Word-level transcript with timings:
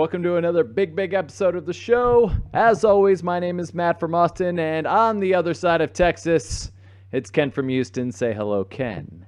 Welcome 0.00 0.22
to 0.22 0.36
another 0.36 0.64
big, 0.64 0.96
big 0.96 1.12
episode 1.12 1.54
of 1.54 1.66
the 1.66 1.74
show. 1.74 2.32
As 2.54 2.84
always, 2.86 3.22
my 3.22 3.38
name 3.38 3.60
is 3.60 3.74
Matt 3.74 4.00
from 4.00 4.14
Austin, 4.14 4.58
and 4.58 4.86
on 4.86 5.20
the 5.20 5.34
other 5.34 5.52
side 5.52 5.82
of 5.82 5.92
Texas, 5.92 6.72
it's 7.12 7.28
Ken 7.28 7.50
from 7.50 7.68
Houston. 7.68 8.10
Say 8.10 8.32
hello, 8.32 8.64
Ken. 8.64 9.26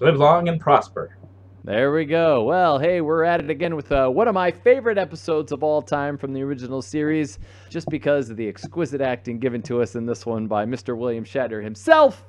Live 0.00 0.16
long 0.16 0.48
and 0.48 0.58
prosper. 0.58 1.18
There 1.64 1.92
we 1.92 2.06
go. 2.06 2.44
Well, 2.44 2.78
hey, 2.78 3.02
we're 3.02 3.24
at 3.24 3.40
it 3.40 3.50
again 3.50 3.76
with 3.76 3.92
uh, 3.92 4.08
one 4.08 4.26
of 4.26 4.32
my 4.32 4.50
favorite 4.50 4.96
episodes 4.96 5.52
of 5.52 5.62
all 5.62 5.82
time 5.82 6.16
from 6.16 6.32
the 6.32 6.42
original 6.42 6.80
series, 6.80 7.38
just 7.68 7.86
because 7.90 8.30
of 8.30 8.38
the 8.38 8.48
exquisite 8.48 9.02
acting 9.02 9.38
given 9.38 9.60
to 9.64 9.82
us 9.82 9.96
in 9.96 10.06
this 10.06 10.24
one 10.24 10.46
by 10.46 10.64
Mr. 10.64 10.96
William 10.96 11.26
Shatner 11.26 11.62
himself, 11.62 12.24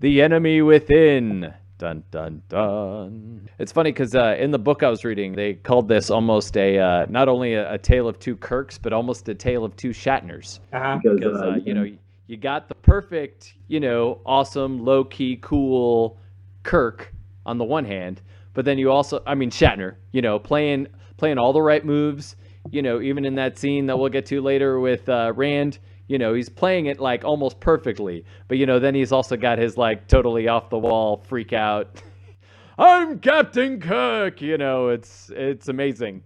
The 0.00 0.20
Enemy 0.20 0.60
Within. 0.60 1.54
Dun 1.78 2.04
dun 2.12 2.40
dun. 2.48 3.48
It's 3.58 3.72
funny 3.72 3.90
because 3.90 4.14
uh, 4.14 4.36
in 4.38 4.52
the 4.52 4.58
book 4.60 4.84
I 4.84 4.88
was 4.88 5.04
reading, 5.04 5.32
they 5.32 5.54
called 5.54 5.88
this 5.88 6.08
almost 6.08 6.56
a 6.56 6.78
uh, 6.78 7.06
not 7.08 7.28
only 7.28 7.54
a, 7.54 7.72
a 7.74 7.78
tale 7.78 8.06
of 8.06 8.18
two 8.20 8.36
Kirks, 8.36 8.78
but 8.78 8.92
almost 8.92 9.28
a 9.28 9.34
tale 9.34 9.64
of 9.64 9.74
two 9.76 9.90
Shatners 9.90 10.60
Uh-huh. 10.72 10.98
because, 11.02 11.18
because 11.18 11.40
uh, 11.40 11.46
uh, 11.46 11.56
you 11.56 11.74
know 11.74 11.84
you 12.28 12.36
got 12.36 12.68
the 12.68 12.76
perfect 12.76 13.54
you 13.66 13.80
know 13.80 14.20
awesome 14.24 14.84
low 14.84 15.02
key 15.04 15.38
cool 15.42 16.16
Kirk 16.62 17.12
on 17.44 17.58
the 17.58 17.64
one 17.64 17.84
hand, 17.84 18.22
but 18.54 18.64
then 18.64 18.78
you 18.78 18.92
also 18.92 19.20
I 19.26 19.34
mean 19.34 19.50
Shatner 19.50 19.96
you 20.12 20.22
know 20.22 20.38
playing 20.38 20.86
playing 21.16 21.38
all 21.38 21.52
the 21.52 21.60
right 21.62 21.84
moves 21.84 22.36
you 22.70 22.82
know 22.82 23.00
even 23.00 23.24
in 23.24 23.34
that 23.34 23.58
scene 23.58 23.86
that 23.86 23.98
we'll 23.98 24.08
get 24.10 24.26
to 24.26 24.40
later 24.40 24.78
with 24.78 25.08
uh, 25.08 25.32
Rand 25.34 25.80
you 26.06 26.18
know 26.18 26.34
he's 26.34 26.48
playing 26.48 26.86
it 26.86 27.00
like 27.00 27.24
almost 27.24 27.60
perfectly 27.60 28.24
but 28.48 28.58
you 28.58 28.66
know 28.66 28.78
then 28.78 28.94
he's 28.94 29.12
also 29.12 29.36
got 29.36 29.58
his 29.58 29.76
like 29.76 30.06
totally 30.08 30.48
off 30.48 30.70
the 30.70 30.78
wall 30.78 31.24
freak 31.28 31.52
out 31.52 32.02
I'm 32.78 33.18
Captain 33.20 33.80
Kirk 33.80 34.40
you 34.40 34.58
know 34.58 34.88
it's 34.88 35.30
it's 35.34 35.68
amazing 35.68 36.22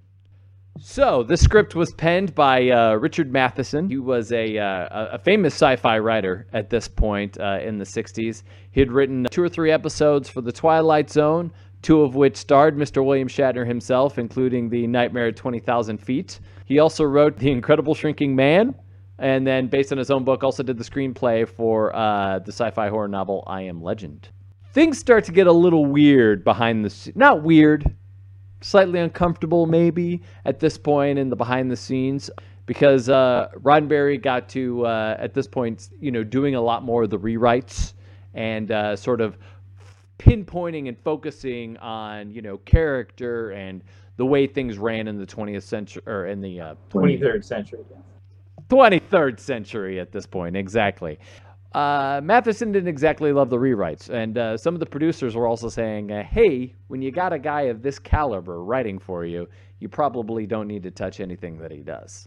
so, 0.81 1.25
this 1.25 1.41
script 1.41 1.75
was 1.75 1.93
penned 1.93 2.35
by 2.35 2.71
uh, 2.71 2.95
Richard 2.95 3.33
Matheson. 3.33 3.89
He 3.89 3.99
was 3.99 4.31
a, 4.31 4.59
uh, 4.59 5.09
a 5.13 5.19
famous 5.19 5.55
sci 5.55 5.75
fi 5.77 5.99
writer 5.99 6.47
at 6.53 6.71
this 6.71 6.87
point 6.87 7.39
uh, 7.41 7.59
in 7.63 7.79
the 7.79 7.85
60s. 7.85 8.45
He 8.71 8.81
had 8.81 8.93
written 8.93 9.27
two 9.31 9.43
or 9.43 9.49
three 9.49 9.73
episodes 9.73 10.29
for 10.29 10.41
The 10.41 10.53
Twilight 10.53 11.11
Zone, 11.11 11.51
two 11.83 12.03
of 12.03 12.15
which 12.15 12.37
starred 12.37 12.77
Mr. 12.77 13.05
William 13.05 13.29
Shatner 13.29 13.67
himself, 13.67 14.19
including 14.19 14.69
The 14.69 14.87
Nightmare 14.87 15.29
at 15.29 15.37
20,000 15.37 15.99
Feet. 15.99 16.39
He 16.65 16.79
also 16.79 17.05
wrote 17.05 17.39
The 17.39 17.51
Incredible 17.51 17.95
Shrinking 17.95 18.37
Man, 18.37 18.75
and 19.19 19.47
then, 19.47 19.67
based 19.67 19.91
on 19.93 19.99
his 19.99 20.11
own 20.11 20.25
book, 20.25 20.45
also 20.45 20.63
did 20.63 20.79
the 20.79 20.85
screenplay 20.85 21.49
for 21.49 21.95
uh, 21.95 22.39
the 22.39 22.53
sci 22.53 22.71
fi 22.71 22.89
horror 22.89 23.09
novel 23.09 23.45
I 23.47 23.63
Am 23.63 23.83
Legend. 23.83 24.29
Things 24.73 24.99
start 24.99 25.25
to 25.25 25.33
get 25.33 25.47
a 25.47 25.53
little 25.53 25.87
weird 25.87 26.45
behind 26.45 26.85
the 26.85 26.91
scenes. 26.91 27.17
Not 27.17 27.43
weird, 27.43 27.97
slightly 28.61 29.01
uncomfortable 29.01 29.67
maybe 29.67 30.23
at 30.45 30.61
this 30.61 30.79
point 30.79 31.19
in 31.19 31.31
the 31.31 31.37
behind 31.37 31.71
the 31.71 31.77
scenes 31.77 32.31
because 32.67 33.09
uh, 33.09 33.49
Roddenberry 33.57 34.21
got 34.21 34.49
to 34.51 34.87
uh, 34.87 35.17
at 35.19 35.35
this 35.35 35.47
point 35.47 35.91
you 36.01 36.11
know 36.11 36.23
doing 36.23 36.55
a 36.55 36.61
lot 36.61 36.83
more 36.83 37.05
of 37.05 37.11
the 37.11 37.19
rewrites 37.19 37.95
and 38.35 38.71
uh, 38.71 38.95
sort 38.95 39.21
of 39.21 39.39
pinpointing 40.19 40.89
and 40.89 40.99
focusing 40.99 41.77
on 41.79 42.31
you 42.31 42.43
know 42.43 42.59
character 42.59 43.51
and 43.53 43.83
the 44.17 44.27
way 44.27 44.47
things 44.47 44.79
ran 44.79 45.07
in 45.07 45.17
the 45.17 45.27
20th 45.27 45.63
century 45.63 46.03
or 46.07 46.27
in 46.27 46.41
the 46.41 46.61
uh, 46.61 46.75
23rd 46.91 47.45
century. 47.45 47.81
Yeah. 47.91 47.99
23rd 48.69 49.41
century 49.41 49.99
at 49.99 50.13
this 50.13 50.27
point, 50.27 50.57
exactly. 50.57 51.19
Uh, 51.73 52.21
Matheson 52.25 52.73
didn't 52.73 52.89
exactly 52.89 53.33
love 53.33 53.51
the 53.51 53.57
rewrites, 53.57 54.09
and 54.09 54.39
uh, 54.39 54.57
some 54.57 54.75
of 54.75 54.81
the 54.81 54.87
producers 54.87 55.37
were 55.37 55.47
also 55.47 55.69
saying, 55.69 56.11
uh, 56.11 56.23
"Hey, 56.23 56.75
when 56.89 57.03
you 57.03 57.11
got 57.11 57.33
a 57.33 57.39
guy 57.39 57.63
of 57.63 57.83
this 57.83 57.99
caliber 57.99 58.65
writing 58.65 58.99
for 58.99 59.27
you, 59.27 59.49
you 59.79 59.89
probably 59.89 60.47
don't 60.47 60.67
need 60.67 60.83
to 60.85 60.91
touch 60.91 61.21
anything 61.21 61.59
that 61.59 61.71
he 61.71 61.83
does." 61.83 62.27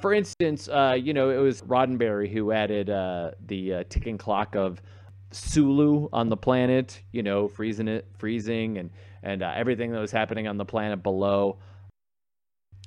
For 0.00 0.12
instance, 0.12 0.68
uh, 0.68 0.96
you 1.00 1.14
know, 1.14 1.30
it 1.30 1.36
was 1.36 1.62
Roddenberry 1.62 2.30
who 2.30 2.50
added 2.50 2.90
uh, 2.90 3.30
the 3.46 3.74
uh, 3.74 3.84
ticking 3.88 4.18
clock 4.18 4.56
of 4.56 4.82
Sulu 5.30 6.08
on 6.12 6.28
the 6.28 6.36
planet, 6.36 7.00
you 7.12 7.22
know, 7.22 7.46
freezing 7.46 7.86
it, 7.86 8.08
freezing, 8.18 8.78
and 8.78 8.90
and 9.22 9.42
everything 9.42 9.92
that 9.92 10.00
was 10.00 10.10
happening 10.10 10.48
on 10.48 10.56
the 10.56 10.64
planet 10.64 11.04
below. 11.04 11.58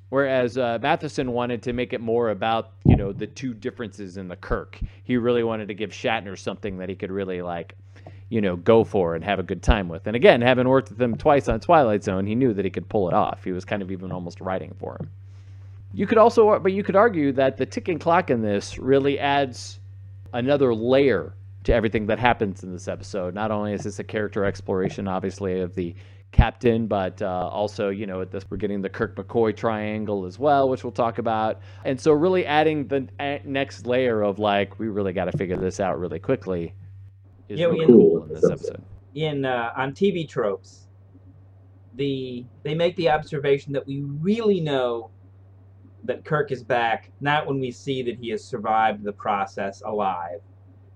Whereas 0.10 0.58
uh, 0.58 0.78
Matheson 0.82 1.32
wanted 1.32 1.64
to 1.64 1.74
make 1.74 1.92
it 1.92 2.02
more 2.02 2.30
about, 2.30 2.72
you 2.86 2.96
know, 2.96 3.12
the 3.12 3.28
two 3.28 3.54
differences 3.54 4.18
in 4.18 4.28
the 4.28 4.36
Kirk. 4.36 4.80
He 5.04 5.18
really 5.18 5.44
wanted 5.44 5.68
to 5.68 5.74
give 5.74 5.90
Shatner 5.90 6.38
something 6.38 6.78
that 6.78 6.90
he 6.90 6.96
could 6.96 7.12
really 7.12 7.42
like, 7.42 7.76
you 8.30 8.40
know, 8.40 8.56
go 8.56 8.84
for 8.84 9.16
and 9.16 9.24
have 9.24 9.40
a 9.40 9.44
good 9.44 9.64
time 9.64 9.90
with. 9.90 10.06
And 10.08 10.16
again, 10.16 10.42
having 10.42 10.70
worked 10.70 10.90
with 10.90 11.02
him 11.02 11.18
twice 11.18 11.48
on 11.48 11.60
Twilight 11.60 12.04
Zone, 12.04 12.26
he 12.26 12.36
knew 12.36 12.54
that 12.54 12.66
he 12.66 12.72
could 12.72 12.88
pull 12.88 13.08
it 13.08 13.14
off. 13.14 13.44
He 13.44 13.52
was 13.52 13.66
kind 13.66 13.82
of 13.82 13.92
even 13.92 14.12
almost 14.12 14.42
writing 14.42 14.76
for 14.80 14.96
him. 15.00 15.10
You 15.94 16.06
could 16.06 16.18
also, 16.18 16.60
but 16.60 16.74
you 16.74 16.84
could 16.84 16.96
argue 16.96 17.32
that 17.34 17.58
the 17.58 17.66
ticking 17.66 18.00
clock 18.00 18.30
in 18.30 18.42
this 18.42 18.78
really 18.78 19.18
adds 19.18 19.80
another 20.34 20.74
layer 20.74 21.34
to 21.64 21.74
everything 21.74 22.06
that 22.08 22.20
happens 22.20 22.64
in 22.64 22.72
this 22.72 22.88
episode. 22.88 23.34
Not 23.34 23.50
only 23.50 23.74
is 23.74 23.84
this 23.84 24.00
a 24.00 24.04
character 24.04 24.46
exploration, 24.46 25.08
obviously, 25.08 25.62
of 25.62 25.74
the 25.74 25.96
captain, 26.36 26.86
but 26.86 27.22
uh, 27.22 27.50
also, 27.52 27.90
you 27.90 28.06
know, 28.06 28.22
at 28.22 28.30
this 28.32 28.44
we're 28.50 28.58
getting 28.58 28.82
the 28.82 28.90
Kirk 28.90 29.16
McCoy 29.16 29.56
triangle 29.56 30.26
as 30.26 30.38
well, 30.38 30.68
which 30.70 30.84
we'll 30.84 30.92
talk 30.92 31.18
about. 31.18 31.62
And 31.86 32.00
so, 32.00 32.12
really 32.12 32.46
adding 32.46 32.88
the 32.88 33.08
next 33.46 33.88
layer 33.88 34.22
of 34.22 34.38
like, 34.38 34.78
we 34.78 34.90
really 34.90 35.14
got 35.14 35.26
to 35.26 35.38
figure 35.38 35.58
this 35.58 35.80
out 35.80 35.98
really 36.00 36.20
quickly 36.20 36.74
is 37.48 37.60
Yeah, 37.60 37.68
really 37.68 37.86
we- 37.86 37.94
cool 37.94 38.24
in 38.24 38.34
this 38.34 38.44
episode. 38.44 38.84
In 39.16 39.46
uh, 39.46 39.72
on 39.78 39.94
TV 39.94 40.28
tropes, 40.28 40.88
the 41.96 42.46
they 42.64 42.76
make 42.76 42.98
the 42.98 43.10
observation 43.10 43.72
that 43.74 43.88
we 43.88 44.02
really 44.02 44.60
know 44.60 45.10
that 46.04 46.26
Kirk 46.26 46.52
is 46.52 46.64
back, 46.64 47.12
not 47.22 47.48
when 47.48 47.60
we 47.60 47.72
see 47.72 48.04
that 48.04 48.18
he 48.20 48.30
has 48.32 48.44
survived 48.44 49.04
the 49.04 49.14
process 49.14 49.82
alive, 49.86 50.42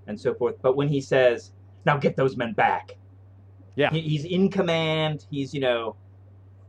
and 0.08 0.20
so 0.20 0.34
forth, 0.34 0.56
but 0.62 0.76
when 0.76 0.90
he 0.90 1.00
says, 1.00 1.54
"Now 1.86 1.98
get 1.98 2.18
those 2.18 2.36
men 2.36 2.52
back." 2.54 2.98
Yeah. 3.80 3.92
He, 3.92 4.02
he's 4.02 4.26
in 4.26 4.50
command. 4.50 5.26
He's 5.32 5.54
you 5.54 5.62
know, 5.62 5.96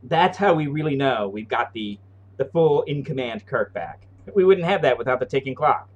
that's 0.03 0.37
how 0.37 0.53
we 0.53 0.67
really 0.67 0.95
know 0.95 1.27
we've 1.27 1.49
got 1.49 1.73
the 1.73 1.99
the 2.37 2.45
full 2.45 2.83
in 2.83 3.03
command 3.03 3.45
Kirk 3.45 3.73
back. 3.73 4.07
We 4.33 4.45
wouldn't 4.45 4.65
have 4.65 4.81
that 4.83 4.97
without 4.97 5.19
the 5.19 5.25
ticking 5.25 5.53
clock. 5.53 5.89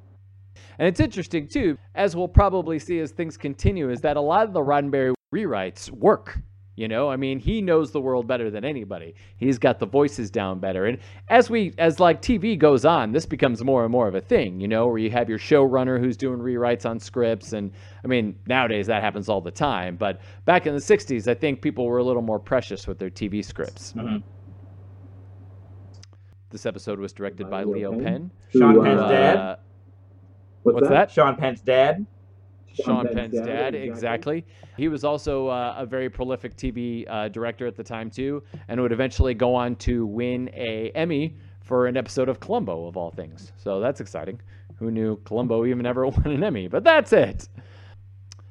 And 0.77 0.87
it's 0.87 0.99
interesting 0.99 1.47
too, 1.47 1.77
as 1.95 2.15
we'll 2.15 2.27
probably 2.27 2.79
see 2.79 2.99
as 2.99 3.11
things 3.11 3.37
continue, 3.37 3.89
is 3.89 4.01
that 4.01 4.17
a 4.17 4.21
lot 4.21 4.45
of 4.45 4.53
the 4.53 4.59
Roddenberry 4.59 5.13
rewrites 5.33 5.89
work. 5.89 6.39
You 6.75 6.89
know, 6.89 7.09
I 7.09 7.15
mean, 7.15 7.39
he 7.39 7.61
knows 7.61 7.91
the 7.91 8.01
world 8.01 8.27
better 8.27 8.49
than 8.49 8.65
anybody. 8.65 9.15
He's 9.37 9.57
got 9.57 9.79
the 9.79 9.85
voices 9.85 10.29
down 10.29 10.59
better. 10.59 10.85
And 10.85 10.97
as 11.29 11.49
we, 11.49 11.73
as 11.77 12.01
like 12.01 12.21
TV 12.21 12.57
goes 12.57 12.83
on, 12.83 13.13
this 13.13 13.25
becomes 13.25 13.63
more 13.63 13.83
and 13.83 13.91
more 13.91 14.09
of 14.09 14.15
a 14.15 14.19
thing. 14.19 14.59
You 14.59 14.67
know, 14.67 14.87
where 14.87 14.97
you 14.97 15.09
have 15.11 15.29
your 15.29 15.39
showrunner 15.39 15.99
who's 15.99 16.17
doing 16.17 16.39
rewrites 16.39 16.85
on 16.85 16.99
scripts, 16.99 17.53
and 17.53 17.71
I 18.03 18.07
mean, 18.07 18.37
nowadays 18.45 18.87
that 18.87 19.01
happens 19.01 19.29
all 19.29 19.39
the 19.39 19.51
time. 19.51 19.95
But 19.95 20.19
back 20.43 20.67
in 20.67 20.73
the 20.73 20.81
'60s, 20.81 21.29
I 21.29 21.33
think 21.33 21.61
people 21.61 21.85
were 21.85 21.99
a 21.99 22.03
little 22.03 22.21
more 22.21 22.39
precious 22.39 22.87
with 22.87 22.99
their 22.99 23.09
TV 23.09 23.43
scripts. 23.43 23.93
Mhm. 23.93 24.21
This 26.49 26.65
episode 26.65 26.99
was 26.99 27.13
directed 27.13 27.49
by 27.49 27.63
By 27.63 27.71
Leo 27.71 27.91
Leo 27.91 28.03
Penn. 28.03 28.03
Penn. 28.03 28.31
Sean 28.61 28.83
Penn's 28.83 29.01
uh, 29.01 29.09
dad. 29.09 29.57
What's 30.63 30.89
that? 30.89 31.11
Sean 31.11 31.35
Penn's 31.35 31.61
dad. 31.61 32.05
Sean 32.75 33.07
Penn's 33.13 33.39
dad, 33.39 33.75
exactly. 33.75 34.45
He 34.77 34.87
was 34.87 35.03
also 35.03 35.47
uh, 35.47 35.75
a 35.77 35.85
very 35.85 36.09
prolific 36.09 36.55
TV 36.55 37.09
uh, 37.09 37.29
director 37.29 37.67
at 37.67 37.75
the 37.75 37.83
time 37.83 38.09
too, 38.09 38.43
and 38.67 38.79
would 38.81 38.91
eventually 38.91 39.33
go 39.33 39.55
on 39.55 39.75
to 39.77 40.05
win 40.05 40.49
a 40.53 40.91
Emmy 40.95 41.37
for 41.61 41.87
an 41.87 41.97
episode 41.97 42.29
of 42.29 42.39
Columbo, 42.39 42.87
of 42.87 42.97
all 42.97 43.11
things. 43.11 43.51
So 43.57 43.79
that's 43.79 44.01
exciting. 44.01 44.39
Who 44.77 44.91
knew 44.91 45.17
Columbo 45.25 45.65
even 45.65 45.85
ever 45.85 46.05
won 46.07 46.27
an 46.27 46.43
Emmy? 46.43 46.67
But 46.67 46.83
that's 46.83 47.13
it. 47.13 47.47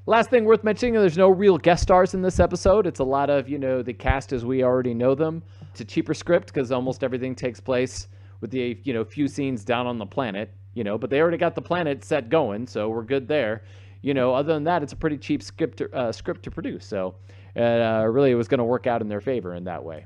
Last 0.06 0.30
thing 0.30 0.44
worth 0.44 0.64
mentioning: 0.64 0.94
there's 0.94 1.18
no 1.18 1.30
real 1.30 1.58
guest 1.58 1.82
stars 1.82 2.14
in 2.14 2.22
this 2.22 2.40
episode. 2.40 2.86
It's 2.86 3.00
a 3.00 3.04
lot 3.04 3.30
of 3.30 3.48
you 3.48 3.58
know 3.58 3.82
the 3.82 3.94
cast 3.94 4.32
as 4.32 4.44
we 4.44 4.62
already 4.62 4.94
know 4.94 5.14
them. 5.14 5.42
It's 5.70 5.80
a 5.80 5.84
cheaper 5.84 6.14
script 6.14 6.48
because 6.48 6.72
almost 6.72 7.02
everything 7.02 7.34
takes 7.34 7.60
place 7.60 8.08
with 8.40 8.50
the 8.50 8.78
you 8.84 8.92
know 8.92 9.04
few 9.04 9.28
scenes 9.28 9.64
down 9.64 9.86
on 9.86 9.98
the 9.98 10.06
planet. 10.06 10.52
You 10.74 10.82
know, 10.82 10.98
but 10.98 11.08
they 11.08 11.20
already 11.20 11.38
got 11.38 11.54
the 11.54 11.62
planet 11.62 12.04
set 12.04 12.28
going, 12.28 12.66
so 12.66 12.88
we're 12.88 13.04
good 13.04 13.28
there 13.28 13.62
you 14.04 14.12
know, 14.12 14.34
other 14.34 14.52
than 14.52 14.64
that, 14.64 14.82
it's 14.82 14.92
a 14.92 14.96
pretty 14.96 15.16
cheap 15.16 15.42
script 15.42 15.78
to, 15.78 15.90
uh, 15.96 16.12
script 16.12 16.42
to 16.42 16.50
produce. 16.50 16.84
So, 16.84 17.14
uh, 17.56 18.04
really, 18.06 18.30
it 18.30 18.34
was 18.34 18.48
going 18.48 18.58
to 18.58 18.64
work 18.64 18.86
out 18.86 19.00
in 19.00 19.08
their 19.08 19.22
favor 19.22 19.54
in 19.54 19.64
that 19.64 19.82
way. 19.82 20.04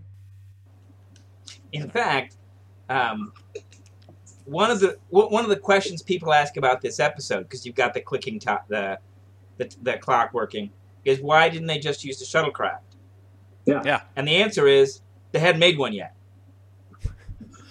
In 1.73 1.91
fact, 1.91 2.37
um, 2.89 3.33
one 4.45 4.71
of 4.71 4.79
the 4.79 4.99
one 5.11 5.43
of 5.43 5.51
the 5.51 5.57
questions 5.57 6.01
people 6.01 6.33
ask 6.33 6.57
about 6.57 6.81
this 6.81 7.01
episode, 7.01 7.43
because 7.43 7.67
you've 7.67 7.75
got 7.75 7.93
the 7.93 8.01
clicking 8.01 8.39
top, 8.39 8.69
the, 8.69 9.01
the 9.57 9.75
the 9.83 9.99
clock 9.99 10.33
working, 10.33 10.71
is 11.05 11.21
why 11.21 11.49
didn't 11.49 11.67
they 11.67 11.81
just 11.81 12.05
use 12.05 12.21
the 12.21 12.25
shuttlecraft? 12.25 12.79
Yeah. 13.67 13.83
Yeah. 13.85 14.03
And 14.15 14.29
the 14.29 14.37
answer 14.37 14.69
is 14.69 15.01
they 15.33 15.41
hadn't 15.41 15.59
made 15.59 15.77
one 15.77 15.93
yet. 15.93 16.15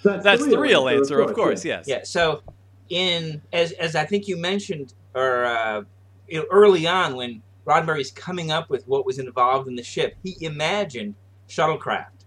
That's, 0.04 0.22
That's 0.22 0.46
the 0.46 0.58
real 0.58 0.88
answer, 0.88 1.20
of 1.20 1.32
course. 1.34 1.64
yeah. 1.64 1.78
Yes. 1.78 1.88
Yeah. 1.88 2.00
So, 2.04 2.42
in 2.90 3.40
as 3.50 3.72
as 3.72 3.96
I 3.96 4.04
think 4.04 4.28
you 4.28 4.36
mentioned, 4.36 4.92
or 5.14 5.46
uh, 5.46 5.82
you 6.28 6.40
know, 6.40 6.46
early 6.50 6.86
on 6.86 7.16
when 7.16 7.42
Roddenberry's 7.66 8.10
coming 8.10 8.50
up 8.50 8.70
with 8.70 8.86
what 8.86 9.04
was 9.04 9.18
involved 9.18 9.68
in 9.68 9.76
the 9.76 9.82
ship, 9.82 10.16
he 10.22 10.36
imagined 10.40 11.14
shuttlecraft. 11.48 12.24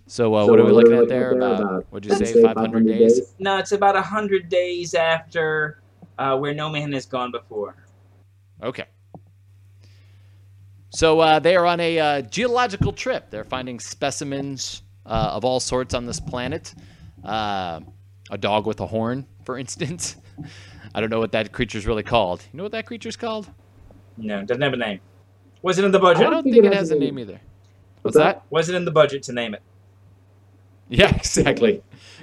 So, 0.06 0.36
uh, 0.36 0.46
what 0.46 0.60
are 0.60 0.66
we 0.66 0.72
looking 0.72 0.94
at 0.94 1.08
there? 1.08 1.32
About, 1.32 1.88
what'd 1.90 2.08
you 2.08 2.16
say, 2.24 2.40
500 2.40 2.86
days? 2.86 3.34
No, 3.40 3.58
it's 3.58 3.72
about 3.72 3.96
a 3.96 4.02
hundred 4.02 4.48
days 4.50 4.94
after 4.94 5.81
uh, 6.22 6.38
where 6.38 6.54
no 6.54 6.70
man 6.70 6.92
has 6.94 7.06
gone 7.06 7.32
before. 7.32 7.76
Okay. 8.62 8.86
So, 10.90 11.20
uh, 11.20 11.40
they 11.40 11.56
are 11.56 11.66
on 11.66 11.80
a 11.80 12.00
uh, 12.00 12.22
geological 12.22 12.92
trip. 12.92 13.32
They're 13.32 13.46
finding 13.46 13.80
specimens 13.80 14.84
uh, 15.06 15.32
of 15.34 15.46
all 15.46 15.60
sorts 15.60 15.94
on 15.94 16.06
this 16.06 16.20
planet. 16.20 16.76
Uh, 17.24 17.80
a 18.30 18.38
dog 18.38 18.68
with 18.68 18.80
a 18.82 18.86
horn, 18.86 19.26
for 19.46 19.58
instance. 19.58 20.18
I 20.96 21.02
don't 21.02 21.10
know 21.10 21.20
what 21.20 21.32
that 21.32 21.52
creature's 21.52 21.88
really 21.88 22.04
called. 22.04 22.44
You 22.52 22.58
know 22.58 22.64
what 22.64 22.74
that 22.74 22.86
creature's 22.86 23.16
called? 23.16 23.50
No, 24.18 24.44
doesn't 24.44 24.62
have 24.62 24.74
a 24.74 24.78
name. 24.78 25.00
Wasn't 25.64 25.86
in 25.86 25.92
the 25.92 26.00
budget. 26.00 26.28
I 26.28 26.30
don't 26.30 26.44
think 26.44 26.58
it 26.58 26.74
has 26.74 26.92
a 26.92 27.00
name 27.00 27.18
either. 27.18 27.40
What's 28.02 28.18
that? 28.18 28.44
Wasn't 28.50 28.76
in 28.76 28.86
the 28.86 28.92
budget 28.92 29.24
to 29.24 29.34
name 29.34 29.54
it. 29.54 29.62
Yeah, 30.90 31.10
exactly. 31.16 31.82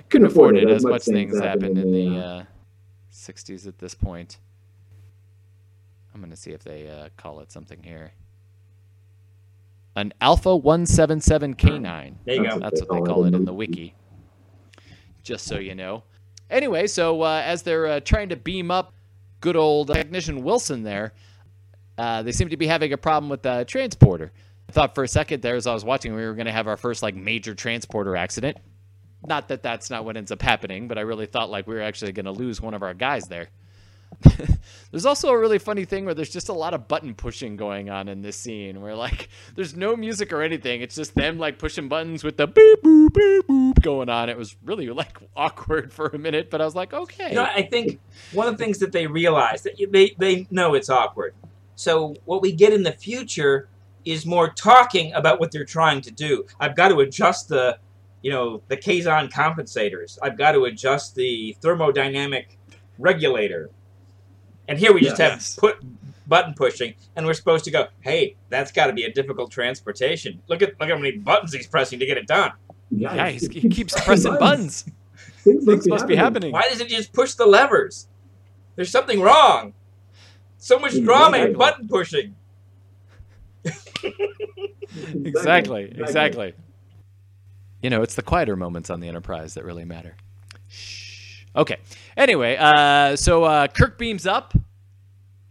Couldn't 0.09 0.29
afford 0.29 0.57
it 0.57 0.69
as 0.69 0.85
much 0.85 1.05
things 1.05 1.39
happened 1.41 1.79
in 1.79 1.91
the 1.91 2.19
uh, 2.19 2.45
60s 3.29 3.67
at 3.67 3.79
this 3.79 3.95
point. 3.95 4.39
I'm 6.15 6.21
going 6.21 6.31
to 6.31 6.37
see 6.37 6.51
if 6.51 6.65
they 6.65 6.89
uh, 6.89 7.09
call 7.17 7.41
it 7.41 7.53
something 7.53 7.83
here. 7.83 8.13
An 9.97 10.13
Alpha 10.21 10.57
177 10.57 11.55
K9. 11.55 12.15
There 12.25 12.35
you 12.35 12.49
go. 12.49 12.59
That's 12.59 12.81
what 12.83 12.91
they 12.91 13.01
call 13.01 13.25
it 13.25 13.35
in 13.35 13.45
the 13.45 13.53
wiki. 13.53 13.95
Just 15.23 15.47
so 15.47 15.59
you 15.59 15.75
know. 15.75 16.05
Anyway, 16.51 16.87
so 16.87 17.23
uh, 17.23 17.43
as 17.45 17.63
they're 17.63 17.87
uh, 17.87 18.01
trying 18.01 18.31
to 18.31 18.37
beam 18.37 18.71
up 18.71 18.95
good 19.41 19.57
old 19.57 19.89
technician 19.89 20.43
Wilson 20.43 20.83
there, 20.83 21.13
uh, 21.99 22.23
they 22.23 22.33
seem 22.33 22.49
to 22.49 22.57
be 22.57 22.67
having 22.67 22.93
a 22.93 22.97
problem 22.97 23.29
with 23.29 23.43
the 23.43 23.65
transporter. 23.67 24.33
I 24.69 24.73
thought 24.73 24.95
for 24.95 25.05
a 25.05 25.09
second 25.09 25.43
there 25.43 25.57
as 25.57 25.67
I 25.67 25.75
was 25.75 25.85
watching 25.85 26.15
we 26.15 26.25
were 26.25 26.35
going 26.35 26.47
to 26.47 26.53
have 26.53 26.69
our 26.69 26.77
first 26.77 27.03
like 27.03 27.15
major 27.15 27.55
transporter 27.55 28.17
accident. 28.17 28.57
Not 29.29 29.49
that 29.49 29.63
that's 29.63 29.91
not 29.91 30.05
what 30.05 30.17
ends 30.17 30.33
up 30.33 30.43
happening, 30.43 30.89
but 30.89 30.99
I 30.99 31.03
really 31.03 31.27
thought 31.27 31.51
like 31.51 31.67
we 31.67 31.75
were 31.75 31.83
actually 31.83 32.13
going 32.13 32.27
to 32.27 32.33
lose 32.33 32.61
one 32.61 32.75
of 32.75 32.83
our 32.83 32.95
guys 32.95 33.29
there. 33.29 33.49
there's 34.91 35.07
also 35.07 35.29
a 35.29 35.39
really 35.39 35.59
funny 35.59 35.85
thing 35.85 36.05
where 36.05 36.15
there's 36.15 36.31
just 36.31 36.49
a 36.49 36.53
lot 36.53 36.75
of 36.75 36.89
button 36.89 37.15
pushing 37.15 37.57
going 37.57 37.91
on 37.91 38.09
in 38.09 38.23
this 38.23 38.37
scene 38.37 38.81
where 38.81 38.95
like 38.95 39.29
there's 39.55 39.77
no 39.77 39.95
music 39.97 40.33
or 40.33 40.43
anything. 40.43 40.81
It's 40.81 40.95
just 40.95 41.15
them 41.15 41.39
like 41.39 41.59
pushing 41.59 41.89
buttons 41.89 42.25
with 42.25 42.37
the 42.37 42.47
beep 42.47 42.83
boop 42.83 43.13
beep 43.13 43.47
boop 43.47 43.83
going 43.83 44.09
on. 44.09 44.29
It 44.29 44.37
was 44.37 44.57
really 44.65 44.89
like 44.89 45.19
awkward 45.37 45.93
for 45.93 46.07
a 46.07 46.19
minute, 46.19 46.51
but 46.51 46.61
I 46.61 46.65
was 46.65 46.75
like, 46.75 46.93
okay. 46.93 47.29
You 47.29 47.35
know, 47.37 47.45
I 47.45 47.63
think 47.63 48.01
one 48.33 48.49
of 48.49 48.57
the 48.57 48.65
things 48.65 48.79
that 48.79 48.93
they 48.93 49.07
realize 49.07 49.63
that 49.63 49.75
they 49.91 50.15
they 50.19 50.47
know 50.51 50.75
it's 50.75 50.89
awkward. 50.89 51.35
So 51.77 52.17
what 52.25 52.43
we 52.43 52.53
get 52.53 52.73
in 52.73 52.83
the 52.83 52.93
future 52.93 53.69
is 54.05 54.25
more 54.25 54.49
talking 54.49 55.13
about 55.13 55.39
what 55.39 55.53
they're 55.53 55.65
trying 55.65 56.01
to 56.01 56.11
do. 56.11 56.47
I've 56.59 56.75
got 56.75 56.89
to 56.89 57.01
adjust 57.01 57.49
the, 57.49 57.79
you 58.23 58.31
know, 58.31 58.63
the 58.69 58.77
Kazon 58.77 59.31
compensators. 59.31 60.19
I've 60.23 60.37
got 60.37 60.53
to 60.53 60.65
adjust 60.65 61.15
the 61.15 61.57
thermodynamic 61.63 62.47
regulator. 62.99 63.71
And 64.67 64.79
here 64.79 64.93
we 64.93 65.01
just 65.01 65.19
have 65.19 65.43
put 65.57 65.77
button 66.27 66.53
pushing, 66.55 66.95
and 67.17 67.25
we're 67.27 67.35
supposed 67.35 67.65
to 67.65 67.71
go, 67.71 67.87
"Hey, 68.01 68.37
that's 68.51 68.71
got 68.71 68.89
to 68.89 68.93
be 68.93 69.05
a 69.05 69.13
difficult 69.13 69.51
transportation. 69.51 70.43
Look 70.47 70.61
at 70.61 70.79
look 70.79 70.91
how 70.91 70.97
many 70.97 71.13
buttons 71.13 71.55
he's 71.55 71.67
pressing 71.67 71.99
to 72.01 72.07
get 72.07 72.19
it 72.19 72.27
done. 72.27 72.53
yeah, 72.91 73.29
he's, 73.29 73.49
he 73.49 73.69
keeps 73.69 73.99
pressing 74.05 74.37
buttons. 74.39 74.85
Things, 75.39 75.65
Things 75.65 75.89
must 75.89 76.07
be 76.07 76.17
happening. 76.17 76.53
Why 76.53 76.63
doesn't 76.69 76.89
he 76.89 76.97
just 76.97 77.13
push 77.13 77.35
the 77.35 77.47
levers? 77.47 78.09
There's 78.77 78.91
something 78.91 79.21
wrong. 79.21 79.73
So 80.59 80.79
much 80.79 81.01
drama 81.03 81.39
and 81.39 81.57
button 81.57 81.89
pushing. 81.89 82.35
Exactly, 85.25 85.93
exactly. 85.97 86.55
You 87.83 87.91
know, 87.91 88.03
it's 88.03 88.15
the 88.15 88.23
quieter 88.23 88.57
moments 88.57 88.91
on 88.91 89.01
the 89.01 89.09
Enterprise 89.09 89.55
that 89.55 89.65
really 89.65 89.85
matter. 89.85 90.17
Shh. 90.69 91.45
Okay. 91.55 91.79
Anyway, 92.17 92.57
uh, 92.59 93.17
so 93.17 93.45
uh, 93.45 93.69
Kirk 93.69 93.99
beams 93.99 94.27
up. 94.27 94.55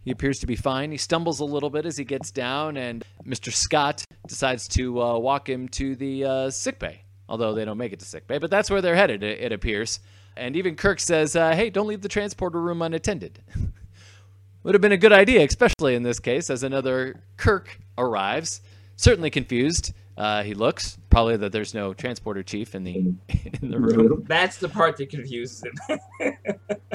He 0.04 0.10
appears 0.10 0.38
to 0.40 0.46
be 0.46 0.56
fine. 0.56 0.90
He 0.90 0.96
stumbles 0.96 1.40
a 1.40 1.44
little 1.44 1.70
bit 1.70 1.84
as 1.84 1.96
he 1.96 2.04
gets 2.04 2.30
down, 2.30 2.76
and 2.76 3.04
Mr. 3.26 3.52
Scott 3.52 4.04
decides 4.26 4.68
to 4.68 5.02
uh, 5.02 5.18
walk 5.18 5.48
him 5.48 5.68
to 5.70 5.96
the 5.96 6.24
uh, 6.24 6.50
sick 6.50 6.78
bay. 6.78 7.02
Although 7.28 7.52
they 7.52 7.66
don't 7.66 7.76
make 7.76 7.92
it 7.92 7.98
to 7.98 8.06
sick 8.06 8.26
bay, 8.26 8.38
but 8.38 8.50
that's 8.50 8.70
where 8.70 8.80
they're 8.80 8.96
headed. 8.96 9.22
It, 9.22 9.38
it 9.40 9.52
appears. 9.52 10.00
And 10.34 10.56
even 10.56 10.76
Kirk 10.76 10.98
says, 11.00 11.36
uh, 11.36 11.54
"Hey, 11.54 11.68
don't 11.68 11.86
leave 11.86 12.00
the 12.00 12.08
transporter 12.08 12.60
room 12.60 12.80
unattended." 12.80 13.40
Would 14.62 14.74
have 14.74 14.80
been 14.80 14.92
a 14.92 14.96
good 14.96 15.12
idea, 15.12 15.44
especially 15.44 15.94
in 15.94 16.04
this 16.04 16.20
case, 16.20 16.48
as 16.48 16.62
another 16.62 17.22
Kirk 17.36 17.78
arrives, 17.98 18.62
certainly 18.96 19.30
confused, 19.30 19.92
uh, 20.18 20.42
he 20.42 20.52
looks. 20.54 20.98
Probably 21.10 21.36
that 21.38 21.52
there's 21.52 21.72
no 21.74 21.94
transporter 21.94 22.42
chief 22.42 22.74
in 22.74 22.84
the 22.84 22.96
in 23.62 23.70
the 23.70 23.78
room. 23.78 24.24
That's 24.28 24.58
the 24.58 24.68
part 24.68 24.98
that 24.98 25.10
confuses 25.10 25.64
him. 25.64 25.98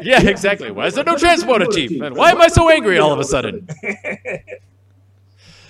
Yeah, 0.01 0.21
exactly. 0.21 0.69
Why 0.71 0.87
is 0.87 0.95
there 0.95 1.05
no 1.05 1.15
transporter 1.17 1.65
chief? 1.67 2.01
And 2.01 2.15
why 2.17 2.31
am 2.31 2.41
I 2.41 2.49
so 2.49 2.69
angry 2.69 2.97
all 2.99 3.13
of 3.13 3.19
a 3.19 3.23
sudden? 3.23 3.67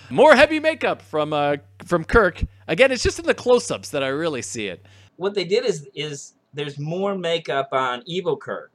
More 0.10 0.36
heavy 0.36 0.60
makeup 0.60 1.02
from 1.02 1.34
uh, 1.34 1.58
from 1.86 2.04
Kirk. 2.04 2.44
Again, 2.68 2.92
it's 2.92 3.04
just 3.04 3.20
in 3.20 3.26
the 3.26 3.34
close-ups 3.36 3.90
that 3.92 4.04
I 4.04 4.08
really 4.10 4.42
see 4.42 4.68
it. 4.68 4.86
what 5.18 5.36
they 5.36 5.44
did 5.46 5.66
is 5.66 5.88
is 5.96 6.34
there's 6.54 6.80
more 6.80 7.16
makeup 7.16 7.70
on 7.72 8.04
Evil 8.06 8.38
Kirk. 8.38 8.73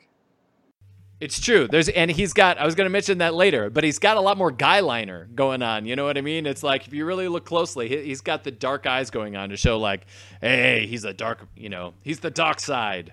It's 1.21 1.41
true. 1.41 1.67
There's 1.67 1.89
and 1.89 2.11
he's 2.11 2.33
got. 2.33 2.59
I 2.59 2.65
was 2.65 2.77
going 2.77 2.85
to 2.87 2.91
mention 2.91 3.19
that 3.19 3.35
later, 3.35 3.71
but 3.71 3.83
he's 3.83 3.99
got 3.99 4.17
a 4.17 4.21
lot 4.21 4.39
more 4.39 4.53
guy 4.53 4.81
liner 4.81 5.29
going 5.35 5.63
on. 5.63 5.85
You 5.85 5.97
know 5.97 6.05
what 6.05 6.17
I 6.17 6.21
mean? 6.21 6.47
It's 6.47 6.63
like 6.63 6.87
if 6.87 6.93
you 6.93 7.05
really 7.05 7.27
look 7.27 7.45
closely, 7.45 7.89
he, 7.89 8.05
he's 8.05 8.21
got 8.21 8.45
the 8.45 8.53
dark 8.53 8.87
eyes 8.87 9.11
going 9.11 9.35
on 9.37 9.49
to 9.49 9.57
show 9.57 9.79
like, 9.81 10.07
hey, 10.41 10.87
he's 10.87 11.05
a 11.05 11.13
dark. 11.13 11.49
You 11.57 11.71
know, 11.71 11.95
he's 12.03 12.21
the 12.21 12.31
dark 12.31 12.61
side. 12.61 13.13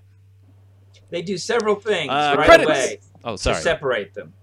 They 1.10 1.24
do 1.24 1.38
several 1.38 1.76
things 1.76 2.12
Uh, 2.12 2.36
right 2.38 2.46
credits. 2.46 2.70
away 2.70 3.00
Oh, 3.24 3.36
sorry. 3.38 3.56
to 3.56 3.62
separate 3.62 4.14
them. 4.14 4.34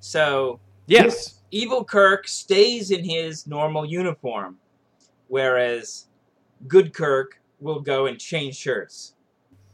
So 0.00 0.60
Yes. 0.86 1.40
Evil 1.50 1.84
Kirk 1.84 2.28
stays 2.28 2.90
in 2.90 3.02
his 3.04 3.46
normal 3.46 3.84
uniform, 3.86 4.58
whereas 5.28 6.06
Good 6.68 6.92
Kirk 6.92 7.40
will 7.60 7.80
go 7.80 8.06
and 8.06 8.18
change 8.18 8.56
shirts. 8.56 9.14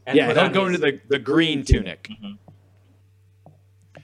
And 0.05 0.15
Yeah, 0.17 0.33
he'll 0.33 0.49
go 0.49 0.65
into 0.65 0.77
the, 0.79 0.99
the 1.09 1.19
green 1.19 1.63
tunic. 1.65 2.09
Mhm. 2.23 2.37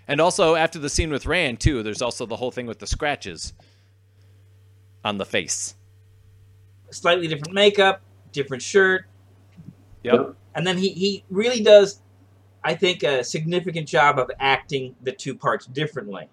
And 0.08 0.20
also 0.20 0.56
after 0.56 0.80
the 0.80 0.90
scene 0.90 1.12
with 1.12 1.26
Rand 1.26 1.60
too, 1.60 1.82
there's 1.84 2.02
also 2.02 2.26
the 2.26 2.36
whole 2.36 2.52
thing 2.52 2.66
with 2.68 2.80
the 2.80 2.88
scratches 2.88 3.54
on 5.04 5.18
the 5.18 5.26
face. 5.26 5.76
slightly 6.92 7.28
different 7.28 7.54
makeup, 7.56 8.02
different 8.32 8.62
shirt, 8.62 9.06
Yep. 10.04 10.36
and 10.54 10.68
then 10.68 10.78
he, 10.78 10.90
he 10.90 11.24
really 11.32 11.62
does, 11.64 12.02
I 12.64 12.76
think, 12.76 13.02
a 13.02 13.24
significant 13.24 13.88
job 13.88 14.20
of 14.20 14.30
acting 14.40 14.96
the 15.02 15.12
two 15.12 15.34
parts 15.34 15.66
differently. 15.66 16.30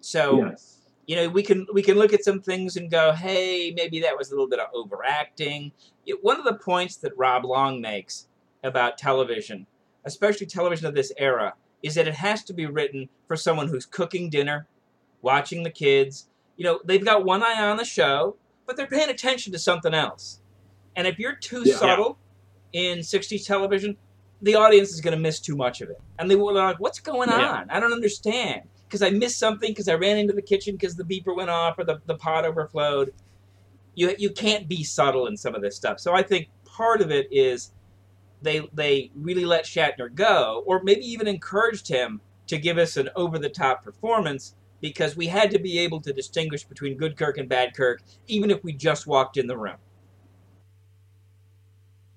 So 0.00 0.44
Yes. 0.44 0.78
you 1.06 1.16
know 1.16 1.28
we 1.28 1.42
can 1.42 1.66
we 1.72 1.82
can 1.82 1.96
look 1.98 2.12
at 2.12 2.22
some 2.22 2.40
things 2.40 2.76
and 2.76 2.88
go, 2.90 3.12
hey, 3.12 3.72
maybe 3.74 4.00
that 4.02 4.16
was 4.16 4.28
a 4.30 4.34
little 4.34 4.48
bit 4.48 4.60
of 4.60 4.68
overacting. 4.74 5.72
It- 6.06 6.22
one 6.22 6.38
of 6.38 6.44
the 6.44 6.54
points 6.54 6.96
that 6.98 7.12
Rob 7.16 7.44
Long 7.44 7.80
makes 7.80 8.28
about 8.62 8.96
television, 8.98 9.66
especially 10.04 10.46
television 10.46 10.86
of 10.86 10.94
this 10.94 11.12
era, 11.16 11.54
is 11.82 11.94
that 11.96 12.08
it 12.08 12.14
has 12.14 12.44
to 12.44 12.54
be 12.54 12.66
written 12.66 13.08
for 13.26 13.36
someone 13.36 13.68
who's 13.68 13.86
cooking 13.86 14.30
dinner, 14.30 14.68
watching 15.20 15.62
the 15.62 15.70
kids. 15.70 16.28
You 16.56 16.64
know, 16.64 16.80
they've 16.86 17.04
got 17.04 17.24
one 17.24 17.42
eye 17.42 17.60
on 17.62 17.76
the 17.76 17.84
show, 17.84 18.36
but 18.66 18.76
they're 18.76 18.86
paying 18.86 19.10
attention 19.10 19.52
to 19.52 19.58
something 19.58 19.94
else. 19.94 20.40
And 20.96 21.06
if 21.06 21.18
you're 21.18 21.36
too 21.42 21.62
Yeah. 21.66 21.76
subtle 21.76 22.18
in 22.72 23.02
60s 23.02 23.46
television, 23.46 23.96
the 24.40 24.54
audience 24.54 24.90
is 24.92 25.00
going 25.00 25.14
to 25.16 25.20
miss 25.20 25.40
too 25.40 25.56
much 25.56 25.80
of 25.80 25.88
it. 25.90 25.96
And 26.18 26.30
they 26.30 26.36
will 26.36 26.54
like, 26.54 26.78
what's 26.80 27.00
going 27.00 27.30
Yeah. 27.30 27.48
on? 27.50 27.70
I 27.70 27.80
don't 27.80 27.92
understand. 27.92 28.62
Because 28.88 29.02
I 29.02 29.10
missed 29.10 29.38
something 29.38 29.70
because 29.70 29.88
I 29.88 29.94
ran 29.94 30.18
into 30.18 30.34
the 30.34 30.42
kitchen 30.42 30.74
because 30.74 30.96
the 30.96 31.04
beeper 31.04 31.34
went 31.34 31.48
off 31.50 31.78
or 31.78 31.84
the, 31.84 31.98
the 32.06 32.16
pot 32.16 32.44
overflowed. 32.44 33.10
You, 33.94 34.14
you 34.18 34.30
can't 34.30 34.68
be 34.68 34.84
subtle 34.84 35.26
in 35.26 35.36
some 35.36 35.54
of 35.54 35.62
this 35.62 35.76
stuff. 35.76 35.98
So 36.00 36.14
I 36.14 36.22
think 36.22 36.48
part 36.76 37.00
of 37.00 37.10
it 37.10 37.26
is 37.30 37.72
they 38.42 38.68
they 38.72 39.10
really 39.14 39.44
let 39.44 39.64
Shatner 39.64 40.14
go, 40.14 40.62
or 40.66 40.82
maybe 40.82 41.06
even 41.06 41.26
encouraged 41.26 41.88
him 41.88 42.20
to 42.48 42.58
give 42.58 42.78
us 42.78 42.96
an 42.96 43.08
over 43.16 43.38
the 43.38 43.48
top 43.48 43.82
performance 43.82 44.54
because 44.80 45.16
we 45.16 45.28
had 45.28 45.50
to 45.52 45.58
be 45.58 45.78
able 45.78 46.00
to 46.00 46.12
distinguish 46.12 46.64
between 46.64 46.96
good 46.98 47.16
Kirk 47.16 47.38
and 47.38 47.48
bad 47.48 47.74
Kirk, 47.74 48.02
even 48.26 48.50
if 48.50 48.62
we 48.64 48.72
just 48.72 49.06
walked 49.06 49.36
in 49.36 49.46
the 49.46 49.56
room. 49.56 49.76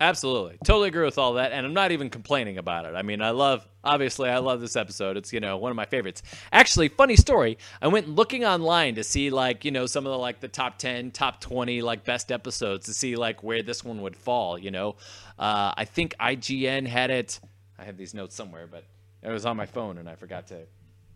Absolutely. 0.01 0.57
Totally 0.65 0.89
agree 0.89 1.05
with 1.05 1.17
all 1.17 1.33
that. 1.33 1.53
And 1.53 1.65
I'm 1.65 1.73
not 1.73 1.91
even 1.93 2.09
complaining 2.09 2.57
about 2.57 2.85
it. 2.85 2.95
I 2.95 3.01
mean, 3.01 3.21
I 3.21 3.29
love, 3.29 3.65
obviously, 3.83 4.29
I 4.29 4.39
love 4.39 4.59
this 4.59 4.75
episode. 4.75 5.15
It's, 5.15 5.31
you 5.31 5.39
know, 5.39 5.55
one 5.55 5.71
of 5.71 5.77
my 5.77 5.85
favorites. 5.85 6.21
Actually, 6.51 6.89
funny 6.89 7.15
story. 7.15 7.57
I 7.81 7.87
went 7.87 8.09
looking 8.09 8.43
online 8.43 8.95
to 8.95 9.05
see, 9.05 9.29
like, 9.29 9.63
you 9.63 9.71
know, 9.71 9.85
some 9.85 10.05
of 10.05 10.11
the, 10.11 10.17
like, 10.17 10.41
the 10.41 10.49
top 10.49 10.77
10, 10.79 11.11
top 11.11 11.39
20, 11.39 11.81
like, 11.81 12.03
best 12.03 12.29
episodes 12.29 12.87
to 12.87 12.93
see, 12.93 13.15
like, 13.15 13.41
where 13.41 13.63
this 13.63 13.85
one 13.85 14.01
would 14.01 14.17
fall, 14.17 14.57
you 14.57 14.69
know. 14.69 14.97
Uh, 15.39 15.73
I 15.77 15.85
think 15.85 16.13
IGN 16.19 16.87
had 16.87 17.09
it. 17.09 17.39
I 17.79 17.85
have 17.85 17.95
these 17.95 18.13
notes 18.13 18.35
somewhere, 18.35 18.67
but 18.67 18.83
it 19.23 19.31
was 19.31 19.45
on 19.45 19.55
my 19.55 19.65
phone 19.65 19.97
and 19.97 20.09
I 20.09 20.15
forgot 20.15 20.47
to 20.47 20.65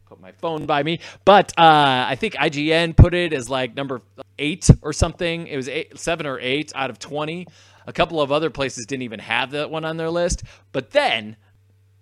put 0.05 0.19
my 0.19 0.31
phone 0.31 0.65
by 0.65 0.83
me. 0.83 0.99
But 1.25 1.51
uh, 1.57 2.05
I 2.07 2.15
think 2.15 2.35
IGN 2.35 2.95
put 2.95 3.13
it 3.13 3.33
as 3.33 3.49
like 3.49 3.75
number 3.75 4.01
eight 4.37 4.69
or 4.81 4.93
something. 4.93 5.47
It 5.47 5.55
was 5.55 5.67
eight, 5.69 5.97
seven 5.99 6.25
or 6.25 6.39
eight 6.39 6.71
out 6.75 6.89
of 6.89 6.97
20. 6.99 7.45
A 7.89 7.91
couple 7.91 8.21
of 8.21 8.31
other 8.31 8.51
places 8.51 8.85
didn't 8.85 9.01
even 9.01 9.19
have 9.19 9.49
that 9.51 9.71
one 9.71 9.83
on 9.83 9.97
their 9.97 10.11
list. 10.11 10.43
But 10.71 10.91
then, 10.91 11.37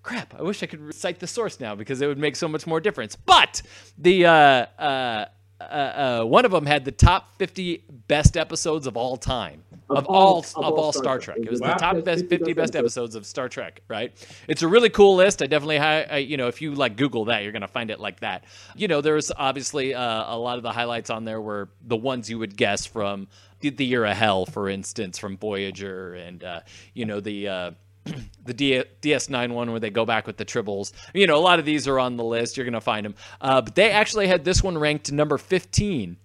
crap, 0.04 0.36
I 0.38 0.42
wish 0.42 0.62
I 0.62 0.66
could 0.66 0.94
cite 0.94 1.20
the 1.22 1.28
source 1.28 1.62
now 1.62 1.76
because 1.76 2.02
it 2.02 2.08
would 2.08 2.18
make 2.18 2.36
so 2.36 2.50
much 2.50 2.68
more 2.68 2.82
difference. 2.82 3.16
But 3.16 3.62
the 3.98 4.26
uh, 4.26 4.32
uh, 4.32 5.26
uh, 5.62 5.64
uh, 5.64 6.24
one 6.26 6.44
of 6.44 6.52
them 6.52 6.66
had 6.66 6.84
the 6.84 6.92
top 6.92 7.38
50 7.38 7.86
best 8.10 8.36
episodes 8.36 8.86
of 8.86 8.98
all 8.98 9.16
time. 9.16 9.64
Of, 9.90 10.06
all, 10.08 10.40
of, 10.40 10.74
all 10.74 10.92
Star 10.92 11.18
Trek. 11.18 11.38
It 11.40 11.50
was 11.50 11.62
Wow. 11.62 11.76
the 11.76 11.80
top 11.80 12.04
best 12.04 12.28
50 12.28 12.52
best 12.52 12.76
episodes 12.76 13.16
of 13.16 13.26
Star 13.26 13.48
Trek, 13.48 13.80
right? 13.88 14.12
It's 14.50 14.62
a 14.62 14.68
really 14.68 14.90
cool 14.90 15.16
list. 15.16 15.42
I 15.42 15.48
definitely, 15.48 15.80
I, 15.80 16.18
you 16.18 16.36
know, 16.36 16.50
if 16.50 16.62
you 16.62 16.76
like 16.76 16.98
Google 16.98 17.24
that, 17.26 17.44
you're 17.44 17.54
gonna 17.54 17.70
find 17.70 17.90
it 17.90 17.98
like 17.98 18.20
that. 18.20 18.44
You 18.76 18.90
know, 18.90 19.00
there's 19.00 19.32
obviously 19.32 19.94
uh, 19.94 20.36
a 20.36 20.38
lot 20.38 20.58
of 20.58 20.64
the 20.64 20.74
highlights 20.74 21.10
on 21.10 21.24
there 21.24 21.40
were 21.40 21.70
the 21.82 21.96
ones 21.96 22.30
you 22.30 22.38
would 22.38 22.58
guess 22.58 22.86
from 22.86 23.30
the, 23.60 23.70
the 23.70 23.86
Year 23.86 24.06
of 24.06 24.16
Hell, 24.16 24.46
for 24.46 24.70
instance, 24.70 25.18
from 25.18 25.38
Voyager, 25.38 26.14
and 26.16 26.44
uh, 26.44 26.60
you 26.94 27.06
know 27.06 27.20
the. 27.20 27.48
Uh, 27.48 27.72
the 28.46 28.54
D- 28.54 28.84
DS9 29.02 29.52
one 29.52 29.70
where 29.72 29.82
they 29.82 29.90
go 29.90 30.06
back 30.06 30.28
with 30.28 30.38
the 30.38 30.46
tribbles. 30.46 30.94
You 31.14 31.28
know, 31.28 31.36
a 31.36 31.44
lot 31.44 31.60
of 31.60 31.66
these 31.66 31.90
are 31.90 32.00
on 32.00 32.16
the 32.16 32.24
list. 32.24 32.56
You're 32.56 32.64
going 32.64 32.74
to 32.74 32.80
find 32.80 33.06
them. 33.06 33.16
Uh, 33.42 33.62
but 33.62 33.76
they 33.76 33.92
actually 33.92 34.28
had 34.28 34.46
this 34.46 34.64
one 34.64 34.78
ranked 34.78 35.12
number 35.12 35.38
15 35.38 36.16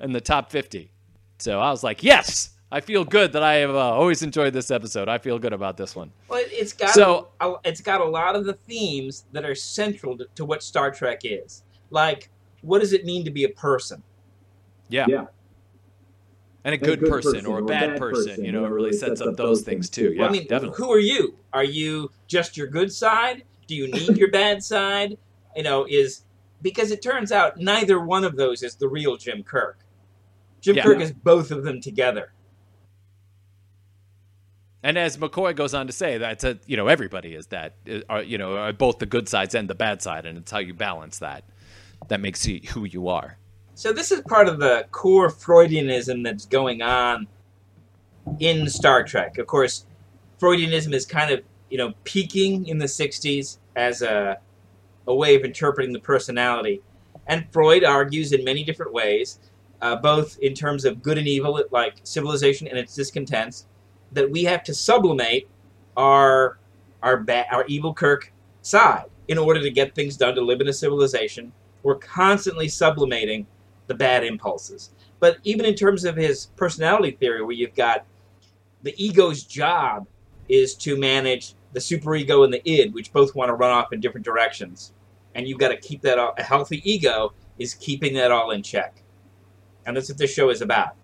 in 0.00 0.12
the 0.12 0.20
top 0.20 0.50
50. 0.50 0.90
So 1.38 1.60
I 1.60 1.70
was 1.70 1.82
like, 1.82 2.02
yes, 2.04 2.50
I 2.70 2.80
feel 2.80 3.06
good 3.06 3.32
that 3.32 3.42
I 3.42 3.54
have 3.54 3.70
uh, 3.70 3.78
always 3.78 4.22
enjoyed 4.22 4.52
this 4.52 4.70
episode. 4.70 5.08
I 5.08 5.16
feel 5.16 5.38
good 5.38 5.54
about 5.54 5.78
this 5.78 5.96
one. 5.96 6.12
Well, 6.28 6.40
it- 6.40 6.48
it's 6.52 6.74
got 6.74 6.90
So- 6.90 7.28
a, 7.40 7.54
it's 7.64 7.80
got 7.80 8.02
a 8.02 8.04
lot 8.04 8.36
of 8.36 8.44
the 8.44 8.52
themes 8.52 9.24
that 9.32 9.46
are 9.46 9.54
central 9.54 10.14
to, 10.18 10.26
to 10.34 10.44
what 10.44 10.62
Star 10.62 10.90
Trek 10.90 11.20
is. 11.24 11.62
Like, 11.88 12.28
what 12.60 12.80
does 12.80 12.92
it 12.92 13.06
mean 13.06 13.24
to 13.24 13.30
be 13.30 13.44
a 13.44 13.48
person? 13.48 14.02
Yeah. 14.90 15.06
Yeah. 15.08 15.24
And 16.64 16.74
a 16.74 16.78
good, 16.78 17.00
person, 17.00 17.46
or 17.46 17.60
a 17.60 17.64
bad, 17.64 17.98
person, 17.98 18.44
you 18.44 18.52
know, 18.52 18.64
it 18.64 18.68
really 18.68 18.92
sets 18.92 19.20
up 19.20 19.36
those 19.36 19.62
things 19.62 19.88
too. 19.88 20.12
Yeah, 20.12 20.22
well, 20.22 20.28
I 20.28 20.32
mean, 20.32 20.46
definitely. 20.46 20.76
who 20.76 20.92
are 20.92 20.98
you? 20.98 21.38
Are 21.52 21.64
you 21.64 22.10
just 22.26 22.56
your 22.56 22.66
good 22.66 22.92
side? 22.92 23.44
Do 23.66 23.74
you 23.74 23.90
need 23.90 24.16
your 24.16 24.30
bad 24.30 24.62
side? 24.62 25.16
You 25.56 25.62
know, 25.62 25.86
is 25.88 26.24
because 26.60 26.90
it 26.90 27.00
turns 27.00 27.32
out 27.32 27.58
neither 27.58 28.00
one 28.00 28.24
of 28.24 28.36
those 28.36 28.62
is 28.62 28.74
the 28.74 28.88
real 28.88 29.16
Jim 29.16 29.42
Kirk. 29.44 29.78
Jim 30.60 30.76
Yeah. 30.76 30.82
Kirk 30.82 31.00
is 31.00 31.12
both 31.12 31.50
of 31.50 31.64
them 31.64 31.80
together. 31.80 32.32
And 34.82 34.96
as 34.98 35.16
McCoy 35.16 35.54
goes 35.56 35.74
on 35.74 35.86
to 35.86 35.92
say, 35.92 36.18
that's 36.18 36.44
a, 36.44 36.58
you 36.66 36.76
know 36.76 36.86
everybody 36.86 37.34
is 37.34 37.46
that, 37.48 37.76
uh, 38.10 38.18
you 38.18 38.38
know, 38.38 38.56
are 38.56 38.72
both 38.72 38.98
the 38.98 39.06
good 39.06 39.28
sides 39.28 39.54
and 39.54 39.68
the 39.68 39.74
bad 39.74 40.02
side, 40.02 40.26
and 40.26 40.38
it's 40.38 40.50
how 40.50 40.58
you 40.58 40.74
balance 40.74 41.18
that 41.18 41.44
that 42.08 42.20
makes 42.20 42.46
you 42.46 42.60
who 42.70 42.84
you 42.84 43.08
are. 43.08 43.38
So 43.78 43.92
this 43.92 44.10
is 44.10 44.22
part 44.22 44.48
of 44.48 44.58
the 44.58 44.88
core 44.90 45.30
Freudianism 45.30 46.24
that's 46.24 46.46
going 46.46 46.82
on 46.82 47.28
in 48.40 48.68
Star 48.68 49.04
Trek. 49.04 49.38
Of 49.38 49.46
course, 49.46 49.86
Freudianism 50.40 50.92
is 50.92 51.06
kind 51.06 51.30
of 51.30 51.44
you 51.70 51.78
know 51.78 51.94
peaking 52.02 52.66
in 52.66 52.78
the 52.78 52.86
'60s 52.86 53.58
as 53.76 54.02
a 54.02 54.38
a 55.06 55.14
way 55.14 55.36
of 55.36 55.44
interpreting 55.44 55.92
the 55.92 56.00
personality, 56.00 56.82
and 57.28 57.46
Freud 57.52 57.84
argues 57.84 58.32
in 58.32 58.42
many 58.42 58.64
different 58.64 58.92
ways, 58.92 59.38
uh, 59.80 59.94
both 59.94 60.36
in 60.40 60.54
terms 60.54 60.84
of 60.84 61.00
good 61.00 61.16
and 61.16 61.28
evil, 61.28 61.62
like 61.70 62.00
civilization 62.02 62.66
and 62.66 62.76
its 62.76 62.96
discontents, 62.96 63.66
that 64.10 64.28
we 64.28 64.42
have 64.42 64.64
to 64.64 64.74
sublimate 64.74 65.48
our 65.96 66.58
our 67.00 67.18
ba- 67.18 67.46
our 67.52 67.64
evil 67.66 67.94
Kirk 67.94 68.32
side 68.60 69.04
in 69.28 69.38
order 69.38 69.62
to 69.62 69.70
get 69.70 69.94
things 69.94 70.16
done 70.16 70.34
to 70.34 70.40
live 70.40 70.60
in 70.60 70.66
a 70.66 70.72
civilization. 70.72 71.52
We're 71.84 71.94
constantly 71.94 72.66
sublimating 72.66 73.46
the 73.88 73.94
bad 73.94 74.24
impulses. 74.24 74.90
But 75.18 75.38
even 75.42 75.66
in 75.66 75.74
terms 75.74 76.04
of 76.04 76.14
his 76.14 76.46
personality 76.56 77.16
theory, 77.18 77.42
where 77.42 77.52
you've 77.52 77.74
got 77.74 78.04
the 78.82 78.94
ego's 79.02 79.42
job 79.42 80.06
is 80.48 80.74
to 80.76 80.96
manage 80.96 81.54
the 81.72 81.80
superego 81.80 82.44
and 82.44 82.52
the 82.52 82.66
id, 82.68 82.94
which 82.94 83.12
both 83.12 83.34
want 83.34 83.48
to 83.48 83.54
run 83.54 83.70
off 83.70 83.92
in 83.92 84.00
different 84.00 84.24
directions, 84.24 84.92
and 85.34 85.48
you've 85.48 85.58
got 85.58 85.68
to 85.68 85.76
keep 85.76 86.02
that 86.02 86.18
all, 86.18 86.34
a 86.38 86.42
healthy 86.42 86.80
ego 86.88 87.32
is 87.58 87.74
keeping 87.74 88.14
that 88.14 88.30
all 88.30 88.52
in 88.52 88.62
check, 88.62 89.02
and 89.84 89.96
that's 89.96 90.08
what 90.08 90.18
this 90.18 90.32
show 90.32 90.50
is 90.50 90.62
about. 90.62 90.94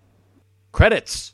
Credits. 0.71 1.33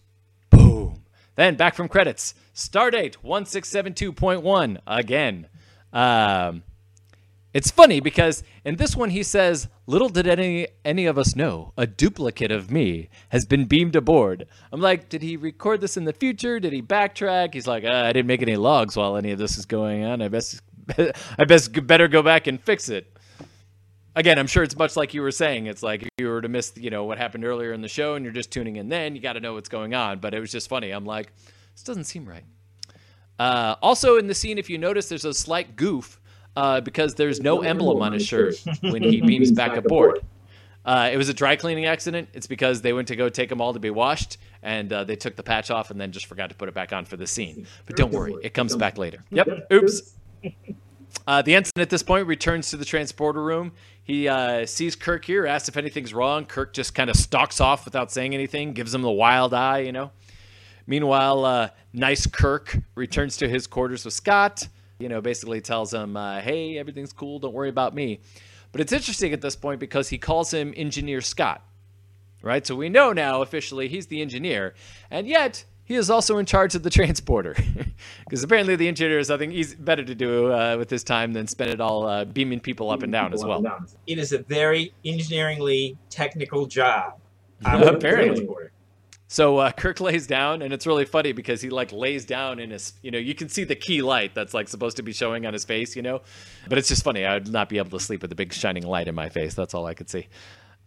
Boom. 0.50 1.04
Then 1.36 1.56
back 1.56 1.76
from 1.76 1.88
credits. 1.88 2.34
Stardate 2.54 3.16
1672.1 3.24 4.80
again. 4.86 5.48
Um, 5.94 6.64
It's 7.54 7.70
funny 7.70 8.00
because 8.00 8.44
in 8.64 8.78
this 8.78 8.96
one 8.96 9.10
he 9.10 9.24
says, 9.24 9.68
"Little 9.86 10.08
did 10.08 10.28
any 10.28 10.68
any 10.86 11.06
of 11.06 11.18
us 11.18 11.36
know, 11.36 11.74
a 11.78 11.86
duplicate 11.86 12.52
of 12.52 12.72
me 12.72 13.10
has 13.30 13.46
been 13.46 13.66
beamed 13.66 13.96
aboard." 13.96 14.48
I'm 14.72 14.80
like, 14.80 15.10
did 15.10 15.22
he 15.22 15.36
record 15.36 15.82
this 15.82 15.98
in 15.98 16.06
the 16.06 16.14
future? 16.14 16.60
Did 16.60 16.72
he 16.72 16.82
backtrack? 16.82 17.54
He's 17.54 17.68
like, 17.68 17.84
uh, 17.84 17.92
I 17.92 18.14
didn't 18.14 18.28
make 18.28 18.42
any 18.42 18.56
logs 18.56 18.96
while 18.96 19.18
any 19.18 19.32
of 19.32 19.40
this 19.40 19.58
is 19.58 19.66
going 19.66 20.06
on. 20.06 20.22
I 20.22 20.30
best 20.30 20.62
I 21.38 21.44
best 21.46 21.86
better 21.86 22.08
go 22.08 22.24
back 22.24 22.48
and 22.48 22.62
fix 22.62 22.88
it. 22.88 23.18
Again, 24.16 24.38
I'm 24.40 24.48
sure 24.48 24.64
it's 24.64 24.78
much 24.78 24.96
like 24.96 25.14
you 25.14 25.22
were 25.22 25.32
saying. 25.32 25.68
It's 25.68 25.84
like 25.84 26.04
if 26.04 26.10
you 26.18 26.28
were 26.28 26.42
to 26.42 26.50
miss, 26.50 26.74
you 26.76 26.90
know, 26.90 27.06
what 27.06 27.18
happened 27.18 27.46
earlier 27.46 27.74
in 27.74 27.82
the 27.82 27.88
show, 27.88 28.16
and 28.16 28.26
you're 28.26 28.34
just 28.34 28.52
tuning 28.52 28.78
in. 28.78 28.90
Then 28.90 29.16
you 29.16 29.22
got 29.22 29.34
to 29.34 29.40
know 29.40 29.54
what's 29.54 29.70
going 29.70 29.94
on. 29.94 30.20
But 30.20 30.34
it 30.34 30.40
was 30.40 30.52
just 30.52 30.70
funny. 30.70 30.92
I'm 30.92 31.06
like, 31.06 31.34
this 31.74 31.84
doesn't 31.84 32.06
seem 32.06 32.28
right. 32.28 32.44
Uh, 33.40 33.76
also, 33.82 34.18
in 34.18 34.28
the 34.28 34.36
scene, 34.36 34.58
if 34.58 34.70
you 34.70 34.78
notice, 34.78 35.10
there's 35.10 35.26
a 35.26 35.34
slight 35.34 35.76
goof 35.76 36.21
uh, 36.56 36.82
because 36.82 37.16
there's 37.16 37.40
no 37.40 37.62
emblem 37.62 38.02
on 38.02 38.14
his 38.14 38.26
shirt 38.26 38.56
when 38.82 39.04
he 39.04 39.22
beams 39.22 39.52
back 39.52 39.76
aboard. 39.76 40.20
Uh, 40.84 41.10
it 41.14 41.18
was 41.18 41.30
a 41.30 41.34
dry 41.34 41.56
cleaning 41.56 41.86
accident. 41.86 42.30
It's 42.34 42.48
because 42.48 42.82
they 42.82 42.92
went 42.92 43.08
to 43.10 43.16
go 43.16 43.30
take 43.30 43.50
them 43.50 43.62
all 43.62 43.74
to 43.74 43.80
be 43.80 43.92
washed, 43.92 44.38
and 44.64 44.92
uh, 44.92 45.04
they 45.04 45.16
took 45.16 45.36
the 45.36 45.44
patch 45.44 45.70
off 45.70 45.92
and 45.92 46.02
then 46.02 46.12
just 46.12 46.26
forgot 46.26 46.50
to 46.50 46.56
put 46.56 46.70
it 46.70 46.74
back 46.74 46.92
on 46.92 47.06
for 47.06 47.18
the 47.18 47.28
scene. 47.28 47.68
But 47.86 47.98
don't 47.98 48.12
worry, 48.12 48.36
it 48.42 48.54
comes 48.54 48.76
back 48.76 48.98
later. 48.98 49.24
Yep. 49.30 49.72
Oops. 49.72 50.14
Uh, 51.28 51.42
the 51.42 51.54
ensign 51.54 51.82
at 51.82 51.90
this 51.90 52.02
point 52.02 52.26
returns 52.26 52.72
to 52.72 52.78
the 52.78 52.86
transporter 52.86 53.44
room. 53.44 53.74
He 54.04 54.28
uh, 54.28 54.66
sees 54.66 54.96
Kirk 54.96 55.24
here, 55.24 55.46
asks 55.46 55.70
if 55.70 55.78
anything's 55.78 56.14
wrong. 56.14 56.46
Kirk 56.46 56.74
just 56.74 56.96
kind 56.96 57.10
of 57.10 57.16
stalks 57.16 57.62
off 57.62 57.86
without 57.86 58.12
saying 58.12 58.34
anything, 58.34 58.74
gives 58.74 58.94
him 58.94 59.04
the 59.04 59.12
wild 59.12 59.54
eye, 59.54 59.80
you 59.80 59.92
know. 59.92 60.12
Meanwhile, 60.88 61.46
uh, 61.46 61.70
nice 61.94 62.26
Kirk 62.26 62.78
returns 62.96 63.38
to 63.38 63.48
his 63.48 63.68
quarters 63.68 64.04
with 64.04 64.16
Scott. 64.16 64.68
You 65.02 65.10
know, 65.10 65.22
basically 65.22 65.62
tells 65.62 65.94
him, 65.94 66.16
uh, 66.16 66.42
"Hey, 66.42 66.78
everything's 66.78 67.14
cool. 67.14 67.40
Don't 67.40 67.54
worry 67.54 67.70
about 67.70 67.94
me." 67.96 68.20
But 68.72 68.82
it's 68.82 68.94
interesting 68.94 69.34
at 69.34 69.42
this 69.42 69.56
point 69.56 69.80
because 69.80 70.10
he 70.10 70.18
calls 70.18 70.54
him 70.54 70.74
Engineer 70.78 71.20
Scott, 71.22 71.62
right? 72.42 72.66
So 72.66 72.76
we 72.76 72.88
know 72.90 73.12
now 73.12 73.42
officially 73.42 73.88
he's 73.90 74.08
the 74.08 74.22
engineer, 74.22 74.74
and 75.10 75.28
yet 75.28 75.66
he 75.84 75.96
is 75.96 76.10
also 76.10 76.38
in 76.38 76.46
charge 76.46 76.74
of 76.74 76.84
the 76.84 76.90
transporter 76.90 77.54
because 78.24 78.44
apparently 78.44 78.78
the 78.78 78.88
engineer 78.88 79.18
has 79.18 79.28
nothing 79.28 79.52
easy, 79.52 79.76
better 79.76 80.06
to 80.06 80.16
do 80.16 80.50
uh, 80.52 80.76
with 80.78 80.90
his 80.90 81.04
time 81.04 81.34
than 81.34 81.48
spend 81.48 81.70
it 81.70 81.82
all 81.82 82.08
uh, 82.08 82.24
beaming 82.24 82.62
people 82.62 82.90
up 82.90 83.04
and 83.04 83.12
down 83.12 83.34
as 83.34 83.44
well. 83.50 83.62
It 84.08 84.18
is 84.18 84.32
a 84.32 84.38
very 84.40 84.94
engineeringly 85.04 85.98
technical 86.10 86.66
job. 86.66 87.20
Apparently. 87.66 88.48
So 89.32 89.60
uh, 89.60 89.72
Kirk 89.78 90.02
lays 90.02 90.28
down, 90.28 90.62
and 90.62 90.74
it's 90.74 90.86
really 90.86 91.06
funny 91.06 91.32
because 91.32 91.62
he 91.62 91.70
like 91.70 91.94
lays 91.94 92.26
down 92.26 92.60
in 92.60 92.72
his, 92.72 92.94
you 93.02 93.12
know, 93.12 93.18
you 93.18 93.34
can 93.34 93.48
see 93.48 93.64
the 93.64 93.78
key 93.78 94.02
light 94.02 94.36
that's 94.36 94.54
like 94.54 94.68
supposed 94.68 94.98
to 94.98 95.04
be 95.04 95.14
showing 95.14 95.46
on 95.46 95.54
his 95.54 95.64
face, 95.64 95.96
you 95.96 96.02
know, 96.02 96.22
but 96.68 96.78
it's 96.78 96.90
just 96.90 97.02
funny. 97.02 97.26
I 97.26 97.36
would 97.36 97.48
not 97.48 97.70
be 97.70 97.78
able 97.78 97.98
to 97.98 98.00
sleep 98.02 98.22
with 98.24 98.32
a 98.34 98.36
big 98.36 98.52
shining 98.52 98.86
light 98.86 99.08
in 99.08 99.16
my 99.16 99.30
face. 99.30 99.54
That's 99.54 99.74
all 99.74 99.86
I 99.86 99.94
could 99.94 100.10
see. 100.10 100.28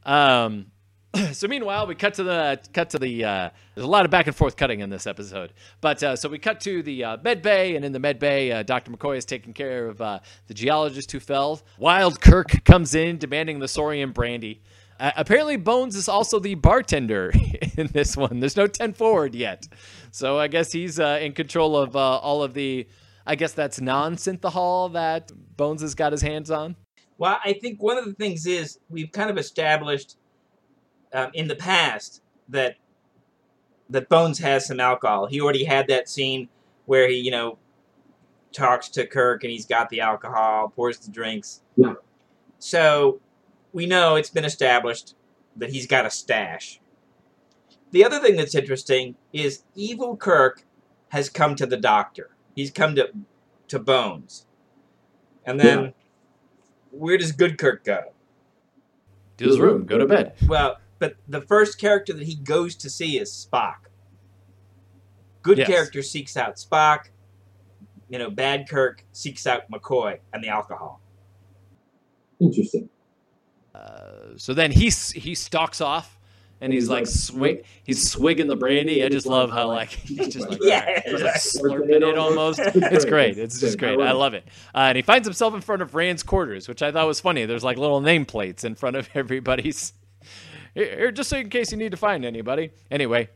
Um, 0.04 0.66
so 1.32 1.48
meanwhile, 1.48 1.86
we 1.86 1.94
cut 1.94 2.14
to 2.14 2.22
the 2.22 2.60
cut 2.74 2.90
to 2.90 2.98
the. 2.98 3.24
Uh, 3.24 3.50
there's 3.74 3.86
a 3.86 3.90
lot 3.90 4.04
of 4.04 4.10
back 4.10 4.26
and 4.26 4.36
forth 4.36 4.58
cutting 4.58 4.80
in 4.80 4.90
this 4.90 5.06
episode, 5.06 5.54
but 5.80 6.02
uh, 6.02 6.14
so 6.14 6.28
we 6.28 6.38
cut 6.38 6.60
to 6.60 6.82
the 6.82 7.02
uh, 7.02 7.16
med 7.24 7.40
bay, 7.40 7.76
and 7.76 7.84
in 7.84 7.92
the 7.92 7.98
med 7.98 8.18
bay, 8.18 8.52
uh, 8.52 8.62
Doctor 8.62 8.90
McCoy 8.90 9.16
is 9.16 9.24
taking 9.24 9.54
care 9.54 9.86
of 9.86 10.02
uh, 10.02 10.18
the 10.48 10.54
geologist 10.54 11.10
who 11.12 11.18
fell. 11.18 11.62
Wild 11.78 12.20
Kirk 12.20 12.62
comes 12.64 12.94
in 12.94 13.16
demanding 13.16 13.60
the 13.60 13.68
Saurian 13.68 14.12
brandy. 14.12 14.60
Uh, 15.00 15.12
apparently, 15.16 15.56
Bones 15.56 15.96
is 15.96 16.08
also 16.08 16.38
the 16.38 16.54
bartender 16.54 17.32
in 17.76 17.88
this 17.88 18.16
one. 18.16 18.40
There's 18.40 18.56
no 18.56 18.66
10 18.66 18.92
forward 18.92 19.34
yet. 19.34 19.66
So 20.10 20.38
I 20.38 20.48
guess 20.48 20.72
he's 20.72 21.00
uh, 21.00 21.18
in 21.20 21.32
control 21.32 21.76
of 21.76 21.96
uh, 21.96 22.18
all 22.18 22.42
of 22.42 22.54
the, 22.54 22.86
I 23.26 23.34
guess 23.34 23.52
that's 23.52 23.80
non 23.80 24.16
synthehol 24.16 24.92
that 24.92 25.32
Bones 25.56 25.82
has 25.82 25.94
got 25.94 26.12
his 26.12 26.22
hands 26.22 26.50
on. 26.50 26.76
Well, 27.18 27.38
I 27.44 27.54
think 27.54 27.82
one 27.82 27.98
of 27.98 28.04
the 28.04 28.12
things 28.12 28.46
is 28.46 28.78
we've 28.88 29.12
kind 29.12 29.30
of 29.30 29.38
established 29.38 30.16
um, 31.12 31.30
in 31.34 31.48
the 31.48 31.56
past 31.56 32.22
that 32.48 32.76
that 33.90 34.08
Bones 34.08 34.38
has 34.38 34.66
some 34.66 34.80
alcohol. 34.80 35.26
He 35.26 35.40
already 35.40 35.64
had 35.64 35.88
that 35.88 36.08
scene 36.08 36.48
where 36.86 37.08
he, 37.08 37.16
you 37.16 37.30
know, 37.30 37.58
talks 38.52 38.88
to 38.90 39.06
Kirk 39.06 39.44
and 39.44 39.50
he's 39.50 39.66
got 39.66 39.90
the 39.90 40.00
alcohol, 40.00 40.72
pours 40.74 40.98
the 40.98 41.10
drinks. 41.10 41.60
Yeah. 41.76 41.94
So 42.58 43.20
we 43.74 43.84
know 43.86 44.14
it's 44.14 44.30
been 44.30 44.44
established 44.44 45.14
that 45.56 45.70
he's 45.70 45.86
got 45.86 46.06
a 46.06 46.10
stash. 46.10 46.80
The 47.90 48.04
other 48.04 48.20
thing 48.20 48.36
that's 48.36 48.54
interesting 48.54 49.16
is 49.32 49.64
evil 49.74 50.16
Kirk 50.16 50.64
has 51.08 51.28
come 51.28 51.54
to 51.56 51.66
the 51.66 51.76
doctor. 51.76 52.30
He's 52.54 52.70
come 52.70 52.94
to 52.94 53.10
to 53.68 53.78
Bones. 53.78 54.46
And 55.44 55.58
then 55.58 55.84
Yeah. 55.84 55.90
where 56.90 57.18
does 57.18 57.32
good 57.32 57.58
Kirk 57.58 57.82
go? 57.84 58.12
To 59.38 59.44
his 59.44 59.58
room, 59.58 59.84
go 59.86 59.98
to 59.98 60.06
bed. 60.06 60.34
Well, 60.46 60.76
but 61.00 61.16
the 61.26 61.40
first 61.40 61.78
character 61.80 62.12
that 62.12 62.24
he 62.24 62.36
goes 62.36 62.76
to 62.76 62.88
see 62.90 63.18
is 63.18 63.30
Spock. 63.32 63.88
Good 65.42 65.58
Yes. 65.58 65.68
character 65.68 66.02
seeks 66.02 66.36
out 66.36 66.56
Spock. 66.56 67.10
You 68.08 68.18
know, 68.18 68.30
bad 68.30 68.68
Kirk 68.68 69.04
seeks 69.12 69.46
out 69.46 69.68
McCoy 69.70 70.20
and 70.32 70.44
the 70.44 70.48
alcohol. 70.48 71.00
Interesting. 72.38 72.88
Uh, 73.74 74.36
so 74.36 74.54
then 74.54 74.70
he 74.70 74.90
he 75.14 75.34
stalks 75.34 75.80
off, 75.80 76.18
and 76.60 76.72
he's 76.72 76.88
like 76.88 77.06
swig, 77.06 77.64
he's 77.82 78.08
swigging 78.10 78.46
the 78.46 78.56
brandy. 78.56 79.02
I 79.04 79.08
just 79.08 79.26
love 79.26 79.50
how 79.50 79.66
like 79.68 79.88
he's 79.90 80.28
just 80.28 80.48
like, 80.50 80.58
Yeah. 80.62 81.02
slurping 81.36 81.90
it 82.08 82.18
almost. 82.18 82.60
It's 82.64 83.04
great. 83.04 83.38
It's 83.38 83.58
just 83.60 83.78
great. 83.78 83.98
I 84.00 84.12
love 84.12 84.34
it. 84.34 84.44
Uh, 84.74 84.78
and 84.88 84.96
he 84.96 85.02
finds 85.02 85.26
himself 85.26 85.54
in 85.54 85.60
front 85.60 85.82
of 85.82 85.94
Rand's 85.94 86.22
quarters, 86.22 86.68
which 86.68 86.82
I 86.82 86.92
thought 86.92 87.06
was 87.06 87.20
funny. 87.20 87.46
There's 87.46 87.64
like 87.64 87.78
little 87.78 88.00
nameplates 88.00 88.64
in 88.64 88.74
front 88.74 88.96
of 88.96 89.08
everybody's. 89.14 89.92
Here, 90.74 90.96
here, 90.96 91.12
just 91.12 91.30
so 91.30 91.36
in 91.38 91.50
case 91.50 91.70
you 91.72 91.78
need 91.78 91.90
to 91.92 91.96
find 91.96 92.24
anybody. 92.24 92.70
Anyway, 92.90 93.28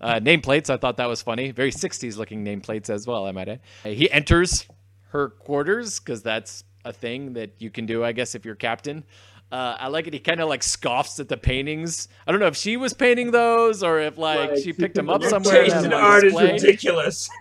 uh, 0.00 0.14
nameplates. 0.14 0.70
I 0.70 0.76
thought 0.76 0.96
that 0.98 1.08
was 1.08 1.20
funny. 1.22 1.50
Very 1.50 1.70
60s 1.70 2.16
looking 2.16 2.44
nameplates 2.44 2.88
as 2.90 3.06
well. 3.06 3.26
I 3.26 3.32
might 3.32 3.48
add. 3.48 3.60
Uh, 3.84 3.90
He 3.90 4.10
enters 4.10 4.66
her 5.10 5.28
quarters 5.30 6.00
because 6.00 6.22
that's 6.22 6.64
a 6.86 6.92
thing 6.92 7.32
that 7.34 7.50
you 7.58 7.70
can 7.70 7.84
do, 7.86 8.02
I 8.04 8.12
guess, 8.12 8.34
if 8.34 8.44
you're 8.44 8.54
captain. 8.54 9.04
Uh, 9.52 9.76
I 9.78 9.88
like 9.88 10.06
it. 10.08 10.12
He 10.12 10.18
kind 10.18 10.40
of 10.40 10.48
like 10.48 10.62
scoffs 10.62 11.20
at 11.20 11.28
the 11.28 11.36
paintings. 11.36 12.08
I 12.26 12.32
don't 12.32 12.40
know 12.40 12.48
if 12.48 12.56
she 12.56 12.76
was 12.76 12.92
painting 12.92 13.30
those 13.30 13.82
or 13.82 14.00
if 14.00 14.18
like 14.18 14.50
Like, 14.50 14.58
she 14.62 14.72
picked 14.72 14.96
them 14.96 15.08
up 15.08 15.22
somewhere. 15.22 15.62
Taste 15.64 15.84
in 15.84 15.92
art 15.92 16.24
is 16.24 16.34
ridiculous. 16.34 17.28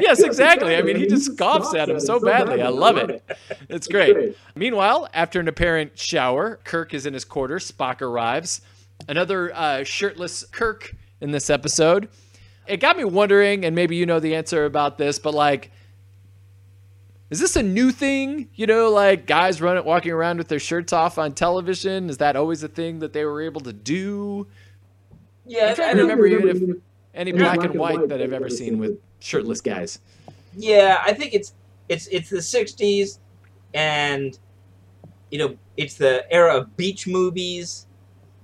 Yes, 0.00 0.18
exactly. 0.24 0.74
I 0.74 0.82
mean, 0.82 0.96
he 0.96 1.06
just 1.06 1.30
scoffs 1.36 1.72
at 1.72 1.88
him 1.88 2.00
so 2.00 2.18
badly. 2.18 2.60
I 2.60 2.68
love 2.68 2.96
it. 2.96 3.22
It's 3.68 3.86
great. 3.86 4.12
great. 4.12 4.36
Meanwhile, 4.56 5.08
after 5.14 5.38
an 5.38 5.46
apparent 5.46 5.96
shower, 5.96 6.58
Kirk 6.64 6.94
is 6.94 7.06
in 7.06 7.14
his 7.14 7.24
quarters. 7.24 7.70
Spock 7.70 8.02
arrives. 8.02 8.60
Another 9.06 9.54
uh, 9.54 9.84
shirtless 9.84 10.44
Kirk 10.46 10.96
in 11.20 11.30
this 11.30 11.48
episode. 11.48 12.08
It 12.66 12.78
got 12.78 12.96
me 12.96 13.04
wondering, 13.04 13.64
and 13.64 13.76
maybe 13.76 13.94
you 13.94 14.04
know 14.04 14.18
the 14.18 14.34
answer 14.34 14.64
about 14.64 14.98
this, 14.98 15.20
but 15.20 15.32
like, 15.32 15.70
is 17.30 17.40
this 17.40 17.56
a 17.56 17.62
new 17.62 17.90
thing? 17.90 18.48
You 18.54 18.66
know, 18.66 18.90
like 18.90 19.26
guys 19.26 19.60
running, 19.60 19.84
walking 19.84 20.12
around 20.12 20.38
with 20.38 20.48
their 20.48 20.58
shirts 20.58 20.92
off 20.92 21.18
on 21.18 21.32
television. 21.32 22.08
Is 22.10 22.18
that 22.18 22.36
always 22.36 22.62
a 22.62 22.68
thing 22.68 23.00
that 23.00 23.12
they 23.12 23.24
were 23.24 23.42
able 23.42 23.60
to 23.62 23.72
do? 23.72 24.46
Yeah, 25.46 25.68
I'm 25.70 25.74
trying 25.76 25.88
I 25.88 25.92
to 25.92 25.98
don't- 25.98 26.08
remember 26.08 26.26
even 26.26 26.48
if 26.70 26.76
any 27.14 27.30
Yeah, 27.32 27.54
black 27.54 27.64
and 27.70 27.78
white 27.78 28.08
that 28.08 28.20
I've 28.22 28.32
ever 28.32 28.48
seen 28.50 28.78
with 28.78 28.98
shirtless 29.20 29.60
guys. 29.60 30.00
Yeah, 30.56 30.98
I 31.04 31.12
think 31.12 31.34
it's 31.34 31.54
it's 31.88 32.06
it's 32.08 32.30
the 32.30 32.38
'60s, 32.42 33.18
and 33.74 34.38
you 35.30 35.38
know 35.38 35.56
it's 35.76 35.94
the 35.94 36.24
era 36.32 36.56
of 36.56 36.76
beach 36.76 37.06
movies. 37.06 37.86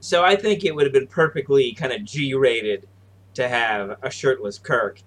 So 0.01 0.23
I 0.23 0.37
think 0.37 0.65
it 0.65 0.75
would 0.75 0.85
have 0.85 0.93
been 0.93 1.07
perfectly 1.07 1.73
kind 1.73 1.91
of 1.93 2.05
G-rated 2.05 2.87
to 3.35 3.49
have 3.49 3.97
a 4.03 4.11
shirtless 4.11 4.59
Kirk, 4.59 5.01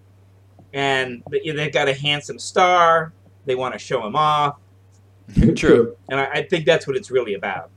and 0.74 1.24
but, 1.30 1.46
you 1.46 1.54
know, 1.54 1.58
they've 1.64 1.72
got 1.74 1.88
a 1.88 1.94
handsome 1.94 2.40
star. 2.40 3.14
They 3.48 3.56
want 3.56 3.74
to 3.74 3.80
show 3.80 4.06
him 4.06 4.16
off, 4.16 4.58
True. 5.56 5.96
and 6.10 6.20
I, 6.20 6.26
I 6.26 6.44
think 6.44 6.66
that's 6.66 6.86
what 6.86 6.96
it's 6.96 7.10
really 7.10 7.34
about. 7.34 7.72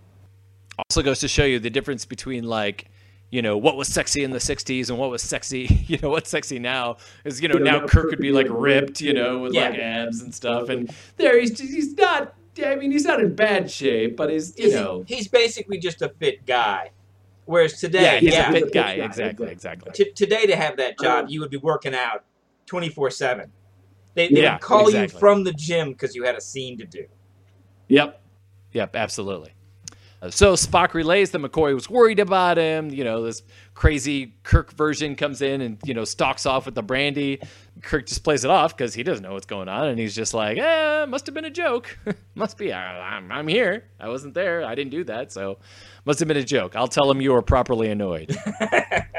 also 0.78 1.00
goes 1.02 1.20
to 1.20 1.28
show 1.28 1.44
you 1.44 1.58
the 1.58 1.70
difference 1.70 2.04
between 2.04 2.44
like 2.44 2.86
you 3.30 3.40
know 3.42 3.56
what 3.56 3.76
was 3.76 3.86
sexy 3.88 4.24
in 4.24 4.32
the 4.32 4.38
60s 4.38 4.90
and 4.90 4.98
what 4.98 5.08
was 5.10 5.22
sexy 5.22 5.84
you 5.86 5.96
know 6.02 6.10
what's 6.10 6.28
sexy 6.28 6.58
now 6.58 6.96
is 7.24 7.40
you 7.40 7.46
know 7.48 7.54
You 7.54 7.60
know, 7.64 7.70
now 7.70 7.78
now 7.80 7.86
kirk 7.86 8.10
could 8.10 8.18
be 8.18 8.32
like 8.32 8.48
ripped 8.50 9.00
you 9.00 9.14
know 9.14 9.38
with 9.38 9.54
Yeah. 9.54 9.68
like 9.70 9.78
abs 9.78 10.20
and 10.22 10.34
stuff 10.34 10.68
and 10.68 10.92
there 11.16 11.38
he's 11.40 11.56
he's 11.60 11.94
not 11.94 12.34
i 12.66 12.74
mean 12.74 12.90
he's 12.90 13.04
not 13.04 13.20
in 13.20 13.34
bad 13.36 13.70
shape 13.70 14.16
but 14.16 14.30
he's 14.30 14.58
you 14.58 14.64
He's, 14.66 14.74
know 14.74 15.04
he's 15.06 15.28
basically 15.28 15.78
just 15.78 16.02
a 16.02 16.08
fit 16.08 16.44
guy. 16.44 16.90
Whereas 17.46 17.80
today, 17.80 18.02
yeah 18.02 18.18
he's 18.18 18.32
yeah, 18.34 18.50
a 18.50 18.52
fit 18.52 18.72
guy 18.72 18.96
guy, 18.96 19.04
exactly 19.04 19.48
exactly. 19.50 19.90
exactly 19.90 19.92
t- 20.04 20.12
today 20.12 20.46
to 20.46 20.56
have 20.56 20.76
that 20.78 20.98
job, 20.98 21.24
um, 21.24 21.30
you 21.30 21.40
would 21.40 21.50
be 21.50 21.56
working 21.56 21.94
out 21.94 22.24
24 22.66 23.10
7. 23.10 23.50
They, 24.14 24.30
they 24.32 24.42
Yeah, 24.42 24.54
would 24.54 24.60
call 24.60 24.88
exactly. 24.88 25.16
you 25.16 25.20
from 25.20 25.44
the 25.44 25.52
gym 25.52 25.90
because 25.92 26.14
you 26.14 26.24
had 26.24 26.36
a 26.36 26.40
scene 26.40 26.78
to 26.78 26.86
do. 26.86 27.06
yep 27.88 28.22
yep 28.72 28.94
absolutely 28.96 29.52
So 30.30 30.52
Spock 30.52 30.92
relays 30.94 31.30
that 31.30 31.38
McCoy 31.40 31.74
was 31.74 31.88
worried 31.88 32.20
about 32.20 32.58
him. 32.58 32.90
You 32.90 33.04
know, 33.04 33.22
this 33.22 33.42
crazy 33.72 34.34
Kirk 34.42 34.70
version 34.72 35.16
comes 35.16 35.40
in 35.40 35.62
and, 35.62 35.78
you 35.86 35.94
know, 35.94 36.04
stalks 36.04 36.44
off 36.44 36.66
with 36.66 36.74
the 36.74 36.82
brandy. 36.82 37.40
Kirk 37.80 38.04
just 38.06 38.22
plays 38.22 38.44
it 38.44 38.50
off 38.50 38.76
because 38.76 38.92
he 38.92 39.02
doesn't 39.02 39.22
know 39.22 39.32
what's 39.32 39.46
going 39.46 39.70
on. 39.70 39.88
And 39.88 39.98
he's 39.98 40.14
just 40.14 40.34
like, 40.34 40.58
eh, 40.58 41.06
must 41.08 41.24
have 41.24 41.34
been 41.34 41.46
a 41.46 41.50
joke. 41.50 41.98
must 42.34 42.58
be. 42.58 42.70
I, 42.70 43.16
I'm, 43.16 43.32
I'm 43.32 43.48
here. 43.48 43.84
I 43.98 44.08
wasn't 44.10 44.34
there. 44.34 44.62
I 44.62 44.74
didn't 44.74 44.90
do 44.90 45.04
that. 45.04 45.32
So 45.32 45.58
must 46.04 46.18
have 46.18 46.28
been 46.28 46.36
a 46.36 46.44
joke. 46.44 46.76
I'll 46.76 46.86
tell 46.88 47.10
him 47.10 47.22
you 47.22 47.32
were 47.32 47.40
properly 47.42 47.90
annoyed. 47.90 48.36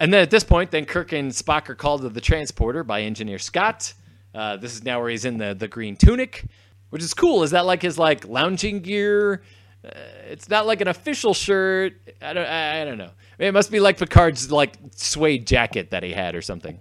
and 0.00 0.12
then 0.12 0.22
at 0.22 0.30
this 0.30 0.42
point, 0.42 0.72
then 0.72 0.84
Kirk 0.84 1.12
and 1.12 1.30
Spock 1.30 1.68
are 1.68 1.76
called 1.76 2.02
to 2.02 2.08
the 2.08 2.20
transporter 2.20 2.82
by 2.82 3.02
Engineer 3.02 3.38
Scott. 3.38 3.94
Uh, 4.34 4.56
this 4.56 4.74
is 4.74 4.82
now 4.82 5.00
where 5.00 5.10
he's 5.10 5.24
in 5.24 5.38
the, 5.38 5.54
the 5.54 5.68
green 5.68 5.96
tunic 5.96 6.44
which 6.90 7.02
is 7.02 7.14
cool. 7.14 7.42
Is 7.42 7.52
that 7.52 7.64
like 7.64 7.82
his 7.82 7.98
like 7.98 8.26
lounging 8.26 8.80
gear? 8.80 9.42
Uh, 9.84 9.90
it's 10.28 10.48
not 10.48 10.66
like 10.66 10.80
an 10.80 10.88
official 10.88 11.32
shirt. 11.32 11.94
I 12.20 12.32
don't. 12.34 12.46
I, 12.46 12.82
I 12.82 12.84
don't 12.84 12.98
know. 12.98 13.12
It 13.38 13.54
must 13.54 13.70
be 13.70 13.80
like 13.80 13.96
Picard's 13.96 14.52
like 14.52 14.74
suede 14.94 15.46
jacket 15.46 15.90
that 15.90 16.02
he 16.02 16.12
had 16.12 16.34
or 16.34 16.42
something. 16.42 16.80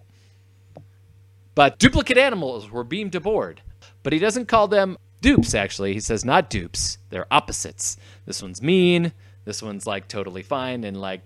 But 1.55 1.79
duplicate 1.79 2.17
animals 2.17 2.69
were 2.69 2.84
beamed 2.84 3.15
aboard, 3.15 3.62
but 4.03 4.13
he 4.13 4.19
doesn't 4.19 4.47
call 4.47 4.67
them 4.67 4.97
dupes. 5.21 5.53
Actually, 5.53 5.93
he 5.93 5.99
says 5.99 6.25
not 6.25 6.49
dupes. 6.49 6.97
They're 7.10 7.32
opposites. 7.32 7.97
This 8.25 8.41
one's 8.41 8.62
mean. 8.62 9.13
This 9.45 9.62
one's 9.62 9.88
like 9.88 10.08
totally 10.08 10.43
fine 10.43 10.84
and 10.84 10.99
like 10.99 11.21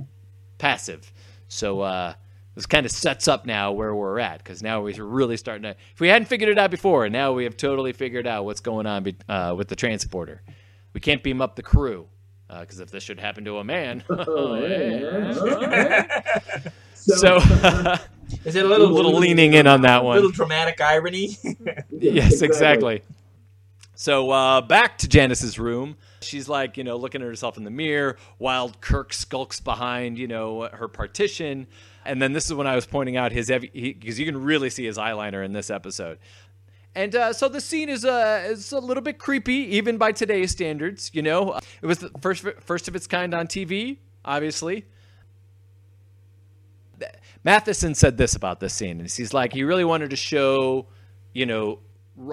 passive. 0.58 1.12
So 1.54 1.82
uh, 1.82 2.13
this 2.56 2.66
kind 2.66 2.86
of 2.86 2.92
sets 2.92 3.28
up 3.28 3.46
now 3.46 3.72
where 3.72 3.94
we're 3.96 4.20
at 4.20 4.39
because 4.39 4.63
now 4.63 4.82
we're 4.82 5.04
really 5.04 5.38
starting 5.38 5.63
to. 5.63 5.70
If 5.70 6.00
we 6.00 6.08
hadn't 6.08 6.28
figured 6.28 6.50
it 6.50 6.58
out 6.58 6.72
before, 6.72 7.08
now 7.10 7.34
we 7.34 7.44
have 7.44 7.56
totally 7.58 7.94
figured 7.94 8.28
out 8.28 8.46
what's 8.46 8.60
going 8.60 8.86
on 8.86 9.04
be, 9.04 9.16
uh, 9.30 9.54
with 9.56 9.68
the 9.68 9.76
transporter. 9.76 10.42
We 10.94 11.00
can't 11.00 11.24
beam 11.24 11.42
up 11.42 11.56
the 11.56 11.63
crew 11.63 12.08
because 12.48 12.80
uh, 12.80 12.84
if 12.84 12.92
this 12.92 13.04
should 13.04 13.20
happen 13.20 13.46
to 13.46 13.58
a 13.58 13.63
man, 13.63 14.04
oh, 14.10 14.56
so, 16.96 17.38
is 18.46 18.56
it 18.56 18.66
a 18.66 18.68
little, 18.68 18.88
a 18.88 18.94
little 18.94 19.18
leaning 19.18 19.54
in 19.54 19.68
on 19.68 19.82
that 19.82 20.04
one? 20.04 20.18
A 20.18 20.22
little 20.22 20.32
dramatic 20.32 20.82
irony. 20.82 21.38
yes, 21.89 22.42
exactly. 22.42 23.02
So 23.95 24.32
uh, 24.32 24.62
back 24.62 24.97
to 24.99 25.08
Janice's 25.08 25.60
room. 25.60 25.97
She's 26.21 26.49
like, 26.49 26.77
you 26.77 26.84
know, 26.84 26.97
looking 26.97 27.21
at 27.21 27.27
herself 27.27 27.58
in 27.58 27.63
the 27.63 27.71
mirror 27.71 28.17
while 28.38 28.71
Kirk 28.82 29.13
skulks 29.13 29.60
behind, 29.60 30.17
you 30.17 30.27
know, 30.27 30.67
her 30.71 30.88
partition. 30.88 31.67
And 32.06 32.21
then 32.21 32.34
this 32.34 32.45
is 32.45 32.53
when 32.53 32.67
I 32.67 32.75
was 32.75 32.86
pointing 32.86 33.17
out 33.17 33.32
his 33.32 33.49
because 33.49 34.19
you 34.19 34.25
can 34.25 34.43
really 34.43 34.69
see 34.69 34.86
his 34.86 34.97
eyeliner 34.97 35.45
in 35.45 35.53
this 35.53 35.69
episode. 35.69 36.17
And 36.95 37.15
uh, 37.15 37.34
so 37.34 37.49
the 37.49 37.62
scene 37.62 37.89
is 37.89 38.06
uh, 38.06 38.43
is 38.45 38.71
a 38.71 38.79
little 38.79 39.01
bit 39.01 39.17
creepy, 39.17 39.75
even 39.75 39.97
by 39.97 40.12
today's 40.12 40.51
standards. 40.51 41.12
You 41.13 41.21
know, 41.23 41.60
it 41.82 41.86
was 41.86 41.99
the 41.99 42.12
first 42.21 42.45
first 42.62 42.88
of 42.88 42.95
its 42.95 43.08
kind 43.08 43.34
on 43.34 43.47
TV, 43.47 43.97
obviously. 44.23 44.86
Matheson 47.43 47.93
said 47.95 48.17
this 48.17 48.36
about 48.36 48.60
this 48.60 48.73
scene, 48.73 48.99
and 48.99 49.10
he's 49.10 49.34
like, 49.34 49.53
he 49.53 49.63
really 49.63 49.84
wanted 49.84 50.12
to 50.12 50.15
show, 50.15 50.86
you 51.34 51.45
know, 51.45 51.79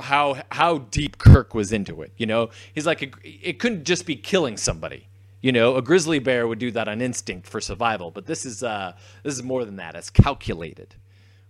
how 0.03 0.43
how 0.53 0.79
deep 0.79 1.19
Kirk 1.19 1.55
was 1.55 1.73
into 1.73 2.03
it. 2.03 2.13
You 2.17 2.27
know, 2.27 2.51
he's 2.75 2.87
like, 2.87 3.03
it, 3.03 3.15
it 3.23 3.59
couldn't 3.59 3.85
just 3.85 4.07
be 4.07 4.17
killing 4.17 4.57
somebody. 4.57 5.07
You 5.41 5.53
know, 5.53 5.77
a 5.77 5.83
grizzly 5.83 6.19
bear 6.19 6.47
would 6.47 6.59
do 6.59 6.71
that 6.73 6.87
on 6.87 7.01
instinct 7.01 7.49
for 7.49 7.61
survival, 7.61 8.11
but 8.11 8.27
this 8.27 8.45
is 8.45 8.63
uh, 8.63 8.93
this 9.23 9.35
is 9.35 9.43
more 9.43 9.65
than 9.65 9.77
that. 9.77 9.95
It's 9.95 10.11
calculated, 10.11 10.95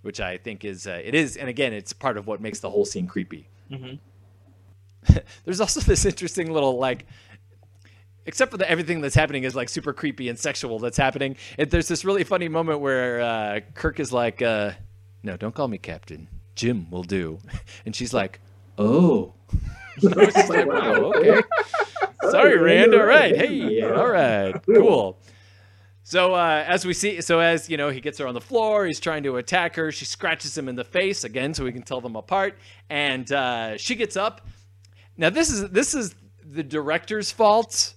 which 0.02 0.20
I 0.20 0.36
think 0.36 0.64
is 0.64 0.86
uh, 0.86 1.00
it 1.02 1.14
is, 1.14 1.36
and 1.36 1.48
again, 1.48 1.72
it's 1.72 1.92
part 1.92 2.16
of 2.16 2.26
what 2.26 2.40
makes 2.40 2.60
the 2.60 2.70
whole 2.70 2.84
scene 2.84 3.08
creepy. 3.08 3.48
Mm-hmm. 3.70 5.14
There's 5.44 5.60
also 5.60 5.80
this 5.80 6.04
interesting 6.04 6.52
little 6.52 6.78
like 6.78 7.06
except 8.26 8.52
for 8.52 8.58
the 8.58 8.70
everything 8.70 9.00
that's 9.00 9.14
happening 9.14 9.44
is 9.44 9.56
like 9.56 9.68
super 9.68 9.92
creepy 9.92 10.28
and 10.28 10.38
sexual 10.38 10.78
that's 10.78 10.96
happening. 10.96 11.36
It, 11.58 11.70
there's 11.70 11.88
this 11.88 12.04
really 12.04 12.22
funny 12.22 12.48
moment 12.48 12.80
where 12.80 13.20
uh, 13.20 13.60
Kirk 13.74 13.98
is 13.98 14.12
like, 14.12 14.40
uh, 14.42 14.72
"No, 15.22 15.36
don't 15.36 15.54
call 15.54 15.66
me 15.66 15.78
Captain. 15.78 16.28
Jim 16.54 16.90
will 16.90 17.04
do," 17.04 17.38
and 17.86 17.94
she's 17.94 18.12
like, 18.12 18.40
"Oh." 18.78 19.34
like, 20.02 20.68
oh, 20.70 21.12
okay. 21.16 21.40
Sorry, 22.30 22.56
Rand. 22.58 22.94
All 22.94 23.04
right. 23.04 23.36
Hey. 23.36 23.82
All 23.82 24.08
right. 24.08 24.54
Cool. 24.64 25.18
So 26.02 26.34
uh, 26.34 26.64
as 26.66 26.86
we 26.86 26.94
see, 26.94 27.20
so 27.20 27.40
as 27.40 27.68
you 27.68 27.76
know, 27.76 27.90
he 27.90 28.00
gets 28.00 28.18
her 28.18 28.26
on 28.26 28.34
the 28.34 28.40
floor. 28.40 28.86
He's 28.86 29.00
trying 29.00 29.22
to 29.24 29.36
attack 29.36 29.76
her. 29.76 29.92
She 29.92 30.04
scratches 30.04 30.56
him 30.56 30.68
in 30.68 30.74
the 30.74 30.84
face 30.84 31.24
again, 31.24 31.54
so 31.54 31.64
we 31.64 31.72
can 31.72 31.82
tell 31.82 32.00
them 32.00 32.16
apart. 32.16 32.58
And 32.88 33.30
uh, 33.30 33.76
she 33.76 33.94
gets 33.94 34.16
up. 34.16 34.46
Now 35.16 35.30
this 35.30 35.50
is 35.50 35.70
this 35.70 35.94
is 35.94 36.14
the 36.44 36.62
director's 36.62 37.30
fault 37.30 37.94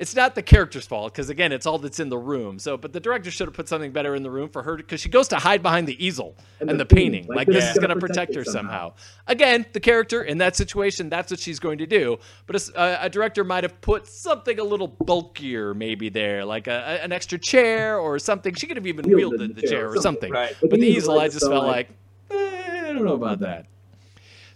it's 0.00 0.16
not 0.16 0.34
the 0.34 0.42
character's 0.42 0.86
fault 0.86 1.12
because 1.12 1.28
again, 1.28 1.52
it's 1.52 1.66
all 1.66 1.76
that's 1.76 2.00
in 2.00 2.08
the 2.08 2.16
room. 2.16 2.58
So, 2.58 2.78
but 2.78 2.94
the 2.94 3.00
director 3.00 3.30
should 3.30 3.46
have 3.46 3.54
put 3.54 3.68
something 3.68 3.92
better 3.92 4.14
in 4.14 4.22
the 4.22 4.30
room 4.30 4.48
for 4.48 4.62
her 4.62 4.76
because 4.76 4.98
she 4.98 5.10
goes 5.10 5.28
to 5.28 5.36
hide 5.36 5.62
behind 5.62 5.86
the 5.86 6.04
easel 6.04 6.34
and, 6.58 6.70
and 6.70 6.80
the, 6.80 6.84
the, 6.84 6.94
painting, 6.94 7.26
like, 7.26 7.48
like 7.48 7.56
is 7.56 7.74
going 7.74 7.90
to 7.90 7.96
protect 7.96 8.34
her 8.34 8.42
somehow. 8.42 8.60
somehow. 8.60 8.92
Again, 9.26 9.66
the 9.74 9.78
character 9.78 10.22
in 10.22 10.38
that 10.38 10.56
situation, 10.56 11.10
that's 11.10 11.30
what 11.30 11.38
she's 11.38 11.58
going 11.58 11.76
to 11.78 11.86
do. 11.86 12.18
But 12.46 12.66
a, 12.70 13.04
a 13.04 13.10
director 13.10 13.44
might 13.44 13.62
have 13.62 13.78
put 13.82 14.06
something 14.06 14.58
a 14.58 14.64
little 14.64 14.88
bulkier, 14.88 15.74
maybe 15.74 16.08
there, 16.08 16.46
like 16.46 16.66
a, 16.66 16.98
an 17.02 17.12
extra 17.12 17.38
chair 17.38 17.98
or 17.98 18.18
something. 18.18 18.54
She 18.54 18.66
could 18.66 18.78
have 18.78 18.86
even 18.86 19.06
wielded, 19.06 19.40
wielded 19.40 19.56
the, 19.56 19.68
chair 19.68 19.90
or 19.90 19.96
something. 19.98 20.32
Right. 20.32 20.56
But, 20.62 20.70
but 20.70 20.80
the 20.80 20.86
easel, 20.86 21.20
I 21.20 21.28
just 21.28 21.46
felt 21.46 21.66
like, 21.66 21.90
eh, 22.30 22.88
I 22.88 22.92
don't 22.94 23.04
know 23.04 23.14
about 23.14 23.40
that. 23.40 23.66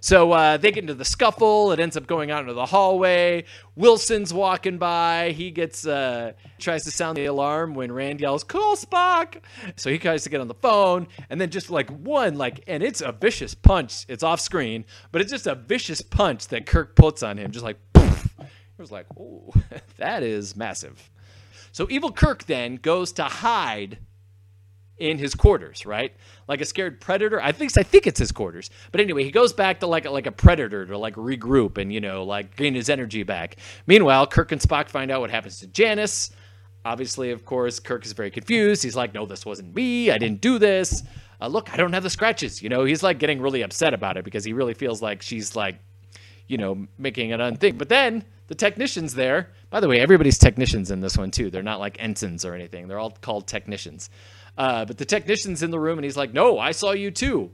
So 0.04 0.32
uh, 0.32 0.58
they 0.58 0.70
get 0.70 0.84
into 0.84 0.92
the 0.92 1.04
scuffle. 1.06 1.72
It 1.72 1.80
ends 1.80 1.96
up 1.96 2.06
going 2.06 2.30
out 2.30 2.42
into 2.42 2.52
the 2.52 2.66
hallway. 2.66 3.44
Wilson's 3.74 4.34
walking 4.34 4.76
by. 4.76 5.30
He 5.34 5.50
gets 5.50 5.86
uh, 5.86 6.32
tries 6.58 6.84
to 6.84 6.90
sound 6.90 7.16
the 7.16 7.24
alarm 7.24 7.72
when 7.72 7.90
Rand 7.90 8.20
yells, 8.20 8.44
"Call 8.44 8.76
Spock!" 8.76 9.40
So 9.76 9.88
he 9.88 9.98
tries 9.98 10.22
to 10.24 10.28
get 10.28 10.42
on 10.42 10.48
the 10.48 10.54
phone, 10.56 11.08
and 11.30 11.40
then 11.40 11.48
just 11.48 11.70
like 11.70 11.88
one 11.88 12.36
like, 12.36 12.62
and 12.66 12.82
it's 12.82 13.00
a 13.00 13.12
vicious 13.12 13.54
punch. 13.54 14.04
It's 14.06 14.22
off 14.22 14.40
screen, 14.40 14.84
but 15.10 15.22
it's 15.22 15.30
just 15.30 15.46
a 15.46 15.54
vicious 15.54 16.02
punch 16.02 16.48
that 16.48 16.66
Kirk 16.66 16.96
puts 16.96 17.22
on 17.22 17.38
him, 17.38 17.50
just 17.50 17.64
like. 17.64 17.78
Poof. 17.94 18.28
It 18.38 18.46
was 18.76 18.92
like, 18.92 19.06
"Oh, 19.18 19.54
that 19.96 20.22
is 20.22 20.54
massive." 20.54 21.10
So 21.72 21.86
evil 21.88 22.12
Kirk 22.12 22.44
then 22.44 22.76
goes 22.76 23.10
to 23.12 23.24
hide 23.24 24.00
in 24.98 25.18
his 25.18 25.34
quarters, 25.34 25.84
right? 25.84 26.12
Like 26.46 26.60
a 26.60 26.64
scared 26.64 27.00
predator. 27.00 27.40
I 27.42 27.52
think 27.52 27.76
I 27.76 27.82
think 27.82 28.06
it's 28.06 28.18
his 28.18 28.32
quarters. 28.32 28.70
But 28.92 29.00
anyway, 29.00 29.24
he 29.24 29.30
goes 29.30 29.52
back 29.52 29.80
to 29.80 29.86
like 29.86 30.04
a, 30.04 30.10
like 30.10 30.26
a 30.26 30.32
predator 30.32 30.86
to 30.86 30.96
like 30.96 31.14
regroup 31.14 31.78
and 31.78 31.92
you 31.92 32.00
know 32.00 32.24
like 32.24 32.56
gain 32.56 32.74
his 32.74 32.88
energy 32.88 33.22
back. 33.22 33.56
Meanwhile, 33.86 34.28
Kirk 34.28 34.52
and 34.52 34.60
Spock 34.60 34.88
find 34.88 35.10
out 35.10 35.20
what 35.20 35.30
happens 35.30 35.58
to 35.60 35.66
Janice. 35.66 36.30
Obviously, 36.84 37.30
of 37.30 37.44
course, 37.44 37.80
Kirk 37.80 38.04
is 38.04 38.12
very 38.12 38.30
confused. 38.30 38.82
He's 38.82 38.96
like, 38.96 39.14
"No, 39.14 39.26
this 39.26 39.44
wasn't 39.44 39.74
me. 39.74 40.10
I 40.10 40.18
didn't 40.18 40.40
do 40.40 40.58
this. 40.58 41.02
Uh, 41.40 41.48
look, 41.48 41.72
I 41.72 41.76
don't 41.76 41.92
have 41.92 42.02
the 42.02 42.10
scratches." 42.10 42.62
You 42.62 42.68
know, 42.68 42.84
he's 42.84 43.02
like 43.02 43.18
getting 43.18 43.40
really 43.40 43.62
upset 43.62 43.94
about 43.94 44.16
it 44.16 44.24
because 44.24 44.44
he 44.44 44.52
really 44.52 44.74
feels 44.74 45.02
like 45.02 45.22
she's 45.22 45.56
like, 45.56 45.76
you 46.46 46.58
know, 46.58 46.86
making 46.98 47.32
an 47.32 47.40
unthink. 47.40 47.78
But 47.78 47.88
then 47.88 48.24
the 48.46 48.54
technicians 48.54 49.14
there. 49.14 49.50
By 49.70 49.80
the 49.80 49.88
way, 49.88 49.98
everybody's 49.98 50.38
technicians 50.38 50.90
in 50.90 51.00
this 51.00 51.16
one 51.16 51.30
too. 51.30 51.50
They're 51.50 51.62
not 51.62 51.80
like 51.80 51.96
ensigns 51.98 52.44
or 52.44 52.54
anything. 52.54 52.86
They're 52.86 52.98
all 52.98 53.10
called 53.10 53.46
technicians. 53.46 54.10
Uh, 54.56 54.84
but 54.84 54.98
the 54.98 55.04
technician's 55.04 55.62
in 55.62 55.70
the 55.70 55.80
room 55.80 55.98
and 55.98 56.04
he's 56.04 56.16
like, 56.16 56.32
No, 56.32 56.58
I 56.58 56.72
saw 56.72 56.92
you 56.92 57.10
too. 57.10 57.50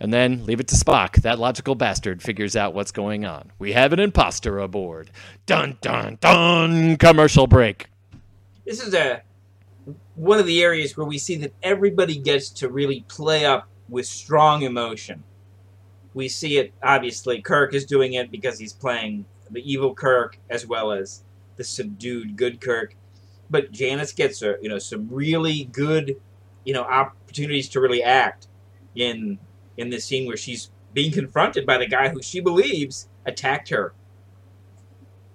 And 0.00 0.12
then 0.12 0.44
leave 0.44 0.60
it 0.60 0.68
to 0.68 0.74
Spock. 0.74 1.22
That 1.22 1.38
logical 1.38 1.74
bastard 1.74 2.22
figures 2.22 2.56
out 2.56 2.74
what's 2.74 2.90
going 2.90 3.24
on. 3.24 3.52
We 3.58 3.72
have 3.72 3.92
an 3.92 4.00
imposter 4.00 4.58
aboard. 4.58 5.10
Dun 5.46 5.78
dun 5.80 6.18
dun. 6.20 6.96
Commercial 6.96 7.46
break. 7.46 7.86
This 8.66 8.82
is 8.82 8.94
a 8.94 9.22
one 10.14 10.38
of 10.38 10.46
the 10.46 10.62
areas 10.62 10.96
where 10.96 11.06
we 11.06 11.18
see 11.18 11.36
that 11.36 11.52
everybody 11.62 12.18
gets 12.18 12.50
to 12.50 12.68
really 12.68 13.04
play 13.08 13.44
up 13.44 13.68
with 13.88 14.06
strong 14.06 14.62
emotion. 14.62 15.22
We 16.14 16.28
see 16.28 16.58
it 16.58 16.72
obviously. 16.82 17.40
Kirk 17.42 17.74
is 17.74 17.84
doing 17.84 18.14
it 18.14 18.30
because 18.30 18.58
he's 18.58 18.72
playing 18.72 19.26
the 19.50 19.60
evil 19.70 19.94
Kirk 19.94 20.38
as 20.50 20.66
well 20.66 20.92
as 20.92 21.22
the 21.56 21.64
subdued 21.64 22.36
good 22.36 22.60
Kirk 22.60 22.96
but 23.50 23.70
Janice 23.72 24.12
gets 24.12 24.42
a, 24.42 24.56
you 24.60 24.68
know 24.68 24.78
some 24.78 25.08
really 25.10 25.64
good 25.64 26.20
you 26.64 26.72
know 26.72 26.82
opportunities 26.82 27.68
to 27.70 27.80
really 27.80 28.02
act 28.02 28.48
in 28.94 29.38
in 29.76 29.90
this 29.90 30.04
scene 30.04 30.26
where 30.26 30.36
she's 30.36 30.70
being 30.92 31.12
confronted 31.12 31.66
by 31.66 31.76
the 31.76 31.86
guy 31.86 32.08
who 32.08 32.22
she 32.22 32.40
believes 32.40 33.08
attacked 33.26 33.68
her. 33.68 33.92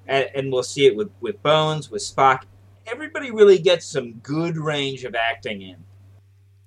And, 0.08 0.28
and 0.34 0.52
we'll 0.52 0.64
see 0.64 0.88
it 0.88 0.96
with, 0.96 1.12
with 1.20 1.44
Bones, 1.44 1.92
with 1.92 2.02
Spock. 2.02 2.44
Everybody 2.88 3.30
really 3.30 3.60
gets 3.60 3.86
some 3.86 4.14
good 4.14 4.58
range 4.58 5.04
of 5.04 5.14
acting 5.14 5.62
in. 5.62 5.76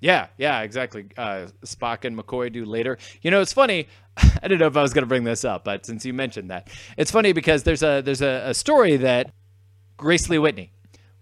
Yeah, 0.01 0.29
yeah, 0.37 0.63
exactly. 0.63 1.07
Uh, 1.17 1.47
Spock 1.65 2.05
and 2.05 2.17
McCoy 2.17 2.53
do 2.53 2.65
later. 2.65 2.99
You 3.23 3.31
know, 3.31 3.41
it's 3.41 3.53
funny. 3.53 3.89
I 4.17 4.43
didn't 4.43 4.59
know 4.59 4.67
if 4.67 4.77
I 4.77 4.83
was 4.83 4.93
going 4.93 5.03
to 5.03 5.09
bring 5.09 5.25
this 5.25 5.45
up, 5.45 5.65
but 5.65 5.87
since 5.87 6.05
you 6.05 6.13
mentioned 6.13 6.51
that, 6.51 6.69
it's 6.97 7.11
funny 7.11 7.33
because 7.33 7.63
there's 7.63 7.83
a 7.83 8.03
there's 8.05 8.21
a, 8.21 8.43
a 8.47 8.55
story 8.55 8.97
that 8.99 9.33
Grace 9.97 10.29
Lee 10.29 10.39
Whitney, 10.39 10.73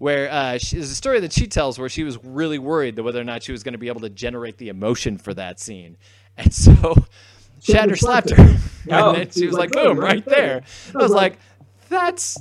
where 0.01 0.33
uh, 0.33 0.57
she, 0.57 0.77
there's 0.77 0.91
a 0.91 0.95
story 0.95 1.21
that 1.21 1.31
she 1.31 1.47
tells 1.47 1.79
where 1.79 1.91
she 1.91 2.05
was 2.05 2.17
really 2.25 2.59
worried 2.59 2.97
that 2.97 3.03
whether 3.03 3.21
or 3.21 3.25
not 3.25 3.43
she 3.43 3.53
was 3.53 3.63
going 3.63 3.75
to 3.75 3.79
be 3.79 3.89
able 3.89 4.01
to 4.01 4.09
generate 4.09 4.57
the 4.57 4.71
emotion 4.71 5.19
for 5.19 5.35
that 5.35 5.61
scene, 5.61 5.99
and 6.39 6.53
so 6.53 6.73
Shatner 7.61 7.99
slapped 7.99 8.31
her, 8.31 8.43
and 8.43 8.59
oh, 8.93 9.13
then 9.13 9.31
she 9.31 9.47
was 9.47 9.57
like, 9.57 9.73
"Boom, 9.73 9.99
right 10.01 10.25
there." 10.25 10.63
I 10.95 10.99
was 10.99 11.13
like, 11.13 11.39
that's 11.91 12.39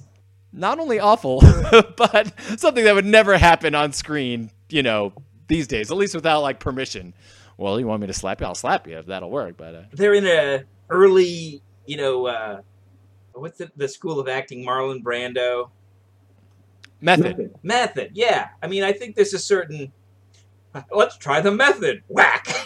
not 0.53 0.79
only 0.79 1.01
awful, 1.01 1.41
but 1.97 2.33
something 2.57 2.85
that 2.85 2.95
would 2.95 3.05
never 3.05 3.37
happen 3.37 3.75
on 3.75 3.91
screen, 3.91 4.51
you 4.69 4.81
know, 4.81 5.11
these 5.47 5.67
days, 5.67 5.91
at 5.91 5.97
least 5.97 6.15
without 6.15 6.39
like 6.39 6.61
permission. 6.61 7.13
Well, 7.57 7.77
you 7.77 7.87
want 7.87 7.99
me 7.99 8.07
to 8.07 8.13
slap 8.13 8.39
you? 8.39 8.47
I'll 8.47 8.55
slap 8.55 8.87
you 8.87 8.97
if 8.99 9.07
that'll 9.07 9.29
work. 9.29 9.57
But 9.57 9.75
uh, 9.75 9.81
They're 9.91 10.13
in 10.13 10.25
a 10.25 10.63
early, 10.89 11.61
you 11.85 11.97
know, 11.97 12.25
uh, 12.27 12.61
what's 13.33 13.57
the, 13.57 13.69
the 13.75 13.89
school 13.89 14.17
of 14.17 14.29
acting? 14.29 14.65
Marlon 14.65 15.03
Brando 15.03 15.71
method. 17.01 17.37
Method. 17.37 17.55
method. 17.63 18.11
Yeah, 18.13 18.49
I 18.61 18.67
mean, 18.67 18.83
I 18.83 18.93
think 18.93 19.15
there's 19.15 19.33
a 19.33 19.39
certain. 19.39 19.91
Let's 20.91 21.17
try 21.17 21.41
the 21.41 21.51
method. 21.51 22.03
Whack. 22.07 22.47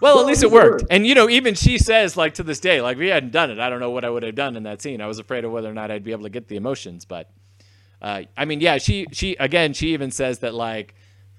Well, 0.00 0.20
at 0.20 0.26
least 0.26 0.42
it 0.42 0.50
worked. 0.50 0.82
worked. 0.82 0.84
And 0.90 1.06
you 1.06 1.14
know, 1.14 1.28
even 1.28 1.54
she 1.54 1.78
says, 1.78 2.16
like 2.16 2.34
to 2.34 2.42
this 2.42 2.60
day, 2.60 2.80
like 2.80 2.94
if 2.94 3.00
we 3.00 3.08
hadn't 3.08 3.32
done 3.32 3.50
it, 3.50 3.58
I 3.58 3.68
don't 3.68 3.80
know 3.80 3.90
what 3.90 4.04
I 4.04 4.10
would 4.10 4.22
have 4.22 4.34
done 4.34 4.56
in 4.56 4.64
that 4.64 4.82
scene. 4.82 5.00
I 5.00 5.06
was 5.06 5.18
afraid 5.18 5.44
of 5.44 5.52
whether 5.52 5.70
or 5.70 5.74
not 5.74 5.90
I'd 5.90 6.04
be 6.04 6.12
able 6.12 6.24
to 6.24 6.30
get 6.30 6.48
the 6.48 6.56
emotions. 6.56 7.04
But 7.04 7.30
uh, 8.02 8.22
I 8.36 8.44
mean, 8.44 8.60
yeah, 8.60 8.78
she 8.78 9.06
she 9.12 9.34
again, 9.36 9.72
she 9.72 9.94
even 9.94 10.10
says 10.10 10.40
that 10.40 10.54
like 10.54 10.94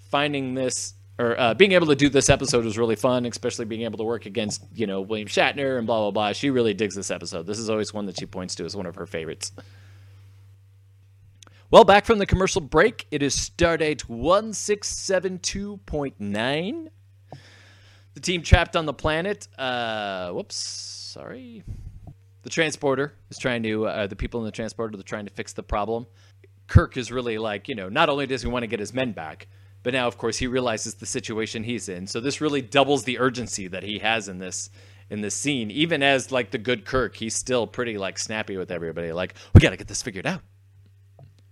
finding 0.10 0.54
this 0.54 0.94
or 1.18 1.40
uh, 1.40 1.54
being 1.54 1.72
able 1.72 1.88
to 1.88 1.96
do 1.96 2.10
this 2.10 2.30
episode 2.30 2.66
was 2.66 2.78
really 2.78 2.96
fun, 2.96 3.26
especially 3.26 3.66
being 3.66 3.84
able 3.84 3.98
to 3.98 4.04
work 4.04 4.26
against 4.26 4.64
you 4.74 4.88
know 4.88 5.02
William 5.02 5.28
Shatner 5.28 5.78
and 5.78 5.88
blah 5.88 6.00
blah 6.00 6.12
blah. 6.12 6.34
She 6.34 6.50
really 6.50 6.74
digs 6.74 6.96
this 6.96 7.12
episode. 7.12 7.46
This 7.46 7.60
is 7.60 7.70
always 7.70 7.94
one 7.94 8.06
that 8.08 8.20
she 8.20 8.26
points 8.26 8.56
to 8.56 8.66
as 8.66 8.76
one 8.76 8.86
of 8.86 8.96
her 8.96 9.06
favorites. 9.06 9.52
Well, 11.72 11.84
back 11.84 12.06
from 12.06 12.20
the 12.20 12.28
commercial 12.28 12.62
break, 12.62 13.08
it 13.10 13.24
is 13.24 13.36
Stardate 13.36 14.06
1672.9. 14.06 16.88
The 18.14 18.20
team 18.20 18.44
trapped 18.44 18.76
on 18.76 18.86
the 18.86 18.94
planet. 18.94 19.48
Uh, 19.58 20.30
whoops, 20.30 20.56
sorry. 20.56 21.64
The 22.44 22.52
transporter 22.52 23.16
is 23.32 23.40
trying 23.40 23.64
to. 23.64 23.88
Uh, 23.88 24.06
the 24.06 24.16
people 24.16 24.42
in 24.42 24.46
the 24.46 24.52
transporter 24.52 24.96
are 24.98 25.02
trying 25.02 25.26
to 25.26 25.34
fix 25.34 25.54
the 25.54 25.64
problem. 25.64 26.06
Kirk 26.68 26.98
is 26.98 27.12
really 27.12 27.40
like, 27.40 27.68
you 27.68 27.74
know, 27.74 27.90
not 27.90 28.10
only 28.10 28.28
does 28.28 28.44
he 28.44 28.48
want 28.48 28.62
to 28.62 28.68
get 28.68 28.80
his 28.80 28.94
men 28.94 29.12
back, 29.12 29.48
but 29.82 29.94
now, 29.94 30.08
of 30.08 30.20
course, 30.20 30.38
he 30.38 30.46
realizes 30.46 30.94
the 30.94 31.08
situation 31.08 31.64
he's 31.64 31.90
in. 31.90 32.06
So 32.06 32.20
this 32.20 32.42
really 32.42 32.62
doubles 32.62 33.06
the 33.06 33.18
urgency 33.18 33.68
that 33.70 33.82
he 33.82 33.98
has 34.00 34.28
in 34.28 34.38
this 34.38 34.70
in 35.10 35.22
this 35.22 35.34
scene. 35.34 35.72
Even 35.72 36.04
as 36.04 36.32
like 36.32 36.52
the 36.52 36.60
good 36.60 36.86
Kirk, 36.86 37.16
he's 37.16 37.36
still 37.36 37.66
pretty 37.66 37.98
like 37.98 38.20
snappy 38.20 38.56
with 38.56 38.70
everybody. 38.70 39.12
Like, 39.12 39.34
we 39.56 39.62
got 39.62 39.72
to 39.72 39.78
get 39.78 39.88
this 39.88 40.04
figured 40.04 40.28
out. 40.28 40.42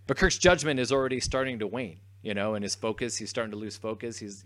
But 0.08 0.18
Kirk's 0.18 0.38
judgment 0.38 0.80
is 0.80 0.92
already 0.92 1.20
starting 1.20 1.60
to 1.60 1.68
wane, 1.68 2.00
you 2.22 2.34
know, 2.34 2.56
and 2.56 2.64
his 2.64 2.76
focus, 2.76 3.18
he's 3.18 3.30
starting 3.30 3.52
to 3.52 3.58
lose 3.58 3.78
focus. 3.78 4.18
He's 4.18 4.44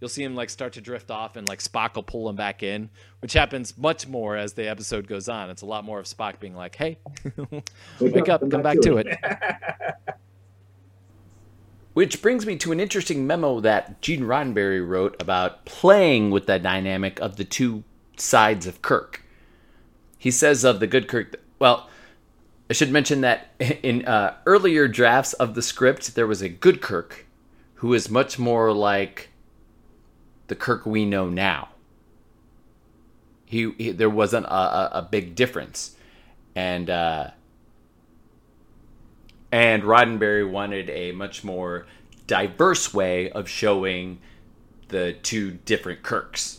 you'll 0.00 0.08
see 0.08 0.22
him 0.22 0.34
like 0.34 0.50
start 0.50 0.72
to 0.74 0.80
drift 0.80 1.10
off 1.10 1.36
and 1.36 1.48
like 1.48 1.60
Spock 1.60 1.94
will 1.94 2.02
pull 2.02 2.28
him 2.28 2.36
back 2.36 2.62
in, 2.62 2.90
which 3.20 3.32
happens 3.32 3.76
much 3.76 4.06
more 4.06 4.36
as 4.36 4.52
the 4.54 4.68
episode 4.68 5.06
goes 5.06 5.28
on. 5.28 5.50
It's 5.50 5.62
a 5.62 5.66
lot 5.66 5.84
more 5.84 5.98
of 5.98 6.06
Spock 6.06 6.40
being 6.40 6.54
like, 6.54 6.74
"Hey, 6.74 6.98
wake 8.00 8.28
up, 8.28 8.48
come 8.50 8.62
back 8.62 8.80
to 8.80 8.98
it." 8.98 9.06
Which 11.94 12.22
brings 12.22 12.46
me 12.46 12.56
to 12.58 12.70
an 12.70 12.78
interesting 12.78 13.26
memo 13.26 13.58
that 13.58 14.00
Gene 14.00 14.20
Roddenberry 14.20 14.86
wrote 14.86 15.20
about 15.20 15.64
playing 15.64 16.30
with 16.30 16.46
the 16.46 16.60
dynamic 16.60 17.18
of 17.18 17.34
the 17.34 17.44
two 17.44 17.82
sides 18.16 18.68
of 18.68 18.82
Kirk. 18.82 19.24
He 20.16 20.30
says 20.30 20.62
of 20.62 20.78
the 20.78 20.86
good 20.86 21.08
Kirk, 21.08 21.40
well, 21.58 21.90
I 22.70 22.74
should 22.74 22.90
mention 22.90 23.22
that 23.22 23.48
in 23.82 24.04
uh, 24.04 24.34
earlier 24.46 24.88
drafts 24.88 25.32
of 25.34 25.54
the 25.54 25.62
script, 25.62 26.14
there 26.14 26.26
was 26.26 26.42
a 26.42 26.48
good 26.48 26.80
Kirk 26.80 27.26
who 27.76 27.94
is 27.94 28.10
much 28.10 28.38
more 28.38 28.72
like 28.72 29.30
the 30.48 30.54
Kirk 30.54 30.84
we 30.84 31.04
know 31.04 31.28
now. 31.28 31.68
He, 33.44 33.72
he 33.78 33.92
there 33.92 34.10
wasn't 34.10 34.46
a, 34.46 34.52
a, 34.52 34.90
a 34.94 35.02
big 35.02 35.34
difference, 35.34 35.96
and 36.54 36.90
uh, 36.90 37.30
and 39.50 39.82
Roddenberry 39.82 40.48
wanted 40.48 40.90
a 40.90 41.12
much 41.12 41.44
more 41.44 41.86
diverse 42.26 42.92
way 42.92 43.30
of 43.30 43.48
showing 43.48 44.18
the 44.88 45.14
two 45.22 45.52
different 45.52 46.02
Kirks. 46.02 46.57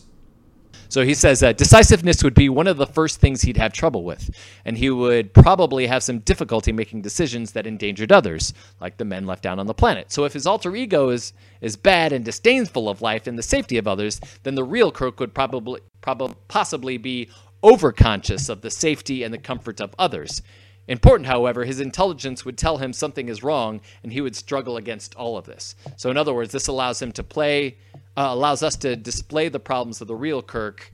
So 0.90 1.04
he 1.04 1.14
says 1.14 1.38
that 1.38 1.56
decisiveness 1.56 2.24
would 2.24 2.34
be 2.34 2.48
one 2.48 2.66
of 2.66 2.76
the 2.76 2.86
first 2.86 3.20
things 3.20 3.42
he'd 3.42 3.56
have 3.56 3.72
trouble 3.72 4.02
with, 4.02 4.28
and 4.64 4.76
he 4.76 4.90
would 4.90 5.32
probably 5.32 5.86
have 5.86 6.02
some 6.02 6.18
difficulty 6.18 6.72
making 6.72 7.02
decisions 7.02 7.52
that 7.52 7.64
endangered 7.64 8.10
others, 8.10 8.52
like 8.80 8.96
the 8.96 9.04
men 9.04 9.24
left 9.24 9.44
down 9.44 9.60
on 9.60 9.68
the 9.68 9.74
planet. 9.74 10.10
So 10.10 10.24
if 10.24 10.32
his 10.32 10.46
alter 10.46 10.74
ego 10.74 11.10
is 11.10 11.32
is 11.60 11.76
bad 11.76 12.12
and 12.12 12.24
disdainful 12.24 12.88
of 12.88 13.02
life 13.02 13.28
and 13.28 13.38
the 13.38 13.42
safety 13.42 13.78
of 13.78 13.86
others, 13.86 14.20
then 14.42 14.56
the 14.56 14.64
real 14.64 14.90
Kirk 14.90 15.20
would 15.20 15.32
probably 15.32 15.80
probably 16.00 16.34
possibly 16.48 16.98
be 16.98 17.28
overconscious 17.62 18.48
of 18.50 18.62
the 18.62 18.70
safety 18.70 19.22
and 19.22 19.32
the 19.32 19.38
comfort 19.38 19.80
of 19.80 19.94
others. 19.96 20.42
Important, 20.88 21.28
however, 21.28 21.64
his 21.64 21.78
intelligence 21.78 22.44
would 22.44 22.58
tell 22.58 22.78
him 22.78 22.92
something 22.92 23.28
is 23.28 23.44
wrong, 23.44 23.80
and 24.02 24.12
he 24.12 24.20
would 24.20 24.34
struggle 24.34 24.76
against 24.76 25.14
all 25.14 25.36
of 25.36 25.44
this. 25.44 25.76
So, 25.96 26.10
in 26.10 26.16
other 26.16 26.34
words, 26.34 26.50
this 26.50 26.66
allows 26.66 27.00
him 27.00 27.12
to 27.12 27.22
play, 27.22 27.76
uh, 28.16 28.28
allows 28.30 28.62
us 28.62 28.76
to 28.76 28.96
display 28.96 29.48
the 29.48 29.60
problems 29.60 30.00
of 30.00 30.08
the 30.08 30.14
real 30.14 30.42
Kirk, 30.42 30.92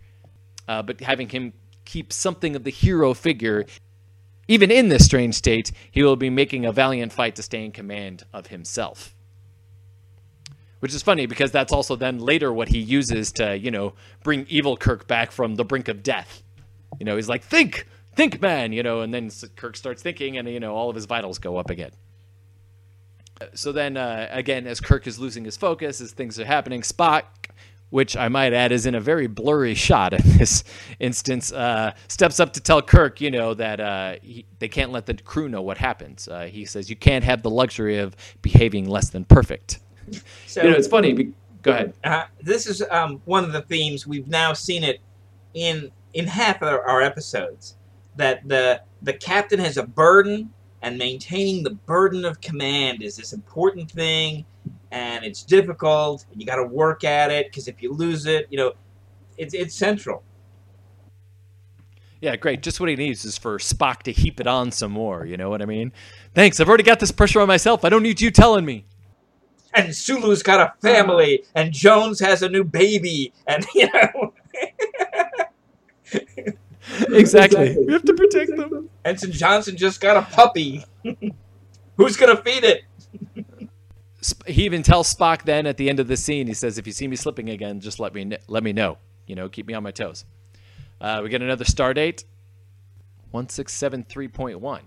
uh, 0.68 0.82
but 0.82 1.00
having 1.00 1.28
him 1.28 1.52
keep 1.84 2.12
something 2.12 2.56
of 2.56 2.64
the 2.64 2.70
hero 2.70 3.14
figure. 3.14 3.64
Even 4.48 4.70
in 4.70 4.88
this 4.88 5.04
strange 5.04 5.34
state, 5.34 5.72
he 5.90 6.02
will 6.02 6.16
be 6.16 6.30
making 6.30 6.64
a 6.64 6.72
valiant 6.72 7.12
fight 7.12 7.34
to 7.36 7.42
stay 7.42 7.64
in 7.64 7.72
command 7.72 8.24
of 8.32 8.48
himself. 8.48 9.14
Which 10.80 10.94
is 10.94 11.02
funny 11.02 11.26
because 11.26 11.50
that's 11.50 11.72
also 11.72 11.96
then 11.96 12.18
later 12.18 12.52
what 12.52 12.68
he 12.68 12.78
uses 12.78 13.32
to, 13.32 13.56
you 13.56 13.70
know, 13.70 13.94
bring 14.22 14.46
evil 14.48 14.76
Kirk 14.76 15.08
back 15.08 15.32
from 15.32 15.56
the 15.56 15.64
brink 15.64 15.88
of 15.88 16.02
death. 16.02 16.42
You 17.00 17.06
know, 17.06 17.16
he's 17.16 17.28
like, 17.28 17.42
think, 17.42 17.88
think, 18.14 18.40
man, 18.40 18.72
you 18.72 18.82
know, 18.82 19.00
and 19.00 19.12
then 19.12 19.30
Kirk 19.56 19.76
starts 19.76 20.02
thinking, 20.02 20.36
and 20.36 20.48
you 20.48 20.60
know, 20.60 20.74
all 20.74 20.88
of 20.90 20.94
his 20.94 21.06
vitals 21.06 21.38
go 21.38 21.56
up 21.56 21.70
again. 21.70 21.90
So 23.54 23.72
then, 23.72 23.96
uh, 23.96 24.28
again, 24.30 24.66
as 24.66 24.80
Kirk 24.80 25.06
is 25.06 25.18
losing 25.18 25.44
his 25.44 25.56
focus, 25.56 26.00
as 26.00 26.12
things 26.12 26.40
are 26.40 26.44
happening, 26.44 26.82
Spock, 26.82 27.24
which 27.90 28.16
I 28.16 28.28
might 28.28 28.52
add 28.52 28.72
is 28.72 28.86
in 28.86 28.94
a 28.94 29.00
very 29.00 29.26
blurry 29.26 29.74
shot 29.74 30.12
in 30.12 30.38
this 30.38 30.64
instance, 30.98 31.52
uh, 31.52 31.92
steps 32.08 32.40
up 32.40 32.52
to 32.54 32.60
tell 32.60 32.82
Kirk, 32.82 33.20
you 33.20 33.30
know, 33.30 33.54
that 33.54 33.80
uh, 33.80 34.16
he, 34.22 34.46
they 34.58 34.68
can't 34.68 34.90
let 34.90 35.06
the 35.06 35.14
crew 35.14 35.48
know 35.48 35.62
what 35.62 35.78
happens. 35.78 36.28
Uh, 36.28 36.46
he 36.46 36.64
says, 36.64 36.88
"You 36.90 36.96
can't 36.96 37.24
have 37.24 37.42
the 37.42 37.50
luxury 37.50 37.98
of 37.98 38.16
behaving 38.42 38.88
less 38.88 39.10
than 39.10 39.24
perfect." 39.24 39.80
So 40.46 40.62
you 40.62 40.70
know, 40.70 40.76
it's 40.76 40.88
funny. 40.88 41.12
Be- 41.12 41.32
go 41.62 41.72
ahead. 41.72 41.94
uh, 42.04 42.24
this 42.40 42.66
is 42.66 42.82
um, 42.90 43.20
one 43.24 43.44
of 43.44 43.52
the 43.52 43.62
themes 43.62 44.06
we've 44.06 44.28
now 44.28 44.52
seen 44.52 44.84
it 44.84 45.00
in 45.54 45.90
in 46.14 46.26
half 46.26 46.62
of 46.62 46.68
our 46.68 47.02
episodes 47.02 47.76
that 48.16 48.46
the 48.48 48.80
the 49.02 49.12
captain 49.12 49.58
has 49.58 49.76
a 49.76 49.82
burden 49.82 50.52
and 50.82 50.98
maintaining 50.98 51.62
the 51.62 51.70
burden 51.70 52.24
of 52.24 52.40
command 52.40 53.02
is 53.02 53.16
this 53.16 53.32
important 53.32 53.90
thing 53.90 54.44
and 54.92 55.24
it's 55.24 55.42
difficult 55.42 56.26
and 56.30 56.40
you 56.40 56.46
got 56.46 56.56
to 56.56 56.64
work 56.64 57.04
at 57.04 57.30
it 57.30 57.46
because 57.46 57.68
if 57.68 57.82
you 57.82 57.92
lose 57.92 58.26
it 58.26 58.46
you 58.50 58.56
know 58.58 58.72
it's 59.38 59.54
it's 59.54 59.74
central 59.74 60.22
Yeah, 62.20 62.34
great. 62.36 62.62
Just 62.62 62.80
what 62.80 62.88
he 62.88 62.96
needs 62.96 63.24
is 63.26 63.36
for 63.38 63.58
Spock 63.58 64.02
to 64.04 64.12
heap 64.12 64.40
it 64.40 64.46
on 64.46 64.72
some 64.72 64.90
more. 64.90 65.26
You 65.26 65.36
know 65.36 65.50
what 65.50 65.60
I 65.60 65.66
mean? 65.66 65.92
Thanks. 66.34 66.58
I've 66.58 66.68
already 66.68 66.82
got 66.82 66.98
this 66.98 67.12
pressure 67.12 67.40
on 67.42 67.46
myself. 67.46 67.84
I 67.84 67.90
don't 67.90 68.02
need 68.02 68.20
you 68.22 68.30
telling 68.30 68.64
me. 68.64 68.86
and 69.74 69.94
Sulu's 69.94 70.42
got 70.42 70.60
a 70.60 70.72
family 70.80 71.44
and 71.54 71.72
Jones 71.72 72.18
has 72.20 72.42
a 72.42 72.48
new 72.48 72.64
baby 72.64 73.32
and 73.46 73.64
you 73.74 73.88
know 73.92 74.32
Exactly. 77.10 77.76
We 77.86 77.92
have 77.92 78.04
to 78.04 78.14
protect 78.14 78.56
them. 78.56 78.90
Ensign 79.04 79.32
Johnson 79.32 79.76
just 79.76 80.00
got 80.00 80.16
a 80.16 80.22
puppy 80.22 80.84
who's 81.96 82.16
gonna 82.16 82.36
feed 82.42 82.64
it 82.64 82.82
He 84.46 84.64
even 84.64 84.82
tells 84.82 85.12
Spock 85.14 85.44
then 85.44 85.66
at 85.66 85.76
the 85.76 85.88
end 85.90 86.00
of 86.00 86.08
the 86.08 86.16
scene. 86.16 86.46
He 86.48 86.54
says, 86.54 86.78
"If 86.78 86.86
you 86.86 86.92
see 86.92 87.08
me 87.08 87.16
slipping 87.16 87.50
again, 87.50 87.80
just 87.80 88.00
let 88.00 88.14
me 88.14 88.24
kn- 88.26 88.40
let 88.48 88.62
me 88.64 88.72
know. 88.72 88.98
You 89.26 89.36
know, 89.36 89.48
keep 89.48 89.66
me 89.66 89.74
on 89.74 89.82
my 89.82 89.92
toes." 89.92 90.24
Uh, 91.00 91.20
we 91.22 91.30
get 91.30 91.42
another 91.42 91.64
star 91.64 91.94
date. 91.94 92.24
One 93.30 93.48
six 93.48 93.72
seven 93.74 94.04
three 94.04 94.28
point 94.28 94.60
one. 94.60 94.82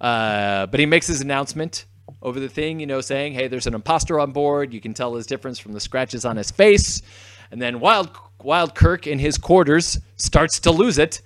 Uh, 0.00 0.66
but 0.66 0.80
he 0.80 0.86
makes 0.86 1.06
his 1.06 1.20
announcement 1.20 1.86
over 2.22 2.40
the 2.40 2.48
thing, 2.48 2.80
you 2.80 2.86
know, 2.86 3.00
saying, 3.00 3.34
"Hey, 3.34 3.48
there's 3.48 3.66
an 3.66 3.74
imposter 3.74 4.20
on 4.20 4.32
board. 4.32 4.74
You 4.74 4.80
can 4.80 4.94
tell 4.94 5.14
his 5.14 5.26
difference 5.26 5.58
from 5.58 5.72
the 5.72 5.80
scratches 5.80 6.24
on 6.24 6.36
his 6.36 6.50
face." 6.50 7.02
And 7.50 7.62
then 7.62 7.80
Wild 7.80 8.12
Wild 8.44 8.76
Kirk 8.76 9.06
in 9.06 9.18
his 9.18 9.36
quarters 9.36 9.98
starts 10.16 10.60
to 10.60 10.70
lose 10.70 10.96
it. 10.96 11.22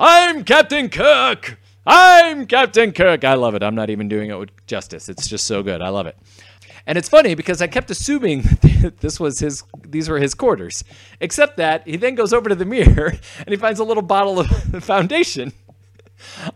I'm 0.00 0.42
Captain 0.42 0.88
Kirk. 0.88 1.60
I'm 1.86 2.44
Captain 2.46 2.90
Kirk. 2.90 3.22
I 3.22 3.34
love 3.34 3.54
it. 3.54 3.62
I'm 3.62 3.76
not 3.76 3.88
even 3.88 4.08
doing 4.08 4.30
it 4.30 4.38
with 4.38 4.50
justice. 4.66 5.08
It's 5.08 5.28
just 5.28 5.46
so 5.46 5.62
good. 5.62 5.80
I 5.80 5.90
love 5.90 6.08
it. 6.08 6.16
And 6.84 6.98
it's 6.98 7.08
funny 7.08 7.36
because 7.36 7.62
I 7.62 7.68
kept 7.68 7.92
assuming 7.92 8.42
this 9.00 9.20
was 9.20 9.38
his 9.38 9.62
these 9.84 10.08
were 10.08 10.18
his 10.18 10.34
quarters. 10.34 10.82
Except 11.20 11.56
that 11.56 11.86
he 11.86 11.96
then 11.96 12.16
goes 12.16 12.32
over 12.32 12.48
to 12.48 12.56
the 12.56 12.64
mirror 12.64 13.12
and 13.38 13.48
he 13.48 13.56
finds 13.56 13.78
a 13.78 13.84
little 13.84 14.02
bottle 14.02 14.40
of 14.40 14.48
foundation 14.82 15.52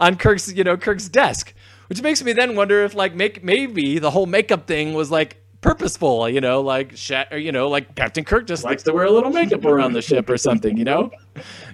on 0.01 0.17
Kirk's, 0.17 0.53
you 0.53 0.65
know, 0.65 0.77
Kirk's 0.77 1.09
desk, 1.09 1.55
which 1.89 2.03
makes 2.03 2.21
me 2.25 2.33
then 2.33 2.57
wonder 2.57 2.83
if 2.83 2.97
like 2.97 3.15
make 3.15 3.45
maybe 3.45 4.01
the 4.01 4.11
whole 4.11 4.27
makeup 4.27 4.67
thing 4.67 4.93
was 4.93 5.13
like 5.13 5.37
purposeful, 5.61 6.29
you 6.29 6.41
know, 6.41 6.61
like 6.61 6.97
Shat, 6.97 7.29
or, 7.33 7.39
you 7.39 7.53
know, 7.53 7.69
like 7.69 7.95
Captain 7.95 8.25
Kirk 8.25 8.47
just 8.47 8.65
likes 8.65 8.83
to 8.85 8.93
wear 8.93 9.05
a 9.05 9.11
little 9.11 9.31
makeup 9.31 9.65
around 9.65 9.93
the 9.93 10.03
ship 10.03 10.29
or 10.31 10.37
something, 10.37 10.77
you 10.77 10.85
know. 10.85 11.11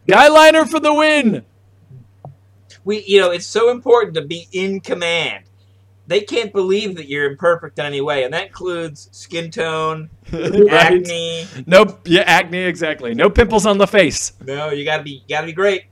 Guy 0.07 0.29
liner 0.29 0.65
for 0.65 0.81
the 0.81 0.93
win. 0.93 1.45
we 2.85 3.03
you 3.07 3.21
know 3.21 3.31
it's 3.31 3.47
so 3.47 3.71
important 3.71 4.15
to 4.15 4.23
be 4.23 4.49
in 4.53 4.81
command. 4.81 5.45
They 6.09 6.21
can't 6.21 6.53
believe 6.53 6.95
that 6.97 7.09
you're 7.09 7.29
imperfect 7.29 7.81
in 7.81 7.85
any 7.85 8.01
way, 8.01 8.23
and 8.23 8.33
that 8.33 8.47
includes 8.47 9.09
skin 9.11 9.51
tone, 9.51 10.09
right? 10.33 10.73
acne. 10.73 11.47
Nope. 11.67 12.03
Yeah, 12.05 12.23
acne 12.27 12.59
exactly. 12.59 13.13
No 13.15 13.29
pimples 13.29 13.67
on 13.67 13.79
the 13.79 13.89
face. 13.89 14.33
No, 14.45 14.71
you 14.71 14.85
gotta 14.85 15.03
be 15.03 15.11
you 15.27 15.29
gotta 15.29 15.47
be 15.47 15.53
great. 15.53 15.87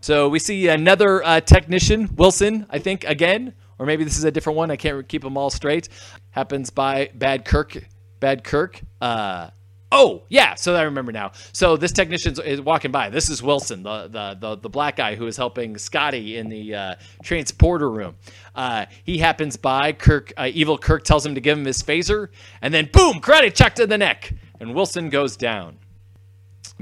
So 0.00 0.28
we 0.28 0.38
see 0.40 0.68
another 0.68 1.24
uh, 1.24 1.40
technician, 1.40 2.10
Wilson, 2.16 2.66
I 2.70 2.80
think, 2.80 3.04
again, 3.04 3.54
or 3.82 3.84
maybe 3.84 4.04
this 4.04 4.16
is 4.16 4.22
a 4.22 4.30
different 4.30 4.56
one. 4.56 4.70
I 4.70 4.76
can't 4.76 5.08
keep 5.08 5.22
them 5.22 5.36
all 5.36 5.50
straight. 5.50 5.88
Happens 6.30 6.70
by 6.70 7.10
Bad 7.14 7.44
Kirk. 7.44 7.76
Bad 8.20 8.44
Kirk. 8.44 8.80
Uh, 9.00 9.50
oh, 9.90 10.22
yeah. 10.28 10.54
So 10.54 10.76
I 10.76 10.82
remember 10.82 11.10
now. 11.10 11.32
So 11.52 11.76
this 11.76 11.90
technician 11.90 12.36
is 12.44 12.60
walking 12.60 12.92
by. 12.92 13.10
This 13.10 13.28
is 13.28 13.42
Wilson, 13.42 13.82
the 13.82 14.06
the 14.06 14.36
the, 14.38 14.56
the 14.56 14.68
black 14.68 14.94
guy 14.94 15.16
who 15.16 15.26
is 15.26 15.36
helping 15.36 15.76
Scotty 15.78 16.36
in 16.36 16.48
the 16.48 16.74
uh, 16.76 16.94
transporter 17.24 17.90
room. 17.90 18.14
Uh, 18.54 18.86
he 19.02 19.18
happens 19.18 19.56
by. 19.56 19.92
Kirk, 19.92 20.32
uh, 20.36 20.48
evil 20.54 20.78
Kirk, 20.78 21.02
tells 21.02 21.26
him 21.26 21.34
to 21.34 21.40
give 21.40 21.58
him 21.58 21.64
his 21.64 21.82
phaser, 21.82 22.28
and 22.62 22.72
then 22.72 22.88
boom, 22.92 23.14
karate 23.14 23.52
chop 23.52 23.74
to 23.74 23.86
the 23.88 23.98
neck, 23.98 24.32
and 24.60 24.76
Wilson 24.76 25.10
goes 25.10 25.36
down. 25.36 25.78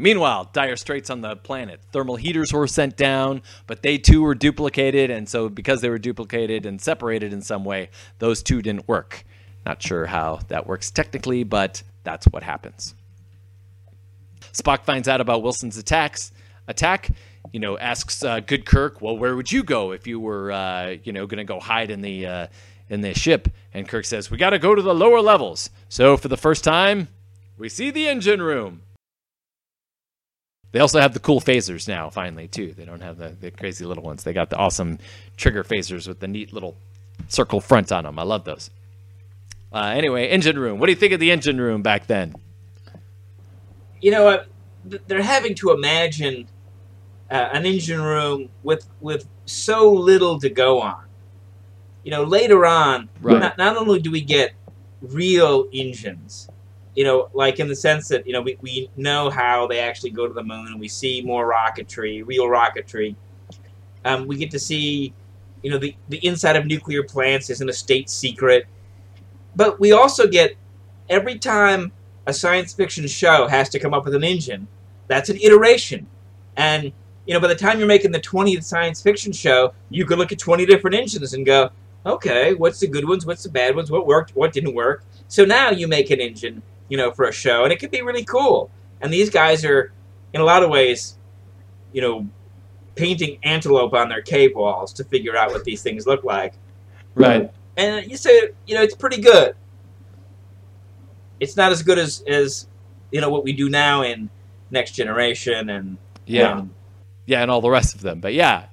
Meanwhile, 0.01 0.49
dire 0.55 0.77
straits 0.77 1.11
on 1.11 1.21
the 1.21 1.37
planet. 1.37 1.79
Thermal 1.93 2.17
heaters 2.17 2.55
were 2.55 2.67
sent 2.67 2.97
down, 2.97 3.43
but 3.67 3.83
they 3.83 3.99
too 3.99 4.23
were 4.23 4.35
duplicated, 4.35 5.11
and 5.11 5.29
so 5.29 5.51
because 5.51 5.83
they 5.83 5.91
were 5.91 5.99
duplicated 5.99 6.65
and 6.65 6.81
separated 6.81 7.35
in 7.35 7.43
some 7.43 7.65
way, 7.65 7.91
those 8.19 8.43
two 8.43 8.63
didn't 8.63 8.89
work. 8.89 9.25
Not 9.67 9.83
sure 9.83 10.07
how 10.07 10.41
that 10.49 10.67
works 10.67 10.91
technically, 10.91 11.45
but 11.45 11.83
that's 12.03 12.25
what 12.29 12.43
happens. 12.43 12.95
Spock 14.55 14.87
finds 14.87 15.07
out 15.07 15.21
about 15.21 15.43
Wilson's 15.43 15.77
attacks. 15.77 16.33
Attack, 16.67 17.11
you 17.53 17.61
know, 17.61 17.77
asks 17.77 18.25
uh, 18.25 18.41
Good 18.41 18.65
Kirk, 18.65 19.03
"Well, 19.03 19.19
where 19.19 19.37
would 19.37 19.53
you 19.53 19.63
go 19.63 19.93
if 19.93 20.07
you 20.07 20.19
were, 20.19 20.51
uh, 20.51 20.97
you 21.05 21.13
know, 21.13 21.27
going 21.27 21.39
to 21.39 21.45
go 21.45 21.61
hide 21.61 21.91
in 21.91 22.01
the 22.01 22.27
uh, 22.27 22.47
in 22.89 23.03
the 23.03 23.13
ship?" 23.13 23.49
And 23.75 23.87
Kirk 23.87 24.07
says, 24.07 24.31
"We 24.31 24.39
got 24.39 24.51
to 24.51 24.59
go 24.59 24.75
to 24.75 24.81
the 24.81 24.95
lower 24.95 25.21
levels." 25.21 25.69
So 25.91 26.17
for 26.17 26.29
the 26.29 26.39
first 26.39 26.65
time, 26.65 27.09
we 27.59 27.69
see 27.69 27.91
the 27.91 28.09
engine 28.09 28.41
room. 28.41 28.81
They 30.73 30.79
also 30.81 31.01
have 31.01 31.15
the 31.15 31.21
cool 31.21 31.41
phasers 31.41 31.89
now, 31.89 32.11
finally, 32.11 32.47
too. 32.47 32.73
They 32.73 32.85
don't 32.85 33.01
have 33.03 33.19
the, 33.19 33.31
the 33.41 33.51
crazy 33.51 33.85
little 33.85 34.05
ones. 34.05 34.23
They 34.23 34.33
got 34.33 34.51
the 34.51 34.57
awesome 34.57 34.99
trigger 35.37 35.65
phasers 35.65 36.07
with 36.07 36.21
the 36.21 36.29
neat 36.29 36.53
little 36.53 36.77
circle 37.29 37.61
front 37.61 37.91
on 37.91 38.05
them. 38.05 38.19
I 38.19 38.23
love 38.23 38.45
those. 38.45 38.71
Uh, 39.73 39.93
anyway, 39.97 40.29
engine 40.29 40.59
room. 40.59 40.79
What 40.79 40.87
do 40.87 40.93
you 40.93 40.97
think 40.99 41.13
of 41.13 41.21
the 41.21 41.31
engine 41.31 41.61
room 41.61 41.83
back 41.83 42.07
then? 42.07 42.35
You 44.01 44.11
know, 44.13 44.29
uh, 44.29 44.45
th- 44.89 45.03
they're 45.07 45.23
having 45.23 45.55
to 45.57 45.73
imagine 45.73 46.49
uh, 47.31 47.49
an 47.53 47.67
engine 47.67 48.01
room 48.03 48.49
with 48.63 48.89
with 49.01 49.29
so 49.47 49.93
little 49.93 50.39
to 50.41 50.49
go 50.51 50.81
on. 50.81 51.05
You 52.05 52.11
know, 52.13 52.25
later 52.25 52.65
on, 52.65 53.09
Right. 53.21 53.39
not, 53.41 53.59
not 53.59 53.77
only 53.77 54.01
do 54.01 54.11
we 54.11 54.23
get 54.23 54.53
real 55.03 55.67
engines, 55.73 56.49
you 57.01 57.07
know, 57.07 57.31
like 57.33 57.61
in 57.61 57.67
the 57.67 57.75
sense 57.75 58.09
that 58.09 58.27
you 58.27 58.35
know 58.35 58.43
we, 58.43 58.59
we 58.61 58.91
know 58.95 59.31
how 59.31 59.67
they 59.67 59.79
actually 59.79 60.11
go 60.11 60.27
to 60.29 60.35
the 60.35 60.43
moon, 60.43 60.67
and 60.67 60.79
we 60.79 60.87
see 60.87 61.23
more 61.23 61.51
rocketry, 61.51 62.23
real 62.27 62.45
rocketry. 62.45 63.17
Um, 64.05 64.27
we 64.27 64.37
get 64.37 64.51
to 64.51 64.59
see, 64.59 65.15
you 65.63 65.71
know, 65.71 65.79
the 65.79 65.97
the 66.11 66.19
inside 66.19 66.57
of 66.57 66.67
nuclear 66.67 67.03
plants 67.03 67.49
isn't 67.49 67.71
a 67.71 67.73
state 67.73 68.11
secret, 68.11 68.67
but 69.57 69.81
we 69.81 69.93
also 69.93 70.27
get 70.27 70.57
every 71.09 71.39
time 71.39 71.91
a 72.27 72.35
science 72.35 72.75
fiction 72.75 73.07
show 73.07 73.49
has 73.49 73.71
to 73.71 73.79
come 73.79 73.95
up 73.95 74.05
with 74.05 74.15
an 74.15 74.23
engine, 74.23 74.69
that's 75.09 75.31
an 75.31 75.39
iteration, 75.39 76.07
and 76.59 76.93
you 77.25 77.33
know 77.33 77.41
by 77.41 77.49
the 77.49 77.55
time 77.55 77.79
you're 77.79 77.89
making 77.89 78.13
the 78.13 78.21
20th 78.21 78.65
science 78.65 79.01
fiction 79.01 79.33
show, 79.33 79.73
you 79.89 80.05
could 80.05 80.19
look 80.19 80.33
at 80.33 80.39
20 80.39 80.67
different 80.67 80.95
engines 80.95 81.33
and 81.33 81.47
go, 81.47 81.71
okay, 82.05 82.53
what's 82.53 82.81
the 82.81 82.87
good 82.87 83.09
ones, 83.09 83.25
what's 83.25 83.43
the 83.43 83.49
bad 83.49 83.75
ones, 83.75 83.91
what 83.91 84.07
worked, 84.07 84.37
what 84.37 84.53
didn't 84.53 84.75
work. 84.75 85.03
So 85.29 85.47
now 85.47 85.71
you 85.71 85.89
make 85.89 86.11
an 86.11 86.21
engine, 86.21 86.63
you 86.91 86.99
know, 86.99 87.11
for 87.13 87.25
a 87.25 87.33
show, 87.33 87.65
and 87.65 87.73
it 87.73 87.79
could 87.81 87.91
be 87.91 88.03
really 88.03 88.25
cool. 88.25 88.71
And 89.01 89.11
these 89.11 89.31
guys 89.31 89.65
are, 89.65 89.93
in 90.35 90.43
a 90.43 90.45
lot 90.45 90.63
of 90.63 90.69
ways, 90.69 91.17
you 91.93 92.03
know, 92.03 92.29
painting 92.97 93.39
antelope 93.43 93.95
on 93.95 94.11
their 94.11 94.21
cave 94.21 94.55
walls 94.55 94.93
to 94.95 95.05
figure 95.05 95.35
out 95.35 95.53
what 95.53 95.65
these 95.65 95.83
things 95.83 96.07
look 96.07 96.23
like. 96.23 96.53
Right. 97.15 97.51
And 97.79 98.11
you 98.11 98.19
say, 98.19 98.51
you 98.67 98.75
know, 98.75 98.83
it's 98.83 98.95
pretty 98.95 99.23
good. 99.23 99.55
It's 101.39 101.57
not 101.57 101.73
as 101.73 101.83
good 101.83 101.99
as 101.99 102.23
as 102.29 102.67
you 103.11 103.21
know 103.21 103.31
what 103.31 103.45
we 103.45 103.53
do 103.55 103.71
now 103.71 104.03
in 104.03 104.29
Next 104.71 104.93
Generation 104.93 105.71
and 105.71 105.97
Yeah. 106.27 106.53
um, 106.53 106.75
yeah, 107.25 107.41
and 107.43 107.51
all 107.51 107.61
the 107.61 107.71
rest 107.71 107.95
of 107.95 108.03
them. 108.03 108.21
But 108.21 108.35
yeah, 108.35 108.67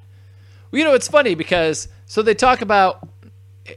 well, 0.71 0.79
you 0.79 0.83
know, 0.83 0.93
it's 0.93 1.07
funny 1.07 1.35
because 1.35 1.87
so 2.05 2.21
they 2.21 2.33
talk 2.33 2.61
about, 2.61 3.07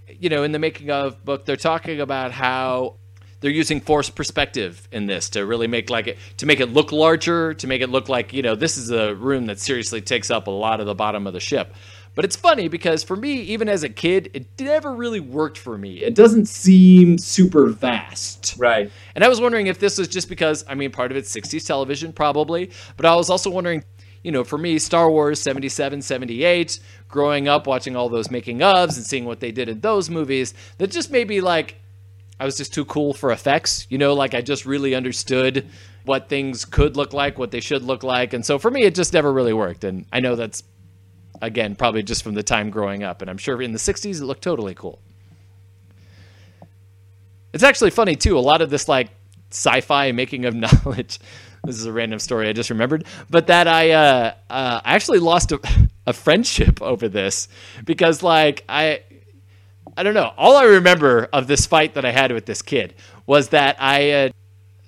you 0.08 0.28
know, 0.28 0.42
in 0.42 0.52
the 0.52 0.58
making 0.58 0.90
of 0.90 1.24
book, 1.24 1.44
they're 1.44 1.56
talking 1.56 2.00
about 2.00 2.32
how 2.32 2.96
they're 3.40 3.50
using 3.50 3.80
forced 3.80 4.14
perspective 4.14 4.88
in 4.92 5.06
this 5.06 5.30
to 5.30 5.44
really 5.44 5.66
make 5.66 5.90
like 5.90 6.06
it 6.06 6.18
to 6.38 6.46
make 6.46 6.60
it 6.60 6.66
look 6.66 6.92
larger, 6.92 7.54
to 7.54 7.66
make 7.66 7.82
it 7.82 7.88
look 7.90 8.08
like 8.08 8.32
you 8.32 8.42
know 8.42 8.54
this 8.54 8.76
is 8.76 8.90
a 8.90 9.14
room 9.14 9.46
that 9.46 9.58
seriously 9.58 10.00
takes 10.00 10.30
up 10.30 10.46
a 10.46 10.50
lot 10.50 10.80
of 10.80 10.86
the 10.86 10.94
bottom 10.94 11.26
of 11.26 11.32
the 11.32 11.40
ship. 11.40 11.74
But 12.14 12.24
it's 12.24 12.36
funny 12.36 12.68
because 12.68 13.04
for 13.04 13.14
me, 13.16 13.34
even 13.42 13.68
as 13.68 13.84
a 13.84 13.88
kid, 13.88 14.30
it 14.34 14.46
never 14.58 14.92
really 14.94 15.20
worked 15.20 15.56
for 15.56 15.78
me. 15.78 16.02
It 16.02 16.14
doesn't 16.14 16.46
seem 16.46 17.18
super 17.18 17.66
vast. 17.68 18.56
right. 18.58 18.90
And 19.14 19.22
I 19.22 19.28
was 19.28 19.40
wondering 19.40 19.68
if 19.68 19.78
this 19.78 19.96
was 19.96 20.08
just 20.08 20.28
because, 20.28 20.64
I 20.68 20.74
mean, 20.74 20.90
part 20.90 21.12
of 21.12 21.16
it's 21.16 21.34
60s 21.34 21.64
television, 21.64 22.12
probably, 22.12 22.70
but 22.96 23.06
I 23.06 23.14
was 23.14 23.30
also 23.30 23.48
wondering, 23.48 23.84
you 24.24 24.32
know, 24.32 24.42
for 24.42 24.58
me, 24.58 24.78
Star 24.78 25.08
Wars 25.08 25.40
77, 25.40 26.02
78, 26.02 26.80
growing 27.08 27.48
up 27.48 27.66
watching 27.66 27.94
all 27.96 28.08
those 28.08 28.30
making 28.30 28.58
ofs 28.58 28.96
and 28.96 29.06
seeing 29.06 29.24
what 29.24 29.40
they 29.40 29.52
did 29.52 29.68
in 29.68 29.80
those 29.80 30.10
movies, 30.10 30.52
that 30.78 30.90
just 30.90 31.10
maybe 31.12 31.40
like 31.40 31.79
I 32.40 32.46
was 32.46 32.56
just 32.56 32.72
too 32.72 32.86
cool 32.86 33.12
for 33.12 33.32
effects, 33.32 33.86
you 33.90 33.98
know, 33.98 34.14
like 34.14 34.32
I 34.32 34.40
just 34.40 34.64
really 34.64 34.94
understood 34.94 35.68
what 36.06 36.30
things 36.30 36.64
could 36.64 36.96
look 36.96 37.12
like, 37.12 37.38
what 37.38 37.50
they 37.50 37.60
should 37.60 37.82
look 37.82 38.02
like. 38.02 38.32
And 38.32 38.44
so 38.46 38.58
for 38.58 38.70
me, 38.70 38.84
it 38.84 38.94
just 38.94 39.12
never 39.12 39.30
really 39.30 39.52
worked. 39.52 39.84
And 39.84 40.06
I 40.10 40.20
know 40.20 40.36
that's, 40.36 40.62
again, 41.42 41.76
probably 41.76 42.02
just 42.02 42.22
from 42.22 42.32
the 42.32 42.42
time 42.42 42.70
growing 42.70 43.02
up. 43.02 43.20
And 43.20 43.30
I'm 43.30 43.36
sure 43.36 43.60
in 43.60 43.72
the 43.72 43.78
60s, 43.78 44.22
it 44.22 44.24
looked 44.24 44.42
totally 44.42 44.74
cool. 44.74 45.02
It's 47.52 47.62
actually 47.62 47.90
funny 47.90 48.16
too. 48.16 48.38
A 48.38 48.40
lot 48.40 48.62
of 48.62 48.70
this 48.70 48.88
like 48.88 49.10
sci-fi 49.50 50.12
making 50.12 50.46
of 50.46 50.54
knowledge. 50.84 51.20
This 51.64 51.76
is 51.76 51.84
a 51.84 51.92
random 51.92 52.20
story 52.20 52.48
I 52.48 52.54
just 52.54 52.70
remembered, 52.70 53.04
but 53.28 53.48
that 53.48 53.68
I 53.68 53.90
uh, 53.90 54.32
uh, 54.48 54.80
I 54.82 54.94
actually 54.94 55.18
lost 55.18 55.52
a, 55.52 55.60
a 56.06 56.14
friendship 56.14 56.80
over 56.80 57.06
this 57.06 57.48
because 57.84 58.22
like 58.22 58.64
I 58.66 59.02
I 59.96 60.02
don't 60.02 60.14
know. 60.14 60.32
All 60.36 60.56
I 60.56 60.64
remember 60.64 61.28
of 61.32 61.46
this 61.46 61.66
fight 61.66 61.94
that 61.94 62.04
I 62.04 62.10
had 62.10 62.32
with 62.32 62.46
this 62.46 62.62
kid 62.62 62.94
was 63.26 63.48
that 63.50 63.76
I 63.80 64.10
uh, 64.10 64.28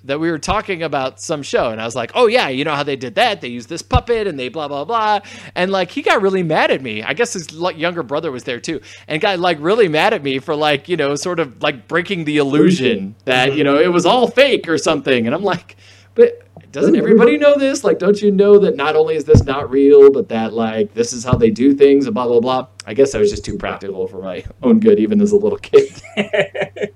that 0.05 0.19
we 0.19 0.29
were 0.29 0.39
talking 0.39 0.83
about 0.83 1.19
some 1.19 1.41
show 1.43 1.69
and 1.69 1.79
I 1.79 1.85
was 1.85 1.95
like, 1.95 2.11
"Oh 2.13 2.27
yeah, 2.27 2.49
you 2.49 2.65
know 2.65 2.75
how 2.75 2.83
they 2.83 2.95
did 2.95 3.15
that? 3.15 3.41
They 3.41 3.47
used 3.47 3.69
this 3.69 3.81
puppet 3.81 4.27
and 4.27 4.37
they 4.37 4.49
blah 4.49 4.67
blah 4.67 4.85
blah." 4.85 5.21
And 5.55 5.71
like 5.71 5.91
he 5.91 6.01
got 6.01 6.21
really 6.21 6.43
mad 6.43 6.71
at 6.71 6.81
me. 6.81 7.03
I 7.03 7.13
guess 7.13 7.33
his 7.33 7.53
like, 7.53 7.77
younger 7.77 8.03
brother 8.03 8.31
was 8.31 8.43
there 8.43 8.59
too. 8.59 8.81
And 9.07 9.21
got 9.21 9.39
like 9.39 9.57
really 9.59 9.87
mad 9.87 10.13
at 10.13 10.23
me 10.23 10.39
for 10.39 10.55
like, 10.55 10.89
you 10.89 10.97
know, 10.97 11.15
sort 11.15 11.39
of 11.39 11.61
like 11.61 11.87
breaking 11.87 12.25
the 12.25 12.37
illusion 12.37 13.15
that, 13.25 13.55
you 13.55 13.63
know, 13.63 13.79
it 13.79 13.91
was 13.91 14.05
all 14.05 14.27
fake 14.27 14.67
or 14.67 14.77
something. 14.77 15.25
And 15.25 15.35
I'm 15.35 15.43
like, 15.43 15.77
"But 16.15 16.42
doesn't 16.73 16.95
everybody 16.97 17.37
know 17.37 17.57
this? 17.57 17.85
Like 17.85 17.99
don't 17.99 18.21
you 18.21 18.31
know 18.31 18.59
that 18.59 18.75
not 18.75 18.97
only 18.97 19.15
is 19.15 19.23
this 19.23 19.43
not 19.43 19.69
real, 19.71 20.11
but 20.11 20.27
that 20.29 20.51
like 20.51 20.93
this 20.93 21.13
is 21.13 21.23
how 21.23 21.37
they 21.37 21.49
do 21.49 21.73
things 21.73 22.05
and 22.05 22.13
blah 22.13 22.27
blah 22.27 22.41
blah." 22.41 22.67
I 22.85 22.93
guess 22.93 23.15
I 23.15 23.19
was 23.19 23.31
just 23.31 23.45
too 23.45 23.57
practical 23.57 24.07
for 24.07 24.21
my 24.21 24.43
own 24.63 24.81
good 24.81 24.99
even 24.99 25.21
as 25.21 25.31
a 25.31 25.37
little 25.37 25.57
kid. 25.57 26.01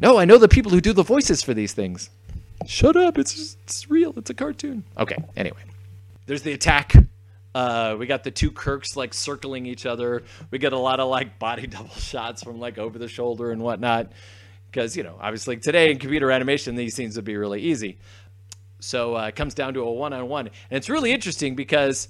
No, 0.00 0.16
I 0.16 0.24
know 0.24 0.38
the 0.38 0.48
people 0.48 0.70
who 0.70 0.80
do 0.80 0.94
the 0.94 1.02
voices 1.02 1.42
for 1.42 1.52
these 1.52 1.74
things. 1.74 2.08
Shut 2.66 2.96
up! 2.96 3.18
It's 3.18 3.34
just, 3.34 3.58
it's 3.64 3.90
real. 3.90 4.14
It's 4.16 4.30
a 4.30 4.34
cartoon. 4.34 4.84
Okay. 4.98 5.16
Anyway, 5.36 5.60
there's 6.26 6.42
the 6.42 6.52
attack. 6.52 6.94
Uh, 7.54 7.96
we 7.98 8.06
got 8.06 8.24
the 8.24 8.30
two 8.30 8.50
Kirks 8.50 8.96
like 8.96 9.12
circling 9.12 9.66
each 9.66 9.84
other. 9.84 10.22
We 10.50 10.58
get 10.58 10.72
a 10.72 10.78
lot 10.78 11.00
of 11.00 11.08
like 11.08 11.38
body 11.38 11.66
double 11.66 11.90
shots 11.90 12.42
from 12.42 12.58
like 12.60 12.78
over 12.78 12.98
the 12.98 13.08
shoulder 13.08 13.50
and 13.50 13.60
whatnot. 13.60 14.12
Because 14.70 14.96
you 14.96 15.02
know, 15.02 15.16
obviously 15.20 15.56
today 15.56 15.90
in 15.90 15.98
computer 15.98 16.30
animation, 16.30 16.74
these 16.74 16.94
scenes 16.94 17.16
would 17.16 17.24
be 17.24 17.36
really 17.36 17.60
easy. 17.60 17.98
So 18.78 19.16
uh, 19.16 19.28
it 19.28 19.36
comes 19.36 19.52
down 19.54 19.74
to 19.74 19.80
a 19.80 19.92
one-on-one, 19.92 20.46
and 20.46 20.76
it's 20.76 20.88
really 20.88 21.12
interesting 21.12 21.54
because 21.54 22.08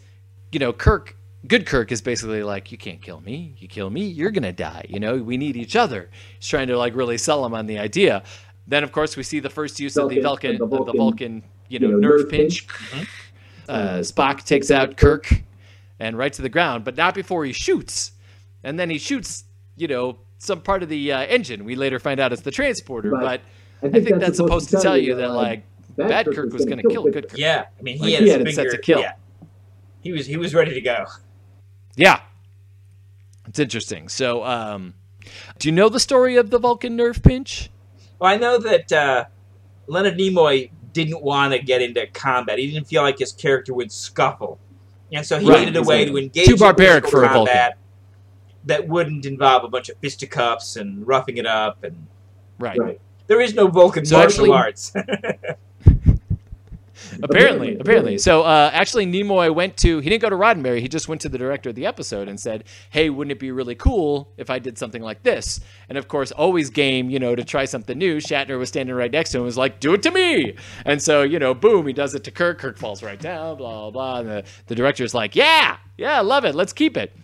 you 0.52 0.58
know 0.58 0.72
Kirk, 0.72 1.16
good 1.46 1.66
Kirk, 1.66 1.90
is 1.90 2.00
basically 2.00 2.42
like, 2.42 2.70
you 2.70 2.78
can't 2.78 3.02
kill 3.02 3.20
me. 3.20 3.54
You 3.58 3.66
kill 3.66 3.90
me, 3.90 4.06
you're 4.06 4.30
gonna 4.30 4.52
die. 4.52 4.86
You 4.88 5.00
know, 5.00 5.16
we 5.16 5.36
need 5.36 5.56
each 5.56 5.74
other. 5.76 6.10
He's 6.38 6.48
trying 6.48 6.68
to 6.68 6.78
like 6.78 6.94
really 6.94 7.18
sell 7.18 7.44
him 7.44 7.54
on 7.54 7.66
the 7.66 7.78
idea. 7.78 8.22
Then 8.66 8.84
of 8.84 8.92
course 8.92 9.16
we 9.16 9.22
see 9.22 9.40
the 9.40 9.50
first 9.50 9.80
use 9.80 9.96
of 9.96 10.08
the 10.10 10.20
Vulcan, 10.20 10.58
Vulcan, 10.58 10.70
the 10.70 10.76
of 10.76 10.86
the 10.86 10.92
Vulcan, 10.92 10.98
Vulcan, 10.98 11.42
you 11.68 11.78
know, 11.78 11.88
you 11.88 11.92
know, 11.94 11.98
nerve 11.98 12.20
nerve 12.20 12.30
pinch. 12.30 12.66
Uh, 13.68 13.98
Spock 13.98 14.44
takes 14.44 14.70
out 14.70 14.96
Kirk 14.96 15.42
and 16.00 16.18
right 16.18 16.32
to 16.32 16.42
the 16.42 16.48
ground, 16.48 16.84
but 16.84 16.96
not 16.96 17.14
before 17.14 17.44
he 17.44 17.52
shoots. 17.52 18.12
And 18.64 18.78
then 18.78 18.90
he 18.90 18.98
shoots, 18.98 19.44
you 19.76 19.86
know, 19.86 20.18
some 20.40 20.60
part 20.62 20.82
of 20.82 20.88
the 20.88 21.12
uh, 21.12 21.20
engine. 21.20 21.64
We 21.64 21.76
later 21.76 21.98
find 22.00 22.18
out 22.18 22.32
it's 22.32 22.42
the 22.42 22.50
transporter, 22.50 23.10
Right. 23.10 23.40
but 23.82 23.86
I 23.96 24.00
think, 24.00 24.18
that's, 24.20 24.36
supposed 24.38 24.70
to 24.70 24.80
tell 24.80 24.96
you 24.96 25.14
that 25.16 25.30
like 25.30 25.64
Bad 25.96 26.26
Kirk 26.34 26.52
was 26.52 26.64
going 26.64 26.78
to 26.78 26.88
kill 26.88 27.04
Good 27.04 27.28
Kirk. 27.28 27.38
Yeah, 27.38 27.66
I 27.78 27.82
mean 27.82 27.96
he 27.98 28.02
Like, 28.04 28.12
had 28.14 28.22
he 28.22 28.28
his 28.28 28.38
had 28.38 28.48
it 28.48 28.54
set 28.54 28.70
to 28.70 28.78
kill. 28.78 29.00
Yeah, 29.00 29.12
He 30.02 30.12
was 30.12 30.26
he 30.26 30.36
was 30.36 30.54
ready 30.54 30.74
to 30.74 30.80
go. 30.80 31.04
Yeah. 31.96 32.20
It's 33.46 33.58
interesting. 33.58 34.08
So, 34.08 34.44
um, 34.44 34.94
do 35.58 35.68
you 35.68 35.72
know 35.72 35.88
the 35.88 36.00
story 36.00 36.36
of 36.36 36.50
the 36.50 36.58
Vulcan 36.58 36.94
nerve 36.96 37.22
pinch? 37.22 37.68
Well, 38.18 38.32
I 38.32 38.36
know 38.36 38.58
that 38.58 38.92
uh, 38.92 39.24
Leonard 39.88 40.16
Nimoy 40.18 40.70
didn't 40.92 41.22
want 41.22 41.52
to 41.52 41.58
get 41.58 41.82
into 41.82 42.06
combat. 42.08 42.58
He 42.58 42.70
didn't 42.70 42.86
feel 42.86 43.02
like 43.02 43.18
his 43.18 43.32
character 43.32 43.74
would 43.74 43.90
scuffle, 43.92 44.58
and 45.12 45.24
so 45.26 45.38
he 45.38 45.48
Right, 45.50 45.60
needed 45.60 45.76
a 45.76 45.82
way 45.82 46.04
to 46.04 46.16
engage 46.16 46.46
Too 46.46 46.56
barbaric 46.56 47.04
physical 47.04 47.20
for 47.22 47.26
a 47.26 47.32
Vulcan. 47.32 47.72
Combat 48.66 48.82
that 48.82 48.88
wouldn't 48.88 49.26
involve 49.26 49.64
a 49.64 49.68
bunch 49.68 49.88
of 49.88 49.96
fisticuffs 49.98 50.76
and 50.76 51.06
roughing 51.06 51.36
it 51.36 51.46
up. 51.46 51.82
And 51.84 52.06
Right. 52.58 52.78
Right. 52.78 53.00
there 53.26 53.40
is 53.40 53.54
no 53.54 53.66
Vulcan 53.68 54.04
So 54.04 54.16
martial 54.18 54.44
actually- 54.44 54.50
arts. 54.52 54.92
Apparently, 54.94 56.18
Apparently, 57.22 57.22
apparently. 57.22 57.74
apparently. 57.80 58.18
So, 58.18 58.42
uh, 58.42 58.70
actually, 58.74 59.06
Nimoy 59.06 59.52
went 59.54 59.76
to, 59.78 60.00
he 60.00 60.10
didn't 60.10 60.20
go 60.22 60.28
to 60.28 60.36
Roddenberry. 60.36 60.80
He 60.80 60.86
just 60.88 61.08
went 61.08 61.22
to 61.22 61.30
the 61.30 61.38
director 61.38 61.70
of 61.70 61.74
the 61.74 61.86
episode 61.86 62.28
and 62.28 62.38
said, 62.38 62.64
Hey, 62.90 63.08
wouldn't 63.08 63.32
it 63.32 63.38
be 63.40 63.50
really 63.50 63.74
cool 63.74 64.30
if 64.36 64.50
I 64.50 64.58
did 64.58 64.76
something 64.76 65.00
like 65.02 65.22
this? 65.22 65.60
And 65.88 65.96
of 65.96 66.08
course, 66.08 66.30
always 66.30 66.68
game, 66.68 67.08
you 67.08 67.18
know, 67.18 67.34
to 67.34 67.42
try 67.42 67.64
something 67.64 67.96
new. 67.96 68.18
Shatner 68.18 68.58
was 68.58 68.68
standing 68.68 68.94
right 68.94 69.10
next 69.10 69.30
to 69.30 69.38
him 69.38 69.42
and 69.42 69.46
was 69.46 69.56
like, 69.56 69.80
Do 69.80 69.94
it 69.94 70.02
to 70.02 70.10
me. 70.10 70.56
And 70.84 71.02
so, 71.02 71.22
you 71.22 71.38
know, 71.38 71.54
boom, 71.54 71.86
he 71.86 71.94
does 71.94 72.14
it 72.14 72.22
to 72.24 72.30
Kirk. 72.30 72.58
Kirk 72.58 72.76
falls 72.78 73.02
right 73.02 73.18
down, 73.18 73.56
blah, 73.56 73.90
blah, 73.90 73.90
blah. 73.90 74.18
And 74.20 74.28
the, 74.28 74.44
the 74.66 74.74
director's 74.74 75.14
like, 75.14 75.34
Yeah, 75.34 75.78
yeah, 75.96 76.20
love 76.20 76.44
it. 76.44 76.54
Let's 76.54 76.74
keep 76.74 76.98
it. 76.98 77.16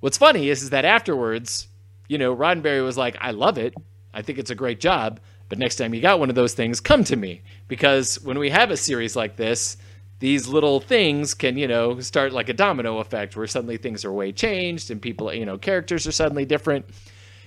What's 0.00 0.18
funny 0.18 0.48
is, 0.48 0.62
is 0.62 0.70
that 0.70 0.84
afterwards, 0.84 1.68
you 2.08 2.18
know, 2.18 2.34
Roddenberry 2.34 2.84
was 2.84 2.96
like, 2.96 3.16
I 3.20 3.30
love 3.30 3.58
it. 3.58 3.74
I 4.12 4.22
think 4.22 4.38
it's 4.38 4.50
a 4.50 4.54
great 4.54 4.80
job. 4.80 5.20
But 5.48 5.58
next 5.58 5.76
time 5.76 5.94
you 5.94 6.00
got 6.00 6.20
one 6.20 6.28
of 6.28 6.34
those 6.34 6.54
things, 6.54 6.80
come 6.80 7.04
to 7.04 7.16
me. 7.16 7.42
Because 7.68 8.20
when 8.22 8.38
we 8.38 8.50
have 8.50 8.70
a 8.70 8.76
series 8.76 9.14
like 9.16 9.36
this, 9.36 9.76
these 10.20 10.46
little 10.46 10.80
things 10.80 11.34
can, 11.34 11.56
you 11.56 11.66
know, 11.66 12.00
start 12.00 12.32
like 12.32 12.48
a 12.48 12.54
domino 12.54 12.98
effect 12.98 13.36
where 13.36 13.46
suddenly 13.46 13.76
things 13.76 14.04
are 14.04 14.12
way 14.12 14.32
changed 14.32 14.90
and 14.90 15.00
people, 15.00 15.32
you 15.32 15.46
know, 15.46 15.58
characters 15.58 16.06
are 16.06 16.12
suddenly 16.12 16.44
different. 16.44 16.86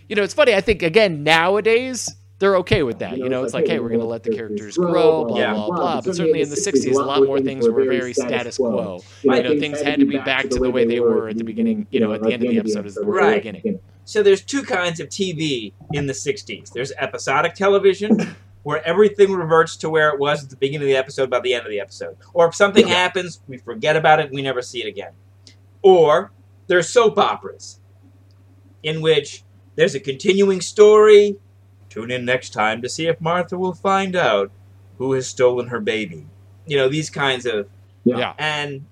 You 0.09 0.15
know, 0.15 0.23
it's 0.23 0.33
funny. 0.33 0.53
I 0.53 0.61
think, 0.61 0.83
again, 0.83 1.23
nowadays, 1.23 2.13
they're 2.39 2.57
okay 2.57 2.83
with 2.83 2.99
that. 2.99 3.19
You 3.19 3.29
know, 3.29 3.43
it's 3.43 3.53
like, 3.53 3.67
hey, 3.67 3.79
we're 3.79 3.89
going 3.89 4.01
to 4.01 4.05
let 4.05 4.23
the 4.23 4.29
characters 4.29 4.75
grow, 4.77 5.23
blah, 5.23 5.37
Yeah. 5.37 5.53
blah, 5.53 5.69
blah. 5.69 6.01
But 6.01 6.15
certainly 6.15 6.41
in 6.41 6.49
the 6.49 6.55
60s, 6.57 6.95
a 6.95 7.03
lot 7.03 7.25
more 7.25 7.39
things 7.39 7.67
were 7.69 7.85
very 7.85 8.13
status 8.13 8.57
quo. 8.57 9.01
You 9.23 9.33
You 9.35 9.43
know, 9.43 9.59
things 9.59 9.81
had 9.81 9.99
to 9.99 10.05
be 10.05 10.17
back 10.17 10.49
to 10.49 10.59
the 10.59 10.69
way 10.71 10.83
they 10.83 10.99
were 10.99 11.29
at 11.29 11.37
the 11.37 11.43
beginning, 11.43 11.87
you 11.89 11.99
know, 11.99 12.11
at 12.13 12.23
the 12.23 12.33
end 12.33 12.43
of 12.43 12.49
the 12.49 12.57
episode 12.59 12.85
as 12.85 12.95
they 12.95 13.01
were 13.05 13.13
the 13.13 13.19
Right. 13.27 13.35
beginning. 13.43 13.79
So 14.05 14.21
there's 14.21 14.43
two 14.43 14.63
kinds 14.63 14.99
of 14.99 15.07
TV 15.07 15.73
in 15.93 16.07
the 16.07 16.13
60s. 16.13 16.71
There's 16.71 16.91
episodic 16.97 17.53
television, 17.53 18.17
where 18.63 18.85
everything 18.85 19.31
reverts 19.33 19.77
to 19.77 19.89
where 19.89 20.09
it 20.09 20.19
was 20.19 20.43
at 20.43 20.49
the 20.49 20.57
beginning 20.57 20.87
of 20.87 20.89
the 20.89 20.95
episode 20.97 21.29
by 21.29 21.39
the 21.39 21.53
end 21.53 21.65
of 21.65 21.71
the 21.71 21.79
episode. 21.79 22.17
Or 22.33 22.47
if 22.47 22.55
something 22.55 22.87
Yeah. 22.87 22.93
happens, 22.95 23.41
we 23.47 23.57
forget 23.57 23.95
about 23.95 24.19
it 24.19 24.27
and 24.27 24.35
we 24.35 24.41
never 24.41 24.61
see 24.61 24.81
it 24.83 24.87
again. 24.87 25.11
Or 25.81 26.31
there's 26.67 26.89
soap 26.89 27.17
operas, 27.17 27.79
in 28.83 29.01
which 29.01 29.43
there's 29.75 29.95
a 29.95 29.99
continuing 29.99 30.61
story. 30.61 31.37
Tune 31.93 32.09
in 32.09 32.25
next 32.25 32.49
time 32.53 32.81
to 32.81 32.89
see 32.89 33.05
if 33.05 33.21
Martha 33.21 33.55
will 33.55 33.75
find 33.75 34.15
out 34.15 34.49
who 34.97 35.13
has 35.13 35.27
stolen 35.27 35.67
her 35.67 35.79
baby. 35.79 36.25
You 36.65 36.75
know, 36.77 36.89
these 36.89 37.11
kinds 37.11 37.45
of. 37.45 37.69
Yeah. 38.03 38.17
Yeah. 38.17 38.33
And 38.39 38.85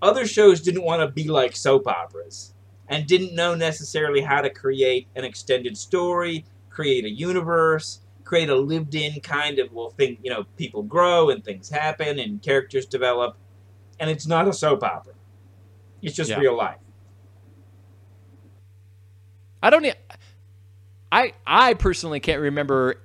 other 0.00 0.26
shows 0.26 0.62
didn't 0.62 0.82
want 0.82 1.02
to 1.02 1.08
be 1.08 1.28
like 1.28 1.54
soap 1.54 1.86
operas 1.86 2.54
and 2.88 3.06
didn't 3.06 3.34
know 3.34 3.54
necessarily 3.54 4.22
how 4.22 4.40
to 4.40 4.48
create 4.48 5.08
an 5.14 5.24
extended 5.24 5.76
story, 5.76 6.46
create 6.70 7.04
a 7.04 7.10
universe, 7.10 8.00
create 8.24 8.48
a 8.48 8.56
lived-in 8.56 9.20
kind 9.20 9.58
of 9.58 9.70
well 9.70 9.90
thing. 9.90 10.16
You 10.22 10.30
know, 10.30 10.44
people 10.56 10.82
grow 10.82 11.28
and 11.28 11.44
things 11.44 11.68
happen 11.68 12.18
and 12.18 12.40
characters 12.40 12.86
develop, 12.86 13.36
and 14.00 14.08
it's 14.08 14.26
not 14.26 14.48
a 14.48 14.54
soap 14.54 14.82
opera. 14.82 15.12
It's 16.00 16.16
just 16.16 16.30
Yeah. 16.30 16.38
real 16.38 16.56
life. 16.56 16.78
I 19.62 19.68
don't. 19.68 19.84
e- 19.84 19.92
I 21.12 21.32
I 21.46 21.74
personally 21.74 22.20
can't 22.20 22.40
remember 22.40 22.96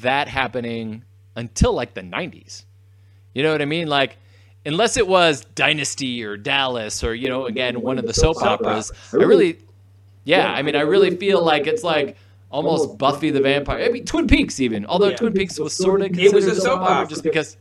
that 0.00 0.28
happening 0.28 1.04
until 1.36 1.72
like 1.72 1.94
the 1.94 2.02
'90s. 2.02 2.64
You 3.34 3.42
know 3.42 3.52
what 3.52 3.62
I 3.62 3.66
mean? 3.66 3.88
Like, 3.88 4.16
unless 4.66 4.96
it 4.96 5.06
was 5.06 5.44
Dynasty 5.54 6.24
or 6.24 6.36
Dallas 6.36 7.02
or 7.04 7.14
you 7.14 7.28
know, 7.28 7.46
again, 7.46 7.80
one 7.80 7.98
of 7.98 8.06
the 8.06 8.14
soap 8.14 8.42
operas. 8.42 8.90
I 9.12 9.16
really, 9.16 9.58
yeah. 10.24 10.52
I 10.52 10.62
mean, 10.62 10.76
I 10.76 10.80
really 10.80 11.16
feel 11.16 11.44
like 11.44 11.66
it's 11.66 11.84
like 11.84 12.16
almost 12.50 12.98
Buffy 12.98 13.30
the 13.30 13.40
Vampire. 13.40 13.84
I 13.84 13.88
mean, 13.90 14.04
Twin 14.04 14.26
Peaks 14.26 14.58
even. 14.60 14.86
Although 14.86 15.08
Yeah. 15.08 15.16
Twin 15.16 15.32
Peaks 15.34 15.58
was 15.58 15.76
sort 15.76 16.02
of 16.02 16.18
It 16.18 16.32
was 16.32 16.46
a 16.46 16.54
soap 16.54 16.80
opera. 16.80 17.08
just 17.08 17.22
because. 17.22 17.56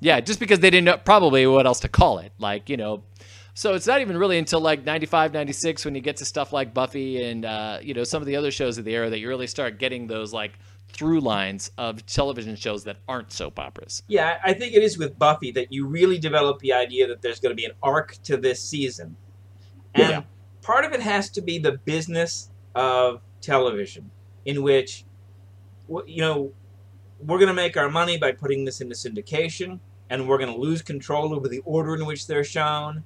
Yeah, 0.00 0.20
just 0.20 0.38
because 0.38 0.58
they 0.60 0.68
didn't 0.68 0.84
know 0.84 0.96
probably 0.98 1.46
what 1.46 1.66
else 1.66 1.80
to 1.80 1.88
call 1.88 2.18
it. 2.18 2.30
Like, 2.38 2.68
you 2.68 2.76
know, 2.76 3.04
so 3.54 3.74
it's 3.74 3.86
not 3.86 4.00
even 4.00 4.16
really 4.18 4.36
until 4.38 4.60
like 4.60 4.84
95, 4.84 5.32
96 5.32 5.84
when 5.84 5.94
you 5.94 6.00
get 6.00 6.16
to 6.16 6.24
stuff 6.24 6.52
like 6.52 6.74
Buffy 6.74 7.22
and, 7.22 7.44
uh, 7.44 7.78
you 7.82 7.94
know, 7.94 8.04
some 8.04 8.20
of 8.20 8.26
the 8.26 8.36
other 8.36 8.50
shows 8.50 8.78
of 8.78 8.84
the 8.84 8.94
era 8.94 9.08
that 9.10 9.18
you 9.20 9.28
really 9.28 9.46
start 9.46 9.78
getting 9.78 10.08
those 10.08 10.32
like 10.32 10.52
through 10.88 11.20
lines 11.20 11.70
of 11.78 12.04
television 12.06 12.56
shows 12.56 12.84
that 12.84 12.96
aren't 13.08 13.32
soap 13.32 13.58
operas. 13.58 14.02
Yeah, 14.08 14.38
I 14.44 14.52
think 14.52 14.74
it 14.74 14.82
is 14.82 14.98
with 14.98 15.18
Buffy 15.18 15.50
that 15.52 15.72
you 15.72 15.86
really 15.86 16.18
develop 16.18 16.58
the 16.60 16.72
idea 16.72 17.06
that 17.08 17.22
there's 17.22 17.40
going 17.40 17.50
to 17.50 17.56
be 17.56 17.64
an 17.64 17.72
arc 17.82 18.16
to 18.24 18.36
this 18.36 18.62
season. 18.62 19.16
And 19.94 20.10
Yeah. 20.10 20.22
part 20.62 20.84
of 20.84 20.92
it 20.92 21.00
has 21.00 21.30
to 21.30 21.40
be 21.40 21.58
the 21.58 21.72
business 21.72 22.50
of 22.74 23.20
television, 23.40 24.10
in 24.44 24.62
which, 24.62 25.04
you 26.06 26.20
know, 26.20 26.52
we're 27.20 27.38
going 27.38 27.48
to 27.48 27.54
make 27.54 27.76
our 27.76 27.88
money 27.88 28.18
by 28.18 28.32
putting 28.32 28.64
this 28.64 28.80
into 28.80 28.94
syndication, 28.94 29.78
and 30.10 30.28
we're 30.28 30.38
going 30.38 30.52
to 30.52 30.58
lose 30.60 30.82
control 30.82 31.34
over 31.34 31.48
the 31.48 31.60
order 31.64 31.94
in 31.94 32.04
which 32.04 32.26
they're 32.26 32.44
shown, 32.44 33.04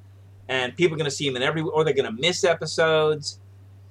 and 0.49 0.77
people 0.77 0.95
are 0.95 0.99
going 0.99 1.11
to 1.11 1.15
see 1.17 1.27
them 1.29 1.37
in 1.37 1.43
every, 1.43 1.63
or 1.63 1.85
they're 1.85 1.95
going 1.95 2.15
to 2.15 2.21
miss 2.21 2.45
episodes. 2.45 3.39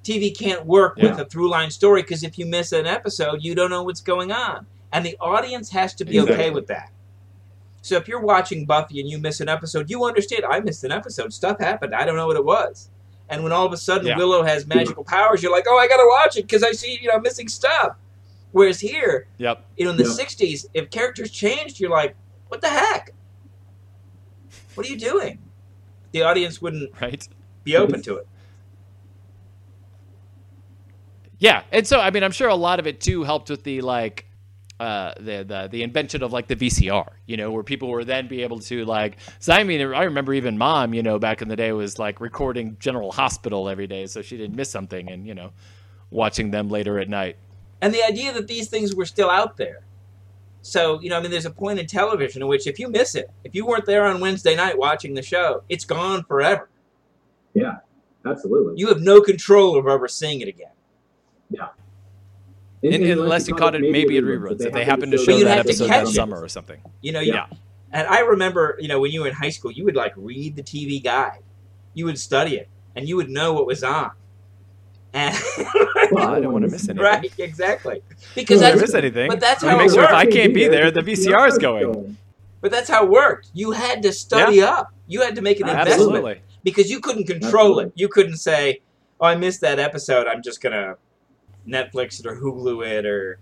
TV 0.03 0.35
can't 0.37 0.65
work 0.65 0.95
with 0.95 1.19
a 1.19 1.25
through 1.25 1.49
line 1.49 1.69
story 1.69 2.01
because 2.01 2.23
if 2.23 2.37
you 2.39 2.45
miss 2.45 2.71
an 2.71 2.85
episode, 2.87 3.43
you 3.43 3.53
don't 3.55 3.69
know 3.69 3.83
what's 3.83 4.01
going 4.01 4.31
on. 4.31 4.65
And 4.93 5.05
the 5.05 5.17
audience 5.19 5.69
has 5.71 5.93
to 5.95 6.05
be 6.05 6.19
okay 6.21 6.49
with 6.49 6.67
that. 6.67 6.91
So 7.81 7.95
if 7.97 8.07
you're 8.07 8.21
watching 8.21 8.65
Buffy 8.65 8.99
and 9.01 9.09
you 9.09 9.17
miss 9.17 9.41
an 9.41 9.49
episode, 9.49 9.89
you 9.89 10.05
understand 10.05 10.43
I 10.49 10.59
missed 10.61 10.83
an 10.83 10.91
episode. 10.91 11.33
Stuff 11.33 11.59
happened. 11.59 11.93
I 11.93 12.05
don't 12.05 12.15
know 12.15 12.27
what 12.27 12.37
it 12.37 12.43
was. 12.45 12.89
And 13.29 13.43
when 13.43 13.51
all 13.51 13.65
of 13.65 13.73
a 13.73 13.77
sudden 13.77 14.07
Yeah. 14.07 14.17
Willow 14.17 14.43
has 14.43 14.65
magical 14.65 15.03
powers, 15.03 15.43
you're 15.43 15.51
like, 15.51 15.65
oh, 15.67 15.77
I 15.77 15.87
gotta 15.87 16.07
watch 16.07 16.37
it 16.37 16.43
because 16.43 16.63
I 16.63 16.71
see 16.71 16.97
you 17.01 17.09
know 17.09 17.19
missing 17.19 17.49
stuff. 17.49 17.97
Whereas 18.53 18.79
here, 18.79 19.27
Yep. 19.37 19.65
you 19.75 19.85
know, 19.85 19.91
in 19.91 19.97
the 19.97 20.03
Yeah. 20.05 20.09
'60s, 20.15 20.65
if 20.73 20.89
characters 20.89 21.29
changed, 21.31 21.79
you're 21.81 21.89
like, 21.91 22.15
what 22.47 22.61
the 22.61 22.69
heck? 22.69 23.11
What 24.75 24.87
are 24.87 24.89
you 24.89 24.97
doing? 24.97 25.39
The 26.17 26.23
audience 26.23 26.61
wouldn't 26.61 26.91
Right. 27.01 27.27
be 27.63 27.75
open 27.77 28.01
to 28.03 28.15
it. 28.17 28.27
Yeah, 31.39 31.63
and 31.71 31.85
so 31.85 31.99
I 31.99 32.09
mean, 32.09 32.23
I'm 32.23 32.31
sure 32.31 32.49
a 32.49 32.55
lot 32.55 32.79
of 32.79 32.87
it 32.87 32.99
too 32.99 33.23
helped 33.23 33.49
with 33.49 33.63
the 33.63 33.81
like 33.81 34.25
uh, 34.79 35.13
the, 35.17 35.43
the 35.43 35.67
the 35.71 35.83
invention 35.83 36.23
of 36.23 36.33
like 36.33 36.47
the 36.47 36.55
VCR, 36.55 37.07
you 37.27 37.37
know, 37.37 37.51
where 37.51 37.63
people 37.63 37.89
were 37.89 38.03
then 38.03 38.27
be 38.27 38.41
able 38.41 38.59
to 38.59 38.85
like. 38.85 39.17
So 39.39 39.53
I 39.53 39.63
mean, 39.63 39.81
I 39.81 40.03
remember 40.03 40.33
even 40.33 40.57
mom, 40.57 40.93
you 40.95 41.03
know, 41.03 41.19
back 41.19 41.41
in 41.43 41.47
the 41.47 41.55
day 41.55 41.71
was 41.73 41.99
like 41.99 42.19
recording 42.19 42.77
General 42.79 43.11
Hospital 43.11 43.69
every 43.69 43.85
day, 43.87 44.07
so 44.07 44.21
she 44.23 44.37
didn't 44.37 44.55
miss 44.55 44.71
something, 44.71 45.09
and 45.11 45.27
you 45.27 45.35
know, 45.35 45.51
watching 46.09 46.49
them 46.51 46.69
later 46.69 46.99
at 46.99 47.09
night. 47.09 47.37
and 47.81 47.93
the 47.93 48.03
idea 48.03 48.33
that 48.33 48.47
these 48.47 48.69
things 48.69 48.95
were 48.95 49.05
still 49.05 49.29
out 49.29 49.57
there. 49.57 49.81
So, 50.67 50.99
you 50.99 51.09
know, 51.09 51.17
I 51.17 51.21
mean, 51.21 51.31
there's 51.31 51.45
a 51.45 51.49
point 51.51 51.79
in 51.79 51.87
television 51.87 52.41
in 52.41 52.47
which 52.49 52.67
if 52.67 52.77
you 52.77 52.89
miss 52.89 53.15
it, 53.15 53.29
if 53.45 53.55
you 53.55 53.65
weren't 53.65 53.85
there 53.85 54.05
on 54.05 54.19
Wednesday 54.19 54.53
night 54.53 54.77
watching 54.77 55.13
the 55.13 55.21
show, 55.21 55.63
it's 55.69 55.85
gone 55.85 56.23
forever. 56.25 56.69
Yeah, 57.53 57.77
absolutely. 58.25 58.73
You 58.75 58.87
have 58.89 58.99
no 58.99 59.21
control 59.21 59.77
of 59.77 59.87
ever 59.87 60.07
seeing 60.09 60.41
it 60.41 60.49
again. 60.49 60.71
And- 62.83 62.93
And, 62.93 63.03
and 63.03 63.21
unless 63.21 63.47
you 63.47 63.55
caught 63.55 63.73
it 63.75 63.81
maybe 63.81 64.17
in 64.17 64.25
reruns, 64.25 64.61
if 64.63 64.71
they 64.73 64.85
happen 64.85 65.09
to 65.11 65.17
show 65.17 65.31
show 65.31 65.39
that 65.45 65.57
have 65.57 65.65
episode 65.65 65.87
catch 65.87 66.05
that 66.07 66.13
summer 66.13 66.39
or 66.39 66.47
something. 66.47 66.79
You 67.01 67.11
know, 67.13 67.19
you, 67.21 67.33
Yeah. 67.33 67.47
and 67.91 68.05
I 68.07 68.19
remember, 68.19 68.77
you 68.79 68.87
know, 68.87 68.99
when 68.99 69.11
you 69.11 69.21
were 69.21 69.27
in 69.27 69.33
high 69.33 69.49
school, 69.49 69.71
you 69.71 69.83
would 69.85 69.95
like 69.95 70.13
read 70.15 70.55
the 70.55 70.61
TV 70.63 71.01
guide, 71.03 71.39
you 71.95 72.05
would 72.05 72.19
study 72.19 72.55
it, 72.57 72.69
and 72.95 73.07
you 73.09 73.15
would 73.15 73.29
know 73.29 73.53
what 73.53 73.65
was 73.65 73.83
on. 73.83 74.11
And 75.13 75.35
Well, 76.11 76.29
I 76.35 76.39
don't 76.39 76.53
want 76.53 76.65
to 76.65 76.71
miss 76.71 76.87
anything. 76.89 77.03
right, 77.03 77.33
exactly, 77.39 78.01
because 78.35 78.61
I 78.61 78.69
don't 78.71 78.81
miss 78.81 78.93
anything, 78.93 79.29
but 79.29 79.39
that's 79.39 79.63
how 79.63 79.77
make 79.77 79.87
it 79.87 79.93
sure 79.93 80.03
if. 80.03 80.11
I 80.11 80.25
can't 80.25 80.53
be 80.53 80.67
there, 80.67 80.91
the 80.91 81.01
VCR 81.01 81.47
is 81.47 81.57
going. 81.57 82.17
but 82.61 82.71
that's 82.71 82.89
how 82.89 83.03
it 83.05 83.09
worked. 83.09 83.49
You 83.53 83.71
had 83.71 84.03
to 84.03 84.11
study 84.13 84.61
up. 84.61 84.93
You 85.07 85.21
had 85.21 85.35
to 85.35 85.41
make 85.41 85.59
an 85.59 85.69
investment 85.69 85.91
Absolutely. 86.01 86.41
because 86.63 86.89
you 86.91 86.99
couldn't 86.99 87.25
control 87.25 87.79
Absolutely. 87.79 87.85
it. 87.85 87.93
You 87.95 88.07
couldn't 88.09 88.37
say, 88.37 88.81
"Oh, 89.19 89.25
I 89.27 89.35
missed 89.35 89.61
that 89.61 89.79
episode. 89.79 90.27
I'm 90.27 90.41
just 90.43 90.61
gonna 90.61 90.95
Netflix 91.67 92.19
it 92.19 92.25
or 92.25 92.35
Hulu 92.35 92.85
it 92.85 93.05
or 93.05 93.39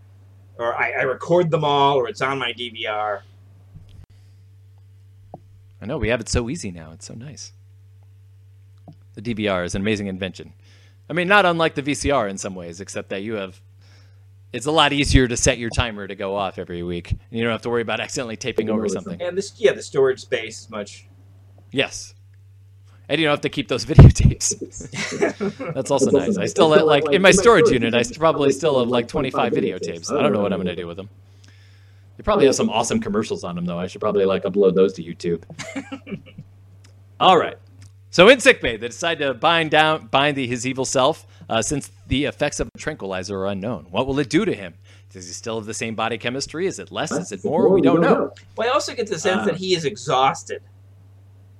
or 0.57 0.75
I, 0.75 0.91
I 0.91 1.01
record 1.03 1.51
them 1.51 1.63
all 1.65 1.97
or 1.97 2.07
it's 2.07 2.21
on 2.21 2.37
my 2.39 2.53
DVR." 2.53 3.21
I 5.81 5.85
know 5.85 5.97
we 5.97 6.09
have 6.09 6.21
it 6.21 6.29
so 6.29 6.49
easy 6.49 6.71
now. 6.71 6.91
It's 6.93 7.05
so 7.05 7.13
nice. 7.13 7.51
The 9.15 9.21
DVR 9.21 9.65
is 9.65 9.75
an 9.75 9.81
amazing 9.81 10.07
invention. 10.07 10.53
I 11.09 11.13
mean, 11.13 11.27
not 11.27 11.45
unlike 11.45 11.75
the 11.75 11.83
VCR 11.83 12.29
in 12.29 12.37
some 12.37 12.55
ways, 12.55 12.81
except 12.81 13.09
that 13.09 13.21
you 13.21 13.33
have. 13.35 13.61
It's 14.53 14.65
a 14.65 14.71
lot 14.71 14.93
easier 14.93 15.27
to 15.27 15.35
set 15.35 15.57
your 15.57 15.69
timer 15.69 16.07
to 16.07 16.15
go 16.15 16.35
off 16.35 16.57
every 16.57 16.81
week, 16.81 17.11
and 17.11 17.19
you 17.29 17.43
don't 17.43 17.51
have 17.51 17.63
to 17.63 17.69
worry 17.69 17.81
about 17.81 17.99
accidentally 17.99 18.37
taping 18.37 18.69
over 18.69 18.79
over 18.79 18.89
something. 18.89 19.21
And 19.21 19.37
this, 19.37 19.59
yeah, 19.59 19.73
the 19.73 19.81
storage 19.81 20.21
space 20.21 20.61
is 20.61 20.69
much 20.69 21.07
Yes, 21.75 22.13
and 23.09 23.19
you 23.19 23.27
don't 23.27 23.33
have 23.33 23.41
to 23.41 23.49
keep 23.49 23.67
those 23.67 23.85
videotapes. 23.91 24.57
That's 25.73 25.91
also 25.91 26.05
That's 26.05 26.05
also 26.05 26.11
nice. 26.11 26.37
I 26.37 26.45
still 26.45 26.71
have, 26.71 26.79
still 26.79 26.87
like 26.87 27.03
in 27.11 27.21
my 27.21 27.31
storage 27.31 27.69
unit. 27.69 27.93
I 27.93 28.03
probably 28.17 28.53
still 28.53 28.79
have 28.79 28.87
like 28.87 29.09
25 29.09 29.51
videotapes. 29.51 30.09
I 30.09 30.21
don't 30.21 30.31
know 30.31 30.41
what 30.41 30.53
I'm 30.53 30.59
gonna 30.59 30.75
do 30.75 30.87
with 30.87 30.97
them. 30.97 31.09
They 32.15 32.23
probably 32.23 32.45
have 32.45 32.55
some 32.55 32.69
awesome 32.69 33.01
commercials 33.01 33.43
on 33.43 33.55
them 33.55 33.65
though. 33.65 33.77
I 33.77 33.87
should 33.87 33.99
probably 33.99 34.23
like 34.25 34.43
upload 34.43 34.73
those 34.73 34.93
to 34.93 35.03
YouTube. 35.03 35.43
All 37.19 37.37
right. 37.37 37.57
So 38.15 38.29
in 38.29 38.39
sickbay, 38.39 38.77
they 38.77 38.87
decide 38.87 39.19
to 39.19 39.33
bind 39.33 39.71
down, 39.71 40.07
bind 40.07 40.37
the, 40.37 40.47
his 40.47 40.65
evil 40.65 40.85
self, 40.85 41.27
uh, 41.49 41.61
since 41.61 41.91
the 42.07 42.23
effects 42.23 42.61
of 42.61 42.69
the 42.73 42.79
tranquilizer 42.79 43.37
are 43.39 43.47
unknown. 43.47 43.87
What 43.89 44.07
will 44.07 44.17
it 44.19 44.29
do 44.29 44.45
to 44.45 44.53
him? 44.53 44.75
Does 45.09 45.27
he 45.27 45.33
still 45.33 45.57
have 45.57 45.65
the 45.65 45.73
same 45.73 45.95
body 45.95 46.17
chemistry? 46.17 46.65
Is 46.65 46.79
it 46.79 46.93
less? 46.93 47.11
Is 47.11 47.33
it 47.33 47.43
more? 47.43 47.67
We 47.67 47.81
don't 47.81 47.99
know. 47.99 48.31
Well, 48.55 48.69
I 48.69 48.71
also 48.71 48.95
get 48.95 49.07
the 49.07 49.19
sense 49.19 49.41
Uh, 49.41 49.45
that 49.47 49.57
he 49.57 49.75
is 49.75 49.83
exhausted, 49.83 50.61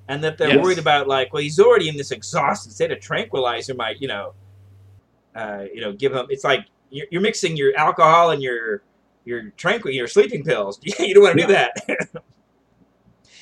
and 0.07 0.23
that 0.23 0.37
they're 0.37 0.47
Yes. 0.47 0.63
worried 0.63 0.79
about 0.79 1.09
like, 1.09 1.33
well, 1.33 1.43
he's 1.43 1.59
already 1.59 1.89
in 1.89 1.97
this 1.97 2.11
exhausted 2.11 2.71
state. 2.71 2.89
A 2.89 2.95
tranquilizer 2.95 3.73
might, 3.73 3.99
you 3.99 4.07
know, 4.07 4.33
uh, 5.35 5.65
you 5.73 5.81
know, 5.81 5.91
give 5.91 6.13
him. 6.13 6.25
It's 6.29 6.45
like 6.45 6.67
you're, 6.89 7.07
you're 7.11 7.21
mixing 7.21 7.57
your 7.57 7.75
alcohol 7.75 8.29
and 8.31 8.41
your 8.41 8.83
your 9.25 9.49
tranquil 9.57 9.91
your 9.91 10.07
sleeping 10.07 10.45
pills. 10.45 10.79
you 10.99 11.13
don't 11.15 11.23
want 11.23 11.37
to 11.37 11.47
do 11.47 11.51
that. 11.51 11.73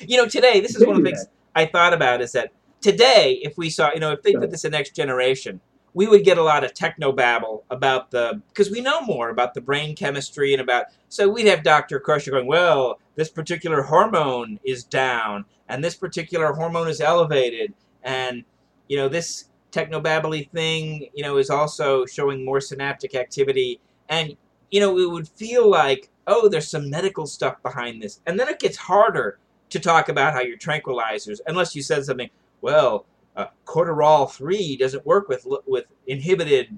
you 0.00 0.16
know, 0.16 0.26
today 0.26 0.58
this 0.58 0.74
is 0.74 0.84
one 0.84 0.96
of 0.96 1.04
the 1.04 1.10
do 1.10 1.14
things 1.14 1.28
I 1.54 1.66
thought 1.66 1.94
about 1.94 2.20
is 2.20 2.32
that 2.32 2.50
today, 2.84 3.40
if 3.42 3.56
we 3.56 3.70
saw, 3.70 3.92
you 3.94 3.98
know, 3.98 4.12
if 4.12 4.20
they 4.20 4.34
did 4.34 4.50
this 4.50 4.66
in 4.66 4.72
next 4.72 4.94
generation, 4.94 5.58
we 5.94 6.06
would 6.06 6.22
get 6.22 6.36
a 6.36 6.42
lot 6.42 6.64
of 6.64 6.74
techno 6.74 7.12
babble 7.12 7.64
about 7.70 8.10
the 8.10 8.42
because 8.48 8.70
we 8.70 8.82
know 8.82 9.00
more 9.00 9.30
about 9.30 9.54
the 9.54 9.60
brain 9.62 9.96
chemistry 9.96 10.52
and 10.52 10.60
about 10.60 10.86
so 11.08 11.26
we'd 11.26 11.46
have 11.46 11.62
Dr. 11.62 11.98
Crusher 11.98 12.32
going, 12.32 12.46
well, 12.46 13.00
this 13.14 13.30
particular 13.30 13.80
hormone 13.80 14.60
is 14.64 14.84
down 14.84 15.46
and 15.70 15.82
this 15.82 15.94
particular 15.94 16.52
hormone 16.52 16.88
is 16.88 17.00
elevated 17.00 17.72
and 18.02 18.44
you 18.88 18.98
know 18.98 19.08
this 19.08 19.48
technobabbly 19.72 20.50
thing, 20.50 21.08
you 21.14 21.22
know, 21.22 21.38
is 21.38 21.48
also 21.48 22.04
showing 22.04 22.44
more 22.44 22.60
synaptic 22.60 23.14
activity 23.14 23.80
and 24.10 24.36
you 24.70 24.80
know, 24.80 24.98
it 24.98 25.10
would 25.10 25.28
feel 25.28 25.70
like, 25.70 26.10
oh, 26.26 26.50
there's 26.50 26.68
some 26.68 26.90
medical 26.90 27.26
stuff 27.26 27.62
behind 27.62 28.02
this. 28.02 28.20
And 28.26 28.38
then 28.38 28.48
it 28.48 28.58
gets 28.58 28.76
harder 28.76 29.38
to 29.70 29.80
talk 29.80 30.08
about 30.08 30.34
how 30.34 30.40
your 30.40 30.58
tranquilizers, 30.58 31.40
unless 31.46 31.74
you 31.74 31.82
said 31.82 32.04
something, 32.04 32.28
well, 32.64 33.04
uh, 33.36 33.48
cortisol 33.66 34.32
three 34.32 34.74
doesn't 34.76 35.04
work 35.04 35.28
with 35.28 35.46
with 35.66 35.84
inhibited, 36.06 36.74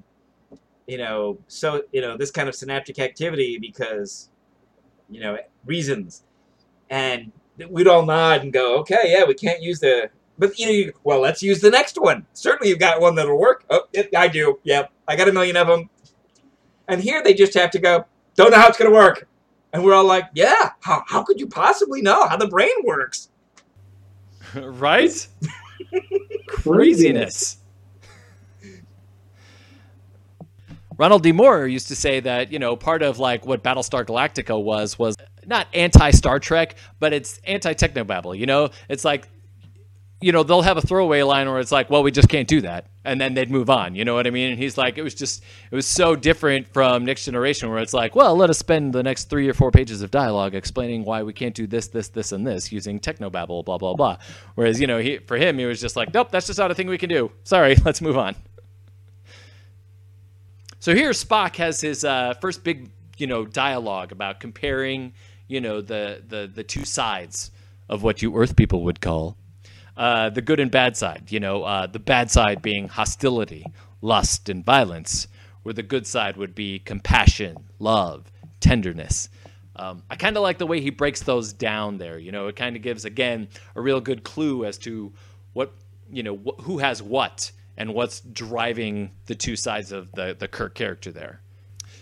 you 0.89 0.99
know, 0.99 1.39
so 1.47 1.84
you 1.93 2.01
know 2.01 2.16
this 2.16 2.32
kind 2.32 2.49
of 2.49 2.57
synaptic 2.57 2.99
activity 2.99 3.57
because, 3.57 4.30
you 5.09 5.20
know, 5.20 5.39
reasons, 5.64 6.24
and 6.91 7.30
we'd 7.70 7.87
all 7.87 8.05
nod 8.05 8.43
and 8.43 8.53
go, 8.53 8.78
okay, 8.80 9.14
yeah, 9.16 9.24
we 9.24 9.34
can't 9.34 9.62
use 9.62 9.78
the, 9.78 10.11
but 10.39 10.59
you 10.59 10.66
know, 10.66 10.72
you, 10.72 10.93
well, 11.05 11.20
let's 11.20 11.41
use 11.41 11.61
the 11.61 11.70
next 11.70 12.01
one. 12.01 12.26
Certainly, 12.32 12.68
you've 12.70 12.80
got 12.80 13.01
one 13.01 13.14
that'll 13.14 13.39
work. 13.39 13.64
Oh, 13.70 13.82
it, 13.93 14.09
I 14.16 14.26
do. 14.26 14.59
Yep, 14.64 14.91
I 15.07 15.14
got 15.14 15.28
a 15.28 15.32
million 15.32 15.57
of 15.57 15.68
them. 15.68 15.89
And 16.89 17.01
here 17.01 17.22
they 17.22 17.32
just 17.32 17.55
have 17.55 17.70
to 17.70 17.78
go, 17.78 18.05
don't 18.34 18.51
know 18.51 18.59
how 18.59 18.68
it's 18.68 18.78
going 18.78 18.91
to 18.91 18.97
work. 18.97 19.28
And 19.72 19.84
we're 19.84 19.95
all 19.95 20.05
like, 20.05 20.24
yeah, 20.34 20.70
how, 20.80 21.05
how 21.07 21.22
could 21.22 21.39
you 21.39 21.47
possibly 21.47 22.03
know 22.03 22.26
how 22.26 22.37
the 22.37 22.49
brain 22.49 22.74
works? 22.84 23.30
right? 24.55 25.28
Craziness. 26.48 27.58
Ronald 30.98 31.22
D. 31.22 31.32
Moore 31.32 31.66
used 31.66 31.88
to 31.88 31.96
say 31.96 32.20
that, 32.20 32.50
you 32.50 32.58
know, 32.58 32.74
part 32.76 33.02
of 33.02 33.18
like 33.18 33.46
what 33.46 33.62
Battlestar 33.62 34.04
Galactica 34.04 34.60
was 34.60 34.98
was 34.98 35.14
not 35.46 35.66
anti 35.74 36.10
Star 36.10 36.40
Trek, 36.40 36.76
but 36.98 37.12
it's 37.12 37.38
anti 37.44 37.74
technobabble. 37.74 38.36
You 38.38 38.46
know, 38.46 38.70
it's 38.88 39.04
like, 39.04 39.28
you 40.20 40.32
know, 40.32 40.42
they'll 40.42 40.62
have 40.62 40.78
a 40.78 40.82
throwaway 40.82 41.22
line 41.22 41.48
where 41.48 41.60
it's 41.60 41.72
like, 41.72 41.90
well, 41.90 42.02
we 42.02 42.10
just 42.10 42.28
can't 42.28 42.48
do 42.48 42.62
that. 42.62 42.86
And 43.07 43.20
then 43.20 43.34
they'd 43.34 43.50
move 43.50 43.70
on. 43.70 43.94
You 43.94 44.04
know 44.04 44.14
what 44.14 44.26
I 44.26 44.30
mean? 44.30 44.50
And 44.50 44.59
he's 44.59 44.76
like, 44.76 44.98
it 44.98 45.02
was 45.02 45.14
just, 45.14 45.44
it 45.70 45.74
was 45.74 45.86
so 45.86 46.16
different 46.16 46.66
from 46.72 47.04
Next 47.04 47.24
Generation 47.24 47.70
where 47.70 47.78
it's 47.78 47.94
like, 47.94 48.16
well, 48.16 48.34
let 48.36 48.50
us 48.50 48.59
spend 48.59 48.92
the 48.92 49.02
next 49.02 49.30
three 49.30 49.48
or 49.48 49.54
four 49.54 49.70
pages 49.70 50.02
of 50.02 50.11
dialogue 50.11 50.57
explaining 50.57 51.04
why 51.04 51.22
we 51.22 51.32
can't 51.32 51.54
do 51.54 51.68
this, 51.68 51.86
this, 51.86 52.09
this, 52.09 52.32
and 52.32 52.44
this 52.44 52.72
using 52.72 52.98
technobabble, 52.98 53.64
blah, 53.64 53.78
blah, 53.78 53.94
blah. 53.94 54.16
Whereas, 54.57 54.80
you 54.80 54.88
know, 54.88 54.98
he, 54.98 55.18
for 55.18 55.36
him, 55.36 55.57
he 55.57 55.66
was 55.66 55.80
just 55.80 55.94
like, 55.94 56.12
nope, 56.12 56.32
that's 56.32 56.48
just 56.48 56.59
not 56.59 56.72
a 56.72 56.74
thing 56.74 56.88
we 56.88 56.98
can 56.98 57.09
do. 57.09 57.30
Sorry, 57.44 57.76
let's 57.84 58.00
move 58.00 58.18
on. 58.18 58.34
So 60.80 60.92
here 60.92 61.11
Spock 61.11 61.54
has 61.57 61.80
his 61.80 62.04
uh, 62.04 62.34
first 62.40 62.64
big, 62.64 62.90
you 63.18 63.28
know, 63.28 63.44
dialogue 63.46 64.11
about 64.11 64.40
comparing, 64.40 65.12
you 65.46 65.61
know, 65.61 65.80
the, 65.80 66.22
the, 66.26 66.50
the 66.52 66.64
two 66.64 66.84
sides 66.84 67.52
of 67.88 68.02
what 68.02 68.20
you 68.20 68.36
Earth 68.36 68.57
people 68.57 68.82
would 68.82 69.00
call 69.00 69.36
uh, 69.97 70.30
the 70.30 70.42
good 70.42 70.61
and 70.61 70.70
bad 70.70 70.97
side. 70.97 71.30
You 71.30 71.40
know, 71.40 71.62
uh, 71.62 71.86
the 71.86 71.99
bad 71.99 72.30
side 72.30 72.62
being 72.62 72.88
hostility, 72.88 73.64
lust, 74.01 74.49
and 74.49 74.64
violence, 74.64 75.28
where 75.62 75.72
the 75.72 75.82
good 75.82 76.07
side 76.07 76.36
would 76.36 76.55
be 76.55 76.78
compassion, 76.78 77.57
love, 77.78 78.30
tenderness. 78.61 79.28
Um, 79.76 80.03
I 80.11 80.16
kind 80.16 80.36
of 80.36 80.42
like 80.42 80.59
the 80.59 80.66
way 80.66 80.80
he 80.80 80.90
breaks 80.90 81.22
those 81.22 81.53
down 81.53 81.99
there. 81.99 82.18
You 82.18 82.32
know, 82.32 82.47
it 82.47 82.57
kind 82.57 82.76
of 82.76 82.82
gives 82.82 83.05
again 83.05 83.49
a 83.74 83.80
real 83.80 84.01
good 84.01 84.24
clue 84.24 84.64
as 84.64 84.78
to 84.78 85.12
what 85.53 85.72
you 86.11 86.22
know 86.22 86.36
wh- 86.36 86.62
who 86.62 86.78
has 86.78 87.03
what 87.03 87.51
and 87.76 87.92
what's 87.92 88.20
driving 88.20 89.11
the 89.26 89.34
two 89.34 89.57
sides 89.57 89.92
of 89.92 90.12
the 90.12 90.34
the 90.38 90.49
Kirk 90.49 90.74
character 90.74 91.12
there. 91.12 91.40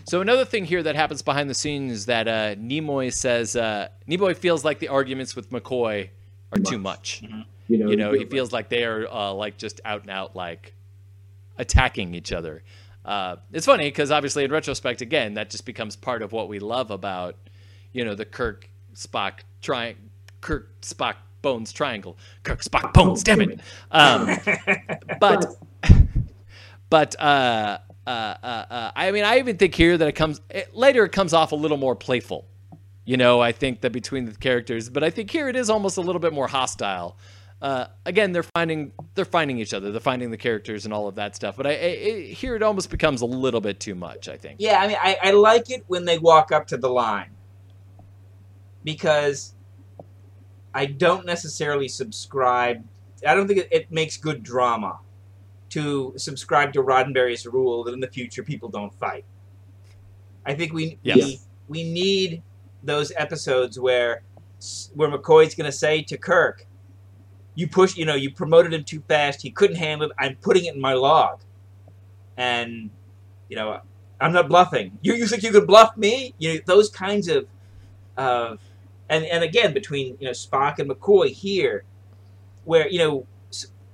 So 0.07 0.21
another 0.21 0.45
thing 0.45 0.67
here 0.67 0.83
that 0.83 0.95
happens 0.97 1.23
behind 1.23 1.49
the 1.49 1.55
scenes 1.55 1.93
is 1.93 2.07
that 2.07 2.29
uh, 2.29 2.55
Nimoy 2.57 3.13
says 3.13 3.57
uh, 3.57 3.89
Nimoy 4.09 4.37
feels 4.37 4.65
like 4.65 4.79
the 4.79 4.89
arguments 4.89 5.35
with 5.35 5.51
McCoy 5.51 6.11
are 6.53 6.59
too 6.59 6.79
much. 6.79 7.23
You 7.69 7.79
know, 7.79 7.91
You 7.91 7.97
know, 7.97 8.13
he 8.13 8.25
feels 8.25 8.53
like 8.53 8.69
they 8.69 8.85
are 8.85 9.07
uh, 9.11 9.33
like 9.33 9.57
just 9.57 9.81
out 9.85 10.03
and 10.03 10.11
out 10.11 10.37
like 10.37 10.75
attacking 11.57 12.15
each 12.15 12.33
other. 12.33 12.63
Uh, 13.05 13.37
it's 13.53 13.67
funny 13.67 13.89
because 13.89 14.11
obviously 14.11 14.45
in 14.45 14.51
retrospect, 14.51 15.01
again, 15.01 15.35
that 15.35 15.51
just 15.51 15.67
becomes 15.67 15.97
part 15.97 16.23
of 16.23 16.33
what 16.33 16.49
we 16.49 16.59
love 16.59 16.91
about 16.91 17.37
you 17.93 18.05
know 18.05 18.15
the 18.15 18.25
Kirk 18.25 18.69
Spock 18.95 19.41
tri- 19.63 19.97
Kirk 20.41 20.81
Spock 20.83 21.17
Bones 21.41 21.73
triangle. 21.73 22.19
Kirk 22.43 22.63
Spock 22.63 22.93
Bones, 22.93 23.23
damn 23.23 23.41
it. 23.41 23.61
Um, 23.91 24.39
but 25.21 25.47
but 26.91 27.21
uh, 27.21 27.79
uh, 28.07 28.11
uh, 28.11 28.47
uh, 28.71 28.91
I 28.95 29.11
mean, 29.13 29.25
I 29.25 29.39
even 29.39 29.57
think 29.57 29.75
here 29.75 29.97
that 29.97 30.09
it 30.09 30.13
comes 30.13 30.41
it, 30.51 30.75
later. 30.75 31.05
It 31.05 31.13
comes 31.13 31.33
off 31.33 31.53
a 31.53 31.57
little 31.57 31.79
more 31.79 31.97
playful. 31.97 32.47
You 33.07 33.17
know, 33.19 33.41
I 33.41 33.53
think 33.53 33.83
that 33.83 33.93
between 33.93 34.25
the 34.25 34.33
characters, 34.33 34.89
but 34.89 35.05
I 35.05 35.11
think 35.11 35.31
here 35.31 35.49
it 35.49 35.57
is 35.57 35.69
almost 35.69 35.99
a 35.99 36.01
little 36.01 36.21
bit 36.21 36.33
more 36.33 36.49
hostile. 36.49 37.17
Uh, 37.63 37.87
again, 38.05 38.33
they're 38.33 38.43
finding 38.43 38.93
they're 39.15 39.25
finding 39.25 39.59
each 39.59 39.73
other, 39.73 39.91
they're 39.91 40.01
finding 40.01 40.31
the 40.31 40.37
characters 40.37 40.85
and 40.85 40.93
all 40.93 41.09
of 41.09 41.15
that 41.15 41.35
stuff. 41.35 41.57
But 41.57 41.67
I, 41.67 41.71
I, 41.71 41.75
I 41.75 42.21
here 42.33 42.57
it 42.57 42.63
almost 42.63 42.91
becomes 42.91 43.23
a 43.23 43.27
little 43.27 43.61
bit 43.61 43.81
too 43.81 43.95
much. 43.95 44.29
I 44.29 44.37
think. 44.37 44.57
Yeah, 44.59 44.81
I 44.81 44.89
mean, 44.89 44.97
I, 45.01 45.17
I 45.23 45.31
like 45.31 45.71
it 45.71 45.85
when 45.87 46.05
they 46.05 46.19
walk 46.19 46.53
up 46.53 46.67
to 46.69 46.77
the 46.77 46.91
line 46.91 47.31
because 48.83 49.55
I 50.75 50.87
don't 50.87 51.25
necessarily 51.25 51.89
subscribe. 51.89 52.85
I 53.27 53.35
don't 53.35 53.47
think 53.47 53.61
it, 53.61 53.69
it 53.71 53.91
makes 53.91 54.19
good 54.19 54.43
drama 54.43 54.99
to 55.71 56.13
subscribe 56.17 56.73
to 56.75 56.83
Roddenberry's 56.83 57.47
rule 57.47 57.85
that 57.85 57.95
in 57.95 58.01
the 58.01 58.09
future 58.09 58.43
people 58.43 58.69
don't 58.69 58.93
fight. 58.95 59.25
I 60.45 60.55
think 60.55 60.73
we 60.73 60.99
Yes. 61.03 61.17
we, 61.17 61.41
we 61.69 61.91
need 61.91 62.43
those 62.83 63.13
episodes 63.17 63.81
where 63.81 64.23
where 64.95 65.11
McCoy's 65.11 65.55
going 65.55 65.67
to 65.67 65.77
say 65.77 66.03
to 66.03 66.17
Kirk, 66.17 66.67
"You 67.55 67.69
push, 67.69 67.97
you 67.97 68.05
know, 68.05 68.15
you 68.15 68.31
promoted 68.33 68.73
him 68.75 68.85
too 68.85 69.03
fast. 69.09 69.43
He 69.43 69.51
couldn't 69.51 69.77
handle 69.77 70.09
it. 70.11 70.17
I'm 70.19 70.37
putting 70.37 70.65
it 70.67 70.75
in 70.75 70.81
my 70.81 70.95
log." 70.95 71.41
And 72.37 72.91
you 73.49 73.57
know, 73.57 73.81
I'm 74.21 74.33
not 74.33 74.49
bluffing. 74.49 74.99
You, 75.03 75.15
you 75.15 75.27
think 75.27 75.43
you 75.43 75.53
could 75.53 75.67
bluff 75.67 75.97
me? 75.97 76.35
You 76.39 76.55
know, 76.55 76.61
those 76.67 76.91
kinds 76.91 77.29
of, 77.29 77.47
of, 78.17 78.61
and 79.09 79.25
and 79.25 79.45
again 79.45 79.75
between 79.75 80.17
you 80.21 80.27
know 80.27 80.33
Spock 80.33 80.79
and 80.79 80.91
McCoy 80.91 81.31
here, 81.31 81.85
where 82.65 82.89
you 82.89 82.99
know 82.99 83.27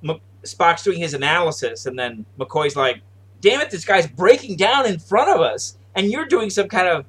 M- 0.08 0.20
Spock's 0.44 0.82
doing 0.82 0.98
his 0.98 1.14
analysis, 1.14 1.86
and 1.86 1.98
then 1.98 2.24
McCoy's 2.38 2.76
like, 2.76 3.02
"Damn 3.40 3.61
it, 3.61 3.70
this 3.70 3.84
guy's 3.84 4.06
breaking 4.06 4.56
down 4.56 4.86
in 4.86 4.98
front 4.98 5.30
of 5.30 5.40
us, 5.40 5.76
and 5.94 6.11
you're 6.11 6.26
doing 6.26 6.50
some 6.50 6.68
kind 6.68 6.88
of, 6.88 7.06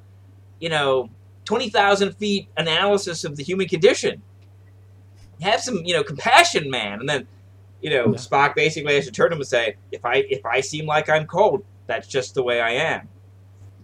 you 0.60 0.68
know, 0.68 1.10
twenty 1.44 1.70
thousand 1.70 2.12
feet 2.16 2.48
analysis 2.56 3.24
of 3.24 3.36
the 3.36 3.42
human 3.42 3.68
condition. 3.68 4.22
Have 5.42 5.60
some 5.60 5.82
you 5.84 5.94
know 5.94 6.02
compassion, 6.02 6.70
man." 6.70 7.00
And 7.00 7.08
then, 7.08 7.26
you 7.80 7.90
know, 7.90 8.06
Yeah. 8.06 8.18
Spock 8.18 8.54
basically 8.54 8.94
has 8.94 9.06
to 9.06 9.12
turn 9.12 9.30
to 9.30 9.34
him 9.36 9.40
and 9.40 9.48
say, 9.48 9.76
"If 9.90 10.04
I 10.04 10.24
if 10.30 10.44
I 10.46 10.60
seem 10.60 10.86
like 10.86 11.08
I'm 11.08 11.26
cold, 11.26 11.64
that's 11.86 12.08
just 12.08 12.34
the 12.34 12.42
way 12.42 12.60
I 12.60 12.70
am." 12.70 13.08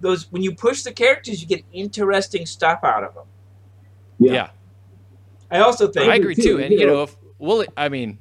Those 0.01 0.31
when 0.33 0.43
you 0.43 0.55
push 0.55 0.83
the 0.83 0.93
characters, 0.93 1.41
you 1.43 1.49
get 1.49 1.65
interesting 1.73 2.47
stuff 2.47 2.81
out 2.85 3.05
of 3.05 3.15
them. 3.15 3.25
Yeah. 4.19 4.33
yeah. 4.33 4.51
I 5.51 5.61
also 5.61 5.89
think 5.89 6.11
I 6.11 6.17
agree 6.17 6.35
too, 6.35 6.43
too. 6.43 6.59
And 6.61 6.73
you 6.73 6.81
you 6.81 6.87
know- 6.87 6.95
know, 6.97 7.03
if 7.05 7.17
well, 7.39 7.65
I 7.77 7.89
mean, 7.89 8.19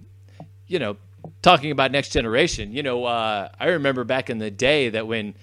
you 0.67 0.79
know, 0.79 0.97
talking 1.41 1.71
about 1.71 1.91
next 1.91 2.09
generation, 2.09 2.71
you 2.71 2.83
know, 2.83 3.05
uh, 3.05 3.49
I 3.59 3.65
remember 3.67 4.03
back 4.03 4.29
in 4.29 4.37
the 4.37 4.51
day 4.51 4.89
that 4.89 5.07
when 5.07 5.33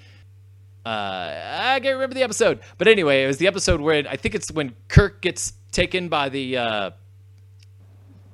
uh, 0.86 0.88
I 0.88 1.80
can't 1.82 1.94
remember 1.94 2.14
the 2.14 2.22
episode, 2.22 2.60
but 2.78 2.88
anyway, 2.88 3.24
it 3.24 3.26
was 3.26 3.38
the 3.38 3.46
episode 3.46 3.80
where 3.80 4.04
I 4.08 4.16
think 4.16 4.34
it's 4.34 4.50
when 4.52 4.74
Kirk 4.88 5.22
gets 5.22 5.52
taken 5.72 6.08
by 6.08 6.28
the 6.28 6.56
uh, 6.58 6.90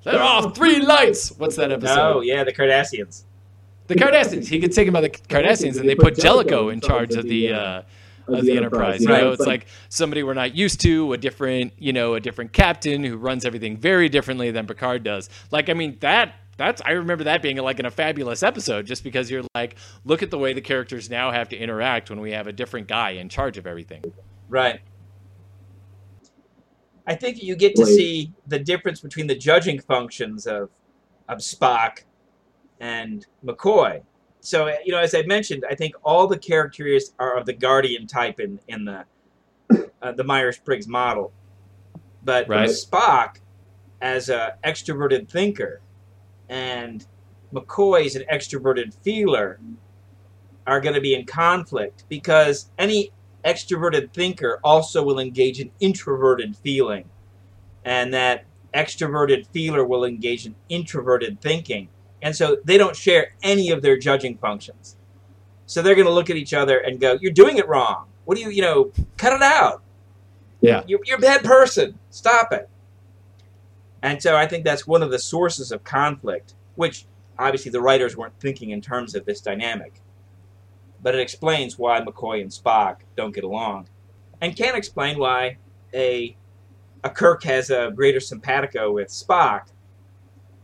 They're 0.03 0.23
off 0.23 0.57
three 0.57 0.81
lights. 0.81 1.31
What's 1.39 1.57
that 1.57 1.71
episode? 1.73 1.99
Oh 1.99 2.21
yeah, 2.21 2.45
the 2.45 2.53
Cardassians. 2.53 3.25
The 3.87 3.95
Cardassians. 3.97 4.47
He 4.49 4.59
gets 4.59 4.77
taken 4.77 4.93
by 4.93 5.01
the 5.01 5.11
Cardassians, 5.11 5.79
and 5.79 5.89
they 5.89 5.95
put 5.95 6.17
Jellico 6.17 6.69
in 6.69 6.81
charge 6.81 7.15
of 7.17 7.25
the 7.25 7.53
uh, 7.53 7.83
of 8.29 8.45
the 8.45 8.57
Enterprise. 8.57 9.03
You 9.03 9.09
Right. 9.09 9.23
know, 9.23 9.33
it's 9.33 9.47
like 9.47 9.67
somebody 9.89 10.23
we're 10.23 10.35
not 10.35 10.55
used 10.55 10.81
to, 10.83 11.13
a 11.13 11.19
different, 11.19 11.73
you 11.79 11.93
know, 11.93 12.15
a 12.15 12.21
different 12.21 12.53
captain 12.53 13.03
who 13.03 13.17
runs 13.17 13.45
everything 13.45 13.77
very 13.77 14.09
differently 14.09 14.51
than 14.53 14.67
Picard 14.67 15.03
does. 15.03 15.29
Like, 15.51 15.69
I 15.69 15.75
mean, 15.75 15.97
that 16.01 16.35
that's 16.57 16.81
I 16.85 16.93
remember 16.93 17.25
that 17.25 17.43
being 17.43 17.57
like 17.57 17.81
in 17.81 17.87
a 17.87 17.91
fabulous 17.91 18.43
episode, 18.43 18.87
just 18.87 19.03
because 19.03 19.31
you're 19.31 19.43
like, 19.55 19.77
look 20.05 20.23
at 20.23 20.31
the 20.31 20.39
way 20.39 20.53
the 20.53 20.61
characters 20.61 21.11
now 21.11 21.31
have 21.33 21.49
to 21.49 21.57
interact 21.57 22.09
when 22.11 22.21
we 22.21 22.31
have 22.33 22.47
a 22.47 22.53
different 22.53 22.87
guy 22.87 23.11
in 23.11 23.29
charge 23.29 23.59
of 23.59 23.67
everything. 23.67 24.05
Right. 24.49 24.81
I 27.11 27.17
think 27.17 27.43
you 27.43 27.57
get 27.57 27.75
to 27.75 27.83
Wait. 27.83 27.97
see 27.97 28.33
the 28.47 28.59
difference 28.61 29.01
between 29.01 29.27
the 29.27 29.35
judging 29.35 29.81
functions 29.81 30.47
of 30.47 30.71
of 31.29 31.39
Spock 31.39 32.05
and 32.79 33.27
McCoy. 33.45 34.01
So 34.39 34.73
you 34.85 34.93
know, 34.93 35.01
as 35.01 35.13
I 35.13 35.23
mentioned, 35.23 35.65
I 35.69 35.75
think 35.75 35.97
all 36.05 36.29
the 36.29 36.39
characters 36.39 37.13
are 37.19 37.37
of 37.37 37.47
the 37.47 37.53
Guardian 37.53 38.07
type 38.07 38.39
in 38.39 38.61
in 38.69 38.85
the 38.85 39.05
uh, 40.01 40.13
the 40.13 40.23
Myers 40.23 40.59
Briggs 40.59 40.87
model, 40.87 41.33
but 42.23 42.49
Right. 42.49 42.69
Spock 42.69 43.41
as 44.01 44.29
a 44.29 44.55
extroverted 44.63 45.29
thinker 45.29 45.83
and 46.49 47.05
McCoy's 47.53 48.15
an 48.15 48.25
extroverted 48.33 48.95
feeler 49.03 49.59
are 50.69 50.81
going 50.81 50.95
to 50.95 51.01
be 51.01 51.17
in 51.17 51.27
conflict 51.27 52.05
because 52.09 52.71
any 52.79 53.11
extroverted 53.45 54.13
thinker 54.13 54.61
also 54.63 55.03
will 55.03 55.19
engage 55.19 55.61
in 55.61 55.71
introverted 55.81 56.57
feeling, 56.57 57.09
and 57.85 58.13
that 58.15 58.45
extroverted 58.75 59.47
feeler 59.49 59.85
will 59.85 60.05
engage 60.05 60.47
in 60.47 60.55
introverted 60.69 61.41
thinking. 61.41 61.89
And 62.23 62.37
so 62.37 62.59
they 62.65 62.77
don't 62.77 62.97
share 62.97 63.35
any 63.43 63.71
of 63.71 63.83
their 63.83 63.99
judging 63.99 64.37
functions. 64.37 64.97
So 65.67 65.83
they're 65.83 65.95
going 65.95 66.07
to 66.07 66.13
look 66.13 66.31
at 66.31 66.37
each 66.37 66.53
other 66.53 66.79
and 66.79 67.01
go, 67.01 67.19
You're 67.21 67.33
doing 67.33 67.59
it 67.59 67.69
wrong. 67.69 68.07
What 68.25 68.37
do 68.37 68.43
you, 68.43 68.51
you 68.51 68.63
know, 68.63 68.93
cut 69.17 69.33
it 69.33 69.43
out. 69.43 69.83
Yeah. 70.61 70.83
You're, 70.87 71.01
you're 71.05 71.19
a 71.19 71.21
bad 71.21 71.43
person. 71.43 71.99
Stop 72.11 72.53
it. 72.53 72.69
And 74.03 74.23
so 74.23 74.37
I 74.37 74.47
think 74.47 74.65
that's 74.65 74.87
one 74.87 75.03
of 75.03 75.11
the 75.11 75.19
sources 75.19 75.73
of 75.73 75.85
conflict, 75.85 76.55
which 76.75 77.07
obviously 77.39 77.71
the 77.71 77.81
writers 77.81 78.17
weren't 78.17 78.39
thinking 78.41 78.71
in 78.71 78.81
terms 78.81 79.15
of 79.15 79.25
this 79.25 79.41
dynamic 79.41 80.01
but 81.03 81.15
it 81.15 81.21
explains 81.21 81.79
why 81.79 82.01
McCoy 82.01 82.41
and 82.43 82.51
Spock 82.51 82.97
don't 83.17 83.35
get 83.35 83.45
along, 83.45 83.89
and 84.41 84.57
can 84.57 84.75
explain 84.77 85.19
why 85.19 85.57
a 85.95 86.37
a 87.03 87.09
Kirk 87.11 87.43
has 87.45 87.71
a 87.71 87.91
greater 87.95 88.21
simpatico 88.21 88.93
with 88.93 89.09
Spock, 89.09 89.69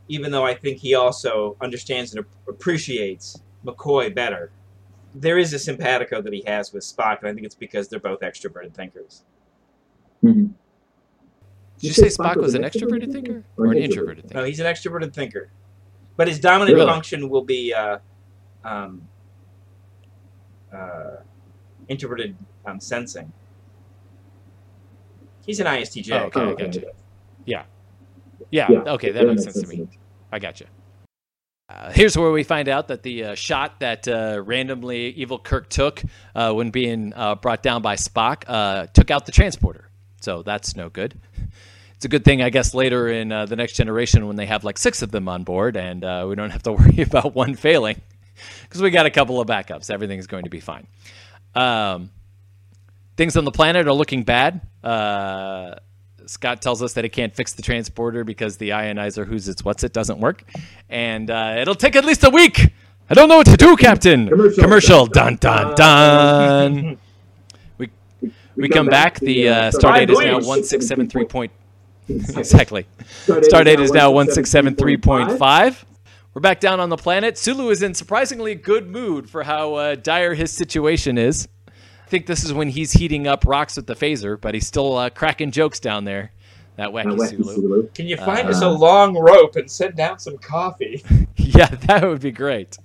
even 0.09 0.31
though 0.31 0.45
I 0.45 0.55
think 0.55 0.79
he 0.79 0.95
also 0.95 1.57
understands 1.63 2.15
and 2.15 2.25
appreciates 2.47 3.41
McCoy 3.65 4.15
better. 4.15 4.51
There 5.15 5.39
is 5.39 5.55
a 5.55 5.59
simpatico 5.59 6.21
that 6.21 6.33
he 6.35 6.43
has 6.47 6.75
with 6.75 6.83
Spock, 6.85 7.21
and 7.21 7.29
I 7.29 7.33
think 7.33 7.47
it's 7.47 7.55
because 7.55 7.89
they're 7.89 7.99
both 8.01 8.21
extroverted 8.21 8.75
thinkers. 8.75 9.25
Mhm. 10.23 10.53
Did 11.79 11.89
you 11.89 11.93
say 11.93 12.07
Spock 12.09 12.37
was 12.37 12.55
an 12.55 12.63
extroverted 12.63 13.13
thinker 13.13 13.43
or 13.57 13.67
an 13.73 13.79
introverted 13.79 14.25
thinker? 14.25 14.39
No, 14.39 14.45
he's 14.45 14.61
an 14.61 14.67
extroverted 14.67 15.15
thinker, 15.15 15.49
but 16.17 16.29
his 16.29 16.39
dominant 16.39 16.75
Really? 16.77 16.87
function 16.87 17.29
will 17.31 17.45
be 17.45 17.73
uh, 17.73 17.99
um, 18.65 19.09
uh, 20.77 21.23
introverted 21.89 22.37
um, 22.65 22.81
sensing. 22.81 23.33
He's 25.45 25.61
an 25.61 25.67
ISTJ. 25.67 26.13
Oh, 26.13 26.25
okay, 26.25 26.41
I 26.41 26.45
Oh, 26.45 26.55
gotcha. 26.55 26.81
okay. 26.81 26.91
Yeah. 27.45 27.65
Yeah, 28.51 28.69
Okay, 28.71 29.11
that 29.11 29.27
makes 29.27 29.45
sense 29.45 29.61
to 29.61 29.67
me. 29.67 29.89
I 30.31 30.39
gotcha. 30.39 30.67
Uh, 31.69 31.91
here's 31.91 32.17
where 32.17 32.31
we 32.31 32.45
find 32.45 32.69
out 32.69 32.89
that 32.89 33.03
the 33.03 33.25
uh, 33.25 33.35
shot 33.35 33.81
that 33.81 34.07
uh, 34.07 34.41
randomly 34.45 35.09
Evil 35.11 35.39
Kirk 35.39 35.69
took 35.69 36.01
uh, 36.35 36.53
when 36.53 36.71
being 36.71 37.13
uh, 37.15 37.35
brought 37.35 37.63
down 37.63 37.83
by 37.83 37.97
Spock 37.97 38.45
uh, 38.47 38.87
took 38.93 39.11
out 39.11 39.27
the 39.27 39.33
transporter. 39.33 39.91
So 40.21 40.43
that's 40.43 40.77
no 40.77 40.89
good. 40.89 41.21
It's 41.97 42.05
a 42.05 42.09
good 42.09 42.25
thing, 42.25 42.41
I 42.43 42.51
guess, 42.51 42.73
later 42.73 43.09
in 43.09 43.33
uh, 43.33 43.47
the 43.47 43.57
next 43.57 43.73
generation 43.75 44.27
when 44.27 44.37
they 44.37 44.47
have 44.47 44.63
like 44.65 44.79
six 44.79 45.03
of 45.03 45.11
them 45.11 45.29
on 45.29 45.43
board 45.43 45.77
and 45.77 46.05
uh, 46.05 46.27
we 46.29 46.37
don't 46.37 46.51
have 46.51 46.63
to 46.65 46.73
worry 46.75 47.01
about 47.03 47.35
one 47.35 47.55
failing 47.57 48.01
because 48.63 48.83
we 48.83 48.91
got 48.91 49.07
a 49.07 49.11
couple 49.11 49.41
of 49.41 49.49
backups. 49.49 49.91
Everything's 49.91 50.27
going 50.27 50.45
to 50.45 50.51
be 50.51 50.61
fine. 50.61 50.87
Um, 51.55 52.11
things 53.17 53.37
on 53.37 53.45
the 53.45 53.51
planet 53.51 53.87
are 53.87 53.93
looking 53.93 54.23
bad. 54.23 54.61
Uh, 54.83 55.77
Scott 56.27 56.61
tells 56.61 56.83
us 56.83 56.95
that 56.95 57.05
he 57.05 57.11
can't 57.11 57.35
fix 57.35 57.53
the 57.53 57.63
transporter 57.63 58.25
because 58.25 58.57
the 58.57 58.71
ionizer 58.71 59.27
who's 59.27 59.49
its 59.49 59.65
what's 59.65 59.85
it 59.85 59.93
doesn't 59.93 60.19
work, 60.19 60.43
and 60.89 61.31
uh, 61.31 61.57
it'll 61.59 61.75
take 61.75 61.97
at 61.97 62.05
least 62.05 62.25
a 62.25 62.31
week. 62.31 62.73
I 63.09 63.15
don't 63.15 63.29
know 63.29 63.37
what 63.37 63.47
to 63.47 63.57
do, 63.57 63.77
Captain. 63.77 64.29
Commercial. 64.29 65.07
Dun 65.07 65.37
dun 65.37 65.77
dun. 65.77 66.99
we 67.79 67.91
we 68.57 68.69
come 68.69 68.87
back. 68.87 69.21
The 69.21 69.49
uh, 69.49 69.71
star 69.71 69.95
date 69.99 70.11
is 70.11 70.19
now 70.19 70.41
one 70.41 70.65
six 70.65 70.87
seven 70.87 71.09
three 71.09 71.25
point. 71.25 71.53
Exactly. 72.09 72.87
Star 73.43 73.65
date 73.65 73.81
is 73.81 73.91
now 73.91 74.13
one 74.13 74.31
six 74.31 74.51
seven 74.51 74.75
three 74.75 74.97
point 74.97 75.39
five. 75.39 75.85
We're 76.37 76.41
back 76.41 76.61
down 76.61 76.81
on 76.81 76.91
the 76.91 76.99
planet. 76.99 77.39
Sulu 77.39 77.71
is 77.71 77.83
in 77.83 77.95
surprisingly 77.95 78.55
good 78.55 78.91
mood 78.91 79.31
for 79.31 79.43
how 79.43 79.73
uh, 79.77 79.95
dire 79.95 80.35
his 80.35 80.51
situation 80.51 81.17
is. 81.17 81.49
I 81.67 82.09
think 82.09 82.27
this 82.27 82.45
is 82.45 82.53
when 82.53 82.69
he's 82.69 82.93
heating 82.93 83.27
up 83.27 83.47
rocks 83.47 83.75
with 83.77 83.87
the 83.87 83.95
phaser, 83.95 84.39
but 84.39 84.53
he's 84.53 84.67
still 84.67 84.99
uh, 84.99 85.09
cracking 85.09 85.51
jokes 85.51 85.81
down 85.81 86.05
there. 86.05 86.33
That 86.77 86.91
wacky 86.91 87.17
Sulu. 87.31 87.89
Can 87.95 88.07
you 88.07 88.19
find 88.19 88.49
Uh, 88.49 88.51
us 88.51 88.61
a 88.61 88.69
long 88.69 89.17
rope 89.17 89.57
and 89.57 89.71
send 89.71 89.97
down 89.97 90.19
some 90.19 90.37
coffee? 90.37 91.03
yeah, 91.37 91.69
that 91.69 92.07
would 92.07 92.21
be 92.21 92.33
great. 92.33 92.77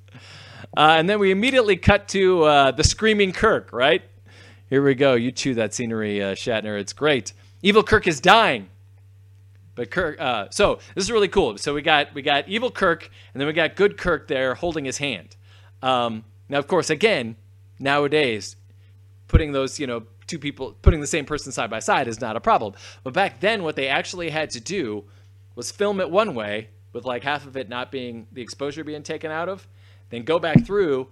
Uh, 0.78 0.96
and 0.98 1.10
then 1.10 1.20
we 1.20 1.30
immediately 1.30 1.76
cut 1.76 2.08
to 2.08 2.44
uh, 2.44 2.72
the 2.72 2.86
screaming 2.86 3.34
Kirk, 3.34 3.74
right? 3.74 4.02
Here 4.70 4.82
we 4.82 4.96
go. 4.96 5.16
You 5.16 5.30
chew 5.34 5.56
that 5.56 5.74
scenery, 5.74 6.24
uh, 6.24 6.36
Shatner. 6.36 6.80
It's 6.80 6.94
great. 6.94 7.34
Evil 7.62 7.84
Kirk 7.84 8.08
is 8.08 8.22
dying. 8.22 8.70
But 9.76 9.90
Kirk, 9.90 10.20
uh, 10.20 10.48
so 10.50 10.80
this 10.96 11.04
is 11.06 11.12
really 11.12 11.28
cool. 11.28 11.58
So 11.58 11.74
we 11.74 11.82
got 11.82 12.14
we 12.14 12.22
got 12.22 12.48
evil 12.50 12.72
Kirk, 12.72 13.10
and 13.34 13.40
then 13.40 13.48
we 13.48 13.54
got 13.54 13.76
good 13.76 13.98
Kirk 13.98 14.28
there 14.28 14.56
holding 14.56 14.86
his 14.86 14.98
hand. 14.98 15.36
Um, 15.82 16.26
now, 16.50 16.60
of 16.60 16.68
course, 16.68 16.90
again, 16.90 17.38
nowadays, 17.80 18.56
putting 19.28 19.52
those 19.54 19.80
you 19.80 19.88
know 19.88 20.04
two 20.28 20.40
people 20.40 20.76
putting 20.82 21.02
the 21.02 21.08
same 21.08 21.26
person 21.26 21.52
side 21.52 21.70
by 21.70 21.80
side 21.80 22.08
is 22.08 22.22
not 22.22 22.36
a 22.36 22.40
problem. 22.42 22.74
But 23.04 23.14
back 23.14 23.40
then, 23.40 23.64
what 23.64 23.76
they 23.76 23.88
actually 23.88 24.30
had 24.30 24.50
to 24.52 24.60
do 24.60 25.06
was 25.56 25.72
film 25.72 26.00
it 26.00 26.10
one 26.10 26.36
way 26.36 26.70
with 26.94 27.06
like 27.06 27.24
half 27.24 27.46
of 27.46 27.56
it 27.56 27.70
not 27.70 27.92
being 27.92 28.28
the 28.32 28.42
exposure 28.42 28.84
being 28.84 29.04
taken 29.04 29.32
out 29.32 29.48
of, 29.50 29.68
then 30.10 30.24
go 30.24 30.40
back 30.40 30.66
through 30.66 31.08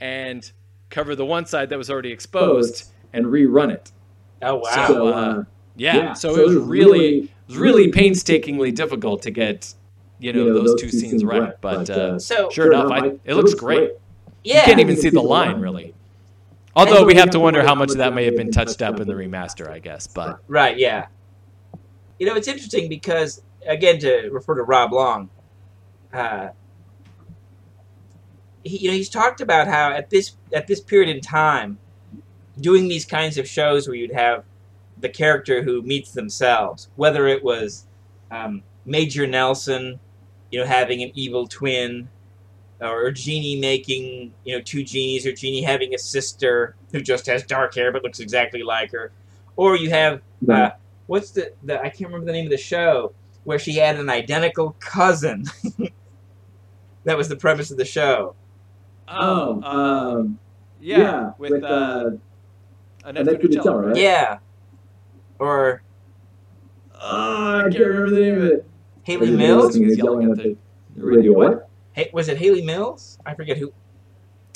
and 0.00 0.50
cover 0.90 1.14
the 1.16 1.24
one 1.24 1.46
side 1.46 1.70
that 1.70 1.78
was 1.78 1.90
already 1.90 2.12
exposed 2.12 2.90
and 3.12 3.26
rerun 3.26 3.70
it. 3.70 3.90
Oh 4.42 4.56
wow! 4.56 4.86
So, 4.86 5.06
uh, 5.08 5.44
Yeah, 5.76 5.96
Yeah, 5.96 6.12
so, 6.12 6.34
so 6.34 6.40
it 6.40 6.44
was 6.44 6.54
it 6.54 6.58
was 6.58 6.68
really, 6.68 6.90
really- 6.98 7.18
it 7.18 7.30
was 7.52 7.60
really 7.60 7.82
really 7.82 7.92
painstakingly 7.92 8.72
difficult 8.72 9.22
to 9.22 9.30
get, 9.30 9.74
you 10.18 10.32
know, 10.32 10.52
those, 10.52 10.80
two 10.80 10.88
scenes 10.88 11.24
right. 11.24 11.60
But 11.60 11.90
uh, 11.90 12.18
so 12.18 12.50
sure 12.50 12.72
enough, 12.72 12.90
I, 12.90 13.12
it 13.24 13.34
looks 13.34 13.54
great. 13.54 13.92
yeah, 14.44 14.60
You 14.60 14.66
can't 14.66 14.80
even 14.80 14.96
see 14.96 15.10
the 15.10 15.22
line 15.22 15.60
really. 15.60 15.94
Although 16.74 17.04
we 17.04 17.14
have 17.16 17.30
to 17.30 17.40
wonder 17.40 17.62
how 17.62 17.74
much 17.74 17.90
of 17.90 17.98
that 17.98 18.14
may 18.14 18.24
have 18.24 18.36
been 18.36 18.50
touched 18.50 18.80
up 18.80 18.98
in 18.98 19.06
the 19.06 19.14
remaster, 19.14 19.68
I 19.68 19.78
guess. 19.78 20.06
But 20.06 20.40
Right, 20.48 20.78
yeah. 20.78 21.06
You 22.18 22.26
know, 22.26 22.34
it's 22.34 22.48
interesting 22.48 22.88
because, 22.88 23.42
again, 23.66 23.98
to 24.00 24.30
refer 24.30 24.54
to 24.54 24.62
Rob 24.62 24.92
Long, 24.92 25.28
uh, 26.12 26.50
he, 28.64 28.78
you 28.78 28.90
know, 28.90 28.96
he's 28.96 29.10
talked 29.10 29.40
about 29.40 29.66
how 29.66 29.90
at 29.90 30.08
this 30.08 30.36
at 30.52 30.66
this 30.66 30.80
period 30.80 31.14
in 31.14 31.20
time, 31.20 31.78
doing 32.60 32.88
these 32.88 33.04
kinds 33.04 33.38
of 33.38 33.48
shows 33.48 33.86
where 33.86 33.96
you'd 33.96 34.12
have 34.12 34.44
the 34.98 35.08
character 35.08 35.62
who 35.62 35.82
meets 35.82 36.12
themselves, 36.12 36.88
whether 36.96 37.26
it 37.26 37.42
was 37.42 37.86
um, 38.30 38.62
Major 38.84 39.26
Nelson, 39.26 39.98
you 40.50 40.60
know, 40.60 40.66
having 40.66 41.02
an 41.02 41.10
evil 41.14 41.46
twin, 41.46 42.08
or 42.80 43.10
Jeannie 43.10 43.60
making, 43.60 44.34
you 44.44 44.56
know, 44.56 44.62
two 44.62 44.82
genies, 44.82 45.26
or 45.26 45.32
Jeannie 45.32 45.62
having 45.62 45.94
a 45.94 45.98
sister 45.98 46.74
who 46.90 47.00
just 47.00 47.26
has 47.26 47.44
dark 47.44 47.74
hair 47.74 47.92
but 47.92 48.02
looks 48.02 48.20
exactly 48.20 48.62
like 48.62 48.92
her, 48.92 49.12
or 49.56 49.76
you 49.76 49.90
have 49.90 50.20
uh, 50.48 50.70
what's 51.06 51.30
the, 51.30 51.52
the 51.62 51.80
I 51.80 51.88
can't 51.88 52.10
remember 52.10 52.26
the 52.26 52.32
name 52.32 52.46
of 52.46 52.50
the 52.50 52.56
show 52.56 53.12
where 53.44 53.58
she 53.58 53.74
had 53.74 53.98
an 53.98 54.08
identical 54.08 54.76
cousin. 54.80 55.44
that 57.04 57.16
was 57.16 57.28
the 57.28 57.36
premise 57.36 57.70
of 57.70 57.76
the 57.76 57.84
show. 57.84 58.34
Oh, 59.08 59.62
um, 59.62 60.38
yeah, 60.80 60.98
yeah, 60.98 61.32
with, 61.38 61.52
with, 61.52 61.64
uh, 61.64 61.66
uh, 61.66 62.10
Annette 63.04 63.28
Annette 63.28 63.42
Funicello, 63.42 63.62
Funicello, 63.62 63.76
right? 63.76 63.86
right? 63.88 63.96
Yeah. 63.96 64.38
Or 65.42 65.82
Oh, 67.04 67.58
I 67.58 67.62
can't 67.62 67.78
remember 67.84 68.10
the 68.10 68.20
name 68.20 68.34
of 68.38 68.44
it. 68.44 68.66
Hayley 69.02 69.26
Everybody 69.28 69.36
Mills? 69.48 69.64
listening 69.66 69.90
is 69.90 69.98
Yelling 69.98 70.22
yelling 70.22 70.40
at 70.40 70.46
at 70.46 70.56
the 70.96 71.04
radio. 71.04 71.32
What? 71.32 71.68
Hey, 71.94 72.10
was 72.12 72.28
it 72.28 72.38
Hayley 72.38 72.62
Mills? 72.62 73.18
I 73.26 73.34
forget 73.34 73.56
who. 73.56 73.72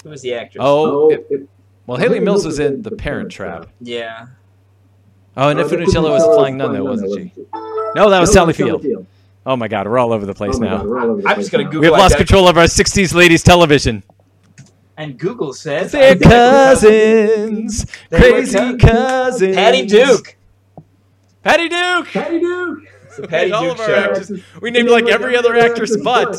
Who 0.05 0.11
was 0.11 0.23
the 0.23 0.35
actress? 0.35 0.63
Oh, 0.65 1.07
oh 1.07 1.11
it- 1.11 1.27
it- 1.29 1.49
well, 1.87 1.99
Hayley 1.99 2.21
Mills 2.21 2.45
was 2.47 2.59
in 2.61 2.83
The 2.83 2.91
Parent 2.93 3.31
Trap. 3.33 3.67
Yeah. 3.81 4.27
Oh, 5.37 5.49
and 5.49 5.59
oh, 5.61 5.69
Funicello 5.69 6.11
was 6.11 6.23
Funicello 6.23 6.35
Flying 6.37 6.57
Nun, 6.57 6.73
though, 6.73 6.85
wasn't 6.85 7.13
she? 7.15 7.33
No, 7.95 8.11
that 8.11 8.21
was 8.21 8.29
No, 8.31 8.35
Sally 8.35 8.53
Sally 8.53 8.53
Field. 8.53 8.83
Field. 8.83 9.07
Oh 9.45 9.55
my 9.57 9.69
God, 9.69 9.87
we're 9.87 9.99
all 9.99 10.13
over 10.13 10.25
the 10.27 10.35
place 10.35 10.57
Oh 10.57 10.59
now. 10.61 10.77
God, 10.79 10.87
we're 10.87 10.99
all 11.01 11.11
over 11.11 11.23
the 11.23 11.29
I'm 11.29 11.35
place 11.35 11.47
just 11.47 11.53
gonna 11.53 11.65
now. 11.65 11.71
Google 11.71 11.81
We 11.81 11.87
have 11.87 11.99
lost 12.01 12.17
control 12.17 12.47
of 12.49 12.57
our 12.59 12.65
'60s 12.65 13.13
ladies 13.15 13.43
television. 13.43 14.03
And 14.97 15.19
Google 15.19 15.53
says 15.53 15.93
They're 15.93 16.17
cousins, 16.17 17.87
They 18.11 18.19
crazy 18.19 18.57
cousins. 18.57 18.83
cousins. 18.83 19.57
Patty 19.57 19.87
Duke. 19.87 20.36
Patty 21.47 21.69
Duke. 21.69 22.07
Patty 22.09 22.41
Duke. 22.41 22.79
It's 23.05 23.17
the 23.17 23.29
Patty 23.29 23.53
all 23.53 23.63
Duke 23.63 23.75
of 23.75 23.81
our 23.81 23.87
show. 23.87 23.95
actors. 23.95 24.33
We 24.61 24.71
named 24.73 24.91
like 24.91 25.07
every 25.07 25.37
other 25.37 25.57
actress 25.57 25.97
but 25.97 26.33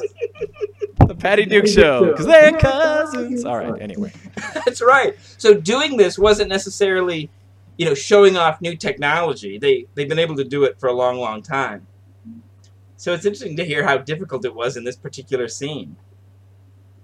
the 1.08 1.16
Patty 1.16 1.16
Duke 1.16 1.20
Patty 1.20 1.45
Duke 1.45 1.68
show 1.68 1.72
Show. 2.05 2.05
because 2.12 2.26
they're 2.26 2.51
They're 2.51 2.60
cousins. 2.60 3.14
cousins. 3.16 3.45
All 3.45 3.58
right. 3.58 3.82
Anyway. 3.82 4.12
That's 4.66 4.82
right. 4.82 5.16
So 5.38 5.53
doing 5.53 5.95
this 5.95 6.20
wasn't 6.20 6.49
necessarily, 6.49 7.30
you 7.78 7.86
know, 7.86 7.93
showing 7.93 8.36
off 8.36 8.60
new 8.60 8.76
technology. 8.76 9.58
They 9.58 9.86
they've 9.95 10.10
been 10.10 10.20
able 10.20 10.36
to 10.36 10.43
do 10.43 10.66
it 10.66 10.78
for 10.80 10.88
a 10.89 10.93
long, 10.93 11.18
long 11.18 11.41
time. 11.41 11.88
So 12.97 13.14
it's 13.14 13.26
interesting 13.26 13.55
to 13.58 13.64
hear 13.64 13.84
how 13.86 13.97
difficult 13.97 14.43
it 14.43 14.53
was 14.53 14.76
in 14.76 14.84
this 14.84 14.95
particular 14.97 15.47
scene 15.47 15.95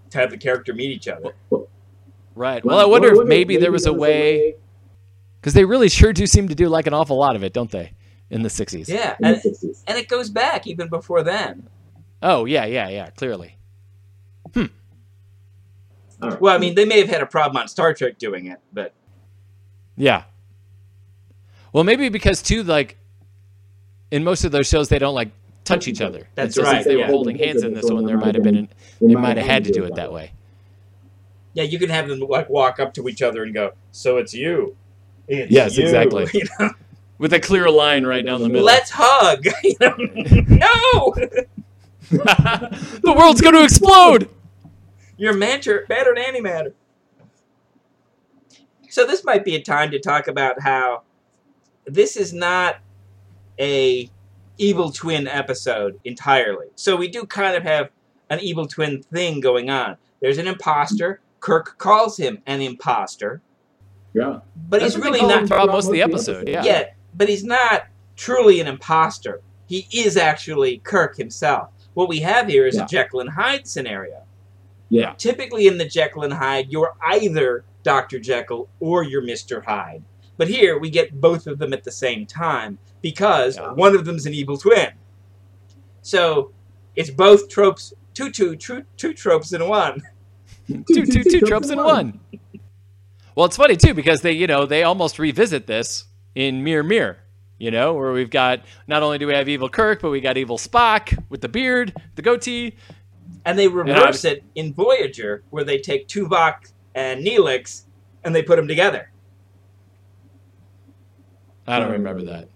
to 0.10 0.18
have 0.18 0.30
the 0.32 0.38
character 0.38 0.74
meet 0.74 0.90
each 0.92 1.08
other. 1.08 1.34
Right. 2.36 2.66
Well, 2.66 2.80
I 2.80 2.86
wonder 2.86 3.22
if 3.22 3.28
maybe 3.28 3.58
there 3.58 3.72
was 3.72 3.86
a 3.86 3.94
way 3.94 4.56
because 5.44 5.54
they 5.54 5.66
really 5.66 5.90
sure 5.90 6.14
do 6.14 6.26
seem 6.26 6.48
to 6.48 6.56
do 6.56 6.70
like 6.70 6.88
an 6.88 6.94
awful 6.94 7.18
lot 7.18 7.36
of 7.36 7.44
it, 7.44 7.52
don't 7.52 7.70
they? 7.70 7.92
In 8.30 8.44
the 8.44 8.50
'60s. 8.50 8.88
Yeah, 8.88 9.18
in 9.20 9.24
the 9.24 9.28
and, 9.28 9.38
60s. 9.38 9.84
and 9.86 9.98
it 9.98 10.08
goes 10.08 10.30
back 10.30 10.66
even 10.66 10.88
before 10.88 11.22
then. 11.22 11.68
Oh 12.22 12.46
yeah, 12.46 12.64
yeah, 12.64 12.88
yeah. 12.88 13.10
Clearly. 13.10 13.58
Hmm. 14.54 14.68
All 16.22 16.30
right. 16.30 16.40
Well, 16.42 16.56
I 16.56 16.60
mean, 16.60 16.76
they 16.76 16.86
may 16.86 17.00
have 17.00 17.10
had 17.10 17.22
a 17.22 17.26
problem 17.26 17.58
on 17.58 17.68
Star 17.68 17.94
Trek 17.94 18.18
doing 18.18 18.46
it, 18.46 18.60
but 18.72 18.94
Yeah. 19.98 20.24
Well, 21.74 21.84
maybe 21.84 22.08
because 22.08 22.42
too, 22.42 22.64
like 22.64 22.98
in 24.12 24.24
most 24.24 24.46
of 24.46 24.54
those 24.54 24.68
shows, 24.68 24.88
they 24.88 25.00
don't 25.00 25.16
like 25.16 25.32
touch 25.66 25.90
each 25.90 26.00
other. 26.00 26.30
That's 26.36 26.56
And 26.58 26.66
so 26.66 26.72
right, 26.72 26.84
Since 26.84 26.86
they 26.86 26.96
were 26.96 27.08
holding 27.08 27.38
hands 27.38 27.64
in 27.64 27.74
this 27.74 27.92
one, 27.92 28.06
there 28.06 28.18
might 28.18 28.36
have 28.36 28.46
been. 28.46 28.56
An, 28.56 28.70
they 29.02 29.16
might 29.16 29.36
have 29.36 29.46
had 29.46 29.66
to 29.66 29.72
do 29.74 29.84
it 29.84 29.96
that 29.96 30.14
way. 30.14 30.32
yeah, 31.54 31.64
you 31.64 31.78
can 31.80 31.90
have 31.90 32.08
them 32.08 32.22
like 32.22 32.50
walk 32.50 32.80
up 32.80 32.94
to 32.94 33.10
each 33.10 33.22
other 33.22 33.44
and 33.44 33.54
go, 33.54 33.74
"So 33.92 34.16
it's 34.16 34.34
you." 34.34 34.78
It's 35.28 35.52
Yes, 35.52 35.78
you." 35.78 35.84
exactly. 35.84 36.28
You 36.34 36.46
know, 36.60 36.72
With 37.20 37.32
a 37.34 37.40
clear 37.40 37.70
line 37.70 38.06
right 38.06 38.26
down 38.26 38.42
the 38.42 38.50
middle. 38.50 38.66
Let's 38.66 38.92
hug. 38.94 39.46
You 39.64 39.76
know? 39.80 39.96
no, 39.98 41.14
the 42.10 43.16
world's 43.18 43.40
going 43.40 43.54
to 43.56 43.64
explode. 43.64 44.30
you're 45.16 45.34
matter, 45.34 45.86
matter 45.88 46.14
and 46.14 46.20
antimatter. 46.36 46.74
So 48.90 49.06
this 49.08 49.24
might 49.24 49.46
be 49.46 49.56
a 49.56 49.62
time 49.62 49.90
to 49.92 50.00
talk 50.00 50.28
about 50.28 50.62
how 50.62 51.04
this 51.86 52.18
is 52.18 52.34
not 52.34 52.78
a 53.60 54.10
evil 54.58 54.92
twin 54.92 55.28
episode 55.28 56.00
entirely. 56.04 56.68
So 56.76 56.96
we 56.96 57.08
do 57.08 57.26
kind 57.26 57.56
of 57.56 57.64
have 57.64 57.90
an 58.30 58.40
evil 58.40 58.68
twin 58.68 59.02
thing 59.04 59.40
going 59.40 59.70
on. 59.70 59.98
There's 60.22 60.38
an 60.38 60.48
imposter. 60.48 61.22
Kirk 61.40 61.78
calls 61.78 62.18
him 62.18 62.42
an 62.46 62.62
imposter, 62.62 63.42
Yeah. 64.14 64.40
but 64.70 64.82
That's 64.82 64.96
he's 64.96 65.04
really 65.04 65.22
not 65.22 65.42
him 65.42 65.48
throughout 65.48 65.68
most 65.70 65.88
of 65.88 65.94
the 65.94 66.02
episode. 66.02 66.48
Yeah. 66.48 66.64
Yeah, 66.64 66.84
but 67.16 67.30
he's 67.30 67.44
not 67.44 67.88
truly 68.16 68.60
an 68.60 68.68
imposter. 68.68 69.42
He 69.68 69.88
is 69.92 70.18
actually 70.18 70.80
Kirk 70.80 71.16
himself. 71.18 71.70
What 71.96 72.10
we 72.10 72.20
have 72.20 72.48
here 72.48 72.68
is 72.68 72.76
Yeah. 72.76 72.84
a 72.86 72.88
Jekyll 72.88 73.22
and 73.22 73.30
Hyde 73.30 73.68
scenario. 73.68 74.24
Yeah. 74.90 75.14
Typically 75.18 75.68
in 75.68 75.78
the 75.78 75.86
Jekyll 75.86 76.24
and 76.24 76.34
Hyde, 76.34 76.68
you're 76.72 76.94
either 77.02 77.66
Dr. 77.84 78.20
Jekyll 78.20 78.70
or 78.80 79.04
you're 79.04 79.24
Mr. 79.24 79.64
Hyde. 79.64 80.04
But 80.38 80.48
here 80.48 80.78
we 80.80 80.90
get 80.90 81.20
both 81.20 81.48
of 81.48 81.60
them 81.60 81.74
at 81.74 81.84
the 81.84 81.92
same 81.92 82.26
time 82.26 82.78
because 83.02 83.58
Yeah. 83.58 83.72
one 83.74 83.96
of 83.96 84.06
them's 84.06 84.26
an 84.26 84.34
evil 84.34 84.58
twin. 84.58 84.90
So 86.02 86.52
it's 86.96 87.10
both 87.10 87.50
tropes, 87.50 87.94
two, 88.14 88.32
two, 88.32 88.56
two, 88.56 88.84
two 88.98 89.14
tropes 89.14 89.54
in 89.54 89.68
one. 89.68 90.02
two, 90.68 91.06
two, 91.06 91.24
two 91.24 91.42
tropes 91.42 91.70
in 91.70 91.78
one. 91.78 92.20
Well, 93.36 93.46
it's 93.46 93.58
funny 93.58 93.76
too 93.76 93.94
because 93.94 94.22
they, 94.22 94.32
you 94.34 94.48
know, 94.48 94.66
they 94.66 94.84
almost 94.84 95.20
revisit 95.20 95.68
this 95.68 96.06
in 96.36 96.64
Mirror 96.64 96.84
Mirror. 96.84 97.18
You 97.60 97.72
know, 97.72 97.94
where 97.94 98.12
we've 98.12 98.30
got 98.30 98.62
not 98.88 99.04
only 99.04 99.20
do 99.20 99.28
we 99.28 99.34
have 99.34 99.48
evil 99.48 99.70
Kirk, 99.70 100.02
but 100.02 100.10
we 100.10 100.20
got 100.20 100.38
evil 100.38 100.58
Spock 100.58 101.18
with 101.30 101.40
the 101.42 101.48
beard, 101.48 101.96
the 102.16 102.22
goatee. 102.22 102.76
And 103.46 103.58
they 103.58 103.68
reverse 103.68 104.26
it 104.26 104.44
in 104.56 104.74
Voyager, 104.74 105.44
where 105.50 105.64
they 105.64 105.78
take 105.78 106.08
Tuvok 106.08 106.72
and 106.94 107.26
Neelix 107.26 107.84
and 108.24 108.36
they 108.36 108.42
put 108.42 108.58
them 108.58 108.68
together. 108.68 109.12
I 111.66 111.80
don't 111.80 111.92
remember 111.92 112.24
that. 112.24 112.50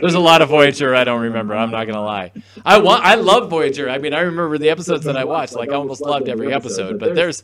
There's 0.00 0.14
a 0.14 0.20
lot 0.20 0.42
of 0.42 0.50
Voyager 0.50 0.94
I 0.94 1.04
don't 1.04 1.22
remember. 1.22 1.54
I'm 1.54 1.70
not 1.70 1.86
gonna 1.86 2.04
lie. 2.04 2.32
I 2.64 2.78
want, 2.78 3.04
I 3.04 3.14
love 3.14 3.48
Voyager. 3.48 3.88
I 3.88 3.98
mean, 3.98 4.12
I 4.12 4.20
remember 4.20 4.58
the 4.58 4.68
episodes 4.68 5.04
that 5.04 5.16
I 5.16 5.24
watched. 5.24 5.54
Like, 5.54 5.70
I 5.70 5.74
almost 5.74 6.02
loved 6.02 6.28
every 6.28 6.52
episode. 6.52 6.98
But 6.98 7.14
there's 7.14 7.42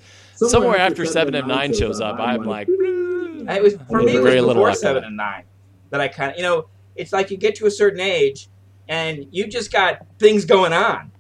somewhere 0.49 0.79
after 0.79 1.05
Seven 1.05 1.35
of 1.35 1.47
Nine 1.47 1.75
shows 1.75 2.01
up, 2.01 2.19
I'm 2.19 2.43
like, 2.45 2.69
It 2.69 3.63
was 3.63 3.77
for 3.89 4.03
me. 4.03 4.13
It 4.13 4.21
was 4.21 4.25
Very 4.25 4.41
little 4.41 4.55
before 4.55 4.75
seven 4.75 5.05
of 5.05 5.13
nine 5.13 5.45
that 5.91 6.01
I 6.01 6.09
kind 6.09 6.33
of, 6.33 6.37
you 6.37 6.43
know, 6.43 6.69
it's 6.97 7.13
like 7.13 7.31
you 7.31 7.37
get 7.37 7.55
to 7.57 7.67
a 7.67 7.71
certain 7.71 8.01
age 8.01 8.49
and 8.89 9.27
you 9.31 9.47
just 9.47 9.73
got 9.73 10.07
things 10.19 10.45
going 10.45 10.73
on, 10.73 11.13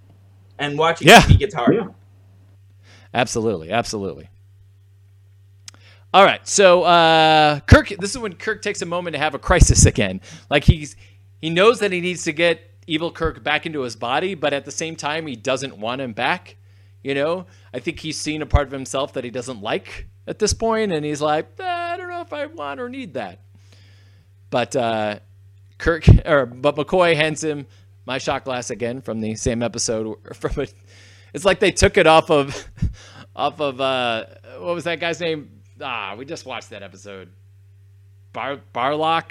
and 0.58 0.76
watching 0.78 1.08
Yeah. 1.08 1.20
TV 1.20 1.38
gets 1.38 1.54
hard. 1.54 1.74
Yeah. 1.74 1.86
Absolutely, 3.14 3.70
absolutely. 3.70 4.28
All 6.12 6.24
right, 6.24 6.46
so 6.46 6.82
uh, 6.82 7.60
Kirk. 7.60 7.88
This 7.88 8.10
is 8.10 8.18
when 8.18 8.34
Kirk 8.34 8.62
takes 8.62 8.82
a 8.82 8.86
moment 8.86 9.14
to 9.14 9.20
have 9.20 9.34
a 9.34 9.38
crisis 9.38 9.86
again. 9.86 10.20
Like 10.50 10.64
he's 10.64 10.96
he 11.40 11.50
knows 11.50 11.78
that 11.80 11.92
he 11.92 12.00
needs 12.00 12.24
to 12.24 12.32
get 12.32 12.60
evil 12.88 13.12
Kirk 13.12 13.44
back 13.44 13.64
into 13.64 13.82
his 13.82 13.94
body, 13.94 14.34
but 14.34 14.52
at 14.52 14.64
the 14.64 14.72
same 14.72 14.96
time, 14.96 15.26
he 15.28 15.36
doesn't 15.36 15.78
want 15.78 16.00
him 16.00 16.12
back. 16.12 16.56
You 17.02 17.14
know, 17.14 17.46
I 17.72 17.78
think 17.78 18.00
he's 18.00 18.20
seen 18.20 18.42
a 18.42 18.46
part 18.46 18.66
of 18.66 18.72
himself 18.72 19.14
that 19.14 19.24
he 19.24 19.30
doesn't 19.30 19.62
like 19.62 20.06
at 20.26 20.38
this 20.38 20.52
point, 20.52 20.92
and 20.92 21.04
he's 21.04 21.22
like, 21.22 21.48
"Eh, 21.58 21.64
I 21.64 21.96
don't 21.96 22.08
know 22.08 22.20
if 22.20 22.32
I 22.32 22.46
want 22.46 22.78
or 22.78 22.88
need 22.88 23.14
that. 23.14 23.40
But 24.50 24.76
uh, 24.76 25.20
Kirk 25.78 26.04
or 26.26 26.46
but 26.46 26.76
McCoy 26.76 27.16
hands 27.16 27.42
him 27.42 27.66
my 28.06 28.18
shot 28.18 28.44
glass 28.44 28.70
again 28.70 29.00
from 29.00 29.20
the 29.20 29.34
same 29.34 29.62
episode. 29.62 30.16
From 30.34 30.62
it, 30.62 30.74
it's 31.32 31.44
like 31.44 31.60
they 31.60 31.70
took 31.72 31.96
it 31.96 32.06
off 32.06 32.30
of 32.30 32.68
off 33.36 33.60
of 33.60 33.80
uh, 33.80 34.26
what 34.58 34.74
was 34.74 34.84
that 34.84 35.00
guy's 35.00 35.20
name? 35.20 35.50
Ah, 35.80 36.14
we 36.18 36.24
just 36.24 36.44
watched 36.44 36.70
that 36.70 36.82
episode. 36.82 37.30
Bar 38.32 38.60
Balok. 38.74 39.30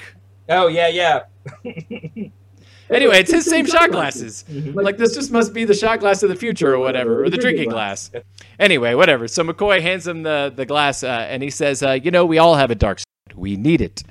Oh 0.49 0.67
yeah, 0.67 0.87
yeah. 0.87 2.29
Anyway, 2.89 3.19
it's 3.19 3.31
his 3.31 3.45
same 3.49 3.65
shot 3.65 3.91
glasses. 3.91 4.45
Like 4.49 4.97
this 4.97 5.13
just 5.13 5.31
must 5.31 5.53
be 5.53 5.65
the 5.65 5.73
shot 5.73 5.99
glass 5.99 6.23
of 6.23 6.29
the 6.29 6.35
future 6.35 6.73
or 6.73 6.79
whatever, 6.79 7.23
or 7.23 7.29
the 7.29 7.37
drinking 7.37 7.69
glass. 7.69 8.11
Anyway, 8.57 8.93
whatever. 8.93 9.27
So 9.27 9.43
McCoy 9.43 9.81
hands 9.81 10.07
him 10.07 10.23
the 10.23 10.51
the 10.55 10.65
glass, 10.65 11.03
uh, 11.03 11.07
and 11.07 11.43
he 11.43 11.49
says, 11.49 11.83
uh, 11.83 11.91
"You 11.91 12.11
know, 12.11 12.25
we 12.25 12.37
all 12.37 12.55
have 12.55 12.71
a 12.71 12.75
dark 12.75 12.99
side. 12.99 13.35
We 13.35 13.55
need 13.55 13.81
it. 13.81 14.03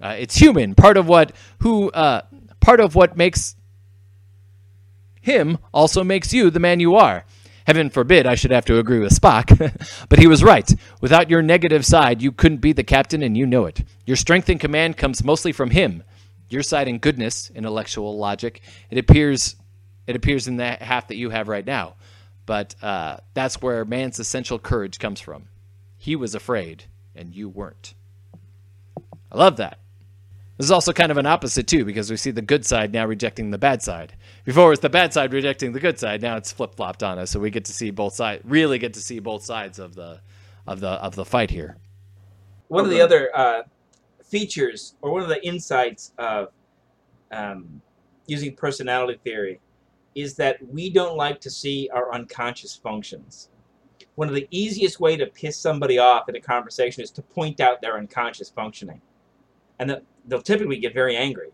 Uh, 0.00 0.16
it's 0.18 0.36
human. 0.36 0.74
Part 0.74 0.96
of 0.96 1.08
what 1.08 1.32
who 1.60 1.90
uh, 1.90 2.22
part 2.60 2.80
of 2.80 2.94
what 2.94 3.16
makes 3.16 3.56
him 5.20 5.58
also 5.72 6.02
makes 6.04 6.32
you 6.32 6.50
the 6.50 6.60
man 6.60 6.80
you 6.80 6.96
are." 6.96 7.24
Heaven 7.66 7.90
forbid 7.90 8.26
I 8.26 8.34
should 8.34 8.50
have 8.50 8.64
to 8.64 8.78
agree 8.78 8.98
with 8.98 9.12
Spock. 9.12 9.54
but 10.08 10.18
he 10.18 10.26
was 10.26 10.42
right. 10.42 10.74
Without 11.02 11.28
your 11.28 11.42
negative 11.42 11.84
side, 11.84 12.22
you 12.22 12.32
couldn't 12.32 12.62
be 12.62 12.72
the 12.72 12.82
captain, 12.82 13.22
and 13.22 13.36
you 13.36 13.44
know 13.44 13.66
it. 13.66 13.84
Your 14.06 14.16
strength 14.16 14.48
and 14.48 14.58
command 14.58 14.96
comes 14.96 15.22
mostly 15.22 15.52
from 15.52 15.68
him. 15.68 16.02
Your 16.48 16.62
side 16.62 16.88
in 16.88 16.98
goodness, 16.98 17.50
intellectual 17.54 18.16
logic, 18.16 18.62
it 18.90 18.98
appears 18.98 19.56
it 20.06 20.16
appears 20.16 20.48
in 20.48 20.56
that 20.56 20.80
half 20.80 21.08
that 21.08 21.16
you 21.16 21.30
have 21.30 21.48
right 21.48 21.66
now. 21.66 21.96
But 22.46 22.74
uh, 22.80 23.18
that's 23.34 23.60
where 23.60 23.84
man's 23.84 24.18
essential 24.18 24.58
courage 24.58 24.98
comes 24.98 25.20
from. 25.20 25.48
He 25.98 26.16
was 26.16 26.34
afraid, 26.34 26.84
and 27.14 27.34
you 27.34 27.48
weren't. 27.48 27.92
I 29.30 29.36
love 29.36 29.58
that. 29.58 29.78
This 30.56 30.64
is 30.64 30.70
also 30.70 30.94
kind 30.94 31.12
of 31.12 31.18
an 31.18 31.26
opposite 31.26 31.66
too, 31.66 31.84
because 31.84 32.10
we 32.10 32.16
see 32.16 32.30
the 32.30 32.42
good 32.42 32.64
side 32.64 32.92
now 32.92 33.04
rejecting 33.04 33.50
the 33.50 33.58
bad 33.58 33.82
side. 33.82 34.14
Before 34.44 34.68
it 34.68 34.70
was 34.70 34.80
the 34.80 34.88
bad 34.88 35.12
side 35.12 35.32
rejecting 35.32 35.72
the 35.72 35.78
good 35.78 35.98
side. 36.00 36.22
Now 36.22 36.36
it's 36.36 36.50
flip 36.50 36.74
flopped 36.74 37.02
on 37.02 37.18
us, 37.18 37.30
so 37.30 37.38
we 37.38 37.50
get 37.50 37.66
to 37.66 37.72
see 37.72 37.90
both 37.90 38.14
sides. 38.14 38.42
Really 38.44 38.78
get 38.78 38.94
to 38.94 39.00
see 39.00 39.18
both 39.18 39.44
sides 39.44 39.78
of 39.78 39.94
the 39.94 40.20
of 40.66 40.80
the 40.80 40.88
of 40.88 41.14
the 41.14 41.24
fight 41.24 41.50
here. 41.50 41.76
One 42.68 42.84
of 42.84 42.90
the 42.90 43.00
other 43.00 43.30
uh, 43.36 43.62
features, 44.28 44.94
or 45.02 45.10
one 45.10 45.22
of 45.22 45.28
the 45.28 45.44
insights 45.46 46.12
of 46.18 46.48
um, 47.32 47.80
using 48.26 48.54
personality 48.54 49.18
theory, 49.24 49.60
is 50.14 50.34
that 50.36 50.56
we 50.66 50.90
don't 50.90 51.16
like 51.16 51.40
to 51.40 51.50
see 51.50 51.88
our 51.92 52.12
unconscious 52.12 52.74
functions. 52.74 53.50
One 54.16 54.28
of 54.28 54.34
the 54.34 54.48
easiest 54.50 55.00
way 55.00 55.16
to 55.16 55.26
piss 55.26 55.56
somebody 55.56 55.98
off 55.98 56.28
in 56.28 56.36
a 56.36 56.40
conversation 56.40 57.02
is 57.02 57.10
to 57.12 57.22
point 57.22 57.60
out 57.60 57.80
their 57.80 57.96
unconscious 57.96 58.50
functioning, 58.50 59.00
and 59.78 59.90
the, 59.90 60.02
they'll 60.26 60.42
typically 60.42 60.78
get 60.78 60.94
very 60.94 61.16
angry. 61.16 61.50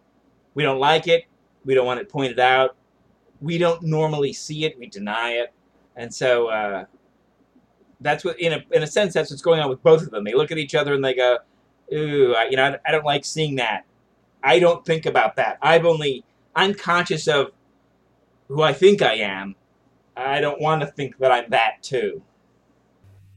We 0.54 0.62
don't 0.62 0.78
like 0.78 1.08
it. 1.08 1.24
We 1.64 1.74
don't 1.74 1.86
want 1.86 2.00
it 2.00 2.08
pointed 2.08 2.40
out. 2.40 2.76
We 3.40 3.58
don't 3.58 3.82
normally 3.82 4.32
see 4.32 4.64
it. 4.64 4.78
We 4.78 4.86
deny 4.86 5.32
it, 5.32 5.52
and 5.96 6.12
so. 6.12 6.48
Uh, 6.48 6.84
that's 8.00 8.24
what 8.24 8.38
in 8.38 8.52
a 8.52 8.62
in 8.72 8.82
a 8.82 8.86
sense 8.86 9.14
that's 9.14 9.30
what's 9.30 9.42
going 9.42 9.60
on 9.60 9.70
with 9.70 9.82
both 9.82 10.02
of 10.02 10.10
them. 10.10 10.24
They 10.24 10.34
look 10.34 10.50
at 10.52 10.58
each 10.58 10.74
other 10.74 10.94
and 10.94 11.02
they 11.02 11.14
go, 11.14 11.38
"Ooh, 11.92 12.34
you 12.50 12.56
know, 12.56 12.64
I, 12.64 12.78
I 12.86 12.92
don't 12.92 13.04
like 13.04 13.24
seeing 13.24 13.56
that. 13.56 13.84
I 14.42 14.58
don't 14.58 14.84
think 14.84 15.06
about 15.06 15.36
that. 15.36 15.58
I've 15.62 15.86
only 15.86 16.24
I'm 16.54 16.74
conscious 16.74 17.26
of 17.28 17.52
who 18.48 18.62
I 18.62 18.72
think 18.72 19.02
I 19.02 19.14
am, 19.14 19.56
I 20.16 20.40
don't 20.40 20.60
want 20.60 20.82
to 20.82 20.86
think 20.86 21.18
that 21.18 21.32
I'm 21.32 21.50
that 21.50 21.82
too. 21.82 22.22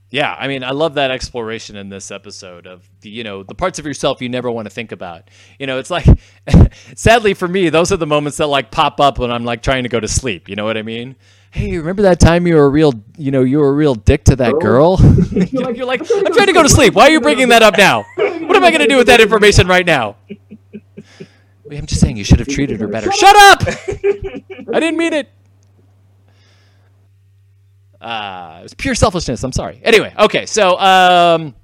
Yeah, 0.10 0.34
I 0.40 0.48
mean, 0.48 0.64
I 0.64 0.72
love 0.72 0.94
that 0.94 1.12
exploration 1.12 1.76
in 1.76 1.90
this 1.90 2.12
episode 2.12 2.66
of 2.66 2.90
the, 3.02 3.10
you 3.10 3.26
know, 3.26 3.44
the 3.44 3.56
parts 3.56 3.78
of 3.78 3.86
yourself 3.86 4.22
you 4.22 4.30
never 4.30 4.50
want 4.50 4.66
to 4.66 4.70
think 4.70 4.94
about. 4.94 5.30
You 5.60 5.68
know, 5.68 5.80
it's 5.80 5.90
like, 5.90 6.06
sadly 6.96 7.34
for 7.34 7.48
me, 7.48 7.68
those 7.70 7.92
are 7.92 7.98
the 7.98 8.08
moments 8.08 8.38
that 8.38 8.48
like 8.48 8.72
pop 8.72 9.02
up 9.02 9.20
when 9.20 9.32
I'm 9.32 9.44
like 9.44 9.62
trying 9.62 9.84
to 9.84 9.90
go 9.90 10.00
to 10.00 10.08
sleep. 10.08 10.48
You 10.48 10.56
know 10.56 10.64
what 10.64 10.78
I 10.78 10.82
mean? 10.82 11.18
Hey, 11.52 11.78
remember 11.78 12.04
that 12.04 12.20
time 12.20 12.46
you 12.46 12.56
were 12.56 12.66
a 12.66 12.70
real, 12.70 12.94
you 13.18 13.32
know, 13.32 13.42
you 13.44 13.60
were 13.60 13.70
a 13.70 13.74
real 13.74 13.96
dick 13.96 14.26
to 14.26 14.36
that 14.36 14.60
girl? 14.60 14.98
You're 15.32 15.64
like, 15.64 15.78
you're 15.78 15.86
like, 15.86 16.02
I'm 16.02 16.34
trying 16.34 16.48
to 16.48 16.54
go 16.54 16.64
to 16.64 16.70
sleep. 16.70 16.94
Why 16.94 17.04
are 17.04 17.12
you 17.12 17.22
bringing 17.22 17.50
that 17.50 17.62
up 17.62 17.78
now? 17.78 18.06
What 18.16 18.56
am 18.56 18.64
I 18.64 18.72
going 18.72 18.82
to 18.82 18.88
do 18.88 18.98
with 18.98 19.08
that 19.08 19.22
information 19.22 19.68
right 19.68 19.86
now? 19.86 20.18
I'm 21.72 21.86
just 21.86 22.02
saying 22.02 22.18
you 22.18 22.24
should 22.24 22.40
have 22.40 22.48
treated 22.48 22.80
her 22.80 22.88
better. 22.88 23.12
Shut 23.12 23.36
up! 23.36 23.62
I 23.68 24.80
didn't 24.80 24.98
mean 24.98 25.14
it. 25.14 25.30
Uh, 28.00 28.58
it 28.60 28.64
was 28.64 28.74
pure 28.74 28.96
selfishness. 28.96 29.44
I'm 29.44 29.52
sorry. 29.52 29.80
Anyway, 29.84 30.14
okay, 30.18 30.46
so 30.46 30.78
um, 30.80 31.56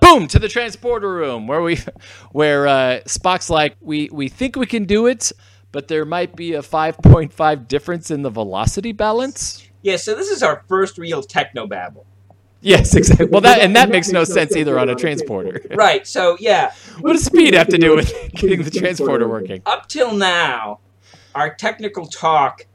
boom 0.00 0.26
to 0.28 0.38
the 0.38 0.48
transporter 0.48 1.12
room 1.12 1.46
where 1.46 1.62
we, 1.62 1.78
where 2.32 2.66
uh, 2.66 3.00
Spock's 3.06 3.50
like, 3.50 3.76
we 3.80 4.08
we 4.12 4.28
think 4.28 4.56
we 4.56 4.66
can 4.66 4.84
do 4.84 5.06
it, 5.06 5.32
but 5.74 5.88
there 5.88 6.04
might 6.04 6.36
be 6.36 6.54
a 6.54 6.62
5.5 6.62 7.66
difference 7.66 8.08
in 8.08 8.22
the 8.22 8.30
velocity 8.30 8.92
balance. 8.92 9.68
Yeah, 9.82 9.96
so 9.96 10.14
this 10.14 10.28
is 10.30 10.40
our 10.40 10.62
first 10.68 10.98
real 10.98 11.20
techno 11.20 11.66
babble. 11.66 12.06
Yes, 12.60 12.94
exactly. 12.94 13.26
Well, 13.26 13.40
that 13.40 13.58
and 13.58 13.74
that 13.74 13.88
makes 13.96 14.08
no 14.12 14.22
sense 14.22 14.54
either 14.56 14.78
on 14.78 14.88
a 14.88 14.94
transporter. 14.94 15.60
Right. 15.74 16.06
So 16.06 16.36
yeah, 16.38 16.72
What 17.00 17.14
does 17.14 17.24
speed 17.24 17.54
have 17.54 17.66
to 17.68 17.76
do 17.76 17.96
with 17.96 18.12
getting 18.34 18.62
the 18.62 18.70
transporter 18.70 19.26
working? 19.26 19.62
up 19.66 19.88
till 19.88 20.14
now, 20.14 20.78
our 21.34 21.52
technical 21.52 22.06
talk 22.06 22.66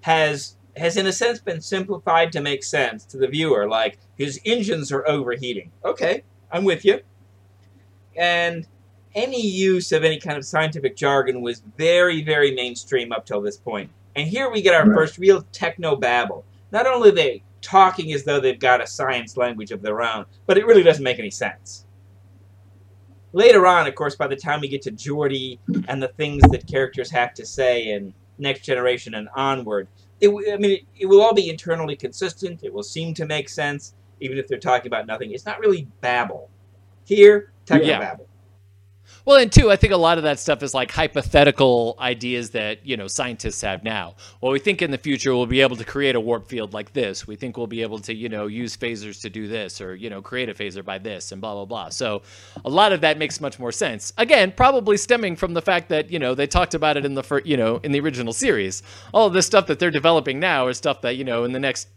has 0.00 0.56
has 0.76 0.96
in 0.96 1.06
a 1.06 1.12
sense 1.12 1.38
been 1.38 1.60
simplified 1.60 2.32
to 2.32 2.40
make 2.40 2.64
sense 2.64 3.04
to 3.04 3.18
the 3.18 3.28
viewer. 3.28 3.68
Like 3.68 3.98
his 4.16 4.40
engines 4.44 4.90
are 4.90 5.06
overheating. 5.06 5.70
Okay, 5.84 6.24
I'm 6.50 6.64
with 6.64 6.84
you. 6.84 7.02
And 8.16 8.66
any 9.18 9.44
use 9.44 9.90
of 9.92 10.04
any 10.04 10.18
kind 10.18 10.38
of 10.38 10.44
scientific 10.44 10.96
jargon 10.96 11.42
was 11.42 11.62
very, 11.76 12.22
very 12.22 12.54
mainstream 12.54 13.10
up 13.12 13.26
till 13.26 13.40
this 13.40 13.56
point. 13.56 13.90
And 14.14 14.28
here 14.28 14.48
we 14.50 14.62
get 14.62 14.74
our 14.74 14.86
Right. 14.86 14.94
first 14.94 15.18
real 15.18 15.42
techno 15.52 15.96
babble. 15.96 16.44
Not 16.70 16.86
only 16.86 17.08
are 17.10 17.12
they 17.12 17.42
talking 17.60 18.12
as 18.12 18.22
though 18.24 18.38
they've 18.38 18.58
got 18.58 18.80
a 18.80 18.86
science 18.86 19.36
language 19.36 19.72
of 19.72 19.82
their 19.82 20.02
own, 20.02 20.24
but 20.46 20.56
it 20.56 20.66
really 20.66 20.84
doesn't 20.84 21.02
make 21.02 21.18
any 21.18 21.30
sense. 21.30 21.84
Later 23.32 23.66
on, 23.66 23.86
of 23.86 23.94
course, 23.94 24.14
by 24.14 24.26
the 24.28 24.36
time 24.36 24.60
we 24.60 24.68
get 24.68 24.82
to 24.82 24.92
Geordi 24.92 25.58
and 25.88 26.02
the 26.02 26.08
things 26.08 26.42
that 26.50 26.66
characters 26.66 27.10
have 27.10 27.34
to 27.34 27.44
say 27.44 27.90
in 27.90 28.14
Next 28.38 28.64
Generation 28.64 29.14
and 29.14 29.28
onward, 29.34 29.88
it, 30.20 30.28
I 30.28 30.56
mean, 30.56 30.72
it, 30.72 30.80
it 30.98 31.06
will 31.06 31.20
all 31.20 31.34
be 31.34 31.50
internally 31.50 31.96
consistent. 31.96 32.60
It 32.62 32.72
will 32.72 32.82
seem 32.84 33.14
to 33.14 33.26
make 33.26 33.48
sense, 33.48 33.94
even 34.20 34.38
if 34.38 34.46
they're 34.46 34.58
talking 34.58 34.86
about 34.86 35.06
nothing. 35.06 35.32
It's 35.32 35.44
not 35.44 35.58
really 35.58 35.88
babble. 36.00 36.48
Here, 37.04 37.52
techno 37.66 37.86
Yeah. 37.86 37.98
babble. 37.98 38.27
Well, 39.28 39.36
and 39.36 39.52
two, 39.52 39.70
I 39.70 39.76
think 39.76 39.92
a 39.92 39.98
lot 39.98 40.16
of 40.16 40.24
that 40.24 40.40
stuff 40.40 40.62
is 40.62 40.72
like 40.72 40.90
hypothetical 40.90 41.96
ideas 42.00 42.48
that, 42.52 42.86
you 42.86 42.96
know, 42.96 43.06
scientists 43.06 43.60
have 43.60 43.84
now. 43.84 44.14
Well, 44.40 44.52
we 44.52 44.58
think 44.58 44.80
in 44.80 44.90
the 44.90 44.96
future 44.96 45.36
we'll 45.36 45.44
be 45.44 45.60
able 45.60 45.76
to 45.76 45.84
create 45.84 46.14
a 46.14 46.20
warp 46.20 46.48
field 46.48 46.72
like 46.72 46.94
this. 46.94 47.26
We 47.26 47.36
think 47.36 47.58
we'll 47.58 47.66
be 47.66 47.82
able 47.82 47.98
to, 47.98 48.14
you 48.14 48.30
know, 48.30 48.46
use 48.46 48.74
phasers 48.74 49.20
to 49.20 49.28
do 49.28 49.46
this 49.46 49.82
or, 49.82 49.94
you 49.94 50.08
know, 50.08 50.22
create 50.22 50.48
a 50.48 50.54
phaser 50.54 50.82
by 50.82 50.96
this 50.96 51.30
and 51.30 51.42
blah, 51.42 51.52
blah, 51.52 51.66
blah. 51.66 51.90
So 51.90 52.22
a 52.64 52.70
lot 52.70 52.92
of 52.92 53.02
that 53.02 53.18
makes 53.18 53.38
much 53.38 53.58
more 53.58 53.70
sense. 53.70 54.14
Again, 54.16 54.50
probably 54.50 54.96
stemming 54.96 55.36
from 55.36 55.52
the 55.52 55.60
fact 55.60 55.90
that, 55.90 56.10
you 56.10 56.18
know, 56.18 56.34
they 56.34 56.46
talked 56.46 56.72
about 56.72 56.96
it 56.96 57.04
in 57.04 57.12
the, 57.12 57.22
fir- 57.22 57.42
you 57.44 57.58
know, 57.58 57.80
in 57.82 57.92
the 57.92 58.00
original 58.00 58.32
series. 58.32 58.82
All 59.12 59.28
this 59.28 59.44
stuff 59.44 59.66
that 59.66 59.78
they're 59.78 59.90
developing 59.90 60.40
now 60.40 60.68
is 60.68 60.78
stuff 60.78 61.02
that, 61.02 61.16
you 61.16 61.24
know, 61.24 61.44
in 61.44 61.52
the 61.52 61.60
next 61.60 61.88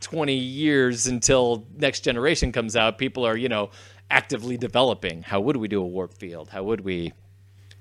20 0.00 0.34
years 0.34 1.06
until 1.06 1.66
next 1.76 2.00
generation 2.00 2.52
comes 2.52 2.76
out, 2.76 2.98
people 2.98 3.26
are, 3.26 3.36
you 3.36 3.48
know, 3.48 3.70
actively 4.10 4.56
developing. 4.56 5.22
How 5.22 5.40
would 5.40 5.56
we 5.56 5.68
do 5.68 5.82
a 5.82 5.86
warp 5.86 6.12
field? 6.14 6.50
How 6.50 6.62
would 6.62 6.80
we? 6.80 7.12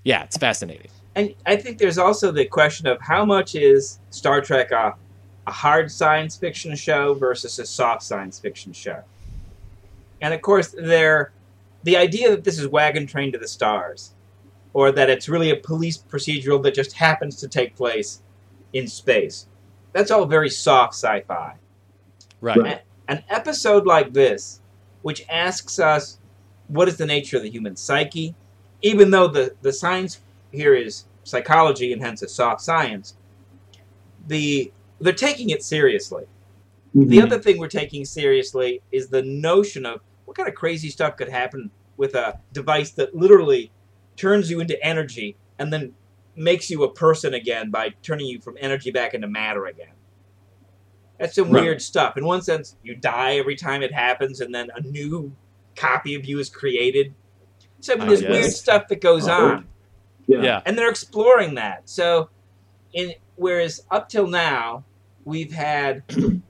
Yeah, 0.03 0.23
it's 0.23 0.37
fascinating. 0.37 0.89
And 1.15 1.33
I 1.45 1.55
think 1.55 1.77
there's 1.77 1.97
also 1.97 2.31
the 2.31 2.45
question 2.45 2.87
of 2.87 2.99
how 3.01 3.25
much 3.25 3.55
is 3.55 3.99
Star 4.09 4.41
Trek 4.41 4.71
a, 4.71 4.95
a 5.47 5.51
hard 5.51 5.91
science 5.91 6.35
fiction 6.35 6.75
show 6.75 7.13
versus 7.13 7.57
a 7.59 7.65
soft 7.65 8.03
science 8.03 8.37
fiction 8.37 8.73
show. 8.73 9.01
And 10.21 10.33
of 10.33 10.41
course, 10.41 10.75
there, 10.77 11.31
the 11.83 11.97
idea 11.97 12.31
that 12.31 12.43
this 12.43 12.59
is 12.59 12.67
Wagon 12.67 13.07
Train 13.07 13.31
to 13.31 13.37
the 13.37 13.47
Stars, 13.47 14.13
or 14.73 14.91
that 14.91 15.09
it's 15.09 15.29
really 15.29 15.51
a 15.51 15.55
police 15.55 15.97
procedural 15.97 16.61
that 16.63 16.73
just 16.73 16.93
happens 16.93 17.37
to 17.37 17.47
take 17.47 17.75
place 17.75 18.21
in 18.73 18.87
space, 18.87 19.47
that's 19.93 20.11
all 20.11 20.25
very 20.25 20.49
soft 20.49 20.93
sci-fi. 20.93 21.55
Right. 22.41 22.57
Right. 22.57 22.81
An 23.07 23.23
episode 23.29 23.85
like 23.85 24.11
this, 24.13 24.61
which 25.05 25.23
asks 25.29 25.77
us 25.77 26.17
what 26.65 26.87
is 26.87 26.97
the 26.97 27.05
nature 27.05 27.37
of 27.37 27.43
the 27.43 27.49
human 27.51 27.75
psyche, 27.75 28.33
even 28.81 29.11
though 29.11 29.27
the, 29.27 29.53
the 29.61 29.71
science 29.71 30.19
here 30.51 30.73
is 30.73 31.05
psychology 31.23 31.93
and 31.93 32.01
hence 32.01 32.23
a 32.23 32.27
soft 32.27 32.59
science, 32.59 33.13
the 34.25 34.71
they're 34.99 35.13
taking 35.13 35.51
it 35.51 35.61
seriously. 35.61 36.23
The 36.95 37.05
mm-hmm. 37.05 37.23
other 37.23 37.37
thing 37.37 37.59
we're 37.59 37.67
taking 37.67 38.03
seriously 38.03 38.81
is 38.91 39.07
the 39.07 39.21
notion 39.21 39.85
of 39.85 40.01
what 40.25 40.35
kind 40.35 40.49
of 40.49 40.55
crazy 40.55 40.89
stuff 40.89 41.17
could 41.17 41.29
happen 41.29 41.69
with 41.97 42.15
a 42.15 42.39
device 42.51 42.89
that 42.93 43.15
literally 43.15 43.71
turns 44.15 44.49
you 44.49 44.59
into 44.59 44.83
energy 44.83 45.35
and 45.59 45.71
then 45.71 45.93
makes 46.35 46.71
you 46.71 46.83
a 46.83 46.91
person 46.91 47.35
again 47.35 47.69
by 47.69 47.93
turning 48.01 48.25
you 48.25 48.41
from 48.41 48.57
energy 48.59 48.89
back 48.89 49.13
into 49.13 49.27
matter 49.27 49.67
again. 49.67 49.93
That's 51.17 51.35
some 51.35 51.49
Right. 51.49 51.63
weird 51.63 51.81
stuff. 51.81 52.17
In 52.17 52.25
one 52.25 52.41
sense, 52.41 52.75
you 52.83 52.95
die 52.95 53.35
every 53.37 53.55
time 53.55 53.81
it 53.81 53.93
happens, 53.93 54.41
and 54.41 54.53
then 54.53 54.69
a 54.75 54.81
new 54.81 55.31
copy 55.75 56.15
of 56.15 56.25
you 56.25 56.39
is 56.39 56.49
created. 56.49 57.13
So 57.79 57.93
I 57.93 57.97
mean, 57.97 58.07
there's 58.07 58.21
yes. 58.21 58.31
weird 58.31 58.51
stuff 58.51 58.87
that 58.89 59.01
goes 59.01 59.27
Oh. 59.27 59.31
on 59.33 59.67
Yeah. 60.27 60.41
Yeah. 60.41 60.61
and 60.65 60.77
they're 60.77 60.89
exploring 60.89 61.55
that. 61.55 61.87
So, 61.89 62.29
in 62.93 63.13
whereas 63.35 63.83
up 63.91 64.09
till 64.09 64.27
now 64.27 64.83
we've 65.25 65.51
had 65.53 66.03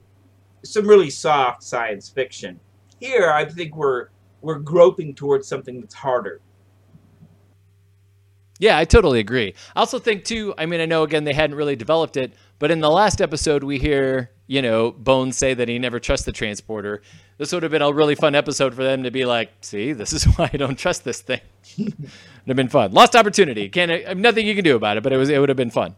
some 0.64 0.86
really 0.86 1.10
soft 1.10 1.62
science 1.62 2.08
fiction. 2.08 2.58
Here, 3.00 3.30
I 3.30 3.44
think 3.44 3.76
we're 3.76 4.08
we're 4.40 4.58
groping 4.58 5.14
towards 5.14 5.46
something 5.48 5.80
that's 5.80 5.94
harder. 5.94 6.40
Yeah, 8.58 8.78
I 8.78 8.84
totally 8.84 9.20
agree. 9.20 9.54
I 9.74 9.80
also 9.80 9.98
think 9.98 10.24
too. 10.24 10.54
I 10.56 10.64
mean, 10.66 10.80
I 10.80 10.86
know 10.86 11.02
again 11.02 11.24
they 11.24 11.34
hadn't 11.34 11.56
really 11.56 11.76
developed 11.76 12.16
it, 12.16 12.32
but 12.58 12.70
in 12.70 12.80
the 12.80 12.90
last 12.90 13.20
episode 13.20 13.64
we 13.64 13.78
hear 13.78 14.30
you 14.46 14.62
know 14.62 14.90
Bones 14.92 15.36
say 15.36 15.54
that 15.54 15.68
he 15.68 15.78
never 15.78 15.98
trusts 15.98 16.26
the 16.26 16.32
transporter. 16.32 17.02
This 17.38 17.52
would 17.52 17.62
have 17.62 17.72
been 17.72 17.82
a 17.82 17.92
really 17.92 18.14
fun 18.14 18.34
episode 18.34 18.74
for 18.74 18.82
them 18.82 19.02
to 19.02 19.10
be 19.10 19.24
like, 19.24 19.52
see, 19.60 19.92
this 19.92 20.12
is 20.12 20.24
why 20.36 20.50
I 20.52 20.56
don't 20.56 20.78
trust 20.78 21.04
this 21.04 21.20
thing. 21.20 21.40
It'd 21.78 22.08
have 22.46 22.56
been 22.56 22.68
fun. 22.68 22.92
Lost 22.92 23.14
opportunity. 23.16 23.68
Can't 23.68 24.16
nothing 24.18 24.46
you 24.46 24.54
can 24.54 24.64
do 24.64 24.76
about 24.76 24.96
it, 24.96 25.02
but 25.02 25.12
it 25.12 25.16
was 25.16 25.28
it 25.28 25.38
would 25.38 25.48
have 25.48 25.56
been 25.56 25.70
fun. 25.70 25.96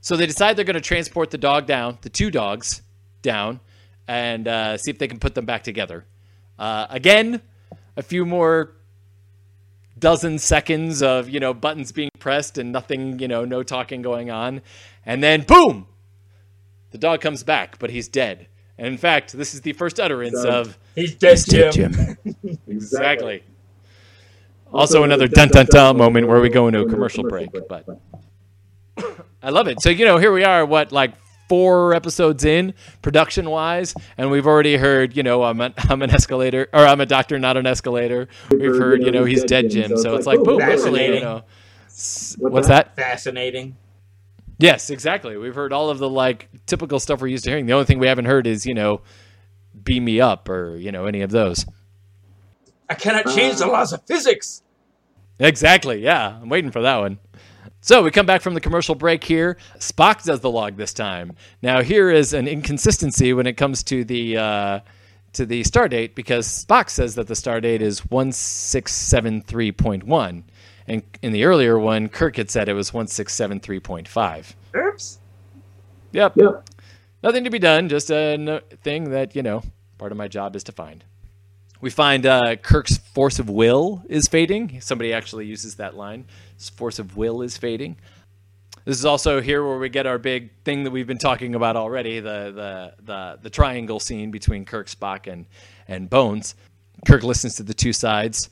So 0.00 0.16
they 0.16 0.26
decide 0.26 0.56
they're 0.56 0.64
going 0.64 0.74
to 0.74 0.80
transport 0.80 1.30
the 1.30 1.38
dog 1.38 1.66
down, 1.66 1.98
the 2.00 2.08
two 2.08 2.30
dogs 2.30 2.82
down, 3.20 3.60
and 4.08 4.48
uh, 4.48 4.78
see 4.78 4.90
if 4.90 4.98
they 4.98 5.08
can 5.08 5.18
put 5.18 5.34
them 5.34 5.44
back 5.44 5.62
together. 5.62 6.06
Uh, 6.58 6.86
again, 6.88 7.42
a 7.96 8.02
few 8.02 8.24
more 8.24 8.72
dozen 9.98 10.38
seconds 10.38 11.02
of 11.02 11.28
you 11.28 11.38
know 11.38 11.52
buttons 11.52 11.92
being 11.92 12.10
pressed 12.18 12.56
and 12.56 12.72
nothing 12.72 13.18
you 13.18 13.28
know 13.28 13.44
no 13.44 13.62
talking 13.62 14.00
going 14.00 14.30
on 14.30 14.62
and 15.04 15.22
then 15.22 15.42
boom 15.42 15.86
the 16.90 16.98
dog 16.98 17.20
comes 17.20 17.42
back 17.42 17.78
but 17.78 17.90
he's 17.90 18.08
dead. 18.08 18.46
And 18.78 18.86
in 18.86 18.96
fact 18.96 19.32
this 19.32 19.54
is 19.54 19.60
the 19.60 19.72
first 19.72 20.00
utterance 20.00 20.42
Done. 20.42 20.52
of 20.52 20.78
He's 20.94 21.14
dead, 21.14 21.32
"He's 21.32 21.44
dead, 21.44 21.72
Jim. 21.72 21.92
Jim." 21.92 22.58
exactly. 22.66 23.42
Also 24.72 25.02
another 25.02 25.28
dun 25.28 25.48
dun 25.48 25.66
dun 25.70 25.96
moment 25.96 26.28
where 26.28 26.40
we 26.40 26.48
go 26.48 26.68
into 26.68 26.80
a 26.80 26.88
commercial 26.88 27.24
break 27.24 27.50
but 27.68 27.86
i 29.42 29.50
love 29.50 29.68
it. 29.68 29.80
So 29.80 29.90
you 29.90 30.04
know 30.04 30.18
here 30.18 30.32
we 30.32 30.44
are 30.44 30.64
what 30.64 30.92
like 30.92 31.14
four 31.48 31.94
episodes 31.94 32.44
in 32.44 32.74
production 33.02 33.50
wise 33.50 33.92
and 34.16 34.30
we've 34.30 34.46
already 34.46 34.76
heard 34.76 35.16
you 35.16 35.24
know 35.24 35.42
i'm, 35.42 35.60
a, 35.60 35.74
I'm 35.88 36.00
an 36.00 36.10
escalator 36.10 36.68
or 36.72 36.86
i'm 36.86 37.00
a 37.00 37.06
doctor 37.06 37.40
not 37.40 37.56
an 37.56 37.66
escalator. 37.66 38.28
We've 38.50 38.76
heard 38.76 39.02
you 39.02 39.10
know 39.10 39.24
he's 39.24 39.42
dead 39.44 39.70
jim. 39.70 39.96
So 39.96 40.14
it's 40.14 40.26
like 40.26 40.42
boom 40.44 40.58
literally, 40.58 41.16
you 41.16 41.20
know. 41.20 41.42
What's 42.00 42.36
what's 42.38 42.68
that? 42.68 42.96
Fascinating. 42.96 43.76
Yes, 44.60 44.90
exactly. 44.90 45.38
We've 45.38 45.54
heard 45.54 45.72
all 45.72 45.88
of 45.88 45.98
the 45.98 46.08
like 46.08 46.50
typical 46.66 47.00
stuff 47.00 47.22
we're 47.22 47.28
used 47.28 47.44
to 47.44 47.50
hearing. 47.50 47.64
The 47.66 47.72
only 47.72 47.86
thing 47.86 47.98
we 47.98 48.08
haven't 48.08 48.26
heard 48.26 48.46
is, 48.46 48.66
you 48.66 48.74
know, 48.74 49.00
beam 49.82 50.04
me 50.04 50.20
up 50.20 50.50
or, 50.50 50.76
you 50.76 50.92
know, 50.92 51.06
any 51.06 51.22
of 51.22 51.30
those. 51.30 51.64
I 52.88 52.94
cannot 52.94 53.26
uh. 53.26 53.34
change 53.34 53.58
the 53.58 53.66
laws 53.66 53.92
of 53.92 54.06
physics. 54.06 54.62
Exactly. 55.38 56.02
Yeah. 56.02 56.38
I'm 56.40 56.48
waiting 56.50 56.70
for 56.70 56.82
that 56.82 56.98
one. 56.98 57.18
So 57.80 58.02
we 58.02 58.10
come 58.10 58.26
back 58.26 58.42
from 58.42 58.52
the 58.52 58.60
commercial 58.60 58.94
break 58.94 59.24
here. 59.24 59.56
Spock 59.78 60.24
does 60.24 60.40
the 60.40 60.50
log 60.50 60.76
this 60.76 60.92
time. 60.92 61.32
Now 61.62 61.80
here 61.80 62.10
is 62.10 62.34
an 62.34 62.46
inconsistency 62.46 63.32
when 63.32 63.46
it 63.46 63.54
comes 63.54 63.82
to 63.84 64.04
the 64.04 64.36
uh, 64.36 64.80
to 65.32 65.46
the 65.46 65.64
star 65.64 65.88
date 65.88 66.14
because 66.14 66.46
Spock 66.46 66.90
says 66.90 67.14
that 67.14 67.26
the 67.26 67.34
star 67.34 67.62
date 67.62 67.80
is 67.80 68.02
1673.1 68.02 70.42
and 70.90 71.02
in 71.22 71.32
the 71.32 71.44
earlier 71.44 71.78
one, 71.78 72.08
Kirk 72.08 72.36
had 72.36 72.50
said 72.50 72.68
it 72.68 72.74
was 72.74 72.92
one 72.92 73.06
six 73.06 73.32
seven 73.32 73.60
three 73.60 73.80
point 73.80 74.08
five. 74.08 74.54
Oops. 74.76 75.18
Yep. 76.12 76.36
Yep. 76.36 76.68
Nothing 77.22 77.44
to 77.44 77.50
be 77.50 77.60
done. 77.60 77.88
Just 77.88 78.10
a 78.10 78.36
no- 78.36 78.60
thing 78.82 79.10
that 79.10 79.36
you 79.36 79.42
know. 79.42 79.62
Part 79.98 80.12
of 80.12 80.18
my 80.18 80.28
job 80.28 80.56
is 80.56 80.64
to 80.64 80.72
find. 80.72 81.04
We 81.80 81.90
find 81.90 82.26
uh, 82.26 82.56
Kirk's 82.56 82.98
force 82.98 83.38
of 83.38 83.48
will 83.48 84.02
is 84.08 84.26
fading. 84.26 84.80
Somebody 84.80 85.12
actually 85.12 85.46
uses 85.46 85.76
that 85.76 85.94
line. 85.94 86.24
His 86.56 86.68
force 86.70 86.98
of 86.98 87.16
will 87.16 87.40
is 87.42 87.56
fading. 87.56 87.96
This 88.84 88.98
is 88.98 89.04
also 89.04 89.40
here 89.40 89.64
where 89.64 89.78
we 89.78 89.88
get 89.90 90.06
our 90.06 90.18
big 90.18 90.50
thing 90.64 90.84
that 90.84 90.90
we've 90.90 91.06
been 91.06 91.18
talking 91.18 91.54
about 91.54 91.76
already 91.76 92.18
the 92.18 92.52
the 92.52 93.02
the, 93.04 93.38
the 93.42 93.50
triangle 93.50 94.00
scene 94.00 94.30
between 94.30 94.64
Kirk, 94.64 94.88
Spock, 94.88 95.30
and 95.30 95.46
and 95.86 96.10
Bones. 96.10 96.56
Kirk 97.06 97.22
listens 97.22 97.54
to 97.56 97.62
the 97.62 97.74
two 97.74 97.92
sides, 97.92 98.50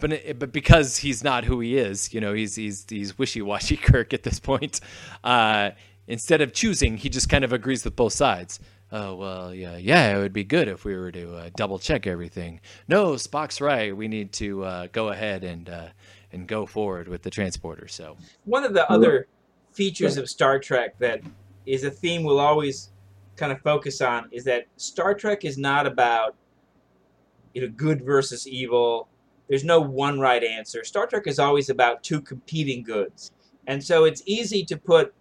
but 0.00 0.12
it, 0.12 0.38
but 0.38 0.52
because 0.52 0.98
he's 0.98 1.22
not 1.24 1.44
who 1.44 1.60
he 1.60 1.76
is, 1.76 2.12
you 2.12 2.20
know, 2.20 2.32
he's 2.32 2.54
he's 2.54 2.84
he's 2.88 3.18
wishy 3.18 3.42
washy 3.42 3.76
Kirk 3.88 4.12
at 4.12 4.22
this 4.22 4.40
point. 4.40 4.80
Uh, 5.24 5.70
instead 6.06 6.40
of 6.40 6.52
choosing, 6.52 6.96
he 6.96 7.08
just 7.08 7.28
kind 7.28 7.44
of 7.44 7.52
agrees 7.52 7.84
with 7.84 7.96
both 7.96 8.12
sides. 8.12 8.60
Oh 8.90 9.14
well, 9.16 9.54
yeah, 9.54 9.76
yeah. 9.76 10.16
It 10.16 10.20
would 10.20 10.32
be 10.32 10.44
good 10.44 10.68
if 10.68 10.84
we 10.84 10.96
were 10.96 11.12
to 11.12 11.36
uh, 11.36 11.50
double 11.56 11.78
check 11.78 12.06
everything. 12.06 12.60
No, 12.88 13.12
Spock's 13.12 13.60
right. 13.60 13.94
We 13.94 14.08
need 14.08 14.32
to 14.34 14.64
uh, 14.64 14.86
go 14.92 15.08
ahead 15.08 15.44
and 15.44 15.68
uh, 15.68 15.88
and 16.32 16.46
go 16.46 16.66
forward 16.66 17.08
with 17.08 17.22
the 17.22 17.30
transporter. 17.30 17.88
So 17.88 18.16
One 18.44 18.64
of 18.64 18.72
the 18.72 18.90
other 18.90 19.28
features 19.72 20.16
of 20.16 20.28
Star 20.28 20.58
Trek 20.58 20.98
that 20.98 21.20
is 21.66 21.84
a 21.84 21.90
theme 21.90 22.24
we'll 22.24 22.40
always 22.40 22.90
kind 23.36 23.52
of 23.52 23.60
focus 23.60 24.00
on 24.00 24.28
is 24.32 24.44
that 24.44 24.66
Star 24.76 25.14
Trek 25.14 25.44
is 25.44 25.58
not 25.58 25.86
about 25.86 26.34
you 27.54 27.62
know 27.62 27.68
good 27.76 28.04
versus 28.04 28.46
evil. 28.46 29.08
There's 29.48 29.64
no 29.64 29.80
one 29.80 30.20
right 30.20 30.42
answer. 30.44 30.84
Star 30.84 31.06
Trek 31.06 31.26
is 31.26 31.38
always 31.38 31.70
about 31.70 32.02
two 32.02 32.20
competing 32.20 32.82
goods. 32.82 33.32
And 33.66 33.82
so 33.82 34.04
it's 34.04 34.22
easy 34.26 34.64
to 34.64 34.76
put 34.76 35.14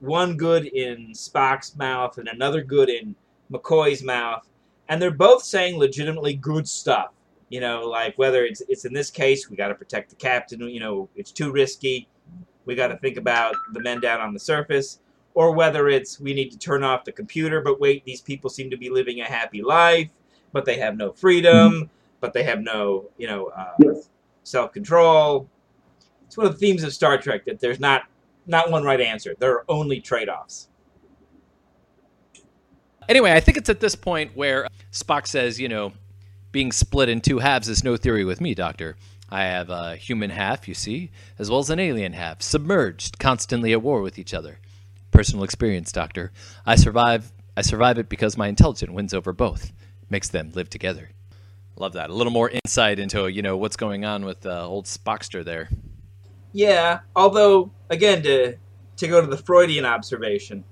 one 0.00 0.36
good 0.36 0.66
in 0.66 1.12
Spock's 1.12 1.76
mouth 1.76 2.18
and 2.18 2.28
another 2.28 2.62
good 2.62 2.88
in 2.88 3.14
McCoy's 3.52 4.02
mouth, 4.02 4.48
and 4.88 5.00
they're 5.00 5.10
both 5.10 5.42
saying 5.42 5.78
legitimately 5.78 6.34
good 6.34 6.68
stuff. 6.68 7.12
You 7.50 7.60
know, 7.60 7.82
like 7.82 8.16
whether 8.16 8.44
it's 8.44 8.62
it's 8.68 8.84
in 8.84 8.94
this 8.94 9.10
case 9.10 9.50
we 9.50 9.56
got 9.56 9.68
to 9.68 9.74
protect 9.74 10.10
the 10.10 10.16
captain. 10.16 10.60
You 10.60 10.80
know, 10.80 11.08
it's 11.14 11.30
too 11.30 11.52
risky. 11.52 12.08
We 12.64 12.74
got 12.74 12.88
to 12.88 12.96
think 12.96 13.16
about 13.16 13.54
the 13.72 13.80
men 13.80 14.00
down 14.00 14.20
on 14.20 14.32
the 14.32 14.40
surface, 14.40 15.00
or 15.34 15.52
whether 15.52 15.88
it's 15.88 16.18
we 16.18 16.34
need 16.34 16.50
to 16.50 16.58
turn 16.58 16.82
off 16.82 17.04
the 17.04 17.12
computer. 17.12 17.60
But 17.60 17.80
wait, 17.80 18.04
these 18.04 18.22
people 18.22 18.50
seem 18.50 18.70
to 18.70 18.76
be 18.76 18.90
living 18.90 19.20
a 19.20 19.24
happy 19.24 19.62
life, 19.62 20.10
but 20.52 20.64
they 20.64 20.78
have 20.78 20.96
no 20.96 21.12
freedom, 21.12 21.90
but 22.22 22.32
they 22.32 22.44
have 22.44 22.60
no 22.60 23.10
you 23.18 23.26
know 23.26 23.48
uh, 23.48 23.74
Yes. 23.80 24.08
self 24.44 24.72
control. 24.72 25.50
It's 26.26 26.38
one 26.38 26.46
of 26.46 26.54
the 26.54 26.58
themes 26.58 26.82
of 26.82 26.94
Star 26.94 27.18
Trek 27.18 27.44
that 27.44 27.60
there's 27.60 27.78
not 27.78 28.04
not 28.46 28.70
one 28.70 28.82
right 28.82 29.00
answer. 29.00 29.34
There 29.38 29.52
are 29.52 29.64
only 29.68 30.00
trade 30.00 30.30
offs. 30.30 30.68
Anyway, 33.08 33.32
I 33.32 33.40
think 33.40 33.58
it's 33.58 33.68
at 33.68 33.80
this 33.80 33.94
point 33.94 34.34
where 34.34 34.68
Spock 34.92 35.26
says, 35.26 35.60
you 35.60 35.68
know, 35.68 35.92
being 36.52 36.72
split 36.72 37.08
in 37.08 37.20
two 37.20 37.40
halves 37.40 37.68
is 37.68 37.84
no 37.84 37.96
theory 37.96 38.24
with 38.24 38.40
me, 38.40 38.54
Doctor. 38.54 38.96
I 39.28 39.44
have 39.44 39.70
a 39.70 39.96
human 39.96 40.30
half, 40.30 40.68
you 40.68 40.74
see, 40.74 41.10
as 41.38 41.50
well 41.50 41.58
as 41.60 41.70
an 41.70 41.80
alien 41.80 42.12
half, 42.12 42.42
submerged, 42.42 43.18
constantly 43.18 43.72
at 43.72 43.82
war 43.82 44.02
with 44.02 44.18
each 44.18 44.32
other. 44.34 44.58
Personal 45.10 45.44
experience, 45.44 45.90
Doctor. 45.90 46.32
I 46.64 46.76
survive. 46.76 47.32
I 47.56 47.62
survive 47.62 47.98
it 47.98 48.08
because 48.08 48.36
my 48.36 48.48
intelligence 48.48 48.92
wins 48.92 49.12
over 49.12 49.32
both, 49.32 49.72
makes 50.08 50.28
them 50.28 50.52
live 50.54 50.70
together. 50.70 51.10
Love 51.76 51.94
that. 51.94 52.10
A 52.10 52.14
little 52.14 52.32
more 52.32 52.50
insight 52.50 52.98
into 52.98 53.28
you 53.28 53.42
know 53.42 53.56
what's 53.56 53.76
going 53.76 54.04
on 54.04 54.24
with 54.24 54.44
uh, 54.46 54.66
old 54.66 54.86
Spockster 54.86 55.44
there. 55.44 55.68
Yeah, 56.52 57.00
although 57.16 57.70
again 57.90 58.22
to 58.22 58.56
to 58.96 59.08
go 59.08 59.20
to 59.20 59.26
the 59.26 59.38
Freudian 59.38 59.84
observation, 59.84 60.64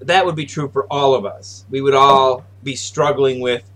that 0.00 0.24
would 0.24 0.36
be 0.36 0.46
true 0.46 0.68
for 0.68 0.86
all 0.90 1.14
of 1.14 1.24
us. 1.26 1.66
We 1.70 1.80
would 1.80 1.94
all 1.94 2.44
be 2.62 2.74
struggling 2.74 3.40
with 3.40 3.70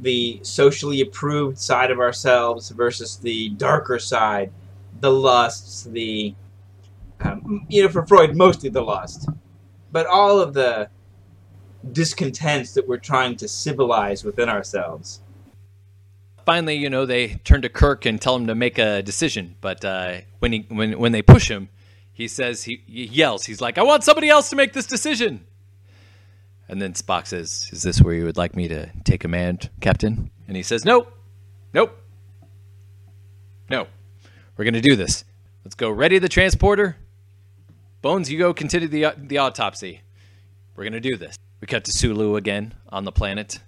the 0.00 0.40
socially 0.42 1.00
approved 1.00 1.58
side 1.58 1.90
of 1.90 2.00
ourselves 2.00 2.70
versus 2.70 3.16
the 3.16 3.50
darker 3.50 3.98
side, 3.98 4.52
the 5.00 5.10
lusts, 5.10 5.84
the 5.84 6.34
um, 7.20 7.64
you 7.68 7.82
know 7.82 7.88
for 7.88 8.04
Freud 8.06 8.36
mostly 8.36 8.70
the 8.70 8.82
lust, 8.82 9.28
but 9.92 10.06
all 10.06 10.40
of 10.40 10.52
the 10.52 10.88
discontents 11.92 12.72
that 12.74 12.88
we're 12.88 12.96
trying 12.98 13.36
to 13.36 13.46
civilize 13.46 14.24
within 14.24 14.48
ourselves. 14.48 15.20
Finally, 16.44 16.74
you 16.76 16.90
know, 16.90 17.06
they 17.06 17.34
turn 17.44 17.62
to 17.62 17.68
Kirk 17.68 18.06
and 18.06 18.20
tell 18.20 18.36
him 18.36 18.46
to 18.46 18.54
make 18.54 18.78
a 18.78 19.02
decision. 19.02 19.56
But 19.60 19.84
uh, 19.84 20.20
when 20.38 20.52
he 20.52 20.66
when 20.68 20.98
when 20.98 21.12
they 21.12 21.22
push 21.22 21.50
him, 21.50 21.68
he 22.12 22.28
says 22.28 22.64
he, 22.64 22.82
he 22.86 23.04
yells. 23.04 23.44
He's 23.44 23.60
like, 23.60 23.78
"I 23.78 23.82
want 23.82 24.04
somebody 24.04 24.28
else 24.28 24.50
to 24.50 24.56
make 24.56 24.72
this 24.72 24.86
decision." 24.86 25.46
And 26.68 26.80
then 26.80 26.94
Spock 26.94 27.26
says, 27.26 27.68
"Is 27.72 27.82
this 27.82 28.00
where 28.00 28.14
you 28.14 28.24
would 28.24 28.36
like 28.36 28.56
me 28.56 28.68
to 28.68 28.90
take 29.04 29.20
command, 29.20 29.70
Captain?" 29.80 30.30
And 30.46 30.56
he 30.56 30.62
says, 30.62 30.84
"Nope, 30.84 31.12
nope, 31.72 31.96
no. 33.68 33.86
We're 34.56 34.64
gonna 34.64 34.80
do 34.80 34.96
this. 34.96 35.24
Let's 35.64 35.74
go. 35.74 35.90
Ready 35.90 36.18
the 36.18 36.28
transporter. 36.28 36.96
Bones, 38.02 38.30
you 38.30 38.38
go 38.38 38.54
continue 38.54 38.88
the 38.88 39.14
the 39.16 39.38
autopsy. 39.38 40.02
We're 40.76 40.84
gonna 40.84 41.00
do 41.00 41.16
this." 41.16 41.38
We 41.60 41.66
cut 41.66 41.84
to 41.84 41.92
Sulu 41.92 42.36
again 42.36 42.74
on 42.90 43.04
the 43.04 43.12
planet 43.12 43.60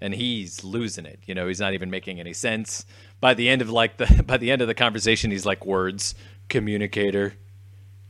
and 0.00 0.14
he's 0.14 0.62
losing 0.64 1.06
it. 1.06 1.20
You 1.26 1.34
know, 1.34 1.46
he's 1.46 1.60
not 1.60 1.74
even 1.74 1.90
making 1.90 2.20
any 2.20 2.32
sense. 2.32 2.84
By 3.20 3.34
the 3.34 3.48
end 3.48 3.62
of 3.62 3.70
like 3.70 3.96
the 3.96 4.22
by 4.26 4.36
the 4.36 4.50
end 4.50 4.62
of 4.62 4.68
the 4.68 4.74
conversation, 4.74 5.30
he's 5.30 5.46
like 5.46 5.64
words, 5.64 6.14
communicator, 6.48 7.34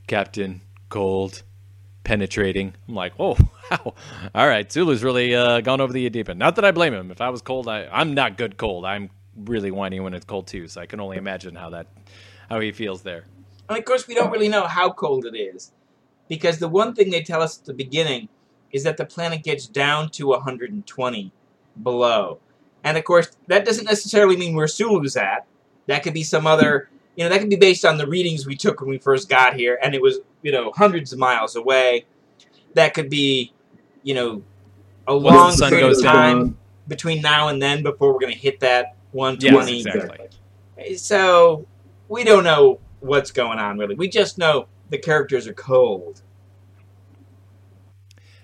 captain, 0.07 0.63
cold, 0.89 1.43
penetrating. 2.05 2.75
I'm 2.89 2.95
like, 2.95 3.13
oh 3.19 3.37
wow, 3.71 3.95
all 4.35 4.49
right, 4.49 4.71
Sulu's 4.71 5.03
really 5.03 5.35
uh, 5.35 5.61
gone 5.61 5.81
over 5.81 5.93
the 5.93 6.09
deep 6.11 6.29
end. 6.29 6.39
Not 6.39 6.57
that 6.57 6.65
I 6.65 6.71
blame 6.71 6.95
him. 6.95 7.11
If 7.11 7.21
I 7.21 7.29
was 7.31 7.43
cold, 7.43 7.69
I 7.69 7.89
I'm 7.91 8.15
not 8.15 8.37
good 8.37 8.57
cold. 8.57 8.85
I'm 8.85 9.11
really 9.37 9.71
whiny 9.71 10.01
when 10.01 10.15
it's 10.15 10.25
cold 10.25 10.47
too. 10.47 10.69
So 10.69 10.81
I 10.81 10.87
can 10.87 11.01
only 11.01 11.17
imagine 11.17 11.55
how 11.55 11.71
that 11.71 11.87
how 12.49 12.61
he 12.61 12.73
feels 12.73 13.03
there. 13.03 13.25
And 13.69 13.79
of 13.79 13.85
course, 13.85 14.07
we 14.07 14.15
don't 14.15 14.31
really 14.31 14.49
know 14.49 14.67
how 14.67 14.93
cold 14.93 15.27
it 15.27 15.37
is, 15.37 15.73
because 16.29 16.59
the 16.59 16.69
one 16.69 16.95
thing 16.95 17.11
they 17.11 17.23
tell 17.23 17.43
us 17.43 17.59
at 17.59 17.65
the 17.65 17.75
beginning 17.75 18.29
is 18.73 18.85
that 18.85 18.97
the 18.97 19.05
planet 19.05 19.43
gets 19.43 19.67
down 19.67 20.11
to 20.11 20.29
120 20.29 21.33
below. 21.83 22.39
And 22.85 22.97
of 22.97 23.05
course, 23.05 23.37
that 23.49 23.65
doesn't 23.65 23.85
necessarily 23.85 24.37
mean 24.37 24.55
where 24.55 24.69
Sulu's 24.69 25.17
at. 25.17 25.47
That 25.87 26.03
could 26.03 26.15
be 26.15 26.23
some 26.23 26.47
other, 26.47 26.89
you 27.17 27.25
know, 27.25 27.31
that 27.31 27.41
could 27.41 27.51
be 27.51 27.57
based 27.57 27.85
on 27.85 27.99
the 27.99 28.07
readings 28.07 28.47
we 28.47 28.57
took 28.57 28.81
when 28.81 28.91
we 28.91 28.99
first 28.99 29.29
got 29.29 29.55
here, 29.55 29.79
and 29.83 29.95
it 29.95 30.03
was, 30.03 30.19
you 30.43 30.53
know, 30.53 30.73
hundreds 30.73 31.13
of 31.13 31.19
miles 31.19 31.57
away. 31.57 32.07
That 32.75 32.95
could 32.95 33.11
be, 33.11 33.53
you 34.03 34.15
know, 34.15 34.43
a 35.07 35.15
long 35.15 35.57
period 35.57 35.93
of 35.93 36.03
down. 36.03 36.15
time 36.15 36.59
between 36.89 37.23
now 37.23 37.49
and 37.49 37.61
then 37.61 37.83
before 37.83 38.13
we're 38.13 38.21
going 38.21 38.33
to 38.33 38.39
hit 38.39 38.61
that 38.61 38.97
120. 39.13 39.73
Yes, 39.73 39.87
exactly. 39.87 40.97
So 40.97 41.67
we 42.09 42.25
don't 42.25 42.45
know 42.45 42.81
what's 43.01 43.31
going 43.31 43.59
on 43.59 43.79
really. 43.79 43.95
We 43.95 44.09
just 44.09 44.39
know 44.39 44.67
the 44.91 44.99
characters 44.99 45.47
are 45.47 45.55
cold. 45.55 46.23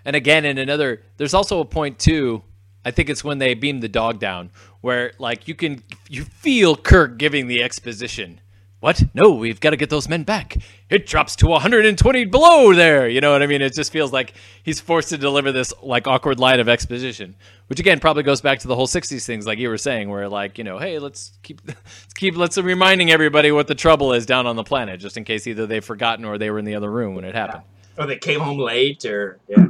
And 0.04 0.16
again, 0.16 0.44
in 0.44 0.58
another, 0.58 1.02
there's 1.16 1.34
also 1.34 1.60
a 1.60 1.64
point 1.64 1.98
too. 1.98 2.42
I 2.84 2.90
think 2.90 3.08
it's 3.08 3.24
when 3.24 3.38
they 3.38 3.54
beam 3.54 3.80
the 3.80 3.88
dog 3.88 4.18
down, 4.18 4.50
where 4.80 5.12
like 5.18 5.48
you 5.48 5.54
can 5.54 5.82
you 6.08 6.24
feel 6.24 6.76
Kirk 6.76 7.18
giving 7.18 7.46
the 7.46 7.62
exposition. 7.62 8.40
What? 8.82 9.04
No, 9.14 9.30
we've 9.30 9.60
got 9.60 9.70
to 9.70 9.76
get 9.76 9.90
those 9.90 10.08
men 10.08 10.24
back. 10.24 10.56
It 10.90 11.06
drops 11.06 11.36
to 11.36 11.46
120 11.46 12.24
below 12.24 12.74
there. 12.74 13.08
You 13.08 13.20
know 13.20 13.30
what 13.30 13.40
I 13.40 13.46
mean? 13.46 13.62
It 13.62 13.74
just 13.74 13.92
feels 13.92 14.12
like 14.12 14.34
he's 14.64 14.80
forced 14.80 15.10
to 15.10 15.18
deliver 15.18 15.52
this 15.52 15.72
like 15.82 16.08
awkward 16.08 16.40
line 16.40 16.58
of 16.58 16.68
exposition, 16.68 17.36
which 17.68 17.78
again 17.78 18.00
probably 18.00 18.24
goes 18.24 18.40
back 18.40 18.58
to 18.58 18.66
the 18.66 18.74
whole 18.74 18.88
60s 18.88 19.24
things, 19.24 19.46
like 19.46 19.60
you 19.60 19.68
were 19.68 19.78
saying, 19.78 20.10
where 20.10 20.28
like 20.28 20.58
you 20.58 20.64
know, 20.64 20.78
hey, 20.78 20.98
let's 20.98 21.38
keep 21.44 21.60
let's 21.66 22.14
keep 22.14 22.36
let's 22.36 22.58
reminding 22.58 23.12
everybody 23.12 23.52
what 23.52 23.68
the 23.68 23.76
trouble 23.76 24.12
is 24.12 24.26
down 24.26 24.48
on 24.48 24.56
the 24.56 24.64
planet, 24.64 24.98
just 24.98 25.16
in 25.16 25.22
case 25.22 25.46
either 25.46 25.64
they've 25.64 25.84
forgotten 25.84 26.24
or 26.24 26.36
they 26.36 26.50
were 26.50 26.58
in 26.58 26.64
the 26.64 26.74
other 26.74 26.90
room 26.90 27.14
when 27.14 27.24
it 27.24 27.36
happened. 27.36 27.62
Or 27.96 28.06
they 28.06 28.18
came 28.18 28.40
home 28.40 28.58
late 28.58 29.04
or 29.04 29.38
yeah. 29.46 29.66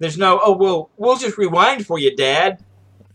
There's 0.00 0.18
no 0.18 0.40
oh 0.42 0.56
well 0.56 0.90
we'll 0.96 1.16
just 1.16 1.38
rewind 1.38 1.86
for 1.86 1.98
you, 1.98 2.14
Dad. 2.14 2.64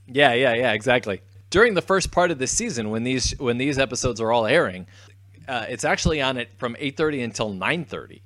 Yeah, 0.08 0.34
yeah, 0.34 0.54
yeah, 0.54 0.74
exactly. 0.74 1.22
During 1.50 1.76
the 1.76 1.82
first 1.82 2.12
part 2.12 2.32
of 2.32 2.40
the 2.40 2.48
season, 2.48 2.90
when 2.90 3.04
these 3.04 3.32
when 3.40 3.58
these 3.58 3.78
episodes 3.80 4.20
are 4.20 4.32
all 4.32 4.46
airing, 4.46 4.88
uh, 5.48 5.66
it's 5.70 5.86
actually 5.86 6.22
on 6.22 6.38
it 6.38 6.50
from 6.58 6.76
eight 6.80 6.98
thirty 6.98 7.22
until 7.22 7.54
nine 7.54 7.86
thirty. 7.86 8.24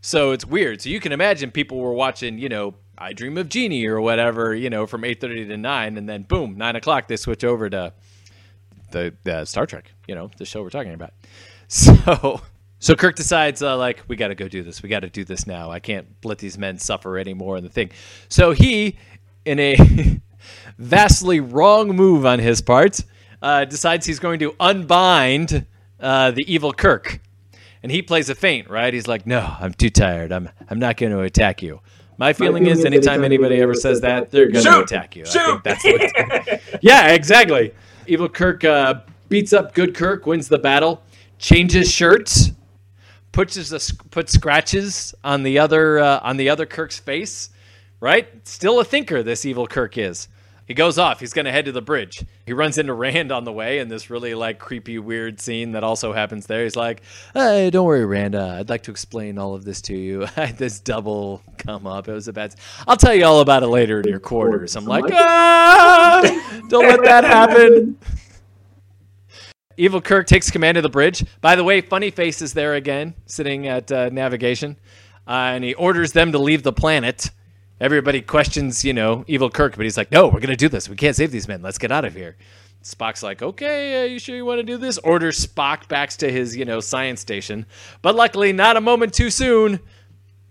So 0.00 0.32
it's 0.32 0.44
weird. 0.44 0.82
So 0.82 0.88
you 0.90 1.00
can 1.00 1.12
imagine 1.12 1.50
people 1.50 1.78
were 1.78 1.92
watching, 1.92 2.38
you 2.38 2.48
know, 2.48 2.74
I 2.98 3.12
Dream 3.12 3.38
of 3.38 3.48
Jeannie 3.48 3.86
or 3.86 4.00
whatever, 4.00 4.54
you 4.54 4.70
know, 4.70 4.86
from 4.86 5.04
eight 5.04 5.20
thirty 5.20 5.46
to 5.46 5.56
nine, 5.56 5.96
and 5.96 6.08
then 6.08 6.22
boom, 6.22 6.56
nine 6.56 6.76
o'clock 6.76 7.08
they 7.08 7.16
switch 7.16 7.44
over 7.44 7.68
to 7.70 7.92
the, 8.90 9.14
the 9.24 9.44
Star 9.44 9.66
Trek, 9.66 9.92
you 10.06 10.14
know, 10.14 10.30
the 10.38 10.44
show 10.44 10.62
we're 10.62 10.70
talking 10.70 10.94
about. 10.94 11.12
So 11.68 12.40
so 12.78 12.94
Kirk 12.94 13.16
decides, 13.16 13.62
uh, 13.62 13.76
like, 13.76 14.02
we 14.08 14.16
got 14.16 14.28
to 14.28 14.34
go 14.34 14.48
do 14.48 14.62
this. 14.62 14.82
We 14.82 14.88
got 14.88 15.00
to 15.00 15.10
do 15.10 15.24
this 15.24 15.46
now. 15.46 15.70
I 15.70 15.80
can't 15.80 16.06
let 16.24 16.38
these 16.38 16.58
men 16.58 16.78
suffer 16.78 17.18
anymore 17.18 17.56
in 17.56 17.64
the 17.64 17.70
thing. 17.70 17.90
So 18.28 18.52
he, 18.52 18.98
in 19.44 19.58
a 19.58 20.20
vastly 20.78 21.40
wrong 21.40 21.88
move 21.96 22.26
on 22.26 22.38
his 22.38 22.60
part, 22.60 23.00
uh, 23.42 23.64
decides 23.64 24.06
he's 24.06 24.18
going 24.18 24.38
to 24.40 24.54
unbind 24.60 25.66
uh, 26.00 26.30
the 26.32 26.50
evil 26.52 26.72
Kirk. 26.72 27.20
and 27.82 27.90
he 27.92 28.02
plays 28.02 28.28
a 28.28 28.34
feint, 28.34 28.68
right? 28.68 28.92
He's 28.92 29.06
like, 29.08 29.26
"No, 29.26 29.56
I'm 29.60 29.72
too 29.72 29.90
tired. 29.90 30.32
I'm 30.32 30.48
I'm 30.68 30.78
not 30.78 30.96
going 30.96 31.12
to 31.12 31.20
attack 31.20 31.62
you." 31.62 31.80
My 32.18 32.32
feeling 32.32 32.66
is, 32.66 32.84
anytime 32.84 33.24
anybody 33.24 33.60
ever 33.60 33.74
says 33.74 34.00
that, 34.00 34.30
they're 34.30 34.50
going 34.50 34.64
to 34.64 34.80
attack 34.80 35.16
you. 35.16 35.24
I 35.24 35.28
Shoot! 35.28 35.62
think 35.62 35.62
that's 35.64 35.84
what. 35.84 36.62
yeah, 36.82 37.08
exactly. 37.12 37.74
Evil 38.06 38.28
Kirk 38.28 38.64
uh, 38.64 39.00
beats 39.28 39.52
up 39.52 39.74
Good 39.74 39.94
Kirk, 39.94 40.26
wins 40.26 40.48
the 40.48 40.58
battle, 40.58 41.02
changes 41.38 41.90
shirts, 41.90 42.52
puts 43.36 43.54
his, 43.54 43.92
puts 44.10 44.32
scratches 44.32 45.14
on 45.22 45.42
the 45.42 45.58
other 45.58 45.98
uh, 45.98 46.20
on 46.22 46.38
the 46.38 46.48
other 46.48 46.64
Kirk's 46.64 46.98
face. 46.98 47.50
Right? 48.00 48.26
Still 48.48 48.80
a 48.80 48.84
thinker. 48.84 49.22
This 49.22 49.44
evil 49.44 49.66
Kirk 49.66 49.96
is. 49.98 50.28
He 50.66 50.74
goes 50.74 50.98
off. 50.98 51.20
He's 51.20 51.32
going 51.32 51.44
to 51.44 51.52
head 51.52 51.66
to 51.66 51.72
the 51.72 51.80
bridge. 51.80 52.24
He 52.44 52.52
runs 52.52 52.76
into 52.76 52.92
Rand 52.92 53.30
on 53.30 53.44
the 53.44 53.52
way 53.52 53.78
in 53.78 53.88
this 53.88 54.10
really 54.10 54.34
like 54.34 54.58
creepy, 54.58 54.98
weird 54.98 55.40
scene 55.40 55.72
that 55.72 55.84
also 55.84 56.12
happens 56.12 56.46
there. 56.46 56.64
He's 56.64 56.76
like, 56.76 57.02
"Hey, 57.34 57.70
don't 57.70 57.86
worry, 57.86 58.04
Rand. 58.04 58.34
Uh, 58.34 58.56
I'd 58.58 58.68
like 58.68 58.82
to 58.84 58.90
explain 58.90 59.38
all 59.38 59.54
of 59.54 59.64
this 59.64 59.80
to 59.82 59.96
you. 59.96 60.24
I 60.36 60.46
had 60.46 60.58
this 60.58 60.80
double 60.80 61.42
come 61.58 61.86
up. 61.86 62.08
It 62.08 62.12
was 62.12 62.26
a 62.26 62.32
bad. 62.32 62.54
I'll 62.88 62.96
tell 62.96 63.14
you 63.14 63.26
all 63.26 63.40
about 63.40 63.62
it 63.62 63.68
later 63.68 64.00
in 64.00 64.08
your 64.08 64.18
quarters." 64.18 64.76
I'm 64.76 64.86
like, 64.86 65.04
"Ah, 65.12 66.22
don't 66.68 66.86
let 66.86 67.02
that 67.04 67.24
happen." 67.24 67.98
Evil 69.78 70.00
Kirk 70.00 70.26
takes 70.26 70.50
command 70.50 70.78
of 70.78 70.82
the 70.82 70.88
bridge. 70.88 71.22
By 71.42 71.54
the 71.54 71.62
way, 71.62 71.82
Funny 71.82 72.10
Face 72.10 72.40
is 72.40 72.54
there 72.54 72.74
again, 72.74 73.14
sitting 73.26 73.66
at 73.66 73.92
uh, 73.92 74.08
navigation, 74.08 74.76
uh, 75.28 75.52
and 75.52 75.62
he 75.62 75.74
orders 75.74 76.12
them 76.12 76.32
to 76.32 76.38
leave 76.38 76.62
the 76.62 76.72
planet. 76.72 77.30
Everybody 77.78 78.22
questions, 78.22 78.86
you 78.86 78.94
know, 78.94 79.24
Evil 79.26 79.50
Kirk, 79.50 79.76
but 79.76 79.84
he's 79.84 79.98
like, 79.98 80.10
"No, 80.10 80.28
we're 80.28 80.40
gonna 80.40 80.56
do 80.56 80.70
this. 80.70 80.88
We 80.88 80.96
can't 80.96 81.14
save 81.14 81.30
these 81.30 81.46
men. 81.46 81.60
Let's 81.60 81.76
get 81.76 81.92
out 81.92 82.06
of 82.06 82.14
here." 82.14 82.36
Spock's 82.82 83.22
like, 83.22 83.42
"Okay, 83.42 84.02
are 84.02 84.06
you 84.06 84.18
sure 84.18 84.34
you 84.34 84.46
want 84.46 84.60
to 84.60 84.62
do 84.62 84.78
this?" 84.78 84.96
Orders 84.98 85.46
Spock 85.46 85.88
back 85.88 86.08
to 86.10 86.32
his, 86.32 86.56
you 86.56 86.64
know, 86.64 86.80
science 86.80 87.20
station, 87.20 87.66
but 88.00 88.14
luckily, 88.14 88.54
not 88.54 88.78
a 88.78 88.80
moment 88.80 89.12
too 89.12 89.28
soon. 89.28 89.80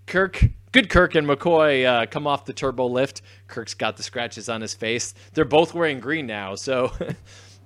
Kirk, 0.06 0.46
good 0.72 0.88
Kirk 0.88 1.16
and 1.16 1.28
McCoy 1.28 1.84
uh, 1.84 2.06
come 2.06 2.28
off 2.28 2.46
the 2.46 2.54
turbo 2.54 2.86
lift. 2.86 3.24
Kirk's 3.48 3.74
got 3.74 3.98
the 3.98 4.04
scratches 4.04 4.50
on 4.50 4.62
his 4.62 4.76
face. 4.76 5.16
They're 5.34 5.46
both 5.46 5.74
wearing 5.74 6.00
green 6.00 6.28
now, 6.28 6.54
so. 6.54 6.92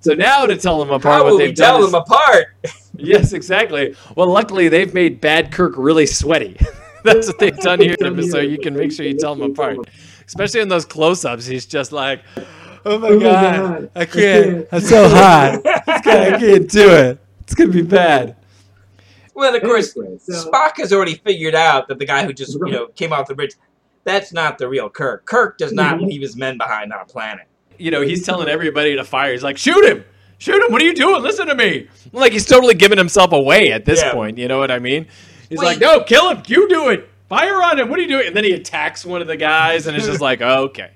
So 0.00 0.14
now 0.14 0.46
to 0.46 0.56
tell 0.56 0.78
them 0.78 0.90
apart 0.90 1.02
How 1.22 1.24
what 1.24 1.38
they've 1.38 1.50
we 1.50 1.54
tell 1.54 1.76
done 1.78 1.84
is- 1.84 1.92
them 1.92 2.00
apart? 2.02 2.46
Yes, 3.02 3.32
exactly. 3.32 3.94
Well, 4.14 4.30
luckily 4.30 4.68
they've 4.68 4.92
made 4.92 5.22
Bad 5.22 5.52
Kirk 5.52 5.72
really 5.76 6.04
sweaty. 6.04 6.58
That's 7.04 7.28
what 7.28 7.38
they've 7.38 7.56
done 7.56 7.80
here, 7.80 7.96
so 8.28 8.40
you 8.40 8.58
can 8.58 8.74
make 8.74 8.92
sure 8.92 9.06
you 9.06 9.16
tell 9.16 9.34
them 9.34 9.52
apart. 9.52 9.78
Especially 10.26 10.60
in 10.60 10.68
those 10.68 10.84
close-ups, 10.84 11.46
he's 11.46 11.64
just 11.64 11.92
like, 11.92 12.20
"Oh 12.84 12.98
my 12.98 13.08
oh 13.08 13.20
god, 13.20 13.90
I 13.94 14.04
can't! 14.04 14.68
I'm 14.70 14.80
so 14.82 15.08
hot. 15.08 15.62
I 15.86 16.00
can't 16.02 16.68
do 16.70 16.90
it. 16.90 17.18
It's 17.42 17.54
gonna 17.54 17.70
be 17.70 17.80
bad." 17.80 18.36
Well, 19.34 19.54
of 19.54 19.62
course, 19.62 19.96
Anyway, 19.96 20.18
so- 20.18 20.50
Spock 20.50 20.72
has 20.76 20.92
already 20.92 21.14
figured 21.14 21.54
out 21.54 21.88
that 21.88 21.98
the 21.98 22.04
guy 22.04 22.26
who 22.26 22.34
just 22.34 22.52
you 22.66 22.72
know 22.72 22.88
came 22.88 23.14
off 23.14 23.28
the 23.28 23.34
bridge, 23.34 23.54
that's 24.04 24.30
not 24.34 24.58
the 24.58 24.68
real 24.68 24.90
Kirk. 24.90 25.24
Kirk 25.24 25.56
does 25.56 25.72
not 25.72 26.02
leave 26.02 26.20
his 26.20 26.36
men 26.36 26.58
behind 26.58 26.92
on 26.92 27.00
a 27.00 27.06
planet. 27.06 27.46
You 27.80 27.90
know, 27.90 28.02
he's 28.02 28.24
telling 28.24 28.48
everybody 28.48 28.96
to 28.96 29.04
fire. 29.04 29.32
He's 29.32 29.42
like, 29.42 29.58
"Shoot 29.58 29.84
him! 29.84 30.04
Shoot 30.38 30.62
him! 30.62 30.72
What 30.72 30.80
are 30.80 30.84
you 30.84 30.94
doing? 30.94 31.22
Listen 31.22 31.46
to 31.48 31.54
me!" 31.54 31.88
Like 32.12 32.32
he's 32.32 32.46
totally 32.46 32.74
giving 32.74 32.98
himself 32.98 33.32
away 33.32 33.72
at 33.72 33.84
this 33.84 34.00
Yeah. 34.00 34.12
point. 34.12 34.38
You 34.38 34.48
know 34.48 34.58
what 34.58 34.70
I 34.70 34.78
mean? 34.78 35.06
He's 35.48 35.58
Wait. 35.58 35.66
like, 35.66 35.80
"No, 35.80 36.00
kill 36.02 36.30
him! 36.30 36.42
You 36.46 36.68
do 36.68 36.88
it! 36.90 37.08
Fire 37.30 37.62
on 37.62 37.78
him! 37.78 37.88
What 37.88 37.98
are 37.98 38.02
you 38.02 38.08
doing?" 38.08 38.26
And 38.26 38.36
then 38.36 38.44
he 38.44 38.52
attacks 38.52 39.06
one 39.06 39.22
of 39.22 39.26
the 39.26 39.38
guys, 39.38 39.86
and 39.86 39.96
it's 39.96 40.04
just 40.06 40.20
like, 40.20 40.42
"Okay." 40.42 40.90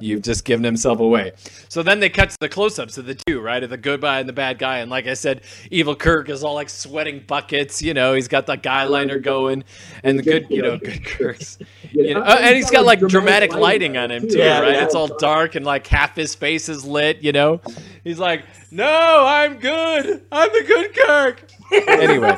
You've 0.00 0.22
just 0.22 0.44
given 0.44 0.64
himself 0.64 1.00
away. 1.00 1.32
So 1.68 1.82
then 1.82 2.00
they 2.00 2.08
cut 2.08 2.30
to 2.30 2.36
the 2.40 2.48
close-ups 2.48 2.98
of 2.98 3.06
the 3.06 3.14
two, 3.14 3.40
right, 3.40 3.62
of 3.62 3.70
the 3.70 3.76
good 3.76 4.00
guy 4.00 4.20
and 4.20 4.28
the 4.28 4.32
bad 4.32 4.58
guy. 4.58 4.78
And 4.78 4.90
like 4.90 5.06
I 5.06 5.14
said, 5.14 5.42
Evil 5.70 5.94
Kirk 5.96 6.28
is 6.28 6.44
all 6.44 6.54
like 6.54 6.68
sweating 6.70 7.24
buckets. 7.26 7.82
You 7.82 7.94
know, 7.94 8.14
he's 8.14 8.28
got 8.28 8.46
the 8.46 8.56
guy 8.56 8.84
liner 8.84 9.18
going, 9.18 9.64
and 10.02 10.18
the 10.18 10.22
good, 10.22 10.46
you 10.50 10.62
know, 10.62 10.78
good 10.78 11.04
Kirk's. 11.04 11.58
You 11.90 12.14
know, 12.14 12.20
uh, 12.20 12.38
and 12.40 12.56
he's 12.56 12.70
got 12.70 12.84
like 12.84 13.00
dramatic 13.00 13.52
lighting 13.54 13.96
on 13.96 14.10
him 14.10 14.28
too, 14.28 14.38
right? 14.38 14.82
It's 14.82 14.94
all 14.94 15.08
dark 15.18 15.54
and 15.56 15.64
like 15.64 15.86
half 15.86 16.14
his 16.16 16.34
face 16.34 16.68
is 16.68 16.84
lit. 16.84 17.22
You 17.22 17.32
know, 17.32 17.60
he's 18.04 18.18
like, 18.18 18.44
"No, 18.70 19.24
I'm 19.26 19.58
good. 19.58 20.24
I'm 20.30 20.48
the 20.52 20.64
good 20.66 20.96
Kirk." 20.96 21.44
anyway, 21.88 22.36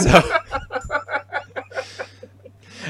so 0.00 0.22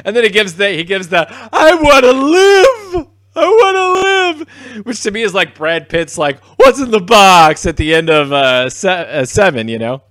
and 0.04 0.14
then 0.14 0.24
he 0.24 0.30
gives 0.30 0.54
the 0.54 0.68
he 0.70 0.84
gives 0.84 1.08
the 1.08 1.26
I 1.30 1.74
want 1.74 2.04
to 2.04 2.12
live. 2.12 3.08
I 3.34 3.46
want 3.46 4.36
to 4.36 4.44
live, 4.76 4.84
which 4.86 5.02
to 5.04 5.10
me 5.10 5.22
is 5.22 5.32
like 5.32 5.54
Brad 5.54 5.88
Pitt's 5.88 6.18
like 6.18 6.38
what's 6.56 6.80
in 6.80 6.90
the 6.90 7.00
box 7.00 7.64
at 7.64 7.76
the 7.76 7.94
end 7.94 8.10
of 8.10 8.30
uh, 8.30 8.68
se- 8.68 9.08
uh, 9.10 9.24
seven. 9.24 9.68
You 9.68 9.78
know, 9.78 10.02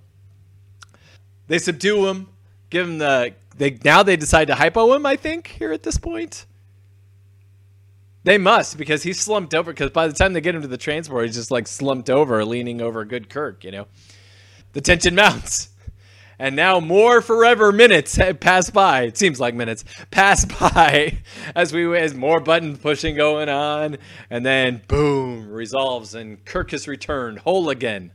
they 1.46 1.58
subdue 1.58 2.06
him, 2.06 2.28
give 2.70 2.88
him 2.88 2.98
the 2.98 3.34
they 3.56 3.78
now 3.84 4.02
they 4.02 4.16
decide 4.16 4.46
to 4.46 4.54
hypo 4.56 4.92
him. 4.94 5.06
I 5.06 5.16
think 5.16 5.46
here 5.46 5.72
at 5.72 5.82
this 5.82 5.98
point. 5.98 6.46
They 8.24 8.38
must 8.38 8.78
because 8.78 9.02
he's 9.02 9.20
slumped 9.20 9.52
over. 9.54 9.72
Because 9.72 9.90
by 9.90 10.06
the 10.06 10.12
time 10.12 10.32
they 10.32 10.40
get 10.40 10.54
him 10.54 10.62
to 10.62 10.68
the 10.68 10.76
transport, 10.76 11.26
he's 11.26 11.34
just 11.34 11.50
like 11.50 11.66
slumped 11.66 12.08
over, 12.08 12.44
leaning 12.44 12.80
over 12.80 13.04
good 13.04 13.28
Kirk. 13.28 13.64
You 13.64 13.72
know, 13.72 13.86
the 14.72 14.80
tension 14.80 15.14
mounts. 15.16 15.70
And 16.42 16.56
now 16.56 16.80
more 16.80 17.22
forever 17.22 17.70
minutes 17.70 18.16
have 18.16 18.40
passed 18.40 18.72
by. 18.72 19.02
It 19.02 19.16
seems 19.16 19.38
like 19.38 19.54
minutes 19.54 19.84
pass 20.10 20.44
by 20.60 21.18
as 21.54 21.72
we 21.72 21.96
as 21.96 22.14
more 22.14 22.40
button 22.40 22.76
pushing 22.76 23.14
going 23.14 23.48
on, 23.48 23.96
and 24.28 24.44
then 24.44 24.82
boom 24.88 25.48
resolves, 25.48 26.16
and 26.16 26.44
Kirk 26.44 26.72
has 26.72 26.88
returned 26.88 27.38
whole 27.38 27.70
again. 27.70 28.10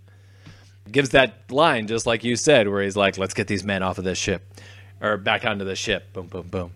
Gives 0.91 1.11
that 1.11 1.49
line 1.49 1.87
just 1.87 2.05
like 2.05 2.25
you 2.25 2.35
said, 2.35 2.67
where 2.67 2.83
he's 2.83 2.97
like, 2.97 3.17
"Let's 3.17 3.33
get 3.33 3.47
these 3.47 3.63
men 3.63 3.81
off 3.81 3.97
of 3.97 4.03
this 4.03 4.17
ship, 4.17 4.43
or 4.99 5.15
back 5.15 5.45
onto 5.45 5.63
the 5.63 5.77
ship." 5.77 6.11
Boom, 6.11 6.27
boom, 6.27 6.49
boom. 6.49 6.71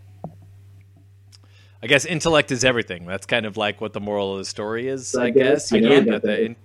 I 1.84 1.88
guess 1.88 2.06
intellect 2.06 2.54
is 2.54 2.64
everything. 2.64 3.06
That's 3.06 3.26
kind 3.26 3.46
of 3.46 3.58
like 3.58 3.82
what 3.82 3.92
the 3.92 4.00
moral 4.00 4.32
of 4.32 4.38
the 4.38 4.46
story 4.46 4.88
is. 4.88 5.14
I, 5.18 5.26
I 5.26 5.30
guess 5.32 5.72
guess. 5.72 5.74
I 5.74 5.80
know, 5.80 6.02
get 6.02 6.12
that. 6.12 6.22
the 6.22 6.46
in- 6.46 6.56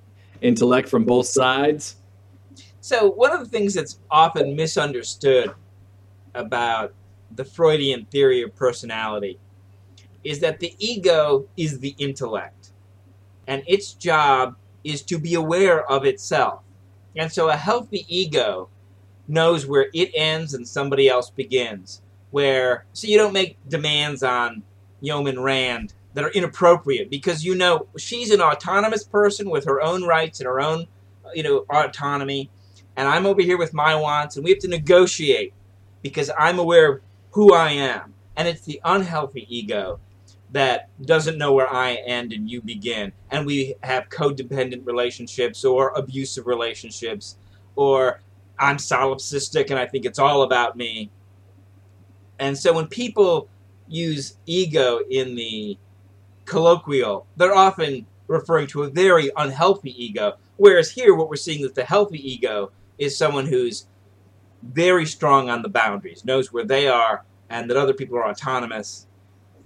intellect 0.43 0.89
from 0.89 1.03
both 1.03 1.26
sides. 1.26 1.97
So 2.87 3.11
one 3.11 3.32
of 3.32 3.41
the 3.41 3.47
things 3.47 3.74
that's 3.74 3.99
often 4.12 4.55
misunderstood 4.55 5.53
about 6.37 6.95
the 7.34 7.45
Freudian 7.45 8.05
theory 8.12 8.43
of 8.43 8.55
personality 8.55 9.41
is 10.22 10.39
that 10.39 10.61
the 10.61 10.72
ego 10.78 11.49
is 11.57 11.80
the 11.80 11.97
intellect, 11.99 12.70
and 13.49 13.64
its 13.66 13.93
job 13.93 14.55
is 14.84 15.03
to 15.03 15.18
be 15.18 15.34
aware 15.34 15.84
of 15.91 16.05
itself. 16.05 16.62
And 17.16 17.32
so 17.32 17.49
a 17.49 17.57
healthy 17.57 18.07
ego 18.09 18.68
knows 19.26 19.66
where 19.66 19.87
it 19.93 20.12
ends 20.14 20.55
and 20.55 20.68
somebody 20.68 21.09
else 21.09 21.28
begins. 21.28 22.03
Where 22.30 22.87
so 22.93 23.09
you 23.09 23.18
don't 23.18 23.32
make 23.32 23.59
demands 23.68 24.22
on 24.22 24.62
Yeoman 25.01 25.41
Rand 25.41 25.93
that 26.14 26.22
are 26.22 26.30
inappropriate 26.30 27.11
because 27.11 27.45
you 27.45 27.57
know 27.57 27.89
she's 27.99 28.30
an 28.30 28.41
autonomous 28.41 29.03
person 29.03 29.51
with 29.51 29.64
her 29.64 29.82
own 29.82 30.05
rights 30.05 30.39
and 30.39 30.47
her 30.47 30.61
own 30.61 30.87
you 31.34 31.43
know 31.43 31.64
autonomy 31.68 32.49
and 32.97 33.09
I'm 33.09 33.26
over 33.26 33.42
here 33.42 33.59
with 33.59 33.74
my 33.74 33.94
wants, 33.94 34.36
and 34.36 34.44
we 34.44 34.51
have 34.51 34.61
to 34.61 34.68
negotiate 34.68 35.53
because 36.03 36.30
I'm 36.38 36.59
aware 36.59 36.92
of 36.92 37.01
who 37.32 37.53
I 37.53 37.70
am. 37.70 38.14
And 38.36 38.47
it's 38.49 38.62
the 38.62 38.80
unhealthy 38.84 39.47
ego 39.49 39.99
that 40.53 40.88
doesn't 41.05 41.38
know 41.38 41.53
where 41.53 41.72
I 41.72 41.94
end 41.94 42.32
and 42.32 42.51
you 42.51 42.62
begin. 42.62 43.12
And 43.30 43.44
we 43.44 43.74
have 43.82 44.09
codependent 44.09 44.86
relationships 44.86 45.64
or 45.64 45.90
abusive 45.90 46.47
relationships, 46.47 47.36
or 47.74 48.20
I'm 48.59 48.77
solipsistic 48.77 49.70
and 49.70 49.78
I 49.78 49.86
think 49.86 50.05
it's 50.05 50.18
all 50.18 50.43
about 50.43 50.77
me. 50.77 51.10
And 52.39 52.56
so 52.56 52.73
when 52.73 52.86
people 52.86 53.48
use 53.89 54.36
ego 54.47 55.01
in 55.10 55.35
the 55.35 55.78
colloquial, 56.44 57.27
they're 57.36 57.55
often 57.55 58.06
referring 58.28 58.66
to 58.68 58.82
a 58.82 58.89
very 58.89 59.31
unhealthy 59.36 60.02
ego. 60.02 60.35
Whereas 60.56 60.90
here, 60.90 61.14
what 61.14 61.28
we're 61.28 61.36
seeing 61.36 61.64
is 61.64 61.73
the 61.73 61.85
healthy 61.85 62.32
ego 62.32 62.73
is 62.98 63.16
someone 63.16 63.47
who's 63.47 63.86
very 64.62 65.06
strong 65.06 65.48
on 65.51 65.62
the 65.62 65.68
boundaries, 65.68 66.24
knows 66.24 66.52
where 66.52 66.64
they 66.64 66.89
are, 66.89 67.24
and 67.51 67.70
that 67.70 67.77
other 67.77 67.94
people 67.94 68.16
are 68.16 68.28
autonomous. 68.28 69.06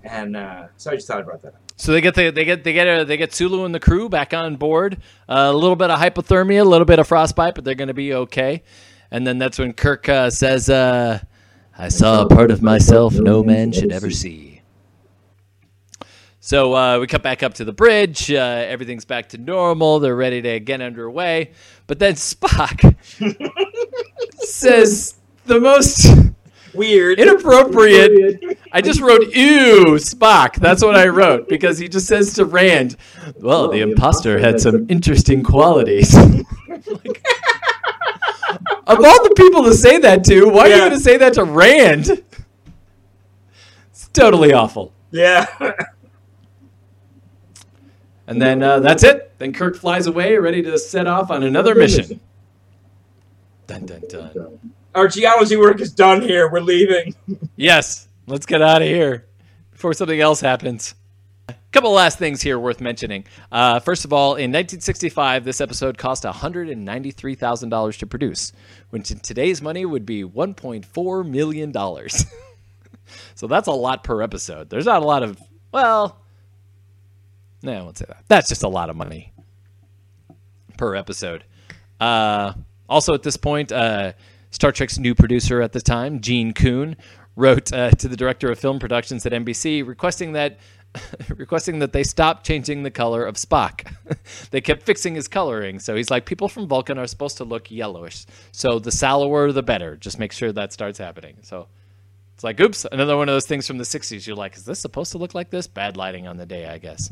And 0.03 0.37
uh, 0.37 0.69
so 0.77 0.91
I 0.91 0.95
just 0.95 1.07
thought 1.07 1.19
I 1.19 1.23
brought 1.23 1.43
that 1.43 1.55
up. 1.55 1.61
So 1.77 1.93
they 1.93 2.03
get 2.03 2.15
the, 2.15 2.31
they 2.31 2.45
get 2.45 2.63
they 2.63 2.75
get 2.75 2.87
uh 2.87 3.05
they 3.05 3.17
get 3.17 3.35
Sulu 3.35 3.65
and 3.65 3.75
the 3.75 3.81
crew 3.81 4.11
back 4.11 4.35
on 4.35 4.57
board. 4.57 4.99
Uh, 5.29 5.49
a 5.51 5.53
little 5.53 5.77
bit 5.77 5.91
of 5.91 5.99
hypothermia, 5.99 6.61
a 6.61 6.65
little 6.65 6.85
bit 6.85 6.99
of 6.99 7.09
frostbite, 7.09 7.55
but 7.55 7.65
they're 7.65 7.75
going 7.75 7.89
to 7.89 7.95
be 7.95 8.13
okay. 8.13 8.63
And 9.11 9.27
then 9.27 9.39
that's 9.39 9.59
when 9.59 9.73
Kirk 9.73 10.09
uh, 10.09 10.29
says, 10.29 10.69
uh, 10.69 11.21
"I 11.77 11.89
saw 11.89 12.23
a 12.23 12.29
part 12.29 12.51
of 12.51 12.63
myself 12.63 13.15
no 13.15 13.43
man 13.43 13.73
should 13.73 13.93
ever 13.93 14.11
see." 14.11 14.50
So 16.43 16.75
uh, 16.75 16.99
we 16.99 17.07
cut 17.07 17.23
back 17.23 17.43
up 17.43 17.55
to 17.55 17.65
the 17.67 17.73
bridge. 17.73 18.31
Uh, 18.33 18.37
everything's 18.67 19.05
back 19.05 19.29
to 19.31 19.39
normal. 19.39 20.01
They're 20.01 20.17
ready 20.17 20.41
to 20.41 20.59
get 20.59 20.81
underway. 20.81 21.51
But 21.87 21.99
then 21.99 22.15
Spock 22.15 22.97
says 24.39 25.17
the 25.45 25.61
most 25.61 26.07
Weird. 26.73 27.19
inappropriate. 27.21 28.59
I 28.73 28.81
just 28.81 29.01
wrote 29.01 29.35
"ew, 29.35 29.97
Spock." 29.97 30.55
That's 30.57 30.83
what 30.83 30.97
I 30.97 31.09
wrote 31.09 31.49
because 31.49 31.79
he 31.79 31.89
just 31.89 32.07
says 32.07 32.33
to 32.35 32.45
Rand, 32.47 32.97
"Well, 33.39 33.69
the 33.69 33.81
imposter 33.81 34.39
had 34.39 34.61
some 34.61 34.87
interesting 34.89 35.43
qualities." 35.43 36.15
Like, 36.17 37.23
Of 38.87 38.99
all 39.05 39.23
the 39.23 39.35
people 39.37 39.63
to 39.65 39.75
say 39.75 39.99
that 39.99 40.25
to, 40.25 40.47
why 40.49 40.63
are 40.63 40.69
you 40.69 40.77
going 40.79 40.91
to 40.91 40.99
say 40.99 41.17
that 41.19 41.35
to 41.35 41.45
Rand? 41.45 42.25
It's 43.91 44.09
totally 44.09 44.53
awful. 44.53 44.93
Yeah. 45.13 45.47
And 48.31 48.41
then 48.41 48.63
uh, 48.63 48.79
that's 48.79 49.03
it. 49.03 49.33
Then 49.39 49.53
Kirk 49.53 49.77
flies 49.77 50.07
away, 50.07 50.37
ready 50.37 50.63
to 50.63 50.79
set 50.79 51.09
off 51.09 51.33
on 51.33 51.43
another 51.43 51.75
mission. 51.75 52.21
Dun 53.67 53.87
dun 53.87 54.03
dun. 54.09 54.71
Our 54.95 55.09
geology 55.09 55.57
work 55.57 55.81
is 55.81 55.93
done 55.93 56.23
here. 56.23 56.49
We're 56.49 56.61
leaving. 56.61 57.17
Yes, 57.57 58.07
let's 58.29 58.47
get 58.47 58.63
out 58.63 58.83
of 58.83 58.89
here 58.89 59.27
before 59.73 59.95
something 59.95 60.21
else 60.21 60.41
happens. 60.41 60.95
A 61.49 61.55
couple 61.73 61.91
last 61.91 62.19
things 62.19 62.41
here 62.41 62.57
worth 62.57 62.81
mentioning. 62.81 63.25
Uh, 63.51 63.81
first 63.81 64.05
of 64.05 64.13
all, 64.13 64.37
in 64.37 64.53
1965, 64.53 65.43
this 65.43 65.61
episode 65.61 65.99
cost 65.99 66.23
$193,000 66.23 67.99
to 67.99 68.07
produce, 68.07 68.53
which 68.91 69.11
in 69.11 69.19
today's 69.19 69.61
money 69.61 69.85
would 69.85 70.07
be 70.07 70.23
$1.4 70.23 71.29
million. 71.29 71.73
so 73.35 73.47
that's 73.49 73.67
a 73.67 73.73
lot 73.73 74.05
per 74.05 74.23
episode. 74.23 74.71
There's 74.71 74.87
not 74.87 75.03
a 75.03 75.07
lot 75.07 75.25
of, 75.25 75.41
well, 75.73 76.20
no, 77.63 77.73
I 77.73 77.83
won't 77.83 77.99
say 77.99 78.07
that. 78.09 78.25
That's 78.29 78.49
just 78.49 78.63
a 78.63 78.69
lot 78.69 78.91
of 78.91 78.97
money 78.97 79.33
per 80.77 80.95
episode. 80.95 81.45
Uh, 82.01 82.55
also, 82.89 83.15
at 83.15 83.23
this 83.23 83.37
point, 83.37 83.71
uh, 83.71 84.13
Star 84.51 84.73
Trek's 84.73 84.99
new 84.99 85.15
producer 85.15 85.61
at 85.61 85.73
the 85.73 85.81
time, 85.81 86.21
Gene 86.21 86.53
Coon, 86.53 86.97
wrote 87.37 87.73
uh, 87.73 87.91
to 87.93 88.09
the 88.09 88.17
director 88.17 88.51
of 88.51 88.59
film 88.59 88.79
productions 88.79 89.25
at 89.27 89.33
NBC 89.33 89.87
requesting 89.87 90.33
that 90.33 90.59
requesting 91.29 91.79
that 91.79 91.93
they 91.93 92.03
stop 92.03 92.43
changing 92.43 92.83
the 92.83 92.91
color 92.91 93.25
of 93.25 93.37
Spock. 93.37 93.93
they 94.51 94.61
kept 94.61 94.83
fixing 94.83 95.15
his 95.15 95.29
coloring, 95.29 95.79
so 95.79 95.95
he's 95.95 96.11
like, 96.11 96.27
people 96.27 96.49
from 96.49 96.67
Vulcan 96.67 96.99
are 96.99 97.07
supposed 97.07 97.37
to 97.37 97.45
look 97.45 97.71
yellowish, 97.71 98.27
so 98.51 98.79
the 98.79 98.91
sallower 98.91 99.53
the 99.53 99.63
better. 99.63 99.97
Just 99.97 100.19
make 100.19 100.33
sure 100.33 100.51
that 100.51 100.73
starts 100.73 100.99
happening. 100.99 101.37
So 101.43 101.69
it's 102.35 102.43
like, 102.43 102.59
oops, 102.59 102.87
another 102.91 103.17
one 103.17 103.29
of 103.29 103.35
those 103.35 103.47
things 103.47 103.67
from 103.67 103.79
the 103.79 103.85
'60s. 103.85 104.27
You're 104.27 104.37
like, 104.37 104.57
is 104.57 104.65
this 104.65 104.81
supposed 104.81 105.13
to 105.13 105.19
look 105.19 105.35
like 105.35 105.51
this? 105.51 105.69
Bad 105.69 105.97
lighting 105.97 106.27
on 106.27 106.39
the 106.39 106.47
day, 106.47 106.67
I 106.67 106.79
guess. 106.79 107.11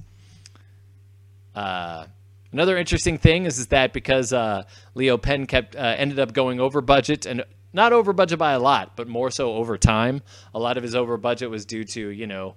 Uh, 1.58 2.06
another 2.52 2.78
interesting 2.78 3.18
thing 3.18 3.44
is, 3.44 3.58
is 3.58 3.66
that 3.68 3.92
because 3.92 4.32
uh, 4.32 4.62
Leo 4.94 5.18
Penn 5.18 5.46
kept 5.46 5.74
uh, 5.74 5.94
ended 5.98 6.20
up 6.20 6.32
going 6.32 6.60
over 6.60 6.80
budget 6.80 7.26
and 7.26 7.44
not 7.72 7.92
over 7.92 8.12
budget 8.12 8.38
by 8.38 8.52
a 8.52 8.60
lot, 8.60 8.94
but 8.94 9.08
more 9.08 9.30
so 9.30 9.54
over 9.54 9.76
time. 9.76 10.22
A 10.54 10.58
lot 10.60 10.76
of 10.76 10.84
his 10.84 10.94
over 10.94 11.16
budget 11.16 11.50
was 11.50 11.66
due 11.66 11.82
to 11.84 12.10
you 12.10 12.28
know 12.28 12.54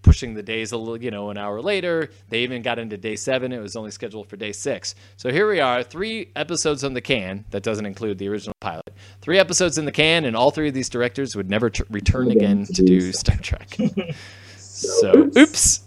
pushing 0.00 0.32
the 0.32 0.42
days 0.42 0.72
a 0.72 0.78
little, 0.78 0.96
you 0.96 1.10
know, 1.10 1.28
an 1.28 1.36
hour 1.36 1.60
later. 1.60 2.08
They 2.30 2.42
even 2.42 2.62
got 2.62 2.78
into 2.78 2.96
day 2.96 3.14
seven. 3.14 3.52
It 3.52 3.58
was 3.58 3.76
only 3.76 3.90
scheduled 3.90 4.30
for 4.30 4.36
day 4.36 4.52
six. 4.52 4.94
So 5.18 5.30
here 5.30 5.46
we 5.46 5.60
are, 5.60 5.82
three 5.82 6.30
episodes 6.34 6.82
on 6.82 6.94
the 6.94 7.02
can. 7.02 7.44
That 7.50 7.62
doesn't 7.62 7.84
include 7.84 8.16
the 8.16 8.28
original 8.28 8.54
pilot. 8.62 8.90
Three 9.20 9.38
episodes 9.38 9.76
in 9.76 9.84
the 9.84 9.92
can, 9.92 10.24
and 10.24 10.34
all 10.34 10.50
three 10.50 10.68
of 10.68 10.74
these 10.74 10.88
directors 10.88 11.36
would 11.36 11.50
never 11.50 11.68
t- 11.68 11.84
return 11.90 12.30
again 12.30 12.64
to 12.64 12.82
do 12.82 13.12
Star 13.12 13.36
Trek. 13.36 13.76
so, 14.56 15.30
oops. 15.36 15.82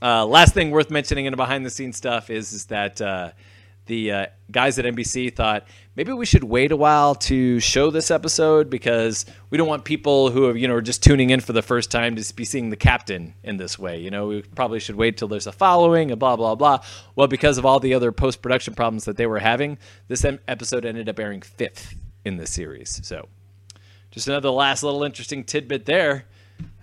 Uh, 0.00 0.24
last 0.26 0.54
thing 0.54 0.70
worth 0.70 0.90
mentioning 0.90 1.26
in 1.26 1.32
the 1.32 1.36
behind 1.36 1.64
the 1.66 1.70
scenes 1.70 1.96
stuff 1.96 2.30
is, 2.30 2.52
is 2.52 2.66
that 2.66 3.00
uh, 3.00 3.30
the 3.88 4.12
uh, 4.12 4.26
guys 4.50 4.78
at 4.78 4.84
NBC 4.84 5.34
thought 5.34 5.66
maybe 5.96 6.12
we 6.12 6.24
should 6.24 6.44
wait 6.44 6.70
a 6.70 6.76
while 6.76 7.14
to 7.14 7.58
show 7.58 7.90
this 7.90 8.10
episode 8.10 8.70
because 8.70 9.26
we 9.50 9.58
don't 9.58 9.66
want 9.66 9.84
people 9.84 10.30
who 10.30 10.48
are 10.48 10.56
you 10.56 10.68
know 10.68 10.74
are 10.74 10.80
just 10.80 11.02
tuning 11.02 11.30
in 11.30 11.40
for 11.40 11.52
the 11.52 11.62
first 11.62 11.90
time 11.90 12.14
to 12.14 12.34
be 12.34 12.44
seeing 12.44 12.70
the 12.70 12.76
captain 12.76 13.34
in 13.42 13.56
this 13.56 13.78
way. 13.78 13.98
You 13.98 14.10
know, 14.10 14.28
we 14.28 14.42
probably 14.42 14.78
should 14.78 14.94
wait 14.94 15.16
till 15.16 15.26
there's 15.26 15.48
a 15.48 15.52
following 15.52 16.12
and 16.12 16.20
blah 16.20 16.36
blah 16.36 16.54
blah. 16.54 16.78
Well, 17.16 17.26
because 17.26 17.58
of 17.58 17.66
all 17.66 17.80
the 17.80 17.94
other 17.94 18.12
post 18.12 18.40
production 18.40 18.74
problems 18.74 19.06
that 19.06 19.16
they 19.16 19.26
were 19.26 19.40
having, 19.40 19.78
this 20.06 20.24
episode 20.46 20.84
ended 20.84 21.08
up 21.08 21.18
airing 21.18 21.42
fifth 21.42 21.96
in 22.24 22.36
the 22.36 22.46
series. 22.46 23.00
So, 23.02 23.28
just 24.10 24.28
another 24.28 24.50
last 24.50 24.82
little 24.84 25.02
interesting 25.02 25.44
tidbit 25.44 25.86
there. 25.86 26.26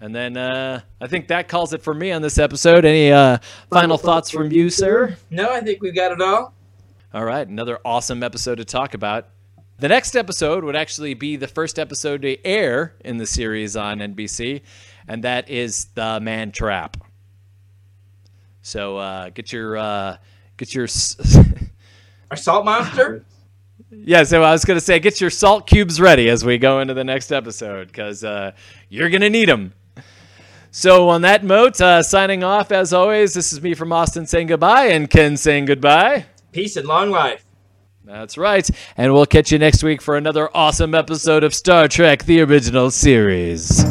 And 0.02 0.14
then 0.14 0.38
uh, 0.38 0.82
I 1.02 1.08
think 1.08 1.28
that 1.30 1.48
calls 1.48 1.74
it 1.74 1.82
for 1.82 1.94
me 1.94 2.12
on 2.12 2.22
this 2.22 2.38
episode. 2.38 2.86
Any 2.86 3.12
uh, 3.12 3.38
final 3.72 3.98
thoughts 3.98 4.30
from 4.30 4.52
you, 4.52 4.70
sir? 4.70 5.18
No, 5.30 5.50
I 5.50 5.62
think 5.62 5.82
we've 5.82 5.96
got 5.96 6.12
it 6.12 6.22
all. 6.22 6.54
All 7.14 7.24
right, 7.24 7.48
another 7.48 7.80
awesome 7.86 8.24
episode 8.24 8.56
to 8.56 8.66
talk 8.66 8.94
about. 8.94 9.30
The 9.80 9.88
next 9.88 10.16
episode 10.16 10.64
would 10.64 10.76
actually 10.76 11.14
be 11.14 11.36
the 11.36 11.48
first 11.48 11.80
episode 11.80 12.22
to 12.22 12.46
air 12.46 12.96
in 13.04 13.18
the 13.18 13.26
series 13.26 13.76
on 13.76 14.00
NBC, 14.00 14.62
and 15.08 15.24
that 15.24 15.50
is 15.50 15.86
The 15.96 16.20
Man 16.22 16.52
Trap. 16.52 16.98
So 18.62 18.98
uh, 18.98 19.30
get 19.30 19.52
your 19.52 19.78
uh, 19.78 20.18
get 20.58 20.74
your 20.74 20.88
Our 22.32 22.38
salt 22.38 22.66
monster. 22.66 23.26
Yeah. 24.04 24.24
So 24.24 24.44
I 24.44 24.52
was 24.52 24.66
gonna 24.66 24.80
say 24.80 25.00
get 25.00 25.22
your 25.22 25.30
salt 25.30 25.68
cubes 25.68 26.02
ready 26.02 26.30
as 26.30 26.44
we 26.44 26.58
go 26.58 26.80
into 26.80 26.94
the 26.94 27.04
next 27.04 27.32
episode 27.32 27.88
because 27.88 28.24
uh, 28.24 28.52
you're 28.90 29.10
gonna 29.10 29.30
need 29.30 29.50
them. 29.50 29.74
So 30.72 31.08
on 31.08 31.22
that 31.22 31.44
note, 31.44 31.80
uh, 31.80 32.04
signing 32.04 32.44
off 32.44 32.72
as 32.72 32.92
always. 32.92 33.34
This 33.34 33.54
is 33.54 33.62
me 33.62 33.74
from 33.74 33.94
Austin 33.94 34.26
saying 34.26 34.48
goodbye, 34.48 34.88
and 34.88 35.10
Ken 35.10 35.38
saying 35.38 35.66
goodbye. 35.66 36.26
Peace 36.52 36.76
and 36.76 36.88
long 36.88 37.12
life. 37.12 37.46
That's 38.04 38.38
right. 38.38 38.70
And 38.98 39.14
we'll 39.14 39.26
catch 39.26 39.52
you 39.52 39.58
next 39.58 39.84
week 39.84 40.02
for 40.02 40.16
another 40.16 40.50
awesome 40.56 40.94
episode 40.94 41.44
of 41.44 41.56
Star 41.56 41.88
Trek, 41.88 42.26
the 42.26 42.42
original 42.42 42.92
series. 42.92 43.84